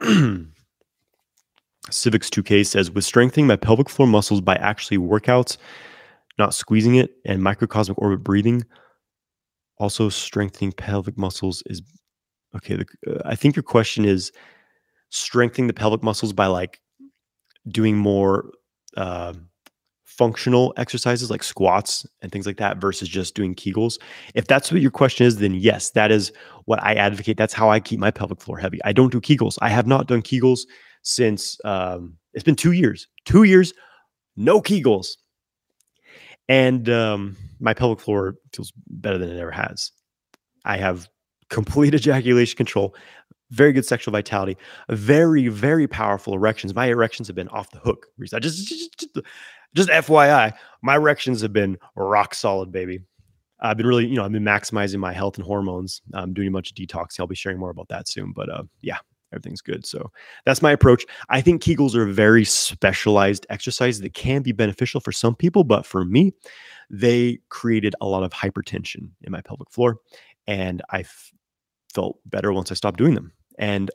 Civics 1.90 2.30
2K 2.30 2.64
says, 2.64 2.92
with 2.92 3.04
strengthening 3.04 3.48
my 3.48 3.56
pelvic 3.56 3.90
floor 3.90 4.06
muscles 4.06 4.40
by 4.40 4.54
actually 4.54 4.98
workouts, 4.98 5.56
not 6.38 6.54
squeezing 6.54 6.94
it, 6.94 7.10
and 7.24 7.42
microcosmic 7.42 7.98
orbit 7.98 8.22
breathing, 8.22 8.64
also 9.78 10.08
strengthening 10.08 10.70
pelvic 10.70 11.18
muscles 11.18 11.64
is 11.66 11.82
okay. 12.54 12.76
The, 12.76 12.86
uh, 13.08 13.22
I 13.24 13.34
think 13.34 13.56
your 13.56 13.64
question 13.64 14.04
is 14.04 14.30
strengthening 15.08 15.66
the 15.66 15.74
pelvic 15.74 16.04
muscles 16.04 16.32
by 16.32 16.46
like 16.46 16.80
doing 17.68 17.96
more 17.96 18.52
uh, 18.96 19.32
functional 20.04 20.74
exercises 20.76 21.30
like 21.30 21.42
squats 21.42 22.04
and 22.20 22.30
things 22.30 22.46
like 22.46 22.58
that 22.58 22.78
versus 22.78 23.08
just 23.08 23.34
doing 23.34 23.54
Kegels. 23.54 23.98
If 24.34 24.46
that's 24.46 24.70
what 24.70 24.82
your 24.82 24.90
question 24.90 25.26
is, 25.26 25.38
then 25.38 25.54
yes, 25.54 25.92
that 25.92 26.10
is 26.10 26.32
what 26.66 26.82
I 26.82 26.94
advocate. 26.94 27.38
That's 27.38 27.54
how 27.54 27.70
I 27.70 27.80
keep 27.80 27.98
my 27.98 28.10
pelvic 28.10 28.40
floor 28.42 28.58
heavy. 28.58 28.80
I 28.84 28.92
don't 28.92 29.12
do 29.12 29.20
Kegels. 29.20 29.56
I 29.62 29.70
have 29.70 29.86
not 29.86 30.08
done 30.08 30.20
Kegels 30.20 30.60
since 31.02 31.58
um, 31.64 32.18
it's 32.34 32.44
been 32.44 32.56
two 32.56 32.72
years. 32.72 33.08
Two 33.24 33.44
years, 33.44 33.72
no 34.36 34.60
Kegels. 34.60 35.16
And 36.48 36.88
um, 36.90 37.36
my 37.60 37.72
pelvic 37.72 38.00
floor 38.00 38.34
feels 38.52 38.72
better 38.88 39.16
than 39.16 39.30
it 39.30 39.40
ever 39.40 39.52
has. 39.52 39.92
I 40.64 40.76
have 40.76 41.08
complete 41.48 41.94
ejaculation 41.94 42.56
control 42.56 42.94
very 43.50 43.72
good 43.72 43.84
sexual 43.84 44.12
vitality, 44.12 44.56
very, 44.88 45.48
very 45.48 45.86
powerful 45.86 46.34
erections. 46.34 46.74
My 46.74 46.86
erections 46.86 47.28
have 47.28 47.36
been 47.36 47.48
off 47.48 47.70
the 47.70 47.78
hook. 47.80 48.06
Just, 48.20 48.68
just, 48.68 49.18
just, 49.74 49.88
FYI, 49.88 50.52
my 50.82 50.96
erections 50.96 51.40
have 51.42 51.52
been 51.52 51.76
rock 51.96 52.34
solid, 52.34 52.72
baby. 52.72 53.00
I've 53.60 53.76
been 53.76 53.86
really, 53.86 54.06
you 54.06 54.16
know, 54.16 54.24
I've 54.24 54.32
been 54.32 54.42
maximizing 54.42 54.98
my 54.98 55.12
health 55.12 55.36
and 55.36 55.44
hormones. 55.44 56.00
I'm 56.14 56.32
doing 56.32 56.48
a 56.48 56.50
bunch 56.50 56.70
of 56.70 56.76
detox. 56.76 57.20
I'll 57.20 57.26
be 57.26 57.34
sharing 57.34 57.58
more 57.58 57.70
about 57.70 57.88
that 57.88 58.08
soon. 58.08 58.32
But 58.34 58.48
uh, 58.48 58.62
yeah, 58.80 58.98
everything's 59.32 59.60
good. 59.60 59.84
So 59.84 60.10
that's 60.46 60.62
my 60.62 60.72
approach. 60.72 61.04
I 61.28 61.40
think 61.40 61.62
Kegels 61.62 61.94
are 61.94 62.08
a 62.08 62.12
very 62.12 62.44
specialized 62.44 63.46
exercise 63.50 64.00
that 64.00 64.14
can 64.14 64.42
be 64.42 64.52
beneficial 64.52 65.00
for 65.00 65.12
some 65.12 65.34
people, 65.34 65.64
but 65.64 65.84
for 65.84 66.04
me, 66.04 66.32
they 66.88 67.38
created 67.50 67.94
a 68.00 68.06
lot 68.06 68.22
of 68.22 68.32
hypertension 68.32 69.10
in 69.22 69.30
my 69.30 69.42
pelvic 69.42 69.70
floor, 69.70 69.98
and 70.46 70.82
I 70.90 71.04
felt 71.94 72.18
better 72.24 72.52
once 72.52 72.70
I 72.70 72.74
stopped 72.74 72.98
doing 72.98 73.14
them 73.14 73.32
and 73.60 73.90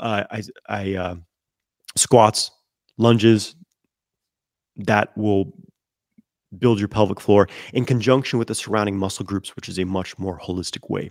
uh, 0.00 0.24
I, 0.30 0.42
I 0.68 0.94
uh, 0.94 1.14
squats, 1.94 2.50
lunges 2.96 3.54
that 4.76 5.16
will 5.16 5.52
build 6.58 6.78
your 6.78 6.88
pelvic 6.88 7.20
floor 7.20 7.48
in 7.74 7.84
conjunction 7.84 8.38
with 8.38 8.48
the 8.48 8.54
surrounding 8.54 8.96
muscle 8.96 9.24
groups, 9.24 9.54
which 9.54 9.68
is 9.68 9.78
a 9.78 9.84
much 9.84 10.18
more 10.18 10.38
holistic 10.40 10.88
way 10.88 11.10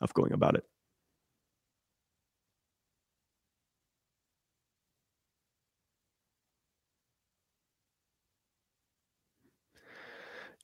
of 0.00 0.12
going 0.14 0.32
about 0.32 0.54
it. 0.54 0.64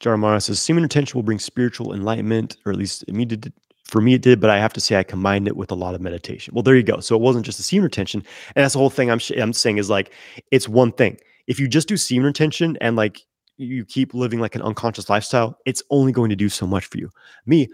Jaramara 0.01 0.43
says 0.43 0.61
semen 0.61 0.83
retention 0.83 1.17
will 1.19 1.23
bring 1.23 1.39
spiritual 1.39 1.93
enlightenment, 1.95 2.57
or 2.65 2.73
at 2.73 2.79
least 2.79 3.05
immediate 3.09 3.53
for 3.91 4.01
me, 4.01 4.15
it 4.15 4.23
did, 4.23 4.41
but 4.41 4.51
I 4.51 4.59
have 4.59 4.73
to 4.75 4.81
say 4.81 4.97
I 4.97 5.03
combined 5.03 5.49
it 5.49 5.57
with 5.57 5.71
a 5.71 5.75
lot 5.75 5.95
of 5.95 6.01
meditation. 6.01 6.55
Well, 6.55 6.63
there 6.63 6.77
you 6.77 6.83
go. 6.83 7.01
So 7.01 7.17
it 7.17 7.21
wasn't 7.21 7.45
just 7.45 7.59
the 7.59 7.65
semen 7.65 7.85
retention, 7.85 8.25
and 8.55 8.63
that's 8.63 8.75
the 8.75 8.79
whole 8.79 8.91
thing. 8.91 9.11
I'm 9.11 9.21
I'm 9.37 9.53
saying 9.53 9.79
is 9.79 9.91
like 9.91 10.13
it's 10.51 10.69
one 10.69 10.93
thing. 10.93 11.19
If 11.47 11.59
you 11.59 11.67
just 11.67 11.89
do 11.89 11.97
semen 11.97 12.27
retention 12.27 12.79
and 12.81 12.97
like 12.97 13.21
you 13.57 13.85
keep 13.85 14.15
living 14.15 14.39
like 14.39 14.55
an 14.55 14.63
unconscious 14.63 15.11
lifestyle, 15.11 15.59
it's 15.67 15.83
only 15.91 16.13
going 16.13 16.31
to 16.31 16.37
do 16.37 16.49
so 16.49 16.67
much 16.67 16.87
for 16.87 16.99
you. 16.99 17.11
Me, 17.45 17.69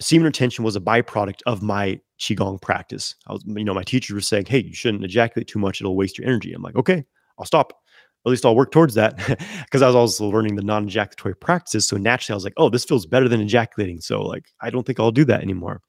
semen 0.00 0.24
retention 0.24 0.64
was 0.64 0.76
a 0.76 0.80
byproduct 0.80 1.40
of 1.46 1.62
my 1.62 2.00
qigong 2.18 2.60
practice. 2.60 3.14
I 3.28 3.32
was, 3.32 3.44
you 3.46 3.64
know, 3.64 3.74
my 3.74 3.84
teachers 3.84 4.14
were 4.14 4.20
saying, 4.20 4.46
"Hey, 4.46 4.62
you 4.62 4.74
shouldn't 4.74 5.04
ejaculate 5.04 5.46
too 5.46 5.60
much; 5.60 5.80
it'll 5.80 5.96
waste 5.96 6.18
your 6.18 6.26
energy." 6.26 6.52
I'm 6.52 6.62
like, 6.62 6.76
"Okay, 6.76 7.04
I'll 7.38 7.46
stop." 7.46 7.79
At 8.26 8.30
least 8.30 8.44
I'll 8.44 8.56
work 8.56 8.70
towards 8.70 8.94
that 8.94 9.16
because 9.64 9.82
I 9.82 9.86
was 9.86 9.96
also 9.96 10.28
learning 10.28 10.56
the 10.56 10.62
non 10.62 10.84
ejaculatory 10.86 11.36
practices. 11.36 11.88
So 11.88 11.96
naturally, 11.96 12.34
I 12.34 12.36
was 12.36 12.44
like, 12.44 12.54
oh, 12.56 12.68
this 12.68 12.84
feels 12.84 13.06
better 13.06 13.28
than 13.28 13.40
ejaculating. 13.40 14.00
So, 14.00 14.22
like, 14.22 14.46
I 14.60 14.70
don't 14.70 14.84
think 14.84 15.00
I'll 15.00 15.10
do 15.10 15.24
that 15.26 15.42
anymore. 15.42 15.80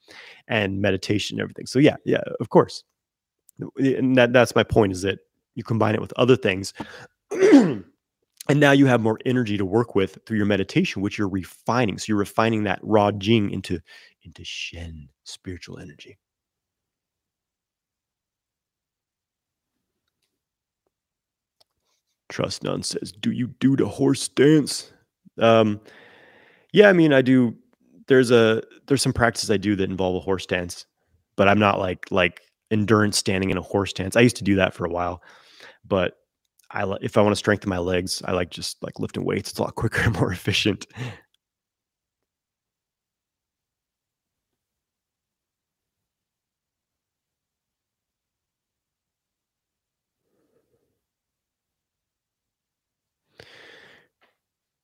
And 0.47 0.81
meditation 0.81 1.37
and 1.37 1.41
everything. 1.41 1.65
So, 1.65 1.79
yeah, 1.79 1.97
yeah, 2.05 2.21
of 2.39 2.49
course. 2.49 2.83
And 3.77 4.15
that, 4.15 4.33
that's 4.33 4.55
my 4.55 4.63
point 4.63 4.93
is 4.93 5.01
that 5.01 5.19
you 5.55 5.63
combine 5.63 5.93
it 5.93 6.01
with 6.01 6.13
other 6.15 6.37
things. 6.37 6.73
and 7.31 7.83
now 8.49 8.71
you 8.71 8.85
have 8.85 9.01
more 9.01 9.19
energy 9.25 9.57
to 9.57 9.65
work 9.65 9.93
with 9.93 10.17
through 10.25 10.37
your 10.37 10.45
meditation, 10.45 11.01
which 11.01 11.17
you're 11.17 11.29
refining. 11.29 11.97
So, 11.97 12.05
you're 12.07 12.17
refining 12.17 12.63
that 12.63 12.79
raw 12.81 13.11
jing 13.11 13.51
into, 13.51 13.79
into 14.23 14.45
Shen 14.45 15.09
spiritual 15.25 15.79
energy. 15.79 16.17
Trust 22.31 22.63
None 22.63 22.81
says, 22.81 23.11
"Do 23.11 23.31
you 23.31 23.47
do 23.59 23.75
the 23.75 23.87
horse 23.87 24.27
dance?" 24.27 24.91
Um, 25.37 25.79
yeah, 26.73 26.89
I 26.89 26.93
mean, 26.93 27.13
I 27.13 27.21
do. 27.21 27.55
There's 28.07 28.31
a 28.31 28.63
there's 28.87 29.01
some 29.01 29.13
practices 29.13 29.51
I 29.51 29.57
do 29.57 29.75
that 29.75 29.89
involve 29.89 30.15
a 30.15 30.19
horse 30.19 30.45
dance, 30.45 30.85
but 31.35 31.47
I'm 31.47 31.59
not 31.59 31.79
like 31.79 32.07
like 32.09 32.41
endurance 32.71 33.17
standing 33.17 33.49
in 33.49 33.57
a 33.57 33.61
horse 33.61 33.93
dance. 33.93 34.15
I 34.15 34.21
used 34.21 34.37
to 34.37 34.43
do 34.43 34.55
that 34.55 34.73
for 34.73 34.85
a 34.85 34.89
while, 34.89 35.21
but 35.85 36.17
I 36.71 36.83
if 37.01 37.17
I 37.17 37.21
want 37.21 37.33
to 37.33 37.37
strengthen 37.37 37.69
my 37.69 37.77
legs, 37.77 38.21
I 38.25 38.31
like 38.31 38.49
just 38.49 38.81
like 38.81 38.99
lifting 38.99 39.25
weights. 39.25 39.51
It's 39.51 39.59
a 39.59 39.63
lot 39.63 39.75
quicker 39.75 40.01
and 40.01 40.13
more 40.13 40.31
efficient. 40.33 40.87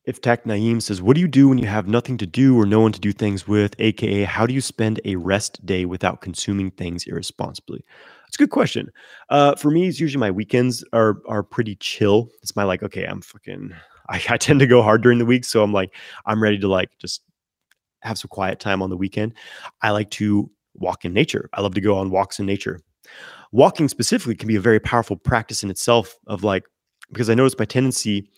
If 0.07 0.21
Tech 0.21 0.45
Naeem 0.45 0.81
says, 0.81 1.01
What 1.01 1.15
do 1.15 1.21
you 1.21 1.27
do 1.27 1.49
when 1.49 1.57
you 1.57 1.67
have 1.67 1.85
nothing 1.85 2.17
to 2.19 2.25
do 2.25 2.57
or 2.57 2.65
no 2.65 2.79
one 2.79 2.93
to 2.93 2.99
do 2.99 3.11
things 3.11 3.45
with? 3.45 3.75
AKA, 3.77 4.23
how 4.23 4.47
do 4.47 4.53
you 4.53 4.61
spend 4.61 5.01
a 5.03 5.17
rest 5.17 5.63
day 5.65 5.83
without 5.83 6.21
consuming 6.21 6.71
things 6.71 7.05
irresponsibly? 7.05 7.83
It's 8.25 8.37
a 8.37 8.39
good 8.39 8.49
question. 8.49 8.89
Uh, 9.29 9.55
for 9.55 9.69
me, 9.69 9.85
it's 9.85 9.99
usually 9.99 10.21
my 10.21 10.31
weekends 10.31 10.81
are 10.93 11.17
are 11.27 11.43
pretty 11.43 11.75
chill. 11.75 12.29
It's 12.41 12.55
my 12.55 12.63
like, 12.63 12.83
okay, 12.83 13.03
I'm 13.03 13.21
fucking, 13.21 13.73
I, 14.09 14.23
I 14.29 14.37
tend 14.37 14.61
to 14.61 14.65
go 14.67 14.81
hard 14.81 15.03
during 15.03 15.19
the 15.19 15.25
week. 15.25 15.43
So 15.43 15.61
I'm 15.61 15.73
like, 15.73 15.93
I'm 16.25 16.41
ready 16.41 16.57
to 16.59 16.69
like 16.69 16.89
just 16.99 17.21
have 17.99 18.17
some 18.17 18.29
quiet 18.29 18.61
time 18.61 18.81
on 18.81 18.89
the 18.89 18.97
weekend. 18.97 19.33
I 19.81 19.91
like 19.91 20.09
to 20.11 20.49
walk 20.75 21.03
in 21.03 21.13
nature. 21.13 21.49
I 21.51 21.59
love 21.59 21.73
to 21.73 21.81
go 21.81 21.97
on 21.97 22.11
walks 22.11 22.39
in 22.39 22.45
nature. 22.45 22.79
Walking 23.51 23.89
specifically 23.89 24.35
can 24.35 24.47
be 24.47 24.55
a 24.55 24.61
very 24.61 24.79
powerful 24.79 25.17
practice 25.17 25.63
in 25.63 25.69
itself 25.69 26.15
of 26.27 26.45
like, 26.45 26.63
because 27.09 27.29
I 27.29 27.33
noticed 27.33 27.59
my 27.59 27.65
tendency 27.65 28.29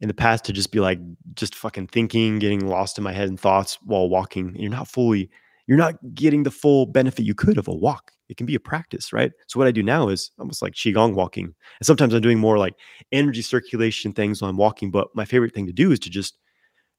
in 0.00 0.08
the 0.08 0.14
past 0.14 0.44
to 0.44 0.52
just 0.52 0.72
be 0.72 0.80
like, 0.80 0.98
just 1.34 1.54
fucking 1.54 1.88
thinking, 1.88 2.38
getting 2.38 2.66
lost 2.66 2.98
in 2.98 3.04
my 3.04 3.12
head 3.12 3.28
and 3.28 3.40
thoughts 3.40 3.78
while 3.82 4.08
walking. 4.08 4.54
You're 4.56 4.70
not 4.70 4.88
fully, 4.88 5.30
you're 5.66 5.78
not 5.78 5.94
getting 6.14 6.42
the 6.42 6.50
full 6.50 6.86
benefit 6.86 7.24
you 7.24 7.34
could 7.34 7.58
of 7.58 7.68
a 7.68 7.74
walk. 7.74 8.12
It 8.28 8.36
can 8.36 8.46
be 8.46 8.54
a 8.54 8.60
practice, 8.60 9.12
right? 9.12 9.32
So 9.46 9.58
what 9.58 9.68
I 9.68 9.70
do 9.70 9.82
now 9.82 10.08
is 10.08 10.30
almost 10.38 10.60
like 10.60 10.74
qigong 10.74 11.14
walking. 11.14 11.44
And 11.44 11.86
sometimes 11.86 12.12
I'm 12.12 12.20
doing 12.20 12.38
more 12.38 12.58
like 12.58 12.74
energy 13.12 13.42
circulation 13.42 14.12
things 14.12 14.42
while 14.42 14.50
I'm 14.50 14.56
walking. 14.56 14.90
But 14.90 15.08
my 15.14 15.24
favorite 15.24 15.54
thing 15.54 15.66
to 15.66 15.72
do 15.72 15.92
is 15.92 15.98
to 16.00 16.10
just 16.10 16.36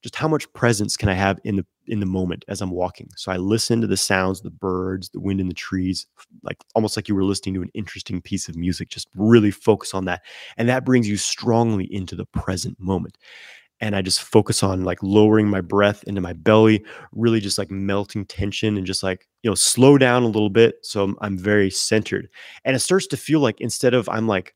just 0.08 0.16
how 0.16 0.28
much 0.30 0.52
presence 0.54 0.96
can 0.96 1.10
I 1.10 1.14
have 1.16 1.38
in 1.44 1.58
the 1.58 1.66
in 1.88 2.00
the 2.00 2.06
moment 2.06 2.46
as 2.48 2.62
I'm 2.62 2.72
walking. 2.72 3.10
So 3.18 3.30
I 3.30 3.36
listen 3.36 3.82
to 3.82 3.88
the 3.88 3.98
sounds, 3.98 4.40
the 4.40 4.50
birds, 4.50 5.10
the 5.10 5.20
wind 5.20 5.42
in 5.42 5.50
the 5.50 5.54
trees, 5.54 6.08
like 6.44 6.58
almost 6.76 6.96
like 6.96 7.10
you 7.10 7.16
were 7.16 7.26
listening 7.26 7.56
to 7.56 7.62
an 7.62 7.72
interesting 7.74 8.22
piece 8.22 8.48
of 8.48 8.56
music. 8.56 8.88
Just 8.88 9.10
really 9.16 9.52
focus 9.52 9.94
on 9.94 10.06
that. 10.06 10.22
And 10.56 10.70
that 10.70 10.86
brings 10.86 11.10
you 11.10 11.18
strongly 11.18 11.94
into 11.94 12.16
the 12.16 12.26
present 12.26 12.80
moment. 12.80 13.18
And 13.82 13.98
I 13.98 14.02
just 14.02 14.24
focus 14.24 14.64
on 14.64 14.86
like 14.86 15.04
lowering 15.04 15.50
my 15.50 15.60
breath 15.60 16.04
into 16.06 16.22
my 16.22 16.34
belly, 16.34 16.86
really 17.12 17.42
just 17.42 17.58
like 17.58 17.70
melting 17.70 18.26
tension 18.26 18.78
and 18.78 18.88
just 18.88 19.04
like, 19.04 19.28
you 19.44 19.52
know, 19.52 19.56
slow 19.56 19.98
down 19.98 20.24
a 20.24 20.28
little 20.28 20.50
bit. 20.50 20.78
So 20.84 21.04
I'm, 21.04 21.18
I'm 21.20 21.38
very 21.38 21.70
centered. 21.70 22.30
And 22.64 22.78
it 22.78 22.80
starts 22.80 23.08
to 23.08 23.18
feel 23.18 23.42
like 23.42 23.60
instead 23.60 23.94
of 23.94 24.08
I'm 24.08 24.26
like 24.26 24.56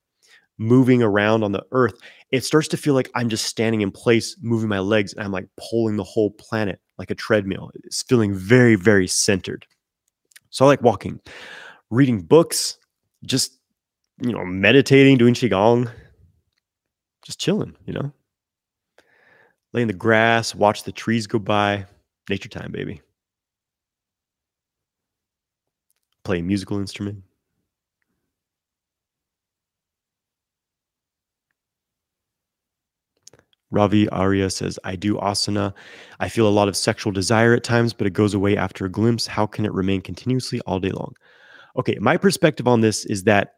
moving 0.61 1.01
around 1.01 1.43
on 1.43 1.51
the 1.51 1.65
earth, 1.71 1.95
it 2.29 2.45
starts 2.45 2.67
to 2.67 2.77
feel 2.77 2.93
like 2.93 3.09
I'm 3.15 3.29
just 3.29 3.45
standing 3.45 3.81
in 3.81 3.89
place, 3.89 4.37
moving 4.41 4.69
my 4.69 4.79
legs, 4.79 5.11
and 5.13 5.23
I'm 5.23 5.31
like 5.31 5.47
pulling 5.57 5.97
the 5.97 6.03
whole 6.03 6.29
planet 6.31 6.79
like 6.99 7.09
a 7.09 7.15
treadmill. 7.15 7.71
It's 7.83 8.03
feeling 8.03 8.33
very, 8.33 8.75
very 8.75 9.07
centered. 9.07 9.65
So 10.51 10.63
I 10.63 10.67
like 10.67 10.83
walking, 10.83 11.19
reading 11.89 12.21
books, 12.21 12.77
just, 13.25 13.57
you 14.21 14.31
know, 14.31 14.45
meditating, 14.45 15.17
doing 15.17 15.33
Qigong, 15.33 15.91
just 17.25 17.39
chilling, 17.39 17.75
you 17.85 17.93
know, 17.93 18.11
lay 19.73 19.81
in 19.81 19.87
the 19.87 19.93
grass, 19.93 20.53
watch 20.53 20.83
the 20.83 20.91
trees 20.91 21.25
go 21.25 21.39
by. 21.39 21.85
Nature 22.29 22.49
time, 22.49 22.71
baby. 22.71 23.01
Play 26.23 26.39
a 26.39 26.43
musical 26.43 26.77
instrument. 26.77 27.23
Ravi 33.71 34.07
Arya 34.09 34.49
says, 34.49 34.77
I 34.83 34.95
do 34.95 35.15
asana. 35.15 35.73
I 36.19 36.29
feel 36.29 36.47
a 36.47 36.49
lot 36.49 36.67
of 36.67 36.77
sexual 36.77 37.11
desire 37.11 37.53
at 37.53 37.63
times, 37.63 37.93
but 37.93 38.05
it 38.05 38.13
goes 38.13 38.33
away 38.33 38.55
after 38.57 38.85
a 38.85 38.89
glimpse. 38.89 39.25
How 39.25 39.47
can 39.47 39.65
it 39.65 39.73
remain 39.73 40.01
continuously 40.01 40.59
all 40.61 40.79
day 40.79 40.91
long? 40.91 41.15
Okay, 41.77 41.97
my 41.99 42.17
perspective 42.17 42.67
on 42.67 42.81
this 42.81 43.05
is 43.05 43.23
that 43.23 43.55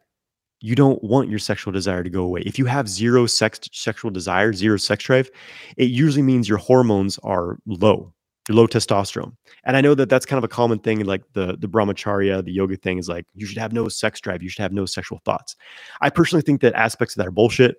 you 0.60 0.74
don't 0.74 1.02
want 1.02 1.28
your 1.28 1.38
sexual 1.38 1.72
desire 1.72 2.02
to 2.02 2.08
go 2.08 2.22
away. 2.22 2.42
If 2.46 2.58
you 2.58 2.64
have 2.66 2.88
zero 2.88 3.26
sex 3.26 3.60
sexual 3.72 4.10
desire, 4.10 4.52
zero 4.52 4.76
sex 4.76 5.04
drive, 5.04 5.30
it 5.76 5.90
usually 5.90 6.22
means 6.22 6.48
your 6.48 6.58
hormones 6.58 7.18
are 7.18 7.58
low, 7.66 8.14
your 8.48 8.56
low 8.56 8.66
testosterone. 8.66 9.36
And 9.64 9.76
I 9.76 9.80
know 9.80 9.94
that 9.94 10.08
that's 10.08 10.24
kind 10.24 10.38
of 10.38 10.44
a 10.44 10.48
common 10.48 10.78
thing, 10.78 11.04
like 11.04 11.22
the 11.32 11.56
the 11.58 11.66
brahmacharya, 11.66 12.44
the 12.44 12.52
yoga 12.52 12.76
thing 12.76 12.98
is 12.98 13.08
like 13.08 13.26
you 13.34 13.46
should 13.46 13.58
have 13.58 13.72
no 13.72 13.88
sex 13.88 14.20
drive, 14.20 14.42
you 14.42 14.48
should 14.48 14.62
have 14.62 14.72
no 14.72 14.86
sexual 14.86 15.20
thoughts. 15.24 15.56
I 16.00 16.08
personally 16.08 16.42
think 16.42 16.60
that 16.62 16.72
aspects 16.74 17.14
of 17.14 17.18
that 17.18 17.26
are 17.26 17.32
bullshit. 17.32 17.76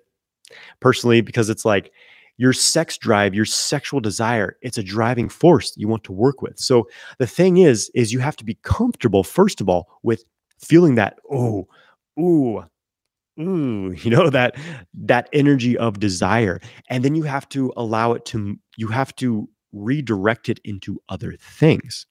Personally, 0.78 1.22
because 1.22 1.50
it's 1.50 1.64
like 1.64 1.90
your 2.38 2.52
sex 2.52 2.98
drive, 2.98 3.34
your 3.34 3.44
sexual 3.44 4.00
desire, 4.00 4.56
it's 4.62 4.78
a 4.78 4.82
driving 4.82 5.28
force 5.28 5.72
you 5.76 5.88
want 5.88 6.04
to 6.04 6.12
work 6.12 6.42
with. 6.42 6.58
So 6.58 6.88
the 7.18 7.26
thing 7.26 7.58
is, 7.58 7.90
is 7.94 8.12
you 8.12 8.20
have 8.20 8.36
to 8.36 8.44
be 8.44 8.58
comfortable, 8.62 9.24
first 9.24 9.60
of 9.60 9.68
all, 9.68 9.88
with 10.02 10.24
feeling 10.58 10.96
that, 10.96 11.18
oh, 11.30 11.66
ooh, 12.18 12.64
ooh, 13.40 13.92
you 13.98 14.10
know, 14.10 14.30
that 14.30 14.56
that 14.94 15.28
energy 15.32 15.76
of 15.78 16.00
desire. 16.00 16.60
And 16.88 17.04
then 17.04 17.14
you 17.14 17.22
have 17.24 17.48
to 17.50 17.72
allow 17.76 18.12
it 18.12 18.24
to, 18.26 18.56
you 18.76 18.88
have 18.88 19.14
to 19.16 19.48
redirect 19.72 20.48
it 20.48 20.60
into 20.64 21.00
other 21.08 21.36
things. 21.40 22.06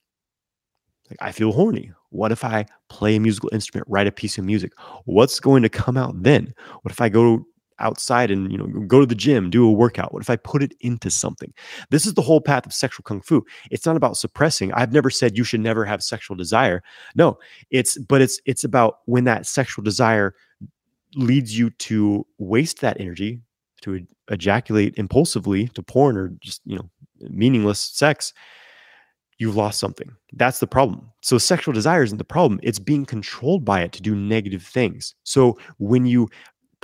Like 1.10 1.18
I 1.20 1.32
feel 1.32 1.52
horny. 1.52 1.92
What 2.10 2.32
if 2.32 2.44
I 2.44 2.66
play 2.88 3.16
a 3.16 3.20
musical 3.20 3.50
instrument, 3.52 3.86
write 3.88 4.06
a 4.06 4.12
piece 4.12 4.38
of 4.38 4.44
music? 4.44 4.72
What's 5.04 5.38
going 5.38 5.62
to 5.62 5.68
come 5.68 5.96
out 5.96 6.20
then? 6.22 6.52
What 6.82 6.90
if 6.90 7.00
I 7.00 7.08
go 7.08 7.46
outside 7.78 8.30
and 8.30 8.50
you 8.50 8.58
know 8.58 8.66
go 8.86 9.00
to 9.00 9.06
the 9.06 9.14
gym 9.14 9.50
do 9.50 9.66
a 9.66 9.72
workout. 9.72 10.12
What 10.12 10.22
if 10.22 10.30
i 10.30 10.36
put 10.36 10.62
it 10.62 10.74
into 10.80 11.10
something? 11.10 11.52
This 11.90 12.06
is 12.06 12.14
the 12.14 12.22
whole 12.22 12.40
path 12.40 12.66
of 12.66 12.72
sexual 12.72 13.02
kung 13.02 13.20
fu. 13.20 13.44
It's 13.70 13.86
not 13.86 13.96
about 13.96 14.16
suppressing. 14.16 14.72
I've 14.72 14.92
never 14.92 15.10
said 15.10 15.36
you 15.36 15.44
should 15.44 15.60
never 15.60 15.84
have 15.84 16.02
sexual 16.02 16.36
desire. 16.36 16.82
No 17.14 17.38
it's 17.70 17.98
but 17.98 18.20
it's 18.20 18.40
it's 18.46 18.64
about 18.64 18.98
when 19.06 19.24
that 19.24 19.46
sexual 19.46 19.82
desire 19.82 20.34
leads 21.14 21.58
you 21.58 21.70
to 21.70 22.26
waste 22.38 22.80
that 22.80 23.00
energy 23.00 23.40
to 23.82 24.06
ejaculate 24.30 24.94
impulsively 24.96 25.68
to 25.68 25.82
porn 25.82 26.16
or 26.16 26.28
just 26.40 26.60
you 26.64 26.76
know 26.76 26.90
meaningless 27.20 27.80
sex 27.80 28.32
you've 29.38 29.56
lost 29.56 29.78
something. 29.78 30.10
That's 30.32 30.60
the 30.60 30.66
problem. 30.66 31.10
So 31.20 31.38
sexual 31.38 31.74
desire 31.74 32.02
isn't 32.02 32.18
the 32.18 32.24
problem. 32.24 32.60
It's 32.62 32.78
being 32.78 33.04
controlled 33.04 33.64
by 33.64 33.82
it 33.82 33.92
to 33.92 34.02
do 34.02 34.14
negative 34.14 34.62
things. 34.62 35.14
So 35.24 35.58
when 35.78 36.06
you 36.06 36.28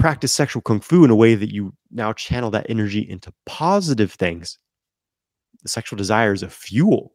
practice 0.02 0.32
sexual 0.32 0.60
kung 0.60 0.80
fu 0.80 1.04
in 1.04 1.10
a 1.10 1.14
way 1.14 1.36
that 1.36 1.54
you 1.54 1.72
now 1.92 2.12
channel 2.12 2.50
that 2.50 2.66
energy 2.68 3.08
into 3.08 3.32
positive 3.46 4.12
things. 4.12 4.58
The 5.62 5.68
sexual 5.68 5.96
desire 5.96 6.32
is 6.32 6.42
a 6.42 6.50
fuel. 6.50 7.12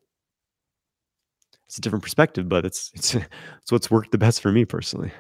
It's 1.68 1.78
a 1.78 1.82
different 1.82 2.04
perspective, 2.04 2.48
but 2.48 2.66
it's 2.66 2.90
it's 2.96 3.14
it's 3.14 3.72
what's 3.74 3.92
worked 3.92 4.14
the 4.14 4.18
best 4.18 4.40
for 4.40 4.54
me 4.54 4.64
personally. 4.64 5.12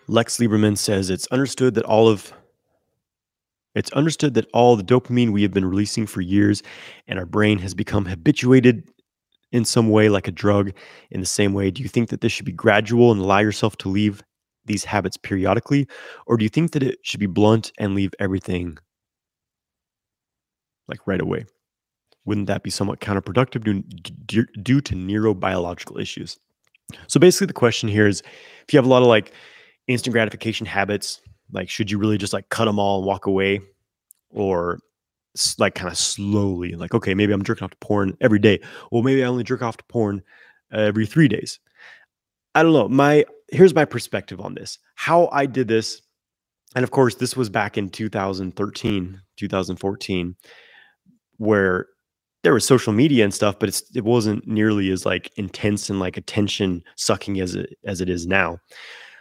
Lex 0.06 0.38
Lieberman 0.38 0.78
says 0.78 1.10
it's 1.10 1.26
understood 1.28 1.74
that 1.74 1.84
all 1.84 2.08
of 2.08 2.32
it's 3.74 3.90
understood 3.92 4.34
that 4.34 4.48
all 4.52 4.76
the 4.76 4.82
dopamine 4.82 5.30
we 5.30 5.42
have 5.42 5.52
been 5.52 5.64
releasing 5.64 6.06
for 6.06 6.20
years 6.20 6.62
and 7.06 7.18
our 7.18 7.26
brain 7.26 7.58
has 7.58 7.74
become 7.74 8.04
habituated 8.04 8.88
in 9.52 9.64
some 9.64 9.90
way 9.90 10.08
like 10.08 10.28
a 10.28 10.32
drug. 10.32 10.72
In 11.10 11.20
the 11.20 11.26
same 11.26 11.52
way 11.52 11.70
do 11.70 11.82
you 11.82 11.88
think 11.88 12.10
that 12.10 12.20
this 12.20 12.32
should 12.32 12.46
be 12.46 12.52
gradual 12.52 13.12
and 13.12 13.20
allow 13.20 13.38
yourself 13.38 13.76
to 13.78 13.88
leave 13.88 14.22
these 14.66 14.84
habits 14.84 15.16
periodically? 15.16 15.88
Or 16.26 16.36
do 16.36 16.44
you 16.44 16.48
think 16.48 16.72
that 16.72 16.82
it 16.82 16.98
should 17.02 17.20
be 17.20 17.26
blunt 17.26 17.72
and 17.78 17.94
leave 17.94 18.12
everything 18.18 18.78
like 20.88 21.06
right 21.06 21.20
away? 21.20 21.46
Wouldn't 22.24 22.48
that 22.48 22.62
be 22.62 22.70
somewhat 22.70 23.00
counterproductive 23.00 23.64
due, 24.26 24.46
due 24.62 24.80
to 24.80 24.94
neurobiological 24.94 26.00
issues 26.00 26.38
so 27.06 27.20
basically, 27.20 27.46
the 27.46 27.52
question 27.52 27.88
here 27.88 28.06
is 28.06 28.22
if 28.66 28.72
you 28.72 28.78
have 28.78 28.86
a 28.86 28.88
lot 28.88 29.02
of 29.02 29.08
like 29.08 29.32
instant 29.86 30.12
gratification 30.12 30.66
habits, 30.66 31.20
like 31.52 31.68
should 31.68 31.90
you 31.90 31.98
really 31.98 32.18
just 32.18 32.32
like 32.32 32.48
cut 32.48 32.66
them 32.66 32.78
all 32.78 32.98
and 32.98 33.06
walk 33.06 33.26
away, 33.26 33.60
or 34.30 34.78
like 35.58 35.74
kind 35.74 35.90
of 35.90 35.96
slowly, 35.98 36.72
like 36.72 36.94
okay, 36.94 37.14
maybe 37.14 37.32
I'm 37.32 37.42
jerking 37.42 37.64
off 37.64 37.70
to 37.70 37.76
porn 37.78 38.16
every 38.20 38.38
day. 38.38 38.60
Well, 38.90 39.02
maybe 39.02 39.22
I 39.22 39.26
only 39.26 39.44
jerk 39.44 39.62
off 39.62 39.76
to 39.78 39.84
porn 39.84 40.22
every 40.72 41.06
three 41.06 41.28
days. 41.28 41.58
I 42.54 42.62
don't 42.62 42.72
know. 42.72 42.88
My 42.88 43.24
here's 43.50 43.74
my 43.74 43.84
perspective 43.84 44.40
on 44.40 44.54
this. 44.54 44.78
How 44.94 45.28
I 45.32 45.46
did 45.46 45.68
this, 45.68 46.00
and 46.74 46.82
of 46.82 46.90
course, 46.90 47.16
this 47.16 47.36
was 47.36 47.48
back 47.48 47.78
in 47.78 47.90
2013, 47.90 49.20
2014, 49.36 50.36
where 51.38 51.86
there 52.42 52.54
was 52.54 52.66
social 52.66 52.92
media 52.92 53.24
and 53.24 53.34
stuff, 53.34 53.58
but 53.58 53.68
it's 53.68 53.82
it 53.94 54.04
wasn't 54.04 54.46
nearly 54.46 54.90
as 54.90 55.04
like 55.04 55.30
intense 55.36 55.90
and 55.90 56.00
like 56.00 56.16
attention 56.16 56.82
sucking 56.96 57.40
as 57.40 57.54
it 57.54 57.76
as 57.84 58.00
it 58.00 58.08
is 58.08 58.26
now. 58.26 58.58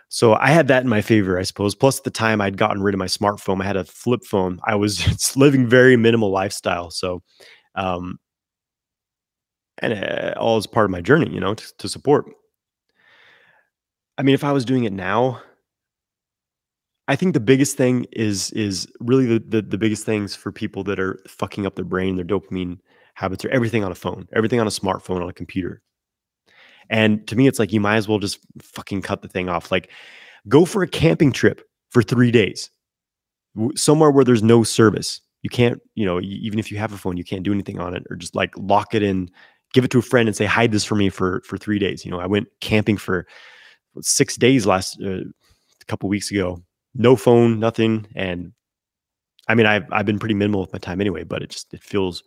So 0.10 0.34
I 0.36 0.48
had 0.48 0.68
that 0.70 0.84
in 0.84 0.90
my 0.90 1.02
favor, 1.02 1.38
I 1.38 1.44
suppose. 1.44 1.76
Plus, 1.76 2.00
at 2.00 2.04
the 2.04 2.10
time 2.10 2.42
I'd 2.42 2.58
gotten 2.58 2.82
rid 2.82 2.96
of 2.96 3.00
my 3.00 3.06
smartphone, 3.06 3.62
I 3.62 3.66
had 3.66 3.78
a 3.78 3.84
flip 3.84 4.24
phone. 4.26 4.60
I 4.64 4.76
was 4.76 5.36
living 5.36 5.68
very 5.68 5.98
minimal 5.98 6.32
lifestyle. 6.32 6.90
So, 6.90 7.22
um, 7.76 8.18
and 9.78 9.94
uh, 9.94 10.34
all 10.38 10.58
is 10.58 10.66
part 10.66 10.86
of 10.86 10.92
my 10.92 11.02
journey, 11.02 11.32
you 11.32 11.40
know, 11.40 11.54
to, 11.54 11.74
to 11.78 11.88
support. 11.88 12.26
I 14.18 14.24
mean, 14.24 14.34
if 14.34 14.44
I 14.44 14.52
was 14.52 14.66
doing 14.66 14.84
it 14.84 14.94
now, 14.94 15.42
I 17.08 17.16
think 17.16 17.34
the 17.34 17.40
biggest 17.40 17.78
thing 17.78 18.06
is 18.12 18.52
is 18.52 18.88
really 19.00 19.26
the, 19.26 19.40
the, 19.40 19.62
the 19.62 19.78
biggest 19.78 20.06
things 20.06 20.36
for 20.36 20.52
people 20.52 20.84
that 20.86 21.00
are 21.00 21.20
fucking 21.28 21.66
up 21.66 21.76
their 21.76 21.86
brain, 21.86 22.16
their 22.16 22.26
dopamine 22.26 22.80
habits 23.20 23.44
are 23.46 23.50
everything 23.50 23.84
on 23.84 23.92
a 23.92 23.96
phone, 23.96 24.28
everything 24.34 24.60
on 24.60 24.68
a 24.68 24.72
smartphone, 24.72 25.22
on 25.22 25.30
a 25.30 25.34
computer. 25.34 25.82
And 26.90 27.28
to 27.28 27.36
me, 27.36 27.48
it's 27.48 27.60
like 27.60 27.72
you 27.72 27.80
might 27.80 27.98
as 27.98 28.08
well 28.08 28.18
just 28.18 28.40
fucking 28.62 29.04
cut 29.04 29.22
the 29.22 29.28
thing 29.28 29.50
off. 29.50 29.72
Like 29.72 29.90
Go 30.48 30.66
for 30.66 30.84
a 30.84 30.88
camping 30.88 31.32
trip 31.32 31.68
for 31.90 32.02
three 32.02 32.32
days, 32.32 32.70
somewhere 33.76 34.12
where 34.12 34.24
there's 34.24 34.44
no 34.44 34.64
service. 34.64 35.22
You 35.42 35.50
can't, 35.50 35.82
you 35.96 36.06
know, 36.06 36.20
even 36.22 36.60
if 36.60 36.72
you 36.72 36.78
have 36.78 36.94
a 36.94 36.98
phone, 36.98 37.18
you 37.18 37.24
can't 37.24 37.44
do 37.44 37.54
anything 37.54 37.80
on 37.80 37.96
it, 37.96 38.04
or 38.10 38.16
just 38.16 38.36
like 38.36 38.54
lock 38.58 38.94
it 38.94 39.04
in, 39.04 39.30
give 39.74 39.84
it 39.84 39.92
to 39.92 40.00
a 40.00 40.04
friend, 40.04 40.30
and 40.30 40.36
say, 40.36 40.46
"Hide 40.46 40.72
this 40.72 40.86
for 40.86 40.96
me 40.96 41.10
for 41.10 41.42
for 41.46 41.58
three 41.58 41.80
days." 41.80 42.06
You 42.06 42.12
know, 42.12 42.20
I 42.20 42.26
went 42.26 42.48
camping 42.62 42.98
for 42.98 43.28
six 44.02 44.38
days 44.38 44.66
last 44.66 45.00
uh, 45.02 45.22
a 45.22 45.86
couple 45.88 46.10
weeks 46.10 46.32
ago. 46.32 46.62
No 46.96 47.16
phone, 47.16 47.60
nothing, 47.60 48.08
and 48.16 48.54
I 49.48 49.56
mean, 49.56 49.66
I've 49.66 49.86
I've 49.92 50.06
been 50.06 50.20
pretty 50.20 50.36
minimal 50.36 50.62
with 50.62 50.74
my 50.74 50.80
time 50.80 51.02
anyway, 51.02 51.24
but 51.24 51.42
it 51.44 51.50
just 51.50 51.74
it 51.74 51.84
feels 51.84 52.24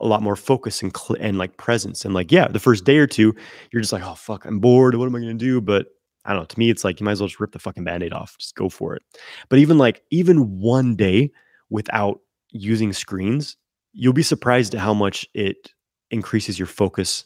a 0.00 0.06
lot 0.06 0.22
more 0.22 0.36
focus 0.36 0.82
and 0.82 0.96
cl- 0.96 1.20
and 1.20 1.38
like 1.38 1.56
presence 1.56 2.04
and 2.04 2.14
like 2.14 2.30
yeah, 2.30 2.48
the 2.48 2.60
first 2.60 2.84
day 2.84 2.98
or 2.98 3.06
two, 3.06 3.34
you're 3.72 3.82
just 3.82 3.92
like, 3.92 4.04
oh 4.04 4.14
fuck, 4.14 4.44
I'm 4.44 4.60
bored. 4.60 4.94
What 4.94 5.06
am 5.06 5.14
I 5.14 5.20
gonna 5.20 5.34
do? 5.34 5.60
But 5.60 5.88
I 6.24 6.32
don't 6.32 6.42
know. 6.42 6.46
To 6.46 6.58
me, 6.58 6.70
it's 6.70 6.84
like 6.84 7.00
you 7.00 7.04
might 7.04 7.12
as 7.12 7.20
well 7.20 7.28
just 7.28 7.40
rip 7.40 7.52
the 7.52 7.58
fucking 7.58 7.84
band-aid 7.84 8.12
off. 8.12 8.36
Just 8.38 8.54
go 8.54 8.68
for 8.68 8.94
it. 8.94 9.02
But 9.48 9.58
even 9.58 9.78
like 9.78 10.02
even 10.10 10.60
one 10.60 10.94
day 10.94 11.30
without 11.70 12.20
using 12.50 12.92
screens, 12.92 13.56
you'll 13.92 14.12
be 14.12 14.22
surprised 14.22 14.74
at 14.74 14.80
how 14.80 14.94
much 14.94 15.26
it 15.34 15.72
increases 16.10 16.58
your 16.58 16.66
focus 16.66 17.24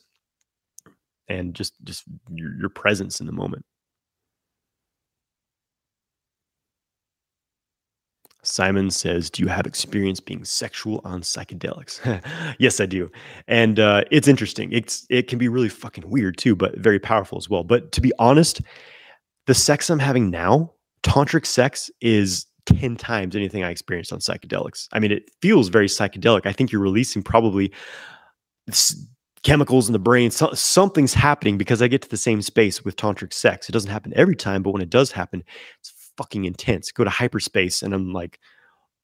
and 1.29 1.55
just 1.55 1.75
just 1.85 2.05
your, 2.31 2.55
your 2.59 2.69
presence 2.69 3.21
in 3.21 3.27
the 3.27 3.33
moment. 3.33 3.65
Simon 8.43 8.91
says, 8.91 9.31
"Do 9.31 9.43
you 9.43 9.49
have 9.49 9.67
experience 9.67 10.21
being 10.21 10.45
sexual 10.45 11.01
on 11.05 11.23
psychedelics?" 11.23 12.01
yes, 12.59 12.81
I 12.81 12.87
do, 12.87 13.11
and 13.47 13.79
uh, 13.79 14.05
it's 14.11 14.27
interesting. 14.27 14.73
It's 14.73 15.07
it 15.11 15.29
can 15.29 15.39
be 15.39 15.49
really 15.49 15.69
fucking 15.69 16.09
weird 16.09 16.39
too, 16.39 16.57
but 16.57 16.77
very 16.77 16.99
powerful 16.99 17.39
as 17.39 17.49
well. 17.49 17.63
But 17.63 17.93
to 17.93 18.01
be 18.01 18.13
honest, 18.19 18.61
the 19.47 19.55
sex 19.55 19.91
I'm 19.91 20.01
having 20.01 20.31
now, 20.31 20.73
tantric 21.05 21.47
sex, 21.47 21.91
is 22.01 22.47
ten 22.67 22.97
times 22.97 23.37
anything 23.37 23.63
I 23.63 23.71
experienced 23.71 24.13
on 24.13 24.19
psychedelics. 24.19 24.89
I 24.93 24.99
mean, 24.99 25.13
it 25.13 25.31
feels 25.41 25.69
very 25.69 25.87
psychedelic. 25.87 26.45
I 26.45 26.53
think 26.53 26.73
you're 26.73 26.83
releasing 26.83 27.23
probably 27.23 27.73
chemicals 29.43 29.89
in 29.89 29.93
the 29.93 29.99
brain. 29.99 30.31
So, 30.31 30.53
something's 30.53 31.15
happening 31.15 31.59
because 31.59 31.81
I 31.81 31.89
get 31.89 32.03
to 32.03 32.09
the 32.09 32.17
same 32.17 32.43
space 32.43 32.85
with 32.85 32.97
tantric 32.97 33.33
sex. 33.33 33.69
It 33.69 33.73
doesn't 33.73 33.91
happen 33.91 34.13
every 34.17 34.37
time, 34.37 34.63
but 34.63 34.71
when 34.71 34.83
it 34.83 34.91
does 34.91 35.13
happen, 35.13 35.45
it's 35.79 35.93
fucking 36.17 36.45
intense. 36.45 36.93
Go 36.93 37.05
to 37.05 37.11
hyperspace 37.11 37.83
and 37.83 37.95
I'm 37.95 38.13
like 38.13 38.39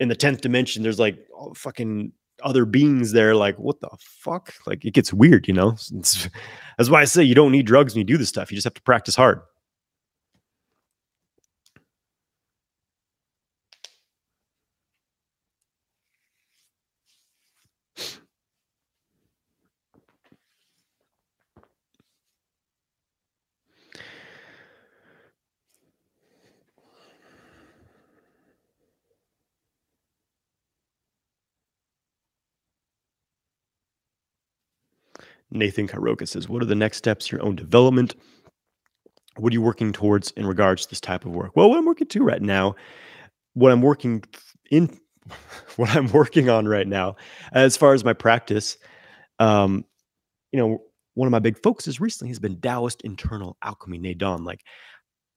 in 0.01 0.09
the 0.09 0.16
10th 0.16 0.40
dimension, 0.40 0.82
there's 0.82 0.98
like 0.98 1.18
fucking 1.55 2.12
other 2.43 2.64
beings 2.64 3.12
there. 3.12 3.35
Like, 3.35 3.59
what 3.59 3.80
the 3.80 3.89
fuck? 3.98 4.55
Like, 4.66 4.85
it 4.85 4.93
gets 4.93 5.12
weird, 5.12 5.48
you 5.48 5.55
know? 5.55 5.70
It's, 5.70 6.28
that's 6.76 6.90
why 6.90 7.01
I 7.01 7.05
say 7.05 7.22
you 7.22 7.35
don't 7.35 7.52
need 7.52 7.66
drugs 7.66 7.94
when 7.94 8.01
you 8.01 8.05
do 8.05 8.18
this 8.18 8.28
stuff. 8.28 8.51
You 8.51 8.56
just 8.56 8.64
have 8.64 8.74
to 8.74 8.82
practice 8.82 9.16
hard. 9.16 9.40
Nathan 35.50 35.88
Karoka 35.88 36.26
says, 36.26 36.48
What 36.48 36.62
are 36.62 36.66
the 36.66 36.74
next 36.74 36.98
steps 36.98 37.30
your 37.30 37.42
own 37.42 37.56
development? 37.56 38.14
What 39.36 39.52
are 39.52 39.54
you 39.54 39.62
working 39.62 39.92
towards 39.92 40.30
in 40.32 40.46
regards 40.46 40.84
to 40.84 40.90
this 40.90 41.00
type 41.00 41.24
of 41.24 41.32
work? 41.32 41.52
Well, 41.54 41.70
what 41.70 41.78
I'm 41.78 41.86
working 41.86 42.08
to 42.08 42.22
right 42.22 42.42
now, 42.42 42.74
what 43.54 43.72
I'm 43.72 43.82
working 43.82 44.24
in, 44.70 44.98
what 45.76 45.90
I'm 45.90 46.10
working 46.12 46.50
on 46.50 46.66
right 46.66 46.86
now, 46.86 47.16
as 47.52 47.76
far 47.76 47.94
as 47.94 48.04
my 48.04 48.12
practice, 48.12 48.76
um, 49.38 49.84
you 50.52 50.58
know, 50.58 50.82
one 51.14 51.26
of 51.26 51.32
my 51.32 51.38
big 51.38 51.60
focuses 51.62 52.00
recently 52.00 52.30
has 52.30 52.38
been 52.38 52.60
Taoist 52.60 53.02
internal 53.02 53.56
alchemy, 53.62 53.98
Neidan. 53.98 54.44
Like, 54.44 54.62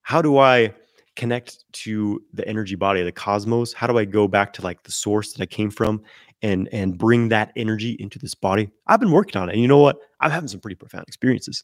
how 0.04 0.22
do 0.22 0.38
I 0.38 0.74
connect 1.16 1.64
to 1.74 2.22
the 2.34 2.48
energy 2.48 2.76
body 2.76 3.02
of 3.02 3.06
the 3.06 3.12
cosmos? 3.12 3.74
How 3.74 3.88
do 3.88 3.98
I 3.98 4.06
go 4.06 4.28
back 4.28 4.54
to 4.54 4.62
like 4.62 4.84
the 4.84 4.92
source 4.92 5.34
that 5.34 5.42
I 5.42 5.46
came 5.46 5.70
from 5.70 6.02
and 6.42 6.70
and 6.72 6.98
bring 6.98 7.30
that 7.30 7.52
energy 7.56 7.96
into 8.00 8.20
this 8.20 8.36
body. 8.36 8.70
I've 8.88 9.00
been 9.00 9.12
working 9.12 9.42
on 9.42 9.50
it, 9.50 9.54
and 9.54 9.62
you 9.62 9.68
know 9.68 9.80
what? 9.80 9.98
I'm 10.20 10.32
having 10.32 10.48
some 10.48 10.60
pretty 10.60 10.76
profound 10.76 11.06
experiences. 11.08 11.64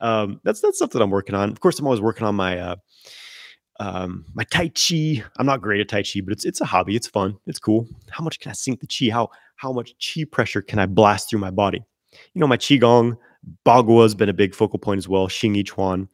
Um, 0.00 0.40
that's 0.44 0.60
that's 0.60 0.76
stuff 0.76 0.90
that 0.90 1.02
I'm 1.02 1.10
working 1.10 1.34
on. 1.34 1.50
Of 1.50 1.60
course, 1.60 1.78
I'm 1.78 1.86
always 1.86 2.00
working 2.00 2.26
on 2.26 2.34
my 2.34 2.58
uh, 2.58 2.76
um, 3.80 4.24
my 4.34 4.44
Tai 4.44 4.68
Chi. 4.70 5.22
I'm 5.38 5.46
not 5.46 5.60
great 5.60 5.80
at 5.80 5.88
Tai 5.88 6.02
Chi, 6.02 6.20
but 6.20 6.32
it's 6.32 6.44
it's 6.44 6.60
a 6.60 6.64
hobby. 6.64 6.96
It's 6.96 7.06
fun. 7.06 7.36
It's 7.46 7.58
cool. 7.58 7.86
How 8.10 8.24
much 8.24 8.40
can 8.40 8.50
I 8.50 8.54
sink 8.54 8.80
the 8.80 8.86
Chi? 8.86 9.12
How 9.12 9.28
how 9.56 9.72
much 9.72 9.94
Chi 9.98 10.24
pressure 10.24 10.62
can 10.62 10.78
I 10.78 10.86
blast 10.86 11.30
through 11.30 11.40
my 11.40 11.50
body? 11.50 11.82
You 12.34 12.40
know, 12.40 12.46
my 12.46 12.56
Qigong, 12.56 13.16
Bagua 13.66 14.02
has 14.02 14.14
been 14.14 14.28
a 14.28 14.34
big 14.34 14.54
focal 14.54 14.78
point 14.78 14.98
as 14.98 15.08
well. 15.08 15.28
Xing 15.28 15.56
Yi 15.56 15.64
Chuan, 15.64 16.08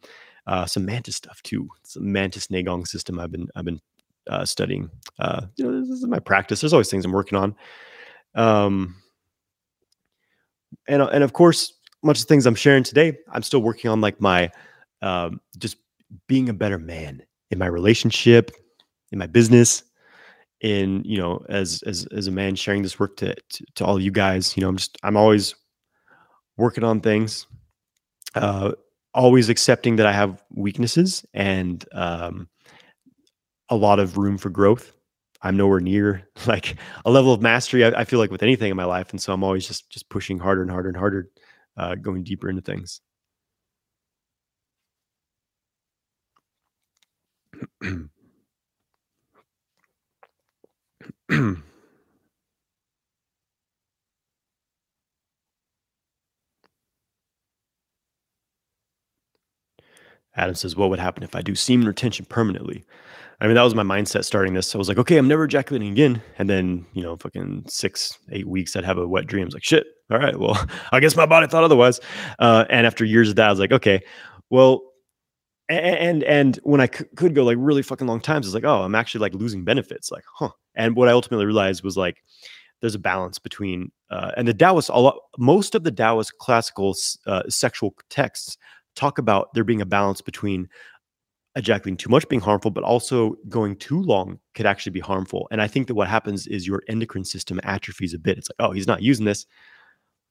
uh, 0.47 0.67
some 0.67 0.85
Mantis 0.85 1.17
stuff 1.17 1.43
too. 1.43 1.69
Some 1.85 2.11
Mantis 2.11 2.49
Neigong 2.49 2.87
system 2.87 3.19
I've 3.19 3.31
been 3.31 3.49
I've 3.55 3.65
been 3.65 3.81
uh, 4.29 4.45
studying. 4.45 4.91
Uh, 5.19 5.47
you 5.57 5.65
know, 5.65 5.81
this 5.81 5.89
is 5.89 6.07
my 6.07 6.19
practice. 6.19 6.61
There's 6.61 6.73
always 6.73 6.91
things 6.91 7.05
I'm 7.05 7.13
working 7.13 7.39
on. 7.39 7.55
Um, 8.35 8.97
and 10.89 11.03
uh, 11.03 11.07
and 11.07 11.25
of 11.25 11.33
course, 11.33 11.73
much 12.03 12.19
of 12.19 12.27
the 12.27 12.29
things 12.29 12.47
I'm 12.47 12.55
sharing 12.55 12.83
today, 12.83 13.19
I'm 13.33 13.43
still 13.43 13.63
working 13.63 13.91
on 13.91 14.01
like 14.01 14.21
my 14.21 14.51
um, 15.03 15.41
just 15.59 15.77
being 16.27 16.49
a 16.49 16.55
better 16.55 16.79
man 16.79 17.23
in 17.51 17.59
my 17.59 17.67
relationship, 17.67 18.51
in 19.13 19.19
my 19.19 19.27
business, 19.27 19.83
in 20.61 21.03
you 21.05 21.19
know, 21.19 21.45
as 21.49 21.83
as 21.87 22.07
as 22.07 22.27
a 22.27 22.33
man 22.33 22.57
sharing 22.57 22.83
this 22.83 22.99
work 22.99 23.17
to 23.19 23.35
to, 23.35 23.65
to 23.77 23.85
all 23.85 24.01
you 24.01 24.11
guys. 24.11 24.57
You 24.57 24.63
know, 24.63 24.69
I'm 24.69 24.77
just 24.77 24.99
I'm 25.03 25.17
always 25.17 25.55
working 26.57 26.85
on 26.85 27.01
things. 27.01 27.47
Uh, 28.35 28.73
always 29.15 29.49
accepting 29.49 29.97
that 29.97 30.07
I 30.07 30.13
have 30.13 30.43
weaknesses 30.51 31.25
and 31.33 31.85
um, 31.93 32.49
a 33.69 33.77
lot 33.77 33.99
of 33.99 34.17
room 34.19 34.39
for 34.39 34.51
growth. 34.51 34.93
I'm 35.43 35.57
nowhere 35.57 35.81
near 35.81 36.29
like 36.47 36.77
a 37.05 37.11
level 37.11 37.33
of 37.33 37.43
mastery. 37.43 37.85
I, 37.85 38.01
I, 38.01 38.05
feel 38.05 38.19
like 38.19 38.31
with 38.31 38.43
anything 38.43 38.71
in 38.71 38.77
my 38.77 38.85
life, 38.85 39.11
and 39.11 39.21
so 39.21 39.33
I'm 39.33 39.45
always 39.45 39.67
just 39.67 39.91
just 39.91 40.09
pushing 40.09 40.39
harder 40.39 40.63
and 40.63 40.71
harder 40.71 40.89
and 40.89 40.97
harder, 40.97 41.29
uh, 41.77 41.95
going 41.97 42.25
deeper 42.25 42.49
into 42.49 42.63
things. 42.63 43.01
Adam 60.37 60.55
says, 60.55 60.77
What 60.77 60.91
would 60.91 60.99
happen 60.99 61.23
if 61.23 61.35
I 61.37 61.43
do 61.43 61.55
semen 61.55 61.87
retention 61.87 62.27
permanently? 62.27 62.85
I 63.41 63.47
mean, 63.47 63.57
that 63.57 63.63
was 63.63 63.75
my 63.75 63.83
mindset 63.83 64.25
starting 64.25 64.55
this. 64.55 64.69
So 64.69 64.79
I 64.79 64.81
was 64.81 64.89
like, 64.89 64.99
okay, 64.99 65.17
I'm 65.17 65.29
never 65.29 65.45
ejaculating 65.45 65.91
again. 65.91 66.23
And 66.39 66.49
then, 66.49 66.87
you 66.93 67.03
know, 67.03 67.17
fucking 67.17 67.65
six, 67.69 68.19
eight 68.31 68.47
weeks, 68.47 68.77
I'd 68.77 68.85
have 68.85 68.99
a 68.99 69.07
wet 69.07 69.27
dream. 69.27 69.43
I 69.43 69.47
was 69.47 69.55
like, 69.55 69.65
shit. 69.65 69.87
All 70.11 70.19
right. 70.19 70.39
Well, 70.39 70.57
I 70.93 71.01
guess 71.01 71.17
my 71.17 71.27
body 71.27 71.47
thought 71.47 71.65
otherwise. 71.65 72.01
Uh, 72.39 72.65
and 72.71 72.87
after 72.87 73.05
years 73.05 73.31
of 73.31 73.37
that, 73.37 73.49
I 73.49 73.51
was 73.51 73.61
like, 73.61 73.73
okay, 73.73 74.01
well, 74.51 74.83
and 75.71 76.23
and 76.25 76.61
when 76.63 76.83
I 76.83 76.87
could 76.87 77.35
go 77.35 77.43
like 77.43 77.57
really 77.59 77.83
fucking 77.83 78.07
long 78.07 78.21
times, 78.21 78.47
it's 78.47 78.55
like, 78.55 78.65
oh, 78.65 78.83
I'm 78.83 78.95
actually 78.95 79.23
like 79.23 79.33
losing 79.33 79.65
benefits. 79.65 80.11
Like, 80.11 80.25
huh. 80.35 80.51
And 80.75 80.95
what 80.95 81.09
I 81.09 81.13
ultimately 81.13 81.47
realized 81.47 81.83
was 81.83 81.97
like, 81.97 82.23
there's 82.81 82.95
a 82.95 82.99
balance 82.99 83.39
between, 83.39 83.91
uh, 84.11 84.33
and 84.37 84.47
the 84.47 84.53
Taoist, 84.53 84.91
a 84.91 85.01
lot, 85.01 85.17
most 85.39 85.75
of 85.75 85.85
the 85.85 85.91
Taoist 85.91 86.37
classical 86.39 86.95
uh, 87.27 87.45
sexual 87.49 87.95
texts 88.11 88.59
talk 88.95 89.19
about 89.19 89.49
there 89.55 89.65
being 89.65 89.81
a 89.81 89.87
balance 89.87 90.21
between 90.21 90.69
ejaculating 91.57 91.97
too 91.97 92.09
much 92.09 92.29
being 92.29 92.41
harmful, 92.41 92.71
but 92.71 92.85
also 92.85 93.37
going 93.49 93.77
too 93.77 94.03
long 94.03 94.39
could 94.55 94.67
actually 94.67 94.91
be 94.91 95.01
harmful. 95.01 95.47
And 95.51 95.63
I 95.63 95.69
think 95.69 95.87
that 95.87 95.95
what 95.95 96.09
happens 96.09 96.47
is 96.47 96.67
your 96.67 96.83
endocrine 96.89 97.25
system 97.25 97.61
atrophies 97.63 98.15
a 98.15 98.19
bit. 98.19 98.39
It's 98.39 98.49
like, 98.49 98.69
oh, 98.69 98.73
he's 98.73 98.87
not 98.87 99.03
using 99.03 99.25
this, 99.25 99.47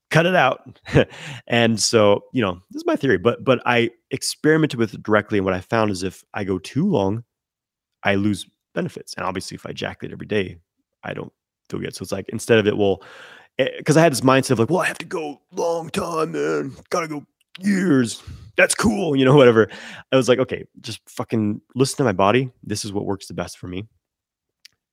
cut 0.10 0.26
it 0.26 0.36
out. 0.36 0.80
and 1.48 1.80
so, 1.80 2.26
you 2.34 2.41
know, 2.41 2.60
this 2.72 2.82
is 2.82 2.86
my 2.86 2.95
theory, 2.95 3.18
but 3.18 3.44
but 3.44 3.62
I 3.66 3.90
experimented 4.12 4.80
with 4.80 4.94
it 4.94 5.04
directly, 5.04 5.38
and 5.38 5.45
what 5.45 5.54
I 5.54 5.62
found 5.62 5.91
is 5.91 6.04
if 6.04 6.24
I 6.34 6.44
go 6.44 6.60
too 6.60 6.88
long, 6.88 7.24
I 8.04 8.16
lose 8.16 8.45
benefits. 8.74 9.14
And 9.16 9.26
obviously, 9.26 9.56
if 9.56 9.66
I 9.66 9.70
ejaculate 9.70 10.14
every 10.14 10.28
day, 10.28 10.58
I 11.04 11.14
don't 11.14 11.32
feel 11.70 11.80
good. 11.80 11.95
So 11.95 12.04
it's 12.04 12.12
like 12.12 12.30
instead 12.30 12.60
of 12.60 12.68
it, 12.68 12.78
well, 12.78 13.02
because 13.58 13.98
eh, 13.98 14.00
I 14.00 14.04
had 14.04 14.12
this 14.12 14.22
mindset 14.22 14.52
of 14.52 14.60
like, 14.60 14.70
well, 14.70 14.82
I 14.82 14.88
have 14.88 14.98
to 15.00 15.06
go 15.06 15.41
long 15.52 15.90
time, 15.90 16.34
man, 16.34 16.76
gotta 16.90 17.08
go 17.08 17.26
years 17.59 18.21
that's 18.55 18.75
cool, 18.75 19.15
you 19.15 19.25
know, 19.25 19.35
whatever. 19.38 19.69
I 20.11 20.15
was 20.15 20.30
like, 20.30 20.39
okay, 20.39 20.65
just 20.81 21.01
fucking 21.09 21.61
listen 21.75 21.97
to 21.97 22.03
my 22.03 22.11
body. 22.11 22.51
This 22.63 22.85
is 22.85 22.93
what 22.93 23.05
works 23.05 23.27
the 23.27 23.34
best 23.34 23.57
for 23.57 23.67
me 23.67 23.85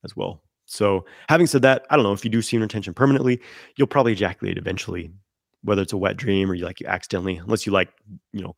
as 0.04 0.16
well. 0.16 0.42
So, 0.66 1.04
having 1.28 1.48
said 1.48 1.62
that, 1.62 1.84
I 1.90 1.96
don't 1.96 2.04
know 2.04 2.12
if 2.12 2.24
you 2.24 2.30
do 2.30 2.42
semen 2.42 2.62
retention 2.62 2.94
permanently, 2.94 3.40
you'll 3.76 3.88
probably 3.88 4.12
ejaculate 4.12 4.56
eventually, 4.56 5.10
whether 5.62 5.82
it's 5.82 5.92
a 5.92 5.96
wet 5.96 6.16
dream 6.16 6.48
or 6.48 6.54
you 6.54 6.64
like 6.64 6.80
you 6.80 6.86
accidentally, 6.86 7.36
unless 7.36 7.66
you 7.66 7.72
like, 7.72 7.88
you 8.32 8.40
know, 8.40 8.54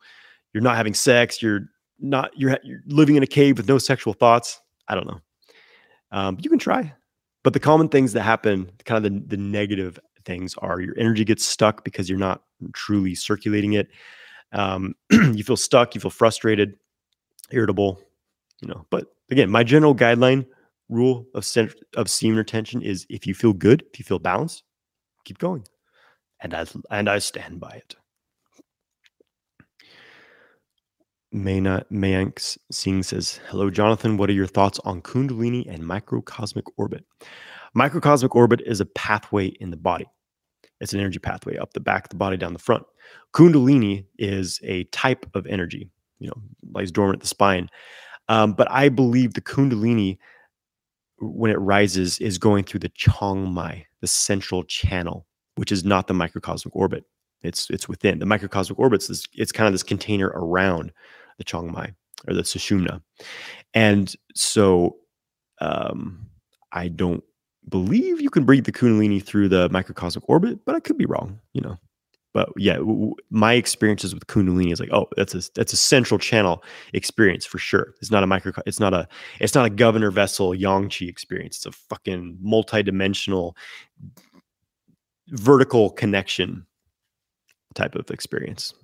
you're 0.53 0.63
not 0.63 0.77
having 0.77 0.93
sex, 0.93 1.41
you're 1.41 1.71
not 1.99 2.31
you're, 2.37 2.59
you're 2.63 2.83
living 2.87 3.17
in 3.17 3.23
a 3.23 3.27
cave 3.27 3.57
with 3.57 3.67
no 3.67 3.79
sexual 3.79 4.13
thoughts. 4.13 4.61
I 4.89 4.95
don't 4.95 5.07
know. 5.07 5.21
Um, 6.11 6.37
you 6.39 6.51
can 6.51 6.59
try, 6.59 6.93
but 7.43 7.55
the 7.55 7.61
common 7.61 7.89
things 7.89 8.13
that 8.13 8.23
happen, 8.23 8.71
kind 8.85 9.05
of 9.05 9.11
the, 9.11 9.37
the 9.37 9.43
negative 9.43 9.99
things, 10.27 10.55
are 10.59 10.81
your 10.81 10.95
energy 10.99 11.25
gets 11.25 11.47
stuck 11.47 11.83
because 11.83 12.11
you're 12.11 12.19
not 12.19 12.43
truly 12.73 13.15
circulating 13.15 13.75
it. 13.75 13.89
Um, 14.53 14.95
you 15.11 15.43
feel 15.45 15.57
stuck. 15.57 15.95
You 15.95 16.01
feel 16.01 16.11
frustrated, 16.11 16.75
irritable. 17.51 18.01
You 18.61 18.69
know, 18.69 18.87
but 18.91 19.07
again, 19.31 19.51
my 19.51 19.65
general 19.65 19.95
guideline 19.95 20.47
rule 20.89 21.27
of 21.35 21.47
of 21.97 22.11
semen 22.11 22.37
retention 22.37 22.83
is 22.83 23.07
if 23.09 23.27
you 23.27 23.35
feel 23.35 23.53
good, 23.53 23.85
if 23.93 23.99
you 23.99 24.05
feel 24.05 24.19
balanced, 24.19 24.63
keep 25.25 25.39
going, 25.39 25.67
and 26.41 26.55
I 26.55 26.67
and 26.91 27.09
I 27.09 27.19
stand 27.19 27.61
by 27.61 27.71
it. 27.71 27.97
Mayna 31.35 31.85
Mayank 31.91 32.59
Singh 32.71 33.03
says, 33.03 33.41
Hello, 33.49 33.71
Johnathan. 33.71 34.19
What 34.19 34.29
are 34.29 34.35
your 34.35 34.47
thoughts 34.47 34.79
on 34.85 35.01
Kundalini 35.01 35.67
and 35.67 35.83
microcosmic 35.83 36.65
orbit? 36.77 37.05
Microcosmic 37.75 38.35
orbit 38.37 38.61
is 38.67 38.81
a 38.81 38.87
pathway 38.87 39.47
in 39.47 39.71
the 39.71 39.79
body. 39.79 40.07
It's 40.83 40.93
an 40.93 41.01
energy 41.01 41.19
pathway 41.19 41.57
up 41.57 41.73
the 41.73 41.81
back 41.81 42.09
the 42.09 42.17
body, 42.17 42.37
down 42.37 42.53
the 42.53 42.59
front. 42.59 42.85
Kundalini 43.33 44.05
is 44.19 44.61
a 44.63 44.85
type 44.85 45.25
of 45.35 45.47
energy, 45.47 45.89
you 46.19 46.27
know, 46.27 46.35
lies 46.73 46.91
dormant 46.91 47.19
at 47.19 47.21
the 47.23 47.29
spine. 47.29 47.69
Um, 48.29 48.53
but 48.53 48.71
I 48.71 48.89
believe 48.89 49.35
the 49.35 49.41
Kundalini, 49.41 50.19
when 51.19 51.51
it 51.51 51.59
rises, 51.59 52.19
is 52.19 52.37
going 52.37 52.65
through 52.65 52.81
the 52.81 52.91
Chongmai, 52.91 53.85
the 54.01 54.07
central 54.07 54.65
channel, 54.65 55.27
which 55.55 55.73
is 55.73 55.85
not 55.85 56.09
the 56.09 56.15
microcosmic 56.15 56.75
orbit. 56.75 57.05
It's 57.43 57.71
it's 57.71 57.89
within 57.89 58.19
the 58.19 58.27
microcosmic 58.27 58.79
orbits. 58.79 59.09
This, 59.09 59.25
it's 59.35 59.53
kind 59.53 59.67
of 59.67 59.73
this 59.73 59.83
container 59.83 60.29
around 60.35 60.93
the 61.39 61.45
Chongmai 61.45 61.95
or 62.27 62.35
the 62.35 62.43
Sushumna. 62.43 63.03
And 63.75 64.15
so 64.35 64.97
um, 65.61 66.27
I 66.73 66.89
don't 66.89 67.25
believe 67.69 68.21
you 68.21 68.31
can 68.31 68.45
breathe 68.45 68.65
the 68.65 68.73
Kundalini 68.73 69.23
through 69.23 69.49
the 69.49 69.69
microcosmic 69.71 70.29
orbit, 70.29 70.65
but 70.65 70.75
I 70.75 70.81
could 70.81 70.99
be 70.99 71.07
wrong, 71.07 71.41
you 71.53 71.61
know. 71.61 71.79
But 72.35 72.49
yeah, 72.57 72.79
my 73.31 73.53
experiences 73.53 74.15
with 74.15 74.27
Kundalini 74.27 74.73
is 74.73 74.81
like, 74.81 74.93
oh, 74.93 75.07
that's 75.17 75.35
a 75.35 75.43
that's 75.55 75.75
a 75.75 75.77
central 75.77 76.19
channel 76.19 76.65
experience 76.95 77.45
for 77.45 77.59
sure. 77.59 77.95
It's 78.01 78.11
not 78.11 78.23
a 78.23 78.27
micro, 78.27 78.53
it's 78.65 78.81
not 78.81 78.95
a 78.95 79.07
it's 79.39 79.55
not 79.55 79.67
a 79.67 79.71
governor 79.71 80.11
vessel 80.11 80.55
yang 80.55 80.89
chi 80.89 81.05
experience. 81.05 81.59
It's 81.59 81.67
a 81.67 81.73
fucking 81.73 82.39
multi-dimensional 82.41 83.55
vertical 85.29 85.91
connection 85.91 86.67
type 87.75 87.95
of 87.95 88.11
experience 88.11 88.75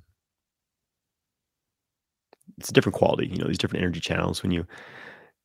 it's 2.59 2.70
a 2.70 2.72
different 2.72 2.94
quality. 2.94 3.28
You 3.28 3.36
know, 3.36 3.46
these 3.46 3.59
different 3.59 3.82
energy 3.82 4.00
channels. 4.00 4.42
When 4.42 4.52
you 4.52 4.66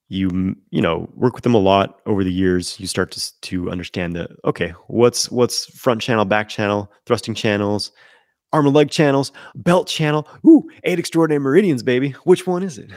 you 0.09 0.55
you 0.69 0.81
know 0.81 1.09
work 1.15 1.33
with 1.33 1.43
them 1.43 1.55
a 1.55 1.59
lot 1.59 1.99
over 2.05 2.23
the 2.23 2.31
years, 2.31 2.79
you 2.79 2.87
start 2.87 3.11
to 3.11 3.41
to 3.41 3.71
understand 3.71 4.15
that 4.15 4.31
okay, 4.45 4.69
what's 4.87 5.31
what's 5.31 5.65
front 5.77 6.01
channel, 6.01 6.25
back 6.25 6.49
channel, 6.49 6.91
thrusting 7.05 7.33
channels, 7.35 7.91
arm 8.51 8.65
and 8.65 8.75
leg 8.75 8.89
channels, 8.89 9.31
belt 9.55 9.87
channel. 9.87 10.27
Ooh, 10.45 10.69
eight 10.83 10.99
extraordinary 10.99 11.39
meridians, 11.39 11.83
baby. 11.83 12.11
Which 12.23 12.45
one 12.45 12.63
is 12.63 12.77
it? 12.77 12.91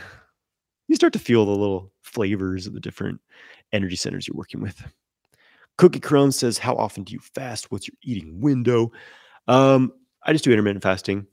You 0.88 0.96
start 0.96 1.12
to 1.14 1.18
feel 1.18 1.44
the 1.46 1.52
little 1.52 1.92
flavors 2.02 2.66
of 2.66 2.74
the 2.74 2.80
different 2.80 3.20
energy 3.72 3.96
centers 3.96 4.28
you're 4.28 4.36
working 4.36 4.60
with. 4.60 4.82
Cookie 5.78 6.00
Crumb 6.00 6.32
says, 6.32 6.58
"How 6.58 6.74
often 6.76 7.04
do 7.04 7.12
you 7.12 7.20
fast? 7.20 7.70
What's 7.70 7.88
your 7.88 7.96
eating 8.02 8.40
window?" 8.40 8.92
Um, 9.48 9.92
I 10.24 10.32
just 10.32 10.44
do 10.44 10.52
intermittent 10.52 10.82
fasting. 10.82 11.26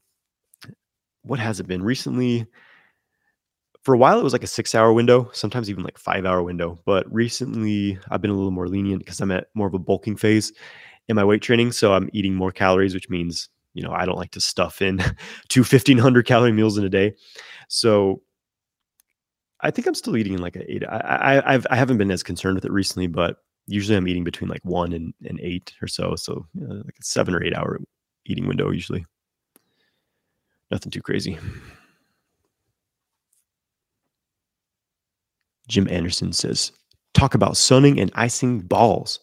What 1.23 1.39
has 1.39 1.59
it 1.59 1.67
been 1.67 1.83
recently? 1.83 2.45
For 3.83 3.93
a 3.93 3.97
while 3.97 4.19
it 4.19 4.23
was 4.23 4.33
like 4.33 4.43
a 4.43 4.47
six 4.47 4.73
hour 4.73 4.91
window 4.91 5.29
sometimes 5.33 5.69
even 5.69 5.83
like 5.83 5.97
five 5.97 6.25
hour 6.25 6.41
window 6.41 6.79
but 6.85 7.11
recently 7.13 7.99
i've 8.09 8.21
been 8.21 8.31
a 8.31 8.35
little 8.35 8.51
more 8.51 8.67
lenient 8.67 8.99
because 8.99 9.21
i'm 9.21 9.31
at 9.31 9.47
more 9.53 9.67
of 9.67 9.73
a 9.73 9.79
bulking 9.79 10.15
phase 10.15 10.51
in 11.07 11.15
my 11.15 11.23
weight 11.23 11.41
training 11.41 11.71
so 11.71 11.93
i'm 11.93 12.09
eating 12.13 12.33
more 12.33 12.51
calories 12.51 12.93
which 12.93 13.09
means 13.09 13.49
you 13.73 13.83
know 13.83 13.91
i 13.91 14.05
don't 14.05 14.17
like 14.17 14.31
to 14.31 14.41
stuff 14.41 14.81
in 14.81 14.97
two 15.49 15.61
1500 15.61 16.25
calorie 16.25 16.51
meals 16.51 16.77
in 16.77 16.85
a 16.85 16.89
day. 16.89 17.13
So 17.67 18.21
i 19.61 19.69
think 19.69 19.87
i'm 19.87 19.95
still 19.95 20.17
eating 20.17 20.37
like 20.37 20.55
a 20.55 20.71
eight 20.71 20.83
i 20.87 20.97
I, 20.97 21.53
I've, 21.53 21.67
i 21.69 21.75
haven't 21.75 21.97
been 21.97 22.11
as 22.11 22.23
concerned 22.23 22.55
with 22.55 22.65
it 22.65 22.71
recently 22.71 23.07
but 23.07 23.37
usually 23.67 23.97
i'm 23.97 24.07
eating 24.07 24.23
between 24.23 24.49
like 24.49 24.63
one 24.63 24.93
and, 24.93 25.13
and 25.25 25.39
eight 25.41 25.73
or 25.81 25.87
so 25.87 26.15
so 26.15 26.45
you 26.53 26.67
know, 26.67 26.75
like 26.75 26.97
a 26.99 27.03
seven 27.03 27.35
or 27.35 27.43
eight 27.43 27.55
hour 27.55 27.79
eating 28.25 28.47
window 28.47 28.71
usually. 28.71 29.05
Nothing 30.71 30.91
too 30.91 31.01
crazy 31.01 31.37
Jim 35.67 35.87
Anderson 35.89 36.33
says, 36.33 36.71
talk 37.13 37.33
about 37.33 37.57
sunning 37.57 37.99
and 37.99 38.11
icing 38.15 38.59
balls. 38.59 39.19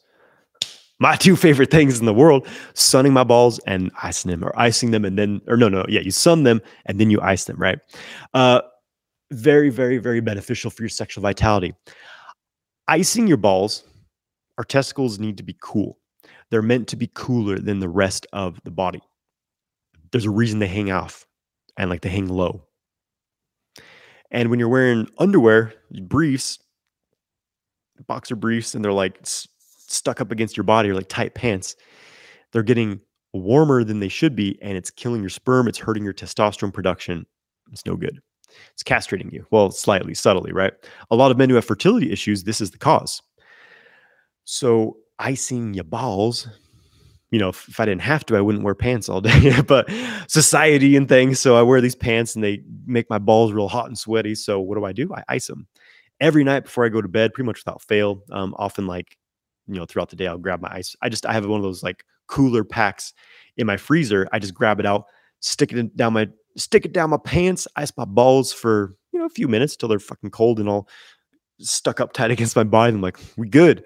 My 0.99 1.17
two 1.17 1.35
favorite 1.35 1.71
things 1.71 1.99
in 1.99 2.07
the 2.07 2.15
world, 2.15 2.47
sunning 2.75 3.13
my 3.13 3.25
balls 3.25 3.59
and 3.61 3.91
icing 4.03 4.31
them, 4.31 4.45
or 4.45 4.59
icing 4.59 4.91
them 4.91 5.05
and 5.05 5.19
then, 5.19 5.41
or 5.47 5.57
no, 5.57 5.69
no, 5.69 5.85
yeah, 5.89 6.01
you 6.01 6.11
sun 6.11 6.43
them 6.43 6.61
and 6.87 7.01
then 7.01 7.11
you 7.11 7.21
ice 7.23 7.45
them, 7.45 7.57
right? 7.57 7.79
Uh, 8.35 8.61
very, 9.31 9.71
very, 9.71 9.99
very 9.99 10.21
beneficial 10.21 10.71
for 10.71 10.83
your 10.83 10.91
sexual 10.91 11.23
vitality. 11.23 11.75
Icing 12.89 13.27
your 13.27 13.39
balls, 13.39 13.85
our 14.59 14.65
testicles 14.65 15.19
need 15.19 15.39
to 15.39 15.43
be 15.43 15.57
cool. 15.63 15.97
They're 16.51 16.63
meant 16.63 16.89
to 16.89 16.97
be 16.97 17.11
cooler 17.15 17.59
than 17.59 17.79
the 17.79 17.89
rest 17.89 18.27
of 18.33 18.61
the 18.65 18.71
body. 18.71 19.01
There's 20.13 20.27
a 20.27 20.31
reason 20.31 20.59
they 20.59 20.67
hang 20.67 20.91
off 20.91 21.25
and 21.79 21.89
like 21.89 22.03
they 22.03 22.09
hang 22.09 22.29
low. 22.29 22.67
And 24.31 24.51
when 24.51 24.59
you're 24.59 24.69
wearing 24.69 25.09
underwear, 25.19 25.75
briefs, 26.03 26.59
boxer 28.07 28.37
briefs, 28.37 28.75
and 28.75 28.85
they're 28.85 28.93
like 28.93 29.19
stuck 29.23 30.21
up 30.21 30.31
against 30.31 30.57
your 30.57 30.65
body 30.65 30.91
or 30.91 30.95
like 30.95 31.09
tight 31.09 31.35
pants, 31.35 31.77
they're 32.53 32.63
getting 32.63 33.01
warmer 33.33 33.85
than 33.85 34.01
they 34.01 34.09
should 34.09 34.35
be, 34.35 34.59
and 34.63 34.77
it's 34.77 34.91
killing 34.91 35.21
your 35.21 35.31
sperm. 35.31 35.69
It's 35.69 35.79
hurting 35.79 36.05
your 36.05 36.15
testosterone 36.15 36.73
production. 36.73 37.27
It's 37.73 37.87
no 37.87 37.97
good. 37.97 38.21
It's 38.73 38.83
castrating 38.83 39.33
you. 39.33 39.47
Well, 39.51 39.71
slightly, 39.71 40.15
subtly, 40.15 40.53
right? 40.53 40.73
A 41.11 41.17
lot 41.17 41.31
of 41.31 41.39
men 41.39 41.49
who 41.49 41.55
have 41.55 41.65
fertility 41.65 42.11
issues, 42.11 42.45
this 42.45 42.61
is 42.61 42.71
the 42.71 42.79
cause. 42.79 43.23
So, 44.45 44.97
icing 45.19 45.75
your 45.75 45.85
balls 45.85 46.49
you 47.31 47.39
know, 47.39 47.51
if, 47.51 47.79
I 47.79 47.85
didn't 47.85 48.03
have 48.03 48.27
to, 48.27 48.37
I 48.37 48.41
wouldn't 48.41 48.65
wear 48.65 48.75
pants 48.75 49.09
all 49.09 49.21
day, 49.21 49.61
but 49.63 49.91
society 50.27 50.97
and 50.97 51.09
things. 51.09 51.39
So 51.41 51.57
I 51.57 51.63
wear 51.63 51.81
these 51.81 51.95
pants 51.95 52.35
and 52.35 52.43
they 52.43 52.63
make 52.87 53.09
my 53.09 53.19
balls 53.19 53.53
real 53.53 53.69
hot 53.69 53.87
and 53.87 53.99
sweaty. 53.99 54.35
So 54.35 54.61
what 54.61 54.77
do 54.77 54.85
I 54.85 54.93
do? 54.93 55.13
I 55.15 55.23
ice 55.29 55.47
them 55.47 55.67
every 56.21 56.45
night 56.45 56.65
before 56.65 56.85
I 56.85 56.89
go 56.89 57.01
to 57.01 57.09
bed, 57.09 57.33
pretty 57.33 57.47
much 57.47 57.65
without 57.65 57.83
fail. 57.83 58.23
Um, 58.31 58.55
often 58.59 58.87
like, 58.87 59.17
you 59.69 59.77
know, 59.77 59.87
throughout 59.87 60.11
the 60.11 60.17
day, 60.17 60.27
I'll 60.27 60.39
grab 60.39 60.61
my 60.61 60.71
ice. 60.73 60.97
I 61.01 61.09
just, 61.09 61.25
I 61.25 61.33
have 61.33 61.47
one 61.47 61.61
of 61.61 61.65
those 61.65 61.83
like 61.83 62.05
cooler 62.27 62.65
packs 62.65 63.15
in 63.57 63.67
my 63.67 63.77
freezer. 63.77 64.29
I 64.33 64.39
just 64.41 64.55
grab 64.55 64.81
it 64.81 64.87
out, 64.87 65.07
stick 65.39 65.73
it 65.73 65.97
down 65.97 66.13
my, 66.15 66.29
stick 66.57 66.85
it 66.85 66.93
down 66.93 67.11
my 67.11 67.19
pants, 67.19 67.69
ice 67.77 67.93
my 67.97 68.05
balls 68.05 68.53
for, 68.53 68.97
you 69.13 69.21
know, 69.21 69.27
a 69.27 69.31
few 69.31 69.47
minutes 69.47 69.77
till 69.77 69.89
they're 69.89 70.01
fucking 70.01 70.31
cold 70.31 70.59
and 70.59 70.69
all 70.69 70.89
stuck 71.61 72.01
up 72.01 72.13
tight 72.13 72.31
against 72.33 72.57
my 72.57 72.65
body. 72.65 72.93
I'm 72.93 73.01
like, 73.01 73.19
we 73.37 73.49
good 73.49 73.85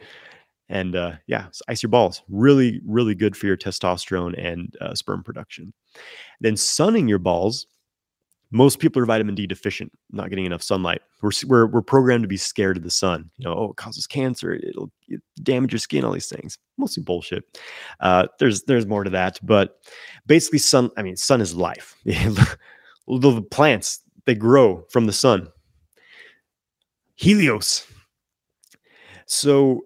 and 0.74 0.96
uh, 0.96 1.12
yeah, 1.28 1.46
ice 1.68 1.82
your 1.84 1.88
balls. 1.88 2.22
Really, 2.28 2.82
really 2.84 3.14
good 3.14 3.36
for 3.36 3.46
your 3.46 3.56
testosterone 3.56 4.34
and 4.36 4.76
uh, 4.80 4.94
sperm 4.94 5.22
production. 5.22 5.72
Then 6.40 6.56
sunning 6.56 7.06
your 7.08 7.20
balls. 7.20 7.68
Most 8.50 8.80
people 8.80 9.00
are 9.00 9.06
vitamin 9.06 9.36
D 9.36 9.46
deficient, 9.46 9.92
not 10.10 10.30
getting 10.30 10.46
enough 10.46 10.62
sunlight. 10.62 11.00
We're, 11.22 11.30
we're, 11.46 11.66
we're 11.66 11.82
programmed 11.82 12.22
to 12.24 12.28
be 12.28 12.36
scared 12.36 12.76
of 12.76 12.82
the 12.82 12.90
sun. 12.90 13.30
You 13.38 13.48
know, 13.48 13.54
oh, 13.54 13.70
it 13.70 13.76
causes 13.76 14.06
cancer, 14.06 14.54
it'll 14.54 14.90
damage 15.42 15.72
your 15.72 15.78
skin, 15.78 16.04
all 16.04 16.12
these 16.12 16.28
things. 16.28 16.58
Mostly 16.76 17.02
bullshit. 17.04 17.44
Uh, 18.00 18.26
there's 18.38 18.64
there's 18.64 18.86
more 18.86 19.04
to 19.04 19.10
that, 19.10 19.38
but 19.42 19.78
basically, 20.26 20.58
sun. 20.58 20.90
I 20.96 21.02
mean, 21.02 21.16
sun 21.16 21.40
is 21.40 21.54
life. 21.54 21.96
the 22.04 23.46
plants 23.50 24.00
they 24.24 24.34
grow 24.34 24.84
from 24.90 25.06
the 25.06 25.12
sun. 25.12 25.48
Helios. 27.14 27.86
So 29.26 29.84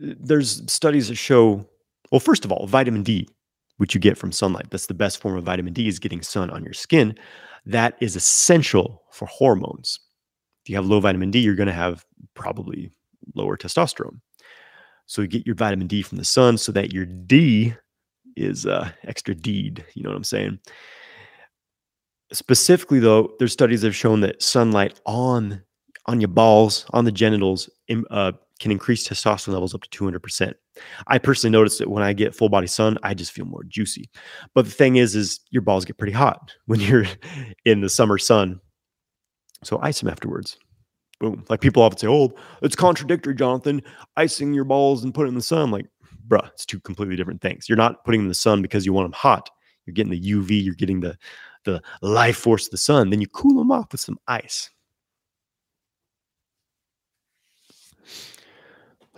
there's 0.00 0.62
studies 0.72 1.08
that 1.08 1.16
show, 1.16 1.66
well, 2.10 2.20
first 2.20 2.44
of 2.44 2.52
all, 2.52 2.66
vitamin 2.66 3.02
D, 3.02 3.28
which 3.76 3.94
you 3.94 4.00
get 4.00 4.18
from 4.18 4.32
sunlight, 4.32 4.70
that's 4.70 4.86
the 4.86 4.94
best 4.94 5.20
form 5.20 5.36
of 5.36 5.44
vitamin 5.44 5.72
D, 5.72 5.88
is 5.88 5.98
getting 5.98 6.22
sun 6.22 6.50
on 6.50 6.64
your 6.64 6.72
skin. 6.72 7.14
That 7.66 7.96
is 8.00 8.16
essential 8.16 9.02
for 9.12 9.26
hormones. 9.26 10.00
If 10.64 10.70
you 10.70 10.76
have 10.76 10.86
low 10.86 11.00
vitamin 11.00 11.30
D, 11.30 11.40
you're 11.40 11.54
going 11.54 11.66
to 11.66 11.72
have 11.72 12.04
probably 12.34 12.90
lower 13.34 13.56
testosterone. 13.56 14.20
So 15.06 15.22
you 15.22 15.28
get 15.28 15.46
your 15.46 15.56
vitamin 15.56 15.86
D 15.86 16.02
from 16.02 16.18
the 16.18 16.24
sun 16.24 16.56
so 16.56 16.72
that 16.72 16.92
your 16.92 17.04
D 17.04 17.74
is 18.36 18.66
uh, 18.66 18.90
extra 19.04 19.34
D'd. 19.34 19.84
You 19.94 20.02
know 20.02 20.10
what 20.10 20.16
I'm 20.16 20.24
saying? 20.24 20.58
Specifically, 22.32 23.00
though, 23.00 23.34
there's 23.38 23.52
studies 23.52 23.82
that 23.82 23.88
have 23.88 23.96
shown 23.96 24.20
that 24.20 24.42
sunlight 24.42 25.00
on 25.04 25.62
on 26.06 26.20
your 26.20 26.28
balls, 26.28 26.86
on 26.90 27.04
the 27.04 27.12
genitals, 27.12 27.68
uh, 28.10 28.32
can 28.60 28.70
increase 28.70 29.08
testosterone 29.08 29.54
levels 29.54 29.74
up 29.74 29.82
to 29.82 29.98
200%. 29.98 30.52
I 31.06 31.18
personally 31.18 31.50
noticed 31.50 31.78
that 31.78 31.90
when 31.90 32.02
I 32.02 32.12
get 32.12 32.34
full 32.34 32.50
body 32.50 32.66
sun, 32.66 32.98
I 33.02 33.14
just 33.14 33.32
feel 33.32 33.46
more 33.46 33.64
juicy. 33.64 34.08
But 34.54 34.66
the 34.66 34.70
thing 34.70 34.96
is, 34.96 35.16
is 35.16 35.40
your 35.50 35.62
balls 35.62 35.84
get 35.84 35.98
pretty 35.98 36.12
hot 36.12 36.54
when 36.66 36.80
you're 36.80 37.06
in 37.64 37.80
the 37.80 37.88
summer 37.88 38.18
sun. 38.18 38.60
So 39.64 39.78
ice 39.82 40.00
them 40.00 40.10
afterwards. 40.10 40.58
Boom. 41.18 41.44
Like 41.48 41.60
people 41.60 41.82
often 41.82 41.98
say, 41.98 42.06
oh, 42.06 42.32
it's 42.62 42.76
contradictory, 42.76 43.34
Johnathan. 43.34 43.82
Icing 44.16 44.54
your 44.54 44.64
balls 44.64 45.04
and 45.04 45.12
put 45.12 45.26
it 45.26 45.28
in 45.28 45.34
the 45.34 45.42
sun. 45.42 45.70
Like, 45.70 45.86
bruh, 46.28 46.48
it's 46.52 46.64
two 46.64 46.80
completely 46.80 47.16
different 47.16 47.42
things. 47.42 47.68
You're 47.68 47.76
not 47.76 48.04
putting 48.04 48.20
them 48.20 48.26
in 48.26 48.30
the 48.30 48.34
sun 48.34 48.62
because 48.62 48.86
you 48.86 48.92
want 48.92 49.06
them 49.06 49.12
hot. 49.12 49.50
You're 49.84 49.94
getting 49.94 50.12
the 50.12 50.20
UV, 50.20 50.64
you're 50.64 50.74
getting 50.74 51.00
the 51.00 51.16
the 51.64 51.82
life 52.00 52.38
force 52.38 52.66
of 52.66 52.70
the 52.70 52.78
sun. 52.78 53.10
Then 53.10 53.20
you 53.20 53.28
cool 53.28 53.58
them 53.58 53.70
off 53.70 53.92
with 53.92 54.00
some 54.00 54.18
ice. 54.26 54.70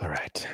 All 0.03 0.09
right. 0.09 0.49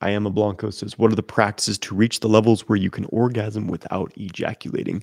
I 0.00 0.10
am 0.10 0.24
a 0.24 0.30
Blanco 0.30 0.70
says, 0.70 0.96
What 0.98 1.10
are 1.10 1.16
the 1.16 1.22
practices 1.22 1.78
to 1.78 1.96
reach 1.96 2.20
the 2.20 2.28
levels 2.28 2.68
where 2.68 2.76
you 2.76 2.90
can 2.90 3.06
orgasm 3.06 3.66
without 3.66 4.12
ejaculating? 4.16 5.02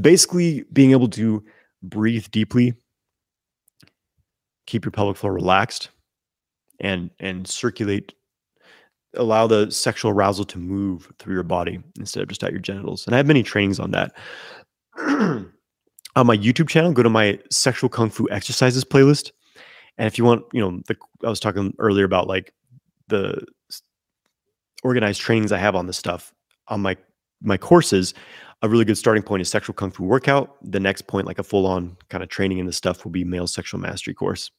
Basically, 0.00 0.64
being 0.72 0.90
able 0.90 1.08
to 1.10 1.44
breathe 1.80 2.26
deeply, 2.32 2.74
keep 4.66 4.84
your 4.84 4.90
pelvic 4.90 5.16
floor 5.16 5.32
relaxed, 5.32 5.90
and 6.80 7.10
and 7.20 7.46
circulate, 7.46 8.14
allow 9.14 9.46
the 9.46 9.70
sexual 9.70 10.10
arousal 10.10 10.44
to 10.46 10.58
move 10.58 11.12
through 11.18 11.34
your 11.34 11.42
body 11.42 11.80
instead 11.98 12.22
of 12.22 12.28
just 12.28 12.42
at 12.42 12.52
your 12.52 12.60
genitals. 12.60 13.06
And 13.06 13.14
I 13.14 13.18
have 13.18 13.26
many 13.26 13.42
trainings 13.42 13.78
on 13.78 13.90
that. 13.92 14.12
on 16.16 16.26
my 16.26 16.36
YouTube 16.36 16.68
channel, 16.68 16.92
go 16.92 17.02
to 17.02 17.10
my 17.10 17.38
sexual 17.50 17.88
kung 17.88 18.10
fu 18.10 18.28
exercises 18.30 18.84
playlist. 18.84 19.32
And 19.98 20.06
if 20.06 20.18
you 20.18 20.24
want, 20.24 20.44
you 20.52 20.60
know, 20.60 20.80
the, 20.86 20.96
I 21.24 21.28
was 21.28 21.40
talking 21.40 21.74
earlier 21.78 22.04
about 22.04 22.26
like 22.26 22.52
the 23.08 23.44
organized 24.82 25.20
trainings 25.20 25.52
I 25.52 25.58
have 25.58 25.76
on 25.76 25.86
this 25.86 25.96
stuff 25.96 26.32
on 26.68 26.80
my 26.80 26.96
my 27.42 27.56
courses, 27.56 28.14
a 28.62 28.68
really 28.68 28.84
good 28.84 28.96
starting 28.98 29.22
point 29.22 29.42
is 29.42 29.48
sexual 29.48 29.74
kung 29.74 29.90
fu 29.90 30.04
workout. 30.04 30.56
The 30.62 30.80
next 30.80 31.06
point, 31.06 31.26
like 31.26 31.38
a 31.38 31.42
full 31.42 31.66
on 31.66 31.96
kind 32.08 32.22
of 32.22 32.28
training 32.28 32.58
in 32.58 32.66
this 32.66 32.76
stuff, 32.76 33.04
will 33.04 33.10
be 33.10 33.24
male 33.24 33.46
sexual 33.46 33.80
mastery 33.80 34.14
course. 34.14 34.50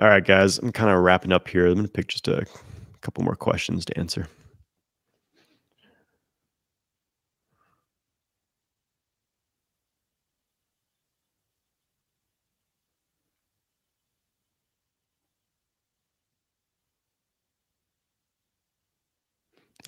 All 0.00 0.08
right, 0.08 0.24
guys, 0.24 0.56
I'm 0.58 0.72
kind 0.72 0.90
of 0.90 1.02
wrapping 1.02 1.30
up 1.30 1.46
here. 1.46 1.66
I'm 1.66 1.74
going 1.74 1.84
to 1.86 1.92
pick 1.92 2.08
just 2.08 2.26
a 2.26 2.46
couple 3.02 3.22
more 3.22 3.36
questions 3.36 3.84
to 3.84 3.98
answer. 3.98 4.26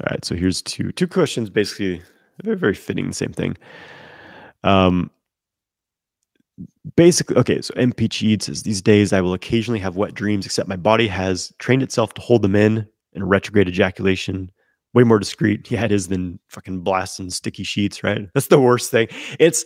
All 0.03 0.09
right, 0.11 0.25
so 0.25 0.35
here's 0.35 0.63
two 0.63 0.93
two 0.93 1.07
questions, 1.07 1.49
basically 1.51 2.03
very 2.43 2.57
very 2.57 2.75
fitting 2.75 3.13
same 3.13 3.33
thing. 3.33 3.57
Um, 4.65 5.11
basically, 6.97 7.37
okay, 7.37 7.61
so 7.61 7.75
MP 7.75 8.43
says 8.43 8.63
these 8.63 8.83
days 8.83 9.13
I 9.13 9.21
will 9.21 9.35
occasionally 9.35 9.81
have 9.81 9.97
wet 9.97 10.15
dreams, 10.15 10.47
except 10.47 10.69
my 10.69 10.77
body 10.77 11.09
has 11.09 11.53
trained 11.59 11.83
itself 11.83 12.15
to 12.15 12.21
hold 12.21 12.43
them 12.43 12.57
in 12.57 12.87
and 13.15 13.29
retrograde 13.29 13.69
ejaculation. 13.69 14.51
Way 14.95 15.05
more 15.05 15.19
discreet, 15.19 15.71
yeah, 15.71 15.85
it 15.85 15.93
is 15.93 16.09
than 16.09 16.39
fucking 16.49 16.81
blasting 16.81 17.31
sticky 17.31 17.65
sheets, 17.65 18.05
right? 18.05 18.29
That's 18.35 18.49
the 18.49 18.61
worst 18.61 18.91
thing. 18.91 19.09
It's 19.39 19.65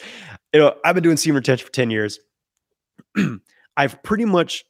you 0.52 0.60
know 0.60 0.74
I've 0.84 0.94
been 0.94 1.02
doing 1.02 1.16
semen 1.16 1.36
retention 1.36 1.66
for 1.66 1.72
ten 1.72 1.90
years. 1.90 2.20
I've 3.76 4.02
pretty 4.02 4.24
much 4.24 4.64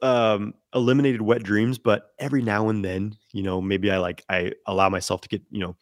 um 0.00 0.54
eliminated 0.74 1.20
wet 1.20 1.42
dreams 1.42 1.76
but 1.76 2.12
every 2.20 2.40
now 2.40 2.68
and 2.68 2.84
then 2.84 3.16
you 3.32 3.42
know 3.42 3.60
maybe 3.60 3.90
i 3.90 3.98
like 3.98 4.22
i 4.28 4.52
allow 4.66 4.88
myself 4.88 5.20
to 5.20 5.28
get 5.28 5.42
you 5.50 5.58
know 5.58 5.74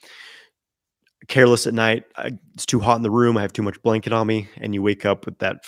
careless 1.28 1.66
at 1.66 1.74
night 1.74 2.04
I, 2.16 2.38
it's 2.54 2.66
too 2.66 2.80
hot 2.80 2.96
in 2.96 3.02
the 3.02 3.10
room 3.10 3.36
i 3.36 3.42
have 3.42 3.52
too 3.52 3.62
much 3.62 3.80
blanket 3.82 4.12
on 4.12 4.26
me 4.26 4.48
and 4.58 4.74
you 4.74 4.82
wake 4.82 5.04
up 5.04 5.26
with 5.26 5.38
that 5.38 5.64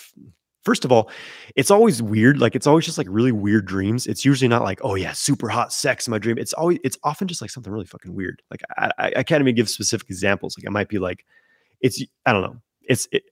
first 0.69 0.85
of 0.85 0.93
all 0.93 1.11
it's 1.57 1.71
always 1.71 2.03
weird 2.03 2.39
like 2.39 2.55
it's 2.55 2.67
always 2.67 2.85
just 2.85 2.99
like 2.99 3.07
really 3.09 3.33
weird 3.33 3.65
dreams. 3.65 4.07
It's 4.07 4.25
usually 4.25 4.49
not 4.49 4.63
like 4.63 4.81
oh 4.83 4.97
yeah 4.97 5.13
super 5.13 5.49
hot 5.49 5.73
sex 5.73 6.07
in 6.07 6.11
my 6.11 6.19
dream. 6.19 6.37
It's 6.37 6.53
always 6.53 6.79
it's 6.85 6.99
often 7.03 7.27
just 7.27 7.41
like 7.41 7.51
something 7.51 7.73
really 7.73 7.87
fucking 7.87 8.15
weird. 8.15 8.43
Like 8.51 8.61
i 8.77 8.91
i, 8.99 9.13
I 9.17 9.23
can't 9.23 9.41
even 9.41 9.55
give 9.55 9.71
specific 9.71 10.11
examples. 10.11 10.57
Like 10.59 10.67
it 10.67 10.71
might 10.71 10.89
be 10.89 10.99
like 10.99 11.25
it's 11.81 12.03
i 12.27 12.33
don't 12.35 12.43
know. 12.43 12.57
It's 12.83 13.09
it, 13.13 13.23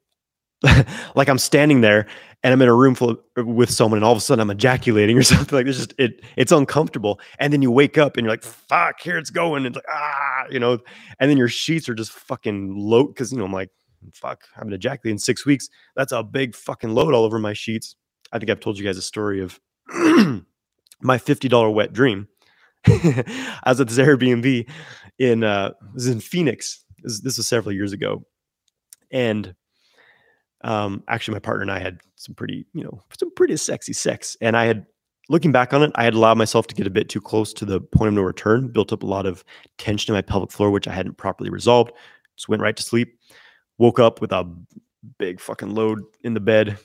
like 1.15 1.29
I'm 1.29 1.39
standing 1.39 1.81
there 1.81 2.07
and 2.43 2.53
I'm 2.53 2.63
in 2.63 2.69
a 2.69 2.75
room 2.75 2.95
full 2.95 3.11
of, 3.11 3.19
uh, 3.39 3.45
with 3.45 3.71
someone 3.71 3.99
and 3.99 4.05
all 4.05 4.13
of 4.13 4.19
a 4.19 4.21
sudden 4.21 4.41
I'm 4.41 4.51
ejaculating 4.51 5.19
or 5.19 5.23
something 5.25 5.57
like 5.57 5.67
this. 5.67 5.77
Just 5.77 5.95
it 5.99 6.23
it's 6.37 6.53
uncomfortable. 6.53 7.21
And 7.39 7.53
then 7.53 7.63
you 7.63 7.71
wake 7.71 7.99
up 7.99 8.17
and 8.17 8.25
you're 8.25 8.33
like, 8.33 8.43
fuck, 8.43 9.01
here 9.01 9.19
it's 9.19 9.31
going. 9.31 9.67
And 9.67 9.75
it's 9.75 9.85
like, 9.85 9.95
ah, 9.95 10.45
you 10.51 10.59
know, 10.59 10.79
and 11.19 11.31
then 11.31 11.37
your 11.37 11.49
sheets 11.49 11.89
are 11.89 11.95
just 11.95 12.13
fucking 12.13 12.75
low. 12.77 13.07
Cause 13.09 13.33
you 13.33 13.39
know, 13.39 13.45
I'm 13.45 13.53
like, 13.53 13.71
fuck, 14.15 14.45
I 14.55 14.61
haven't 14.61 14.75
ejaculated 14.75 15.15
in 15.15 15.19
six 15.19 15.45
weeks. 15.45 15.69
That's 15.95 16.13
a 16.13 16.23
big 16.23 16.55
fucking 16.55 16.91
load 16.91 17.15
all 17.15 17.25
over 17.25 17.39
my 17.39 17.53
sheets. 17.53 17.97
I 18.33 18.39
think 18.39 18.51
I've 18.51 18.61
told 18.61 18.79
you 18.79 18.85
guys 18.85 18.97
a 18.97 19.03
story 19.03 19.41
of 19.41 19.61
my 21.01 21.19
$50 21.19 21.75
wet 21.75 21.93
dream. 21.93 22.29
I 22.87 23.25
was 23.67 23.81
at 23.81 23.89
this 23.89 23.99
Airbnb 23.99 24.69
in 25.19 25.45
uh 25.45 25.73
was 25.95 26.07
in 26.07 26.21
Phoenix. 26.21 26.85
This, 27.03 27.21
this 27.21 27.37
was 27.37 27.47
several 27.47 27.75
years 27.75 27.93
ago. 27.93 28.25
And 29.11 29.55
um, 30.67 31.05
actually, 31.07 31.35
my 31.35 31.39
partner 31.39 31.63
and 31.63 31.71
I 31.71 31.79
had 31.79 32.01
some 32.17 32.35
pretty, 32.35 32.67
you 32.75 32.83
know, 32.83 33.01
some 33.19 33.33
pretty 33.35 33.57
sexy 33.57 33.93
sex. 33.93 34.37
And 34.41 34.57
I 34.57 34.65
had, 34.65 34.85
looking 35.29 35.53
back 35.53 35.73
on 35.73 35.85
it, 35.85 35.93
I 35.95 36.03
had 36.03 36.15
allowed 36.15 36.39
myself 36.39 36.67
to 36.67 36.75
get 36.75 36.89
a 36.89 36.91
bit 36.91 37.09
too 37.09 37.21
close 37.21 37.53
to 37.55 37.65
the 37.65 37.81
point 37.81 38.09
of 38.09 38.15
no 38.15 38.23
return, 38.23 38.69
built 38.69 38.93
up 38.93 39.05
a 39.05 39.07
lot 39.07 39.27
of 39.27 39.45
tension 39.79 40.13
in 40.13 40.17
my 40.17 40.23
pelvic 40.23 40.51
floor, 40.51 40.73
which 40.73 40.89
I 40.89 40.93
hadn't 40.93 41.19
properly 41.19 41.51
resolved. 41.51 41.93
Just 42.37 42.49
went 42.49 42.63
right 42.63 42.77
to 42.77 42.83
sleep. 42.83 43.17
Woke 43.79 44.01
up 44.01 44.21
with 44.21 44.33
a 44.33 44.53
big 45.19 45.39
fucking 45.39 45.73
load 45.73 46.03
in 46.25 46.35
the 46.35 46.41
bed. 46.41 46.79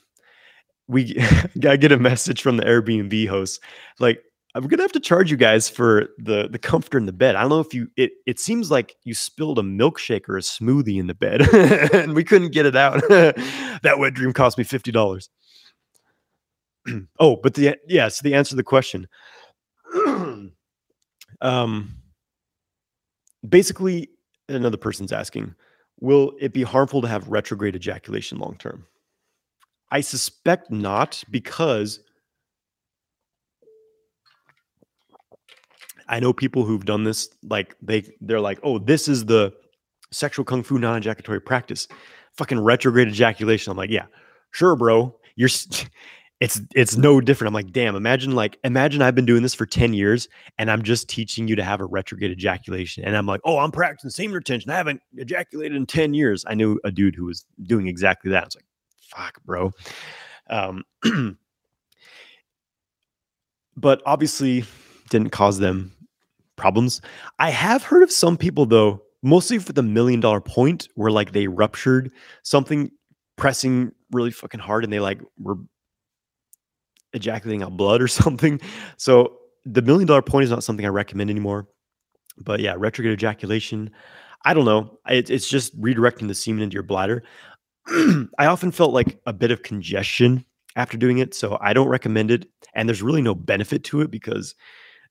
We 0.87 1.15
I 1.67 1.75
get 1.75 1.91
a 1.91 1.97
message 1.97 2.43
from 2.43 2.57
the 2.57 2.63
Airbnb 2.63 3.27
host, 3.29 3.61
like, 3.99 4.23
I'm 4.53 4.67
gonna 4.67 4.81
have 4.81 4.91
to 4.93 4.99
charge 4.99 5.31
you 5.31 5.37
guys 5.37 5.69
for 5.69 6.09
the 6.17 6.49
the 6.49 6.59
comforter 6.59 6.97
in 6.97 7.05
the 7.05 7.13
bed. 7.13 7.35
I 7.35 7.41
don't 7.41 7.49
know 7.49 7.59
if 7.59 7.73
you 7.73 7.87
it 7.95 8.11
it 8.25 8.39
seems 8.39 8.69
like 8.69 8.95
you 9.03 9.13
spilled 9.13 9.59
a 9.59 9.61
milkshake 9.61 10.27
or 10.27 10.37
a 10.37 10.41
smoothie 10.41 10.99
in 10.99 11.07
the 11.07 11.13
bed 11.13 11.41
and 11.93 12.13
we 12.13 12.23
couldn't 12.23 12.51
get 12.51 12.65
it 12.65 12.75
out. 12.75 13.01
that 13.09 13.95
wet 13.97 14.13
dream 14.13 14.33
cost 14.33 14.57
me 14.57 14.63
fifty 14.63 14.91
dollars. 14.91 15.29
oh, 17.19 17.37
but 17.37 17.53
the 17.53 17.77
yeah, 17.87 18.09
so 18.09 18.21
the 18.23 18.33
answer 18.33 18.51
to 18.51 18.55
the 18.57 18.63
question. 18.63 19.07
um 21.41 21.95
basically 23.47 24.09
another 24.49 24.77
person's 24.77 25.13
asking, 25.13 25.55
will 25.99 26.33
it 26.39 26.53
be 26.53 26.63
harmful 26.63 27.01
to 27.01 27.07
have 27.07 27.27
retrograde 27.29 27.75
ejaculation 27.75 28.37
long 28.37 28.55
term? 28.57 28.85
I 29.91 30.01
suspect 30.01 30.71
not 30.71 31.23
because 31.29 31.99
I 36.11 36.19
know 36.19 36.33
people 36.33 36.65
who've 36.65 36.85
done 36.85 37.05
this, 37.05 37.29
like 37.49 37.75
they 37.81 38.03
they're 38.19 38.41
like, 38.41 38.59
oh, 38.63 38.77
this 38.77 39.07
is 39.07 39.25
the 39.25 39.53
sexual 40.11 40.43
kung 40.43 40.61
fu 40.61 40.77
non-ejaculatory 40.77 41.39
practice. 41.39 41.87
Fucking 42.35 42.59
retrograde 42.59 43.07
ejaculation. 43.07 43.71
I'm 43.71 43.77
like, 43.77 43.89
yeah, 43.89 44.05
sure, 44.51 44.75
bro. 44.75 45.15
You're 45.37 45.49
it's 46.41 46.59
it's 46.75 46.97
no 46.97 47.21
different. 47.21 47.47
I'm 47.47 47.53
like, 47.53 47.71
damn, 47.71 47.95
imagine 47.95 48.35
like 48.35 48.59
imagine 48.65 49.01
I've 49.01 49.15
been 49.15 49.25
doing 49.25 49.41
this 49.41 49.53
for 49.53 49.65
10 49.65 49.93
years 49.93 50.27
and 50.57 50.69
I'm 50.69 50.81
just 50.81 51.07
teaching 51.07 51.47
you 51.47 51.55
to 51.55 51.63
have 51.63 51.79
a 51.79 51.85
retrograde 51.85 52.31
ejaculation. 52.31 53.05
And 53.05 53.15
I'm 53.15 53.25
like, 53.25 53.41
oh, 53.45 53.59
I'm 53.59 53.71
practicing 53.71 54.09
semen 54.09 54.35
retention. 54.35 54.69
I 54.69 54.75
haven't 54.75 55.01
ejaculated 55.15 55.77
in 55.77 55.85
10 55.85 56.13
years. 56.13 56.43
I 56.45 56.55
knew 56.55 56.77
a 56.83 56.91
dude 56.91 57.15
who 57.15 57.25
was 57.25 57.45
doing 57.63 57.87
exactly 57.87 58.31
that. 58.31 58.43
I 58.43 58.45
was 58.45 58.55
like, 58.55 58.65
fuck, 58.99 59.41
bro. 59.45 59.71
Um, 60.49 60.83
but 63.77 64.01
obviously 64.05 64.65
didn't 65.09 65.29
cause 65.29 65.59
them 65.59 65.93
problems. 66.61 67.01
I 67.39 67.49
have 67.49 67.83
heard 67.83 68.03
of 68.03 68.11
some 68.11 68.37
people 68.37 68.67
though, 68.67 69.01
mostly 69.23 69.57
for 69.57 69.73
the 69.73 69.83
million 69.83 70.19
dollar 70.19 70.39
point, 70.39 70.87
where 70.95 71.11
like 71.11 71.31
they 71.31 71.47
ruptured 71.47 72.11
something 72.43 72.91
pressing 73.35 73.91
really 74.11 74.29
fucking 74.29 74.59
hard 74.59 74.83
and 74.83 74.93
they 74.93 74.99
like 74.99 75.19
were 75.39 75.57
ejaculating 77.13 77.63
out 77.63 77.75
blood 77.75 78.01
or 78.01 78.07
something. 78.21 78.61
So 78.97 79.37
the 79.65 79.81
million 79.81 80.07
dollar 80.07 80.21
point 80.21 80.43
is 80.43 80.51
not 80.51 80.63
something 80.63 80.85
I 80.85 80.89
recommend 80.89 81.31
anymore. 81.31 81.67
But 82.37 82.59
yeah, 82.59 82.75
retrograde 82.77 83.13
ejaculation. 83.13 83.89
I 84.45 84.53
don't 84.53 84.65
know. 84.65 84.99
It, 85.09 85.29
it's 85.29 85.49
just 85.49 85.79
redirecting 85.79 86.27
the 86.27 86.35
semen 86.35 86.63
into 86.63 86.75
your 86.75 86.83
bladder. 86.83 87.23
I 87.87 88.45
often 88.45 88.71
felt 88.71 88.93
like 88.93 89.19
a 89.25 89.33
bit 89.33 89.51
of 89.51 89.63
congestion 89.63 90.45
after 90.75 90.97
doing 90.97 91.17
it, 91.17 91.33
so 91.33 91.57
I 91.59 91.73
don't 91.73 91.89
recommend 91.89 92.31
it. 92.31 92.47
And 92.73 92.87
there's 92.87 93.01
really 93.01 93.21
no 93.21 93.35
benefit 93.35 93.83
to 93.85 94.01
it 94.01 94.11
because 94.11 94.55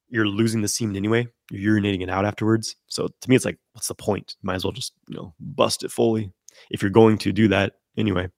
you're 0.09 0.27
losing 0.27 0.62
the 0.62 0.68
semen 0.68 0.97
anyway. 0.97 1.28
You're 1.51 1.81
urinating 1.81 2.02
it 2.02 2.10
out 2.10 2.24
afterwards. 2.24 2.77
So 2.86 3.09
to 3.09 3.31
me, 3.31 3.36
it's 3.36 3.44
like, 3.44 3.59
what's 3.72 3.89
the 3.89 3.94
point? 3.94 4.36
Might 4.43 4.56
as 4.56 4.64
well 4.64 4.72
just 4.72 4.93
you 5.09 5.16
know 5.16 5.35
bust 5.40 5.85
it 5.85 5.90
fully 5.90 6.32
if 6.70 6.82
you're 6.82 6.90
going 6.90 7.18
to 7.18 7.32
do 7.32 7.48
that 7.48 7.74
anyway. 7.97 8.28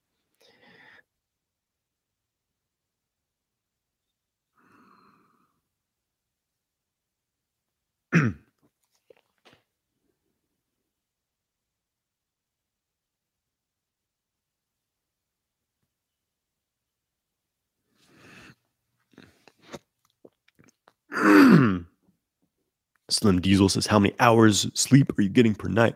Slim 23.22 23.40
Diesel 23.40 23.68
says, 23.68 23.86
How 23.86 23.98
many 23.98 24.14
hours 24.18 24.68
sleep 24.74 25.16
are 25.16 25.22
you 25.22 25.28
getting 25.28 25.54
per 25.54 25.68
night? 25.68 25.94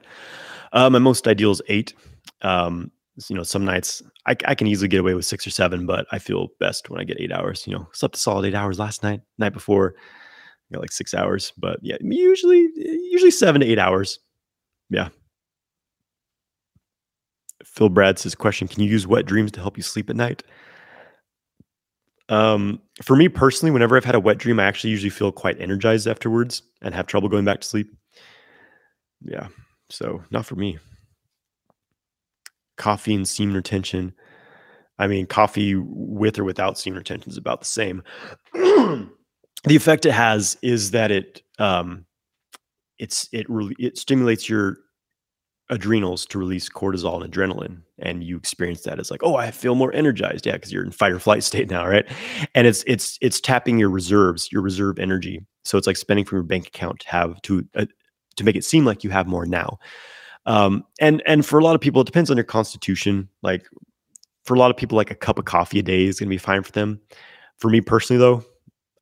Uh, 0.73 0.89
my 0.89 1.01
most 1.01 1.27
ideal 1.27 1.51
is 1.51 1.61
eight. 1.69 1.93
Um, 2.43 2.91
you 3.29 3.35
know, 3.35 3.43
some 3.43 3.65
nights 3.65 4.03
I, 4.27 4.37
I, 4.45 4.55
can 4.55 4.67
easily 4.67 4.89
get 4.89 5.01
away 5.01 5.15
with 5.15 5.25
six 5.25 5.47
or 5.47 5.51
seven, 5.51 5.87
but 5.87 6.07
I 6.13 6.19
feel 6.19 6.49
best 6.61 6.91
when 6.91 7.01
I 7.01 7.05
get 7.05 7.21
eight 7.21 7.33
hours. 7.33 7.67
You 7.67 7.75
know, 7.75 7.89
slept 7.93 8.17
a 8.17 8.19
solid 8.19 8.47
eight 8.47 8.55
hours 8.55 8.79
last 8.79 9.03
night. 9.03 9.23
Night 9.39 9.53
before, 9.55 9.95
got 10.73 10.81
like 10.83 10.93
six 10.93 11.15
hours, 11.15 11.53
but 11.57 11.79
yeah, 11.83 11.97
usually 12.01 12.69
usually 12.77 13.31
seven 13.31 13.61
to 13.61 13.67
eight 13.67 13.79
hours. 13.79 14.19
Yeah. 14.91 15.09
Phil 17.65 17.89
Brad 17.89 18.19
says, 18.19 18.35
"Question: 18.35 18.69
Can 18.69 18.83
you 18.83 18.91
use 18.91 19.07
wet 19.07 19.27
dreams 19.27 19.51
to 19.53 19.61
help 19.61 19.77
you 19.77 19.83
sleep 19.83 20.11
at 20.11 20.17
night?" 20.17 20.43
Um, 22.29 22.81
for 23.03 23.17
me 23.17 23.29
personally, 23.29 23.71
whenever 23.71 23.97
I've 23.97 24.05
had 24.05 24.15
a 24.15 24.21
wet 24.21 24.39
dream, 24.39 24.59
I 24.59 24.65
actually 24.65 24.91
usually 24.91 25.11
feel 25.11 25.31
quite 25.33 25.61
energized 25.61 26.07
afterwards 26.07 26.63
and 26.83 26.95
have 26.95 27.07
trouble 27.07 27.29
going 27.29 27.45
back 27.45 27.61
to 27.61 27.69
sleep. 27.69 27.95
Yeah, 29.23 29.49
so 29.91 30.23
not 30.31 30.47
for 30.47 30.57
me. 30.57 30.79
Coffee 32.77 33.15
and 33.15 33.29
semen 33.29 33.55
retention. 33.55 34.13
I 34.99 35.07
mean, 35.07 35.27
coffee 35.27 35.75
with 35.77 36.39
or 36.39 36.45
without 36.45 36.79
semen 36.79 36.99
retention 36.99 37.31
is 37.31 37.37
about 37.37 37.61
the 37.61 37.67
same. 37.67 38.03
the 38.53 39.09
effect 39.67 40.07
it 40.07 40.13
has 40.13 40.57
is 40.63 40.91
that 40.93 41.11
it 41.11 41.43
um, 41.59 42.07
it's 42.99 43.29
it 43.33 43.49
really 43.49 43.77
it 43.79 43.99
stimulates 43.99 44.49
your 44.49 44.79
adrenals 45.71 46.25
to 46.27 46.39
release 46.39 46.69
cortisol 46.69 47.23
and 47.23 47.33
adrenaline 47.33 47.83
and 47.99 48.23
you 48.23 48.37
experience 48.37 48.83
that 48.83 49.01
as 49.01 49.11
like 49.11 49.23
oh 49.25 49.37
i 49.37 49.51
feel 49.51 49.75
more 49.75 49.93
energized. 49.93 50.47
Yeah 50.47 50.53
because 50.53 50.73
you're 50.73 50.85
in 50.85 50.93
fight 50.93 51.13
or 51.13 51.19
flight 51.19 51.43
state 51.51 51.71
now 51.71 51.87
right? 51.87 52.07
And 52.55 52.67
it's 52.67 52.85
it's 52.87 53.19
it's 53.21 53.41
tapping 53.41 53.79
your 53.79 53.91
reserves 53.91 54.51
your 54.53 54.63
reserve 54.63 54.99
energy. 54.99 55.45
So 55.65 55.77
it's 55.77 55.87
like 55.87 55.97
spending 55.97 56.25
from 56.25 56.37
your 56.37 56.45
bank 56.45 56.69
account 56.69 57.01
to 57.01 57.09
have 57.09 57.43
to 57.43 57.67
uh, 57.75 57.87
to 58.37 58.45
make 58.45 58.57
it 58.57 58.65
seem 58.65 58.85
like 58.85 59.03
you 59.03 59.11
have 59.11 59.27
more 59.27 59.47
now. 59.47 59.79
Um 60.47 60.85
and 61.01 61.23
and 61.27 61.45
for 61.45 61.59
a 61.59 61.65
lot 61.65 61.75
of 61.75 61.81
people 61.81 62.03
it 62.03 62.07
depends 62.07 62.31
on 62.31 62.37
your 62.37 62.45
constitution. 62.45 63.29
Like 63.43 63.67
for 64.45 64.55
a 64.55 64.59
lot 64.59 64.71
of 64.71 64.77
people 64.77 64.97
like 64.97 65.11
a 65.11 65.17
cup 65.17 65.39
of 65.39 65.47
coffee 65.47 65.81
a 65.81 65.83
day 65.83 66.05
is 66.05 66.21
going 66.21 66.29
to 66.29 66.35
be 66.35 66.39
fine 66.39 66.63
for 66.63 66.73
them. 66.73 67.01
For 67.59 67.69
me 67.69 67.81
personally 67.81 68.21
though 68.21 68.45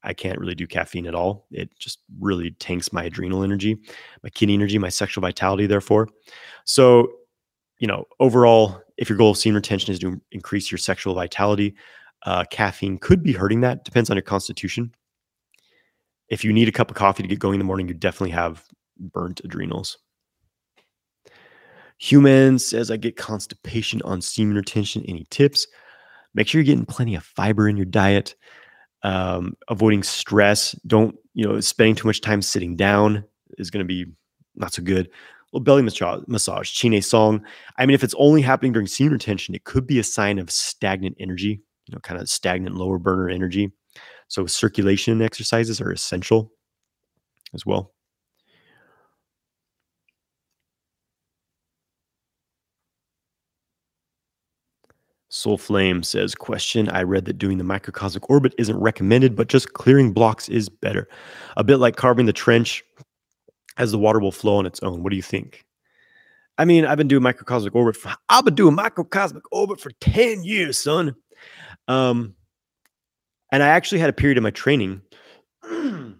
I 0.05 0.13
can't 0.13 0.39
really 0.39 0.55
do 0.55 0.67
caffeine 0.67 1.07
at 1.07 1.15
all. 1.15 1.47
It 1.51 1.71
just 1.79 2.01
really 2.21 2.51
tanks 2.53 2.93
my 2.93 3.05
adrenal 3.05 3.43
energy, 3.43 3.77
my 4.23 4.29
kidney 4.29 4.55
energy, 4.55 4.79
my 4.79 4.91
sexual 4.91 5.23
vitality, 5.23 5.67
therefore. 5.67 6.09
So, 6.65 7.11
you 7.79 7.89
know, 7.89 8.05
overall, 8.21 8.81
if 8.99 9.09
your 9.09 9.19
goal 9.19 9.31
of 9.31 9.39
semen 9.39 9.57
retention 9.57 9.93
is 9.93 9.99
to 10.01 10.21
increase 10.31 10.71
your 10.71 10.79
sexual 10.79 11.15
vitality, 11.15 11.75
uh, 12.25 12.45
caffeine 12.51 12.99
could 12.99 13.23
be 13.23 13.33
hurting 13.33 13.63
that. 13.63 13.85
Depends 13.85 14.11
on 14.11 14.17
your 14.17 14.23
constitution. 14.23 14.95
If 16.29 16.45
you 16.45 16.53
need 16.53 16.69
a 16.69 16.73
cup 16.73 16.91
of 16.91 16.97
coffee 16.97 17.23
to 17.23 17.29
get 17.29 17.39
going 17.39 17.55
in 17.55 17.59
the 17.59 17.65
morning, 17.65 17.89
you 17.89 17.95
definitely 17.95 18.31
have 18.31 18.65
burnt 18.99 19.41
adrenals. 19.45 19.99
Human 21.99 22.59
says, 22.59 22.91
I 22.91 22.97
get 22.97 23.17
constipation 23.17 24.03
on 24.03 24.21
semen 24.21 24.57
retention. 24.57 25.05
Any 25.07 25.27
tips? 25.31 25.67
Make 26.35 26.49
sure 26.49 26.61
you're 26.61 26.67
getting 26.67 26.87
plenty 26.87 27.15
of 27.15 27.25
fiber 27.25 27.69
in 27.69 27.77
your 27.77 27.87
diet 27.87 28.35
um, 29.05 29.57
avoiding 29.69 30.03
stress. 30.03 30.73
Don't, 30.87 31.15
you 31.35 31.47
know, 31.47 31.61
spending 31.61 31.95
too 31.95 32.09
much 32.09 32.21
time 32.21 32.43
sitting 32.43 32.75
down 32.75 33.25
is 33.59 33.71
going 33.71 33.87
to 33.87 33.89
be 33.89 34.07
not 34.57 34.75
so 34.75 34.83
good. 34.83 35.09
Little 35.53 35.63
belly 35.63 35.83
massage, 35.83 36.23
massage, 36.27 36.81
Chi 36.81 36.89
Nei 36.89 37.01
Tsang. 37.01 37.45
I 37.79 37.87
mean, 37.87 37.95
if 37.95 38.03
it's 38.03 38.15
only 38.19 38.43
happening 38.43 38.73
during 38.73 38.89
semen 38.89 39.13
retention, 39.13 39.55
it 39.55 39.65
could 39.65 39.87
be 39.87 40.01
a 40.01 40.05
sign 40.05 40.41
of 40.41 40.51
stagnant 40.51 41.17
energy, 41.21 41.61
you 41.87 41.93
know, 41.93 42.01
kind 42.01 42.21
of 42.21 42.29
stagnant 42.29 42.75
lower 42.75 42.99
burner 42.99 43.29
energy. 43.29 43.71
So 44.27 44.47
circulation 44.47 45.23
exercises 45.23 45.81
are 45.81 45.93
essential 45.93 46.51
as 47.53 47.65
well. 47.65 47.94
Soul 55.35 55.59
Flame 55.59 56.05
says, 56.05 56.33
Question 56.33 56.89
I 56.89 57.03
read 57.03 57.25
that 57.25 57.39
doing 57.39 57.59
the 57.59 57.65
microcosmic 57.65 58.31
orbit 58.31 58.55
isn't 58.57 58.79
recommended, 58.79 59.35
but 59.35 59.49
just 59.49 59.73
clearing 59.73 60.13
blocks 60.13 60.49
is 60.49 60.69
better. 60.69 61.09
A 61.57 61.65
bit 61.65 61.79
like 61.79 61.97
carving 61.97 62.27
the 62.27 62.33
trench 62.33 62.85
as 63.77 63.91
the 63.91 63.99
water 63.99 64.21
will 64.21 64.31
flow 64.31 64.57
on 64.59 64.65
its 64.65 64.81
own. 64.85 65.03
What 65.03 65.11
do 65.11 65.17
you 65.17 65.23
think? 65.23 65.65
I 66.57 66.65
mean, 66.65 66.87
I've 66.87 66.99
been 66.99 67.09
doing 67.09 67.25
microcosmic 67.25 67.75
orbit 67.75 67.97
for 67.97 68.15
I've 68.29 68.45
been 68.45 68.55
doing 68.55 68.77
microcosmic 68.77 69.43
orbit 69.51 69.81
for 69.81 69.91
10 70.01 70.45
years, 70.45 70.79
son. 70.79 71.17
Um, 71.89 72.37
and 73.51 73.61
I 73.61 73.67
actually 73.67 73.99
had 73.99 74.11
a 74.11 74.15
period 74.15 74.37
in 74.37 74.45
my 74.45 74.51
training. 74.51 75.03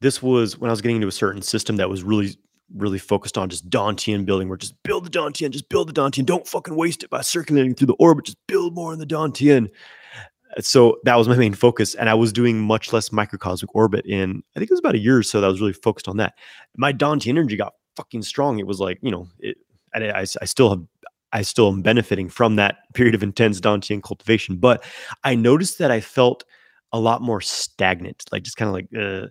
this 0.00 0.22
was 0.22 0.56
when 0.56 0.70
I 0.70 0.72
was 0.72 0.80
getting 0.80 0.96
into 0.96 1.08
a 1.08 1.12
certain 1.12 1.42
system 1.42 1.76
that 1.76 1.90
was 1.90 2.02
really 2.02 2.38
really 2.76 2.98
focused 2.98 3.38
on 3.38 3.48
just 3.48 3.68
Dantian 3.68 4.24
building, 4.24 4.48
where 4.48 4.58
just 4.58 4.80
build 4.82 5.04
the 5.04 5.10
Dantian, 5.10 5.50
just 5.50 5.68
build 5.68 5.88
the 5.88 6.00
Dantian. 6.00 6.24
Don't 6.24 6.46
fucking 6.46 6.74
waste 6.74 7.02
it 7.02 7.10
by 7.10 7.20
circulating 7.20 7.74
through 7.74 7.88
the 7.88 7.94
orbit. 7.94 8.26
Just 8.26 8.38
build 8.46 8.74
more 8.74 8.92
in 8.92 8.98
the 8.98 9.06
Dantian. 9.06 9.68
So 10.60 10.98
that 11.04 11.16
was 11.16 11.28
my 11.28 11.36
main 11.36 11.54
focus. 11.54 11.94
And 11.94 12.10
I 12.10 12.14
was 12.14 12.32
doing 12.32 12.60
much 12.60 12.92
less 12.92 13.10
microcosmic 13.10 13.74
orbit 13.74 14.04
in, 14.06 14.42
I 14.54 14.58
think 14.58 14.70
it 14.70 14.74
was 14.74 14.80
about 14.80 14.94
a 14.94 14.98
year 14.98 15.18
or 15.18 15.22
so 15.22 15.40
that 15.40 15.46
I 15.46 15.50
was 15.50 15.60
really 15.60 15.72
focused 15.72 16.08
on 16.08 16.18
that. 16.18 16.34
My 16.76 16.92
Dantian 16.92 17.30
energy 17.30 17.56
got 17.56 17.74
fucking 17.96 18.22
strong. 18.22 18.58
It 18.58 18.66
was 18.66 18.80
like, 18.80 18.98
you 19.02 19.10
know, 19.10 19.28
it, 19.38 19.56
and 19.94 20.04
I, 20.04 20.20
I 20.20 20.44
still 20.44 20.70
have 20.70 20.82
I 21.32 21.42
still 21.42 21.68
am 21.68 21.80
benefiting 21.82 22.28
from 22.28 22.56
that 22.56 22.76
period 22.94 23.14
of 23.14 23.22
intense 23.22 23.60
Dantian 23.60 24.02
cultivation. 24.02 24.56
But 24.56 24.84
I 25.24 25.34
noticed 25.34 25.78
that 25.78 25.90
I 25.90 26.00
felt 26.00 26.44
a 26.92 27.00
lot 27.00 27.22
more 27.22 27.40
stagnant, 27.40 28.24
like 28.30 28.42
just 28.42 28.58
kind 28.58 28.68
of 28.68 28.74
like 28.74 28.88
uh, 28.94 29.28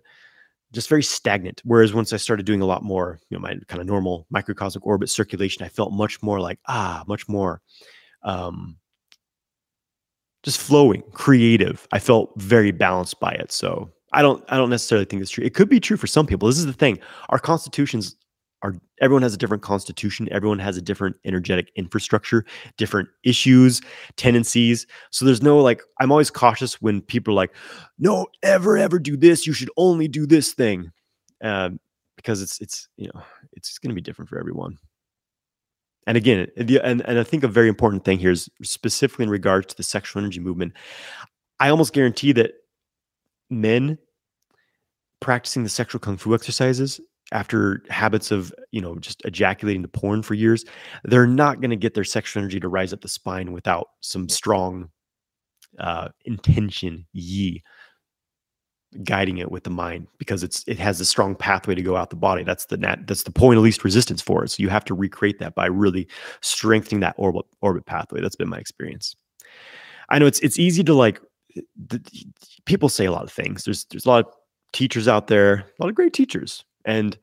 just 0.72 0.90
very 0.90 1.04
stagnant. 1.04 1.62
Whereas 1.66 1.94
once 1.94 2.14
I 2.14 2.18
started 2.18 2.46
doing 2.46 2.62
a 2.62 2.66
lot 2.66 2.84
more, 2.84 3.20
you 3.30 3.38
know, 3.38 3.42
my 3.42 3.56
kind 3.68 3.82
of 3.82 3.88
normal 3.88 4.26
microcosmic 4.30 4.86
orbit 4.86 5.10
circulation, 5.10 5.66
I 5.66 5.70
felt 5.70 5.92
much 5.92 6.22
more 6.24 6.40
like, 6.40 6.60
ah, 6.68 7.04
much 7.08 7.28
more 7.28 7.62
um, 8.24 8.78
just 10.44 10.60
flowing, 10.60 11.04
creative. 11.14 11.88
I 11.92 12.00
felt 12.00 12.32
very 12.38 12.72
balanced 12.72 13.20
by 13.20 13.32
it. 13.32 13.52
So 13.52 13.92
I 14.14 14.22
don't, 14.22 14.44
I 14.50 14.58
don't 14.58 14.70
necessarily 14.70 15.06
think 15.06 15.22
it's 15.22 15.32
true. 15.32 15.44
It 15.44 15.54
could 15.54 15.70
be 15.70 15.80
true 15.80 15.98
for 15.98 16.08
some 16.08 16.26
people. 16.26 16.48
This 16.48 16.58
is 16.58 16.66
the 16.66 16.74
thing. 16.74 17.00
Our 17.30 17.40
constitutions 17.40 18.16
are 18.64 18.76
everyone 19.02 19.24
has 19.24 19.34
a 19.34 19.38
different 19.38 19.64
constitution 19.64 20.28
everyone 20.32 20.60
has 20.60 20.78
a 20.78 20.82
different 20.82 21.16
energetic 21.26 21.72
infrastructure 21.76 22.46
different 22.78 23.10
issues 23.24 23.82
tendencies. 24.18 24.88
So 25.12 25.26
there's 25.26 25.42
no 25.42 25.60
like 25.60 25.82
i'm 26.00 26.12
always 26.12 26.30
cautious 26.30 26.82
when 26.82 27.02
people 27.02 27.34
are 27.34 27.36
like 27.36 27.56
no 28.00 28.28
ever 28.44 28.78
ever 28.78 29.00
do 29.00 29.18
this. 29.18 29.48
You 29.48 29.54
should 29.54 29.72
only 29.78 30.08
do 30.08 30.26
this 30.26 30.54
thing. 30.54 30.92
Um, 31.44 31.80
because 32.16 32.42
it's 32.42 32.62
it's 32.62 32.88
you 32.98 33.10
know 33.14 33.22
it's 33.54 33.80
going 33.80 33.90
to 33.90 33.96
be 33.96 34.02
different 34.02 34.30
for 34.30 34.40
everyone. 34.40 34.78
And 36.08 36.18
again 36.18 36.48
the, 36.58 36.80
and, 36.82 37.02
and 37.08 37.20
i 37.20 37.24
think 37.24 37.44
a 37.44 37.48
very 37.48 37.70
important 37.70 38.04
thing 38.04 38.20
here 38.20 38.32
is 38.32 38.50
specifically 38.64 39.24
in 39.24 39.30
regards 39.30 39.68
to 39.68 39.78
the 39.78 39.84
sexual 39.84 40.20
energy 40.20 40.40
movement 40.40 40.74
i 41.60 41.70
almost 41.70 41.94
guarantee 41.94 42.32
that 42.34 42.54
men 43.52 44.00
practicing 45.20 45.64
the 45.64 45.70
sexual 45.70 46.00
kung 46.00 46.18
fu 46.18 46.34
exercises 46.34 47.00
after 47.32 47.84
habits 47.90 48.32
of 48.32 48.54
you 48.72 48.82
know 48.82 48.96
just 48.96 49.22
ejaculating 49.26 49.82
to 49.82 49.88
porn 49.88 50.22
for 50.22 50.34
years 50.34 50.66
they're 51.06 51.28
not 51.28 51.62
going 51.62 51.70
to 51.70 51.76
get 51.76 51.94
their 51.94 52.04
sexual 52.04 52.42
energy 52.42 52.60
to 52.60 52.68
rise 52.68 52.94
up 52.94 53.02
the 53.02 53.08
spine 53.08 53.52
without 53.52 53.90
some 54.02 54.28
strong 54.28 54.90
uh 55.80 56.10
intention 56.26 57.06
yi 57.14 57.64
guiding 59.04 59.38
it 59.38 59.52
with 59.52 59.64
the 59.64 59.70
mind 59.70 60.08
because 60.18 60.44
it's 60.44 60.64
it 60.68 60.78
has 60.78 61.00
a 61.00 61.06
strong 61.06 61.36
pathway 61.36 61.74
to 61.74 61.82
go 61.82 61.96
out 61.96 62.10
the 62.10 62.16
body. 62.16 62.44
That's 62.44 62.66
the 62.66 62.78
nat 62.78 63.08
that's 63.08 63.24
the 63.24 63.32
point 63.32 63.58
of 63.58 63.64
least 63.64 63.84
resistance 63.84 64.22
for 64.22 64.44
it 64.44 64.50
so 64.50 64.62
you 64.62 64.70
have 64.70 64.86
to 64.86 64.94
recreate 64.94 65.40
that 65.40 65.56
by 65.56 65.68
really 65.68 66.08
strengthening 66.42 67.00
that 67.02 67.16
orbit 67.18 67.46
orbit 67.62 67.86
pathway. 67.86 68.22
That's 68.22 68.36
been 68.36 68.50
my 68.50 68.58
experience. 68.58 69.16
I 70.10 70.20
know 70.20 70.26
it's 70.26 70.40
it's 70.40 70.60
easy 70.60 70.84
to 70.84 70.94
like 70.94 71.22
the, 71.88 72.02
people 72.66 72.90
say 72.90 73.06
a 73.06 73.12
lot 73.12 73.24
of 73.24 73.32
things. 73.32 73.64
There's 73.64 73.86
there's 73.86 74.06
a 74.06 74.10
lot 74.10 74.26
of 74.26 74.34
teachers 74.74 75.08
out 75.08 75.28
there 75.28 75.54
a 75.54 75.84
lot 75.84 75.90
of 75.90 75.96
great 75.96 76.14
teachers 76.14 76.64
and 76.86 77.18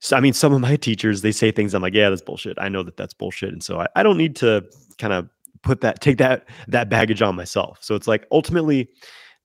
so, 0.00 0.16
I 0.16 0.20
mean, 0.20 0.32
some 0.34 0.52
of 0.52 0.60
my 0.60 0.76
teachers, 0.76 1.22
they 1.22 1.32
say 1.32 1.50
things 1.50 1.74
I'm 1.74 1.82
like, 1.82 1.94
yeah, 1.94 2.10
that's 2.10 2.22
bullshit. 2.22 2.56
I 2.60 2.68
know 2.68 2.82
that 2.82 2.96
that's 2.96 3.14
bullshit. 3.14 3.52
And 3.52 3.62
so 3.62 3.80
I, 3.80 3.88
I 3.96 4.02
don't 4.02 4.18
need 4.18 4.36
to 4.36 4.64
kind 4.98 5.12
of 5.12 5.28
put 5.62 5.80
that, 5.80 6.00
take 6.00 6.18
that, 6.18 6.46
that 6.68 6.88
baggage 6.88 7.22
on 7.22 7.34
myself. 7.34 7.78
So 7.80 7.94
it's 7.94 8.06
like 8.06 8.26
ultimately 8.30 8.88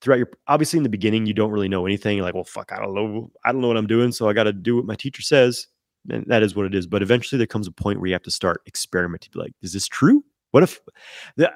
throughout 0.02 0.18
your 0.18 0.30
obviously 0.48 0.78
in 0.78 0.84
the 0.84 0.90
beginning 0.90 1.26
you 1.26 1.34
don't 1.34 1.52
really 1.52 1.70
know 1.70 1.86
anything. 1.86 2.18
You're 2.18 2.26
like, 2.26 2.34
well, 2.34 2.44
fuck, 2.44 2.72
I 2.72 2.78
don't 2.78 2.94
know, 2.94 3.32
I 3.46 3.52
don't 3.52 3.62
know 3.62 3.68
what 3.68 3.78
I'm 3.78 3.88
doing, 3.88 4.12
so 4.12 4.28
I 4.28 4.34
got 4.34 4.44
to 4.44 4.54
do 4.54 4.76
what 4.76 4.86
my 4.86 4.96
teacher 4.96 5.22
says, 5.22 5.68
and 6.10 6.26
that 6.28 6.44
is 6.44 6.56
what 6.56 6.66
it 6.66 6.76
is. 6.76 6.88
But 6.88 7.02
eventually, 7.02 7.38
there 7.38 7.48
comes 7.48 7.68
a 7.68 7.72
point 7.72 8.00
where 8.00 8.08
you 8.08 8.14
have 8.14 8.24
to 8.24 8.32
start 8.32 8.62
experimenting. 8.68 9.32
Like, 9.36 9.54
is 9.62 9.74
this 9.74 9.88
true? 9.88 10.24
What 10.52 10.64
if 10.64 10.80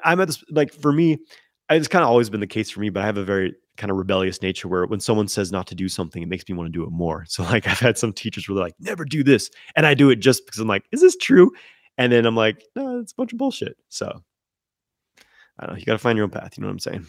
I'm 0.04 0.22
at 0.22 0.28
this? 0.28 0.44
Like 0.50 0.72
for 0.72 0.94
me, 0.94 1.18
it's 1.70 1.88
kind 1.88 2.04
of 2.04 2.10
always 2.10 2.30
been 2.30 2.40
the 2.40 2.48
case 2.48 2.70
for 2.70 2.80
me, 2.80 2.90
but 2.90 3.04
I 3.04 3.06
have 3.06 3.18
a 3.18 3.24
very 3.24 3.56
kind 3.78 3.92
of 3.92 3.98
rebellious 3.98 4.42
nature 4.42 4.68
where 4.68 4.86
when 4.86 5.00
someone 5.00 5.28
says 5.28 5.52
not 5.52 5.68
to 5.68 5.76
do 5.76 5.90
something, 5.90 6.22
it 6.22 6.30
makes 6.30 6.48
me 6.48 6.56
want 6.56 6.68
to 6.68 6.72
do 6.72 6.84
it 6.84 6.92
more. 6.92 7.26
So 7.28 7.44
like 7.44 7.68
I've 7.68 7.80
had 7.80 7.98
some 7.98 8.14
teachers 8.14 8.48
where 8.48 8.56
they're 8.56 8.64
like, 8.66 8.76
never 8.80 9.06
do 9.06 9.24
this. 9.24 9.50
And 9.76 9.86
I 9.86 9.94
do 9.94 10.10
it 10.10 10.18
just 10.18 10.46
because 10.46 10.60
I'm 10.60 10.68
like, 10.68 10.86
is 10.92 11.02
this 11.02 11.16
true? 11.18 11.52
And 11.98 12.12
then 12.12 12.26
I'm 12.26 12.36
like, 12.36 12.64
no, 12.76 13.00
it's 13.00 13.14
a 13.14 13.16
bunch 13.16 13.32
of 13.32 13.38
bullshit. 13.38 13.78
So 13.90 14.22
I 15.60 15.66
don't 15.66 15.76
know. 15.76 15.80
You 15.80 15.86
got 15.86 15.94
to 15.94 16.00
find 16.00 16.18
your 16.18 16.26
own 16.26 16.32
path. 16.32 16.58
You 16.58 16.62
know 16.62 16.68
what 16.68 16.74
I'm 16.74 16.80
saying? 16.80 17.06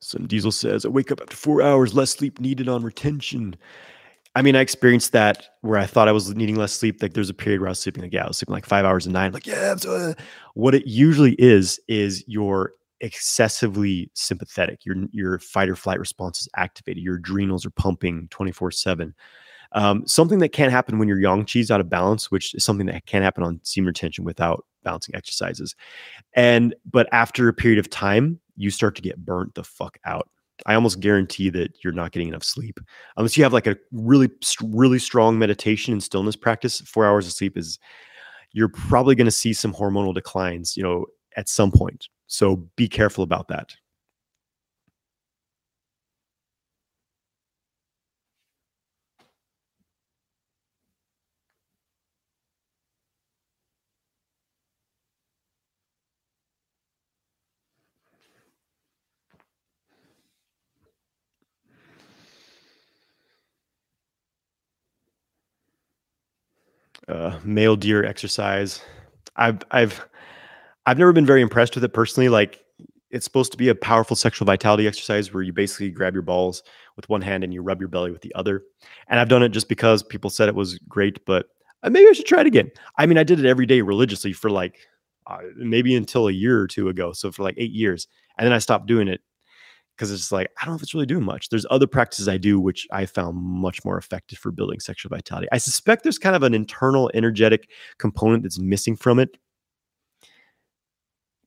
Some 0.00 0.26
Diesel 0.26 0.50
says, 0.50 0.84
I 0.84 0.88
wake 0.88 1.12
up 1.12 1.20
after 1.20 1.36
four 1.36 1.62
hours, 1.62 1.94
less 1.94 2.10
sleep 2.10 2.40
needed 2.40 2.68
on 2.68 2.82
retention. 2.82 3.54
I 4.34 4.42
mean, 4.42 4.54
I 4.54 4.60
experienced 4.60 5.12
that 5.12 5.48
where 5.60 5.78
I 5.78 5.86
thought 5.86 6.06
I 6.08 6.12
was 6.12 6.34
needing 6.34 6.54
less 6.54 6.72
sleep. 6.72 7.02
Like 7.02 7.14
there's 7.14 7.30
a 7.30 7.34
period 7.34 7.60
where 7.60 7.68
I 7.68 7.72
was 7.72 7.80
sleeping 7.80 8.02
like, 8.02 8.12
yeah, 8.12 8.24
I 8.24 8.28
was 8.28 8.38
sleeping 8.38 8.54
like 8.54 8.66
five 8.66 8.84
hours 8.84 9.06
a 9.06 9.10
night. 9.10 9.32
Like, 9.32 9.46
yeah, 9.46 9.74
so, 9.76 9.94
uh. 9.94 10.14
what 10.54 10.74
it 10.74 10.86
usually 10.86 11.34
is, 11.34 11.80
is 11.88 12.22
you're 12.28 12.72
excessively 13.00 14.10
sympathetic. 14.14 14.84
Your 14.84 14.96
your 15.10 15.38
fight 15.38 15.68
or 15.68 15.76
flight 15.76 15.98
response 15.98 16.40
is 16.40 16.48
activated. 16.56 17.02
Your 17.02 17.16
adrenals 17.16 17.66
are 17.66 17.70
pumping 17.70 18.28
24 18.30 18.70
seven. 18.70 19.14
Um, 19.72 20.06
something 20.06 20.40
that 20.40 20.50
can't 20.50 20.72
happen 20.72 20.98
when 20.98 21.08
your 21.08 21.20
yang 21.20 21.44
chi 21.44 21.60
is 21.60 21.70
out 21.70 21.80
of 21.80 21.88
balance, 21.88 22.30
which 22.30 22.54
is 22.54 22.64
something 22.64 22.86
that 22.86 23.06
can 23.06 23.22
happen 23.22 23.44
on 23.44 23.60
semen 23.62 23.86
retention 23.86 24.24
without 24.24 24.64
balancing 24.82 25.14
exercises. 25.14 25.74
And 26.34 26.74
but 26.90 27.08
after 27.12 27.48
a 27.48 27.52
period 27.52 27.78
of 27.78 27.90
time, 27.90 28.40
you 28.56 28.70
start 28.70 28.94
to 28.96 29.02
get 29.02 29.24
burnt 29.24 29.54
the 29.54 29.64
fuck 29.64 29.98
out. 30.04 30.28
I 30.66 30.74
almost 30.74 31.00
guarantee 31.00 31.50
that 31.50 31.72
you're 31.82 31.92
not 31.92 32.12
getting 32.12 32.28
enough 32.28 32.44
sleep 32.44 32.78
unless 33.16 33.36
you 33.36 33.42
have 33.42 33.52
like 33.52 33.66
a 33.66 33.76
really, 33.92 34.30
really 34.62 34.98
strong 34.98 35.38
meditation 35.38 35.92
and 35.92 36.02
stillness 36.02 36.36
practice. 36.36 36.80
Four 36.80 37.06
hours 37.06 37.26
of 37.26 37.32
sleep 37.32 37.56
is 37.56 37.78
you're 38.52 38.68
probably 38.68 39.14
going 39.14 39.26
to 39.26 39.30
see 39.30 39.52
some 39.52 39.72
hormonal 39.72 40.14
declines, 40.14 40.76
you 40.76 40.82
know, 40.82 41.06
at 41.36 41.48
some 41.48 41.70
point. 41.70 42.08
So 42.26 42.56
be 42.76 42.88
careful 42.88 43.24
about 43.24 43.48
that. 43.48 43.74
Uh, 67.08 67.38
male 67.44 67.76
deer 67.76 68.04
exercise. 68.04 68.82
I've 69.36 69.60
I've 69.70 70.06
I've 70.86 70.98
never 70.98 71.12
been 71.12 71.26
very 71.26 71.42
impressed 71.42 71.74
with 71.74 71.84
it 71.84 71.92
personally. 71.92 72.28
Like 72.28 72.64
it's 73.10 73.24
supposed 73.24 73.52
to 73.52 73.58
be 73.58 73.68
a 73.68 73.74
powerful 73.74 74.16
sexual 74.16 74.46
vitality 74.46 74.86
exercise 74.86 75.32
where 75.32 75.42
you 75.42 75.52
basically 75.52 75.90
grab 75.90 76.14
your 76.14 76.22
balls 76.22 76.62
with 76.96 77.08
one 77.08 77.22
hand 77.22 77.42
and 77.42 77.52
you 77.52 77.62
rub 77.62 77.80
your 77.80 77.88
belly 77.88 78.12
with 78.12 78.22
the 78.22 78.34
other. 78.34 78.62
And 79.08 79.18
I've 79.18 79.28
done 79.28 79.42
it 79.42 79.48
just 79.50 79.68
because 79.68 80.02
people 80.02 80.30
said 80.30 80.48
it 80.48 80.54
was 80.54 80.78
great, 80.80 81.24
but 81.26 81.46
uh, 81.82 81.90
maybe 81.90 82.08
I 82.08 82.12
should 82.12 82.26
try 82.26 82.40
it 82.40 82.46
again. 82.46 82.70
I 82.98 83.06
mean, 83.06 83.18
I 83.18 83.24
did 83.24 83.40
it 83.40 83.46
every 83.46 83.66
day 83.66 83.80
religiously 83.80 84.32
for 84.32 84.50
like 84.50 84.78
uh, 85.26 85.38
maybe 85.56 85.94
until 85.94 86.28
a 86.28 86.32
year 86.32 86.60
or 86.60 86.66
two 86.66 86.88
ago. 86.88 87.12
So 87.12 87.32
for 87.32 87.42
like 87.42 87.56
eight 87.58 87.72
years. 87.72 88.06
And 88.38 88.46
then 88.46 88.52
I 88.52 88.58
stopped 88.58 88.86
doing 88.86 89.08
it 89.08 89.20
because 90.00 90.10
it's 90.12 90.32
like 90.32 90.50
I 90.56 90.64
don't 90.64 90.72
know 90.72 90.76
if 90.76 90.82
it's 90.82 90.94
really 90.94 91.04
doing 91.04 91.24
much. 91.24 91.50
There's 91.50 91.66
other 91.68 91.86
practices 91.86 92.26
I 92.26 92.38
do 92.38 92.58
which 92.58 92.88
I 92.90 93.04
found 93.04 93.36
much 93.36 93.84
more 93.84 93.98
effective 93.98 94.38
for 94.38 94.50
building 94.50 94.80
sexual 94.80 95.10
vitality. 95.10 95.46
I 95.52 95.58
suspect 95.58 96.04
there's 96.04 96.16
kind 96.18 96.34
of 96.34 96.42
an 96.42 96.54
internal 96.54 97.10
energetic 97.12 97.68
component 97.98 98.42
that's 98.42 98.58
missing 98.58 98.96
from 98.96 99.18
it, 99.18 99.36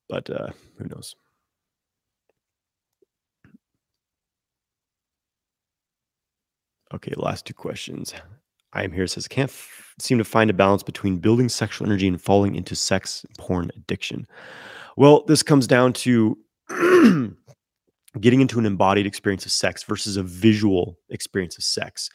but 0.07 0.29
uh, 0.29 0.49
who 0.77 0.85
knows? 0.85 1.15
Okay, 6.93 7.13
last 7.17 7.47
two 7.47 7.55
questions. 7.55 8.13
I 8.73 8.83
am 8.83 8.91
here 8.91 9.07
says 9.07 9.27
can't 9.27 9.51
seem 9.97 10.19
to 10.19 10.23
find 10.23 10.51
a 10.51 10.53
balance 10.53 10.83
between 10.83 11.17
building 11.17 11.49
sexual 11.49 11.87
energy 11.87 12.07
and 12.07 12.21
falling 12.21 12.53
into 12.53 12.75
sex 12.75 13.25
porn 13.39 13.71
addiction. 13.75 14.27
Well, 14.95 15.23
this 15.25 15.41
comes 15.41 15.65
down 15.65 15.93
to 15.93 16.37
getting 18.19 18.41
into 18.41 18.59
an 18.59 18.65
embodied 18.65 19.07
experience 19.07 19.45
of 19.45 19.51
sex 19.51 19.83
versus 19.83 20.17
a 20.17 20.23
visual 20.23 20.97
experience 21.09 21.57
of 21.57 21.63
sex. 21.63 22.09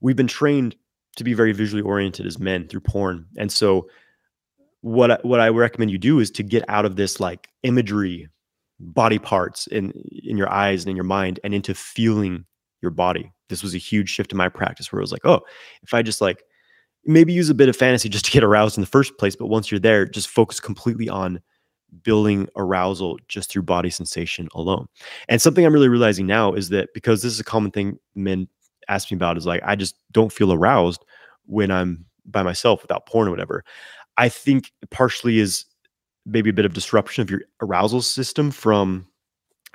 We've 0.00 0.16
been 0.16 0.26
trained 0.26 0.76
to 1.16 1.24
be 1.24 1.34
very 1.34 1.52
visually 1.52 1.82
oriented 1.82 2.26
as 2.26 2.38
men 2.38 2.66
through 2.68 2.80
porn. 2.80 3.26
And 3.36 3.52
so 3.52 3.88
what 4.80 5.10
I, 5.10 5.18
what 5.22 5.40
I 5.40 5.48
recommend 5.48 5.90
you 5.90 5.98
do 5.98 6.18
is 6.18 6.30
to 6.32 6.42
get 6.42 6.64
out 6.68 6.84
of 6.84 6.96
this 6.96 7.20
like 7.20 7.48
imagery 7.62 8.28
body 8.80 9.18
parts 9.18 9.66
in 9.68 9.92
in 10.10 10.36
your 10.36 10.50
eyes 10.50 10.82
and 10.82 10.90
in 10.90 10.96
your 10.96 11.04
mind 11.04 11.40
and 11.44 11.54
into 11.54 11.74
feeling 11.74 12.44
your 12.82 12.90
body. 12.90 13.32
This 13.48 13.62
was 13.62 13.74
a 13.74 13.78
huge 13.78 14.10
shift 14.10 14.32
in 14.32 14.38
my 14.38 14.48
practice 14.48 14.92
where 14.92 15.00
it 15.00 15.02
was 15.02 15.12
like, 15.12 15.24
oh, 15.24 15.40
if 15.82 15.94
I 15.94 16.02
just 16.02 16.20
like 16.20 16.42
maybe 17.06 17.32
use 17.32 17.50
a 17.50 17.54
bit 17.54 17.68
of 17.68 17.76
fantasy 17.76 18.08
just 18.08 18.24
to 18.24 18.30
get 18.30 18.44
aroused 18.44 18.76
in 18.76 18.80
the 18.80 18.86
first 18.86 19.16
place, 19.18 19.36
but 19.36 19.46
once 19.46 19.70
you're 19.70 19.80
there, 19.80 20.06
just 20.06 20.28
focus 20.28 20.58
completely 20.58 21.08
on 21.08 21.40
building 22.02 22.48
arousal 22.56 23.18
just 23.28 23.50
through 23.50 23.62
body 23.62 23.90
sensation 23.90 24.48
alone. 24.54 24.86
And 25.28 25.40
something 25.40 25.64
I'm 25.64 25.72
really 25.72 25.88
realizing 25.88 26.26
now 26.26 26.52
is 26.52 26.68
that 26.70 26.88
because 26.94 27.22
this 27.22 27.32
is 27.32 27.40
a 27.40 27.44
common 27.44 27.70
thing 27.70 27.98
men 28.14 28.48
ask 28.88 29.10
me 29.10 29.16
about 29.16 29.36
is 29.36 29.46
like, 29.46 29.62
I 29.64 29.76
just 29.76 29.96
don't 30.12 30.32
feel 30.32 30.52
aroused 30.52 31.04
when 31.46 31.70
I'm 31.70 32.04
by 32.26 32.42
myself 32.42 32.82
without 32.82 33.06
porn 33.06 33.28
or 33.28 33.30
whatever. 33.30 33.64
I 34.16 34.28
think 34.28 34.72
partially 34.90 35.38
is 35.38 35.64
maybe 36.26 36.50
a 36.50 36.54
bit 36.54 36.64
of 36.64 36.72
disruption 36.72 37.22
of 37.22 37.30
your 37.30 37.42
arousal 37.60 38.02
system 38.02 38.50
from 38.50 39.06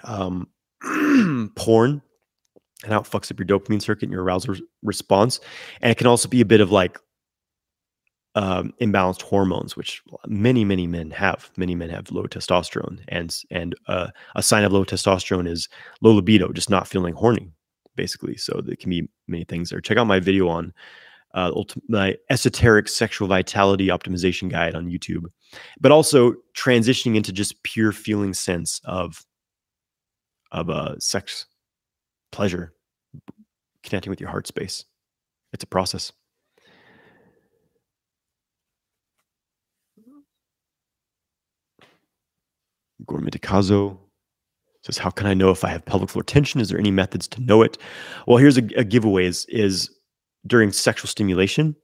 um, 0.03 0.47
porn 1.55 2.01
and 2.83 2.93
how 2.93 2.99
it 2.99 3.05
fucks 3.05 3.31
up 3.31 3.39
your 3.39 3.45
dopamine 3.45 3.81
circuit 3.81 4.03
and 4.03 4.11
your 4.11 4.23
arousal 4.23 4.55
response. 4.83 5.39
And 5.81 5.91
it 5.91 5.97
can 5.97 6.07
also 6.07 6.27
be 6.27 6.41
a 6.41 6.45
bit 6.45 6.61
of 6.61 6.71
like 6.71 6.97
um, 8.35 8.73
imbalanced 8.81 9.21
hormones, 9.21 9.75
which 9.75 10.01
many 10.27 10.63
many 10.63 10.87
men 10.87 11.11
have. 11.11 11.49
Many 11.57 11.75
men 11.75 11.89
have 11.89 12.11
low 12.11 12.23
testosterone, 12.23 12.99
and 13.07 13.35
and 13.49 13.75
uh, 13.87 14.07
a 14.35 14.43
sign 14.43 14.63
of 14.63 14.71
low 14.71 14.85
testosterone 14.85 15.47
is 15.47 15.67
low 16.01 16.13
libido, 16.13 16.51
just 16.51 16.69
not 16.69 16.87
feeling 16.87 17.13
horny, 17.13 17.51
basically. 17.95 18.37
So 18.37 18.61
there 18.63 18.75
can 18.75 18.89
be 18.89 19.09
many 19.27 19.43
things 19.45 19.69
there. 19.69 19.81
Check 19.81 19.97
out 19.97 20.07
my 20.07 20.19
video 20.19 20.47
on 20.47 20.73
uh, 21.33 21.51
my 21.87 22.15
esoteric 22.29 22.87
sexual 22.87 23.27
vitality 23.27 23.87
optimization 23.87 24.49
guide 24.49 24.75
on 24.75 24.89
YouTube, 24.89 25.25
but 25.79 25.91
also 25.91 26.33
transitioning 26.55 27.15
into 27.15 27.31
just 27.31 27.61
pure 27.63 27.91
feeling 27.91 28.33
sense 28.33 28.81
of 28.85 29.25
of 30.51 30.69
uh, 30.69 30.97
sex 30.99 31.45
pleasure, 32.31 32.73
connecting 33.83 34.09
with 34.09 34.19
your 34.19 34.29
heart 34.29 34.47
space. 34.47 34.85
It's 35.53 35.63
a 35.63 35.67
process. 35.67 36.11
Gourmet 43.05 43.31
Caso 43.31 43.97
says, 44.83 44.97
How 44.97 45.09
can 45.09 45.27
I 45.27 45.33
know 45.33 45.51
if 45.51 45.63
I 45.63 45.69
have 45.69 45.85
pelvic 45.85 46.09
floor 46.09 46.23
tension? 46.23 46.61
Is 46.61 46.69
there 46.69 46.79
any 46.79 46.91
methods 46.91 47.27
to 47.29 47.41
know 47.41 47.61
it? 47.61 47.77
Well, 48.27 48.37
here's 48.37 48.57
a, 48.57 48.63
a 48.75 48.83
giveaway 48.83 49.25
is, 49.25 49.45
is 49.49 49.89
during 50.47 50.71
sexual 50.71 51.07
stimulation, 51.07 51.75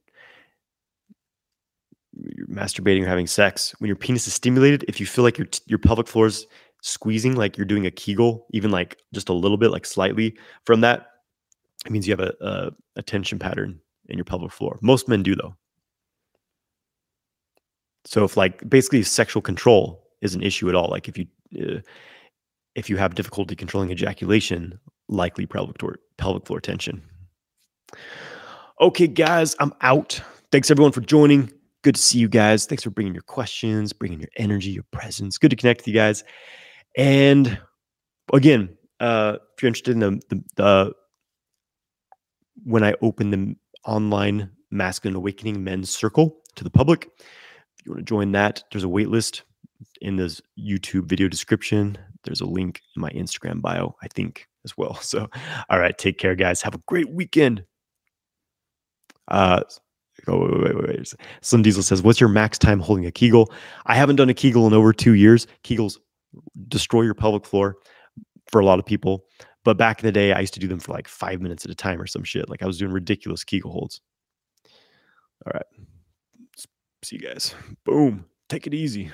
you're 2.13 2.47
masturbating 2.47 3.03
or 3.03 3.07
having 3.07 3.27
sex, 3.27 3.75
when 3.79 3.87
your 3.87 3.97
penis 3.97 4.27
is 4.27 4.33
stimulated, 4.33 4.85
if 4.87 4.99
you 4.99 5.05
feel 5.05 5.23
like 5.23 5.37
your, 5.37 5.47
your 5.65 5.79
pelvic 5.79 6.07
floor 6.07 6.27
is 6.27 6.47
squeezing, 6.81 7.35
like 7.35 7.57
you're 7.57 7.65
doing 7.65 7.85
a 7.85 7.91
Kegel, 7.91 8.45
even 8.51 8.71
like 8.71 8.97
just 9.13 9.29
a 9.29 9.33
little 9.33 9.57
bit, 9.57 9.71
like 9.71 9.85
slightly 9.85 10.37
from 10.63 10.81
that, 10.81 11.07
it 11.85 11.91
means 11.91 12.07
you 12.07 12.15
have 12.15 12.25
a, 12.25 12.33
a, 12.41 12.71
a 12.97 13.01
tension 13.01 13.37
pattern 13.37 13.79
in 14.07 14.17
your 14.17 14.25
pelvic 14.25 14.51
floor. 14.51 14.79
Most 14.81 15.07
men 15.07 15.23
do, 15.23 15.35
though. 15.35 15.55
So 18.05 18.23
if 18.23 18.37
like 18.37 18.67
basically 18.69 19.03
sexual 19.03 19.41
control 19.41 20.04
is 20.21 20.35
an 20.35 20.41
issue 20.41 20.69
at 20.69 20.75
all. 20.75 20.89
Like 20.89 21.07
if 21.07 21.17
you 21.17 21.25
uh, 21.59 21.79
if 22.75 22.89
you 22.89 22.97
have 22.97 23.15
difficulty 23.15 23.55
controlling 23.55 23.89
ejaculation, 23.91 24.79
likely 25.07 25.45
pelvic 25.45 25.79
floor, 25.79 25.97
pelvic 26.17 26.45
floor 26.45 26.59
tension. 26.59 27.01
Okay, 28.81 29.07
guys, 29.07 29.55
I'm 29.59 29.73
out. 29.81 30.19
Thanks 30.51 30.69
everyone 30.69 30.91
for 30.91 31.01
joining. 31.01 31.51
Good 31.83 31.95
to 31.95 32.01
see 32.01 32.19
you 32.19 32.27
guys. 32.27 32.65
Thanks 32.65 32.83
for 32.83 32.89
bringing 32.89 33.13
your 33.13 33.23
questions, 33.23 33.93
bringing 33.93 34.19
your 34.19 34.29
energy, 34.37 34.71
your 34.71 34.85
presence. 34.91 35.37
Good 35.37 35.51
to 35.51 35.55
connect 35.55 35.81
with 35.81 35.87
you 35.87 35.93
guys. 35.93 36.23
And 36.97 37.59
again, 38.33 38.77
uh, 38.99 39.37
if 39.55 39.61
you're 39.61 39.67
interested 39.67 39.91
in 39.91 39.99
the, 39.99 40.21
the, 40.29 40.43
the 40.55 40.93
when 42.63 42.83
I 42.83 42.95
open 43.01 43.29
the 43.29 43.55
online 43.85 44.51
masculine 44.71 45.15
awakening 45.15 45.63
men's 45.63 45.89
circle 45.89 46.37
to 46.55 46.63
the 46.63 46.69
public, 46.69 47.09
if 47.19 47.85
you 47.85 47.91
want 47.91 47.99
to 47.99 48.09
join 48.09 48.31
that, 48.33 48.63
there's 48.71 48.83
a 48.83 48.89
wait 48.89 49.09
list 49.09 49.43
in 50.01 50.15
this 50.15 50.41
YouTube 50.59 51.05
video 51.05 51.27
description. 51.27 51.97
There's 52.23 52.41
a 52.41 52.45
link 52.45 52.81
in 52.95 53.01
my 53.01 53.09
Instagram 53.11 53.61
bio, 53.61 53.95
I 54.01 54.07
think, 54.07 54.47
as 54.63 54.77
well. 54.77 54.95
So, 55.01 55.29
all 55.69 55.79
right, 55.79 55.97
take 55.97 56.17
care, 56.17 56.35
guys. 56.35 56.61
Have 56.61 56.75
a 56.75 56.81
great 56.87 57.09
weekend. 57.09 57.63
Uh, 59.27 59.61
oh, 60.27 60.39
wait, 60.39 60.51
wait, 60.51 60.75
wait. 60.75 60.97
wait. 60.97 61.13
Slim 61.41 61.61
Diesel 61.61 61.83
says, 61.83 62.01
What's 62.01 62.19
your 62.19 62.29
max 62.29 62.57
time 62.57 62.79
holding 62.79 63.05
a 63.05 63.11
Kegel? 63.11 63.51
I 63.85 63.95
haven't 63.95 64.17
done 64.17 64.29
a 64.29 64.33
Kegel 64.33 64.67
in 64.67 64.73
over 64.73 64.93
two 64.93 65.13
years. 65.13 65.47
Kegels 65.63 65.97
destroy 66.67 67.03
your 67.03 67.15
pelvic 67.15 67.45
floor 67.45 67.77
for 68.51 68.61
a 68.61 68.65
lot 68.65 68.79
of 68.79 68.85
people. 68.85 69.25
But 69.63 69.77
back 69.77 69.99
in 69.99 70.05
the 70.05 70.11
day, 70.11 70.31
I 70.31 70.39
used 70.39 70.53
to 70.53 70.59
do 70.59 70.67
them 70.67 70.79
for 70.79 70.93
like 70.93 71.07
five 71.07 71.41
minutes 71.41 71.65
at 71.65 71.71
a 71.71 71.75
time 71.75 71.99
or 71.99 72.05
some 72.05 72.23
shit. 72.23 72.49
Like 72.49 72.61
I 72.61 72.67
was 72.67 72.77
doing 72.77 72.91
ridiculous 72.91 73.43
Kegel 73.43 73.71
holds. 73.71 73.99
All 75.45 75.51
right. 75.53 75.65
See 77.03 77.17
you 77.17 77.21
guys. 77.21 77.53
Boom. 77.83 78.25
Take 78.47 78.67
it 78.67 78.73
easy. 78.73 79.11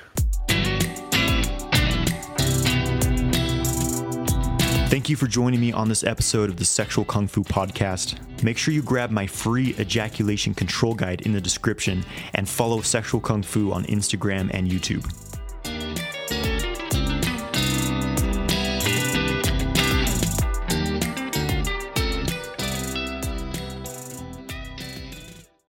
Thank 4.92 5.08
you 5.08 5.16
for 5.16 5.26
joining 5.26 5.62
me 5.62 5.72
on 5.72 5.88
this 5.88 6.04
episode 6.04 6.50
of 6.50 6.58
the 6.58 6.66
Sexual 6.66 7.06
Kung 7.06 7.26
Fu 7.26 7.46
Podcast. 7.46 8.18
Make 8.44 8.58
sure 8.58 8.74
you 8.74 8.82
grab 8.82 9.10
my 9.10 9.26
free 9.26 9.74
ejaculation 9.80 10.54
control 10.54 10.96
guide 10.96 11.22
in 11.22 11.32
the 11.32 11.40
description 11.40 12.04
and 12.34 12.50
follow 12.50 12.82
Sexual 12.82 13.22
Kung 13.22 13.42
Fu 13.42 13.72
on 13.72 13.86
Instagram 13.86 14.52
and 14.54 14.70
YouTube. 14.70 15.10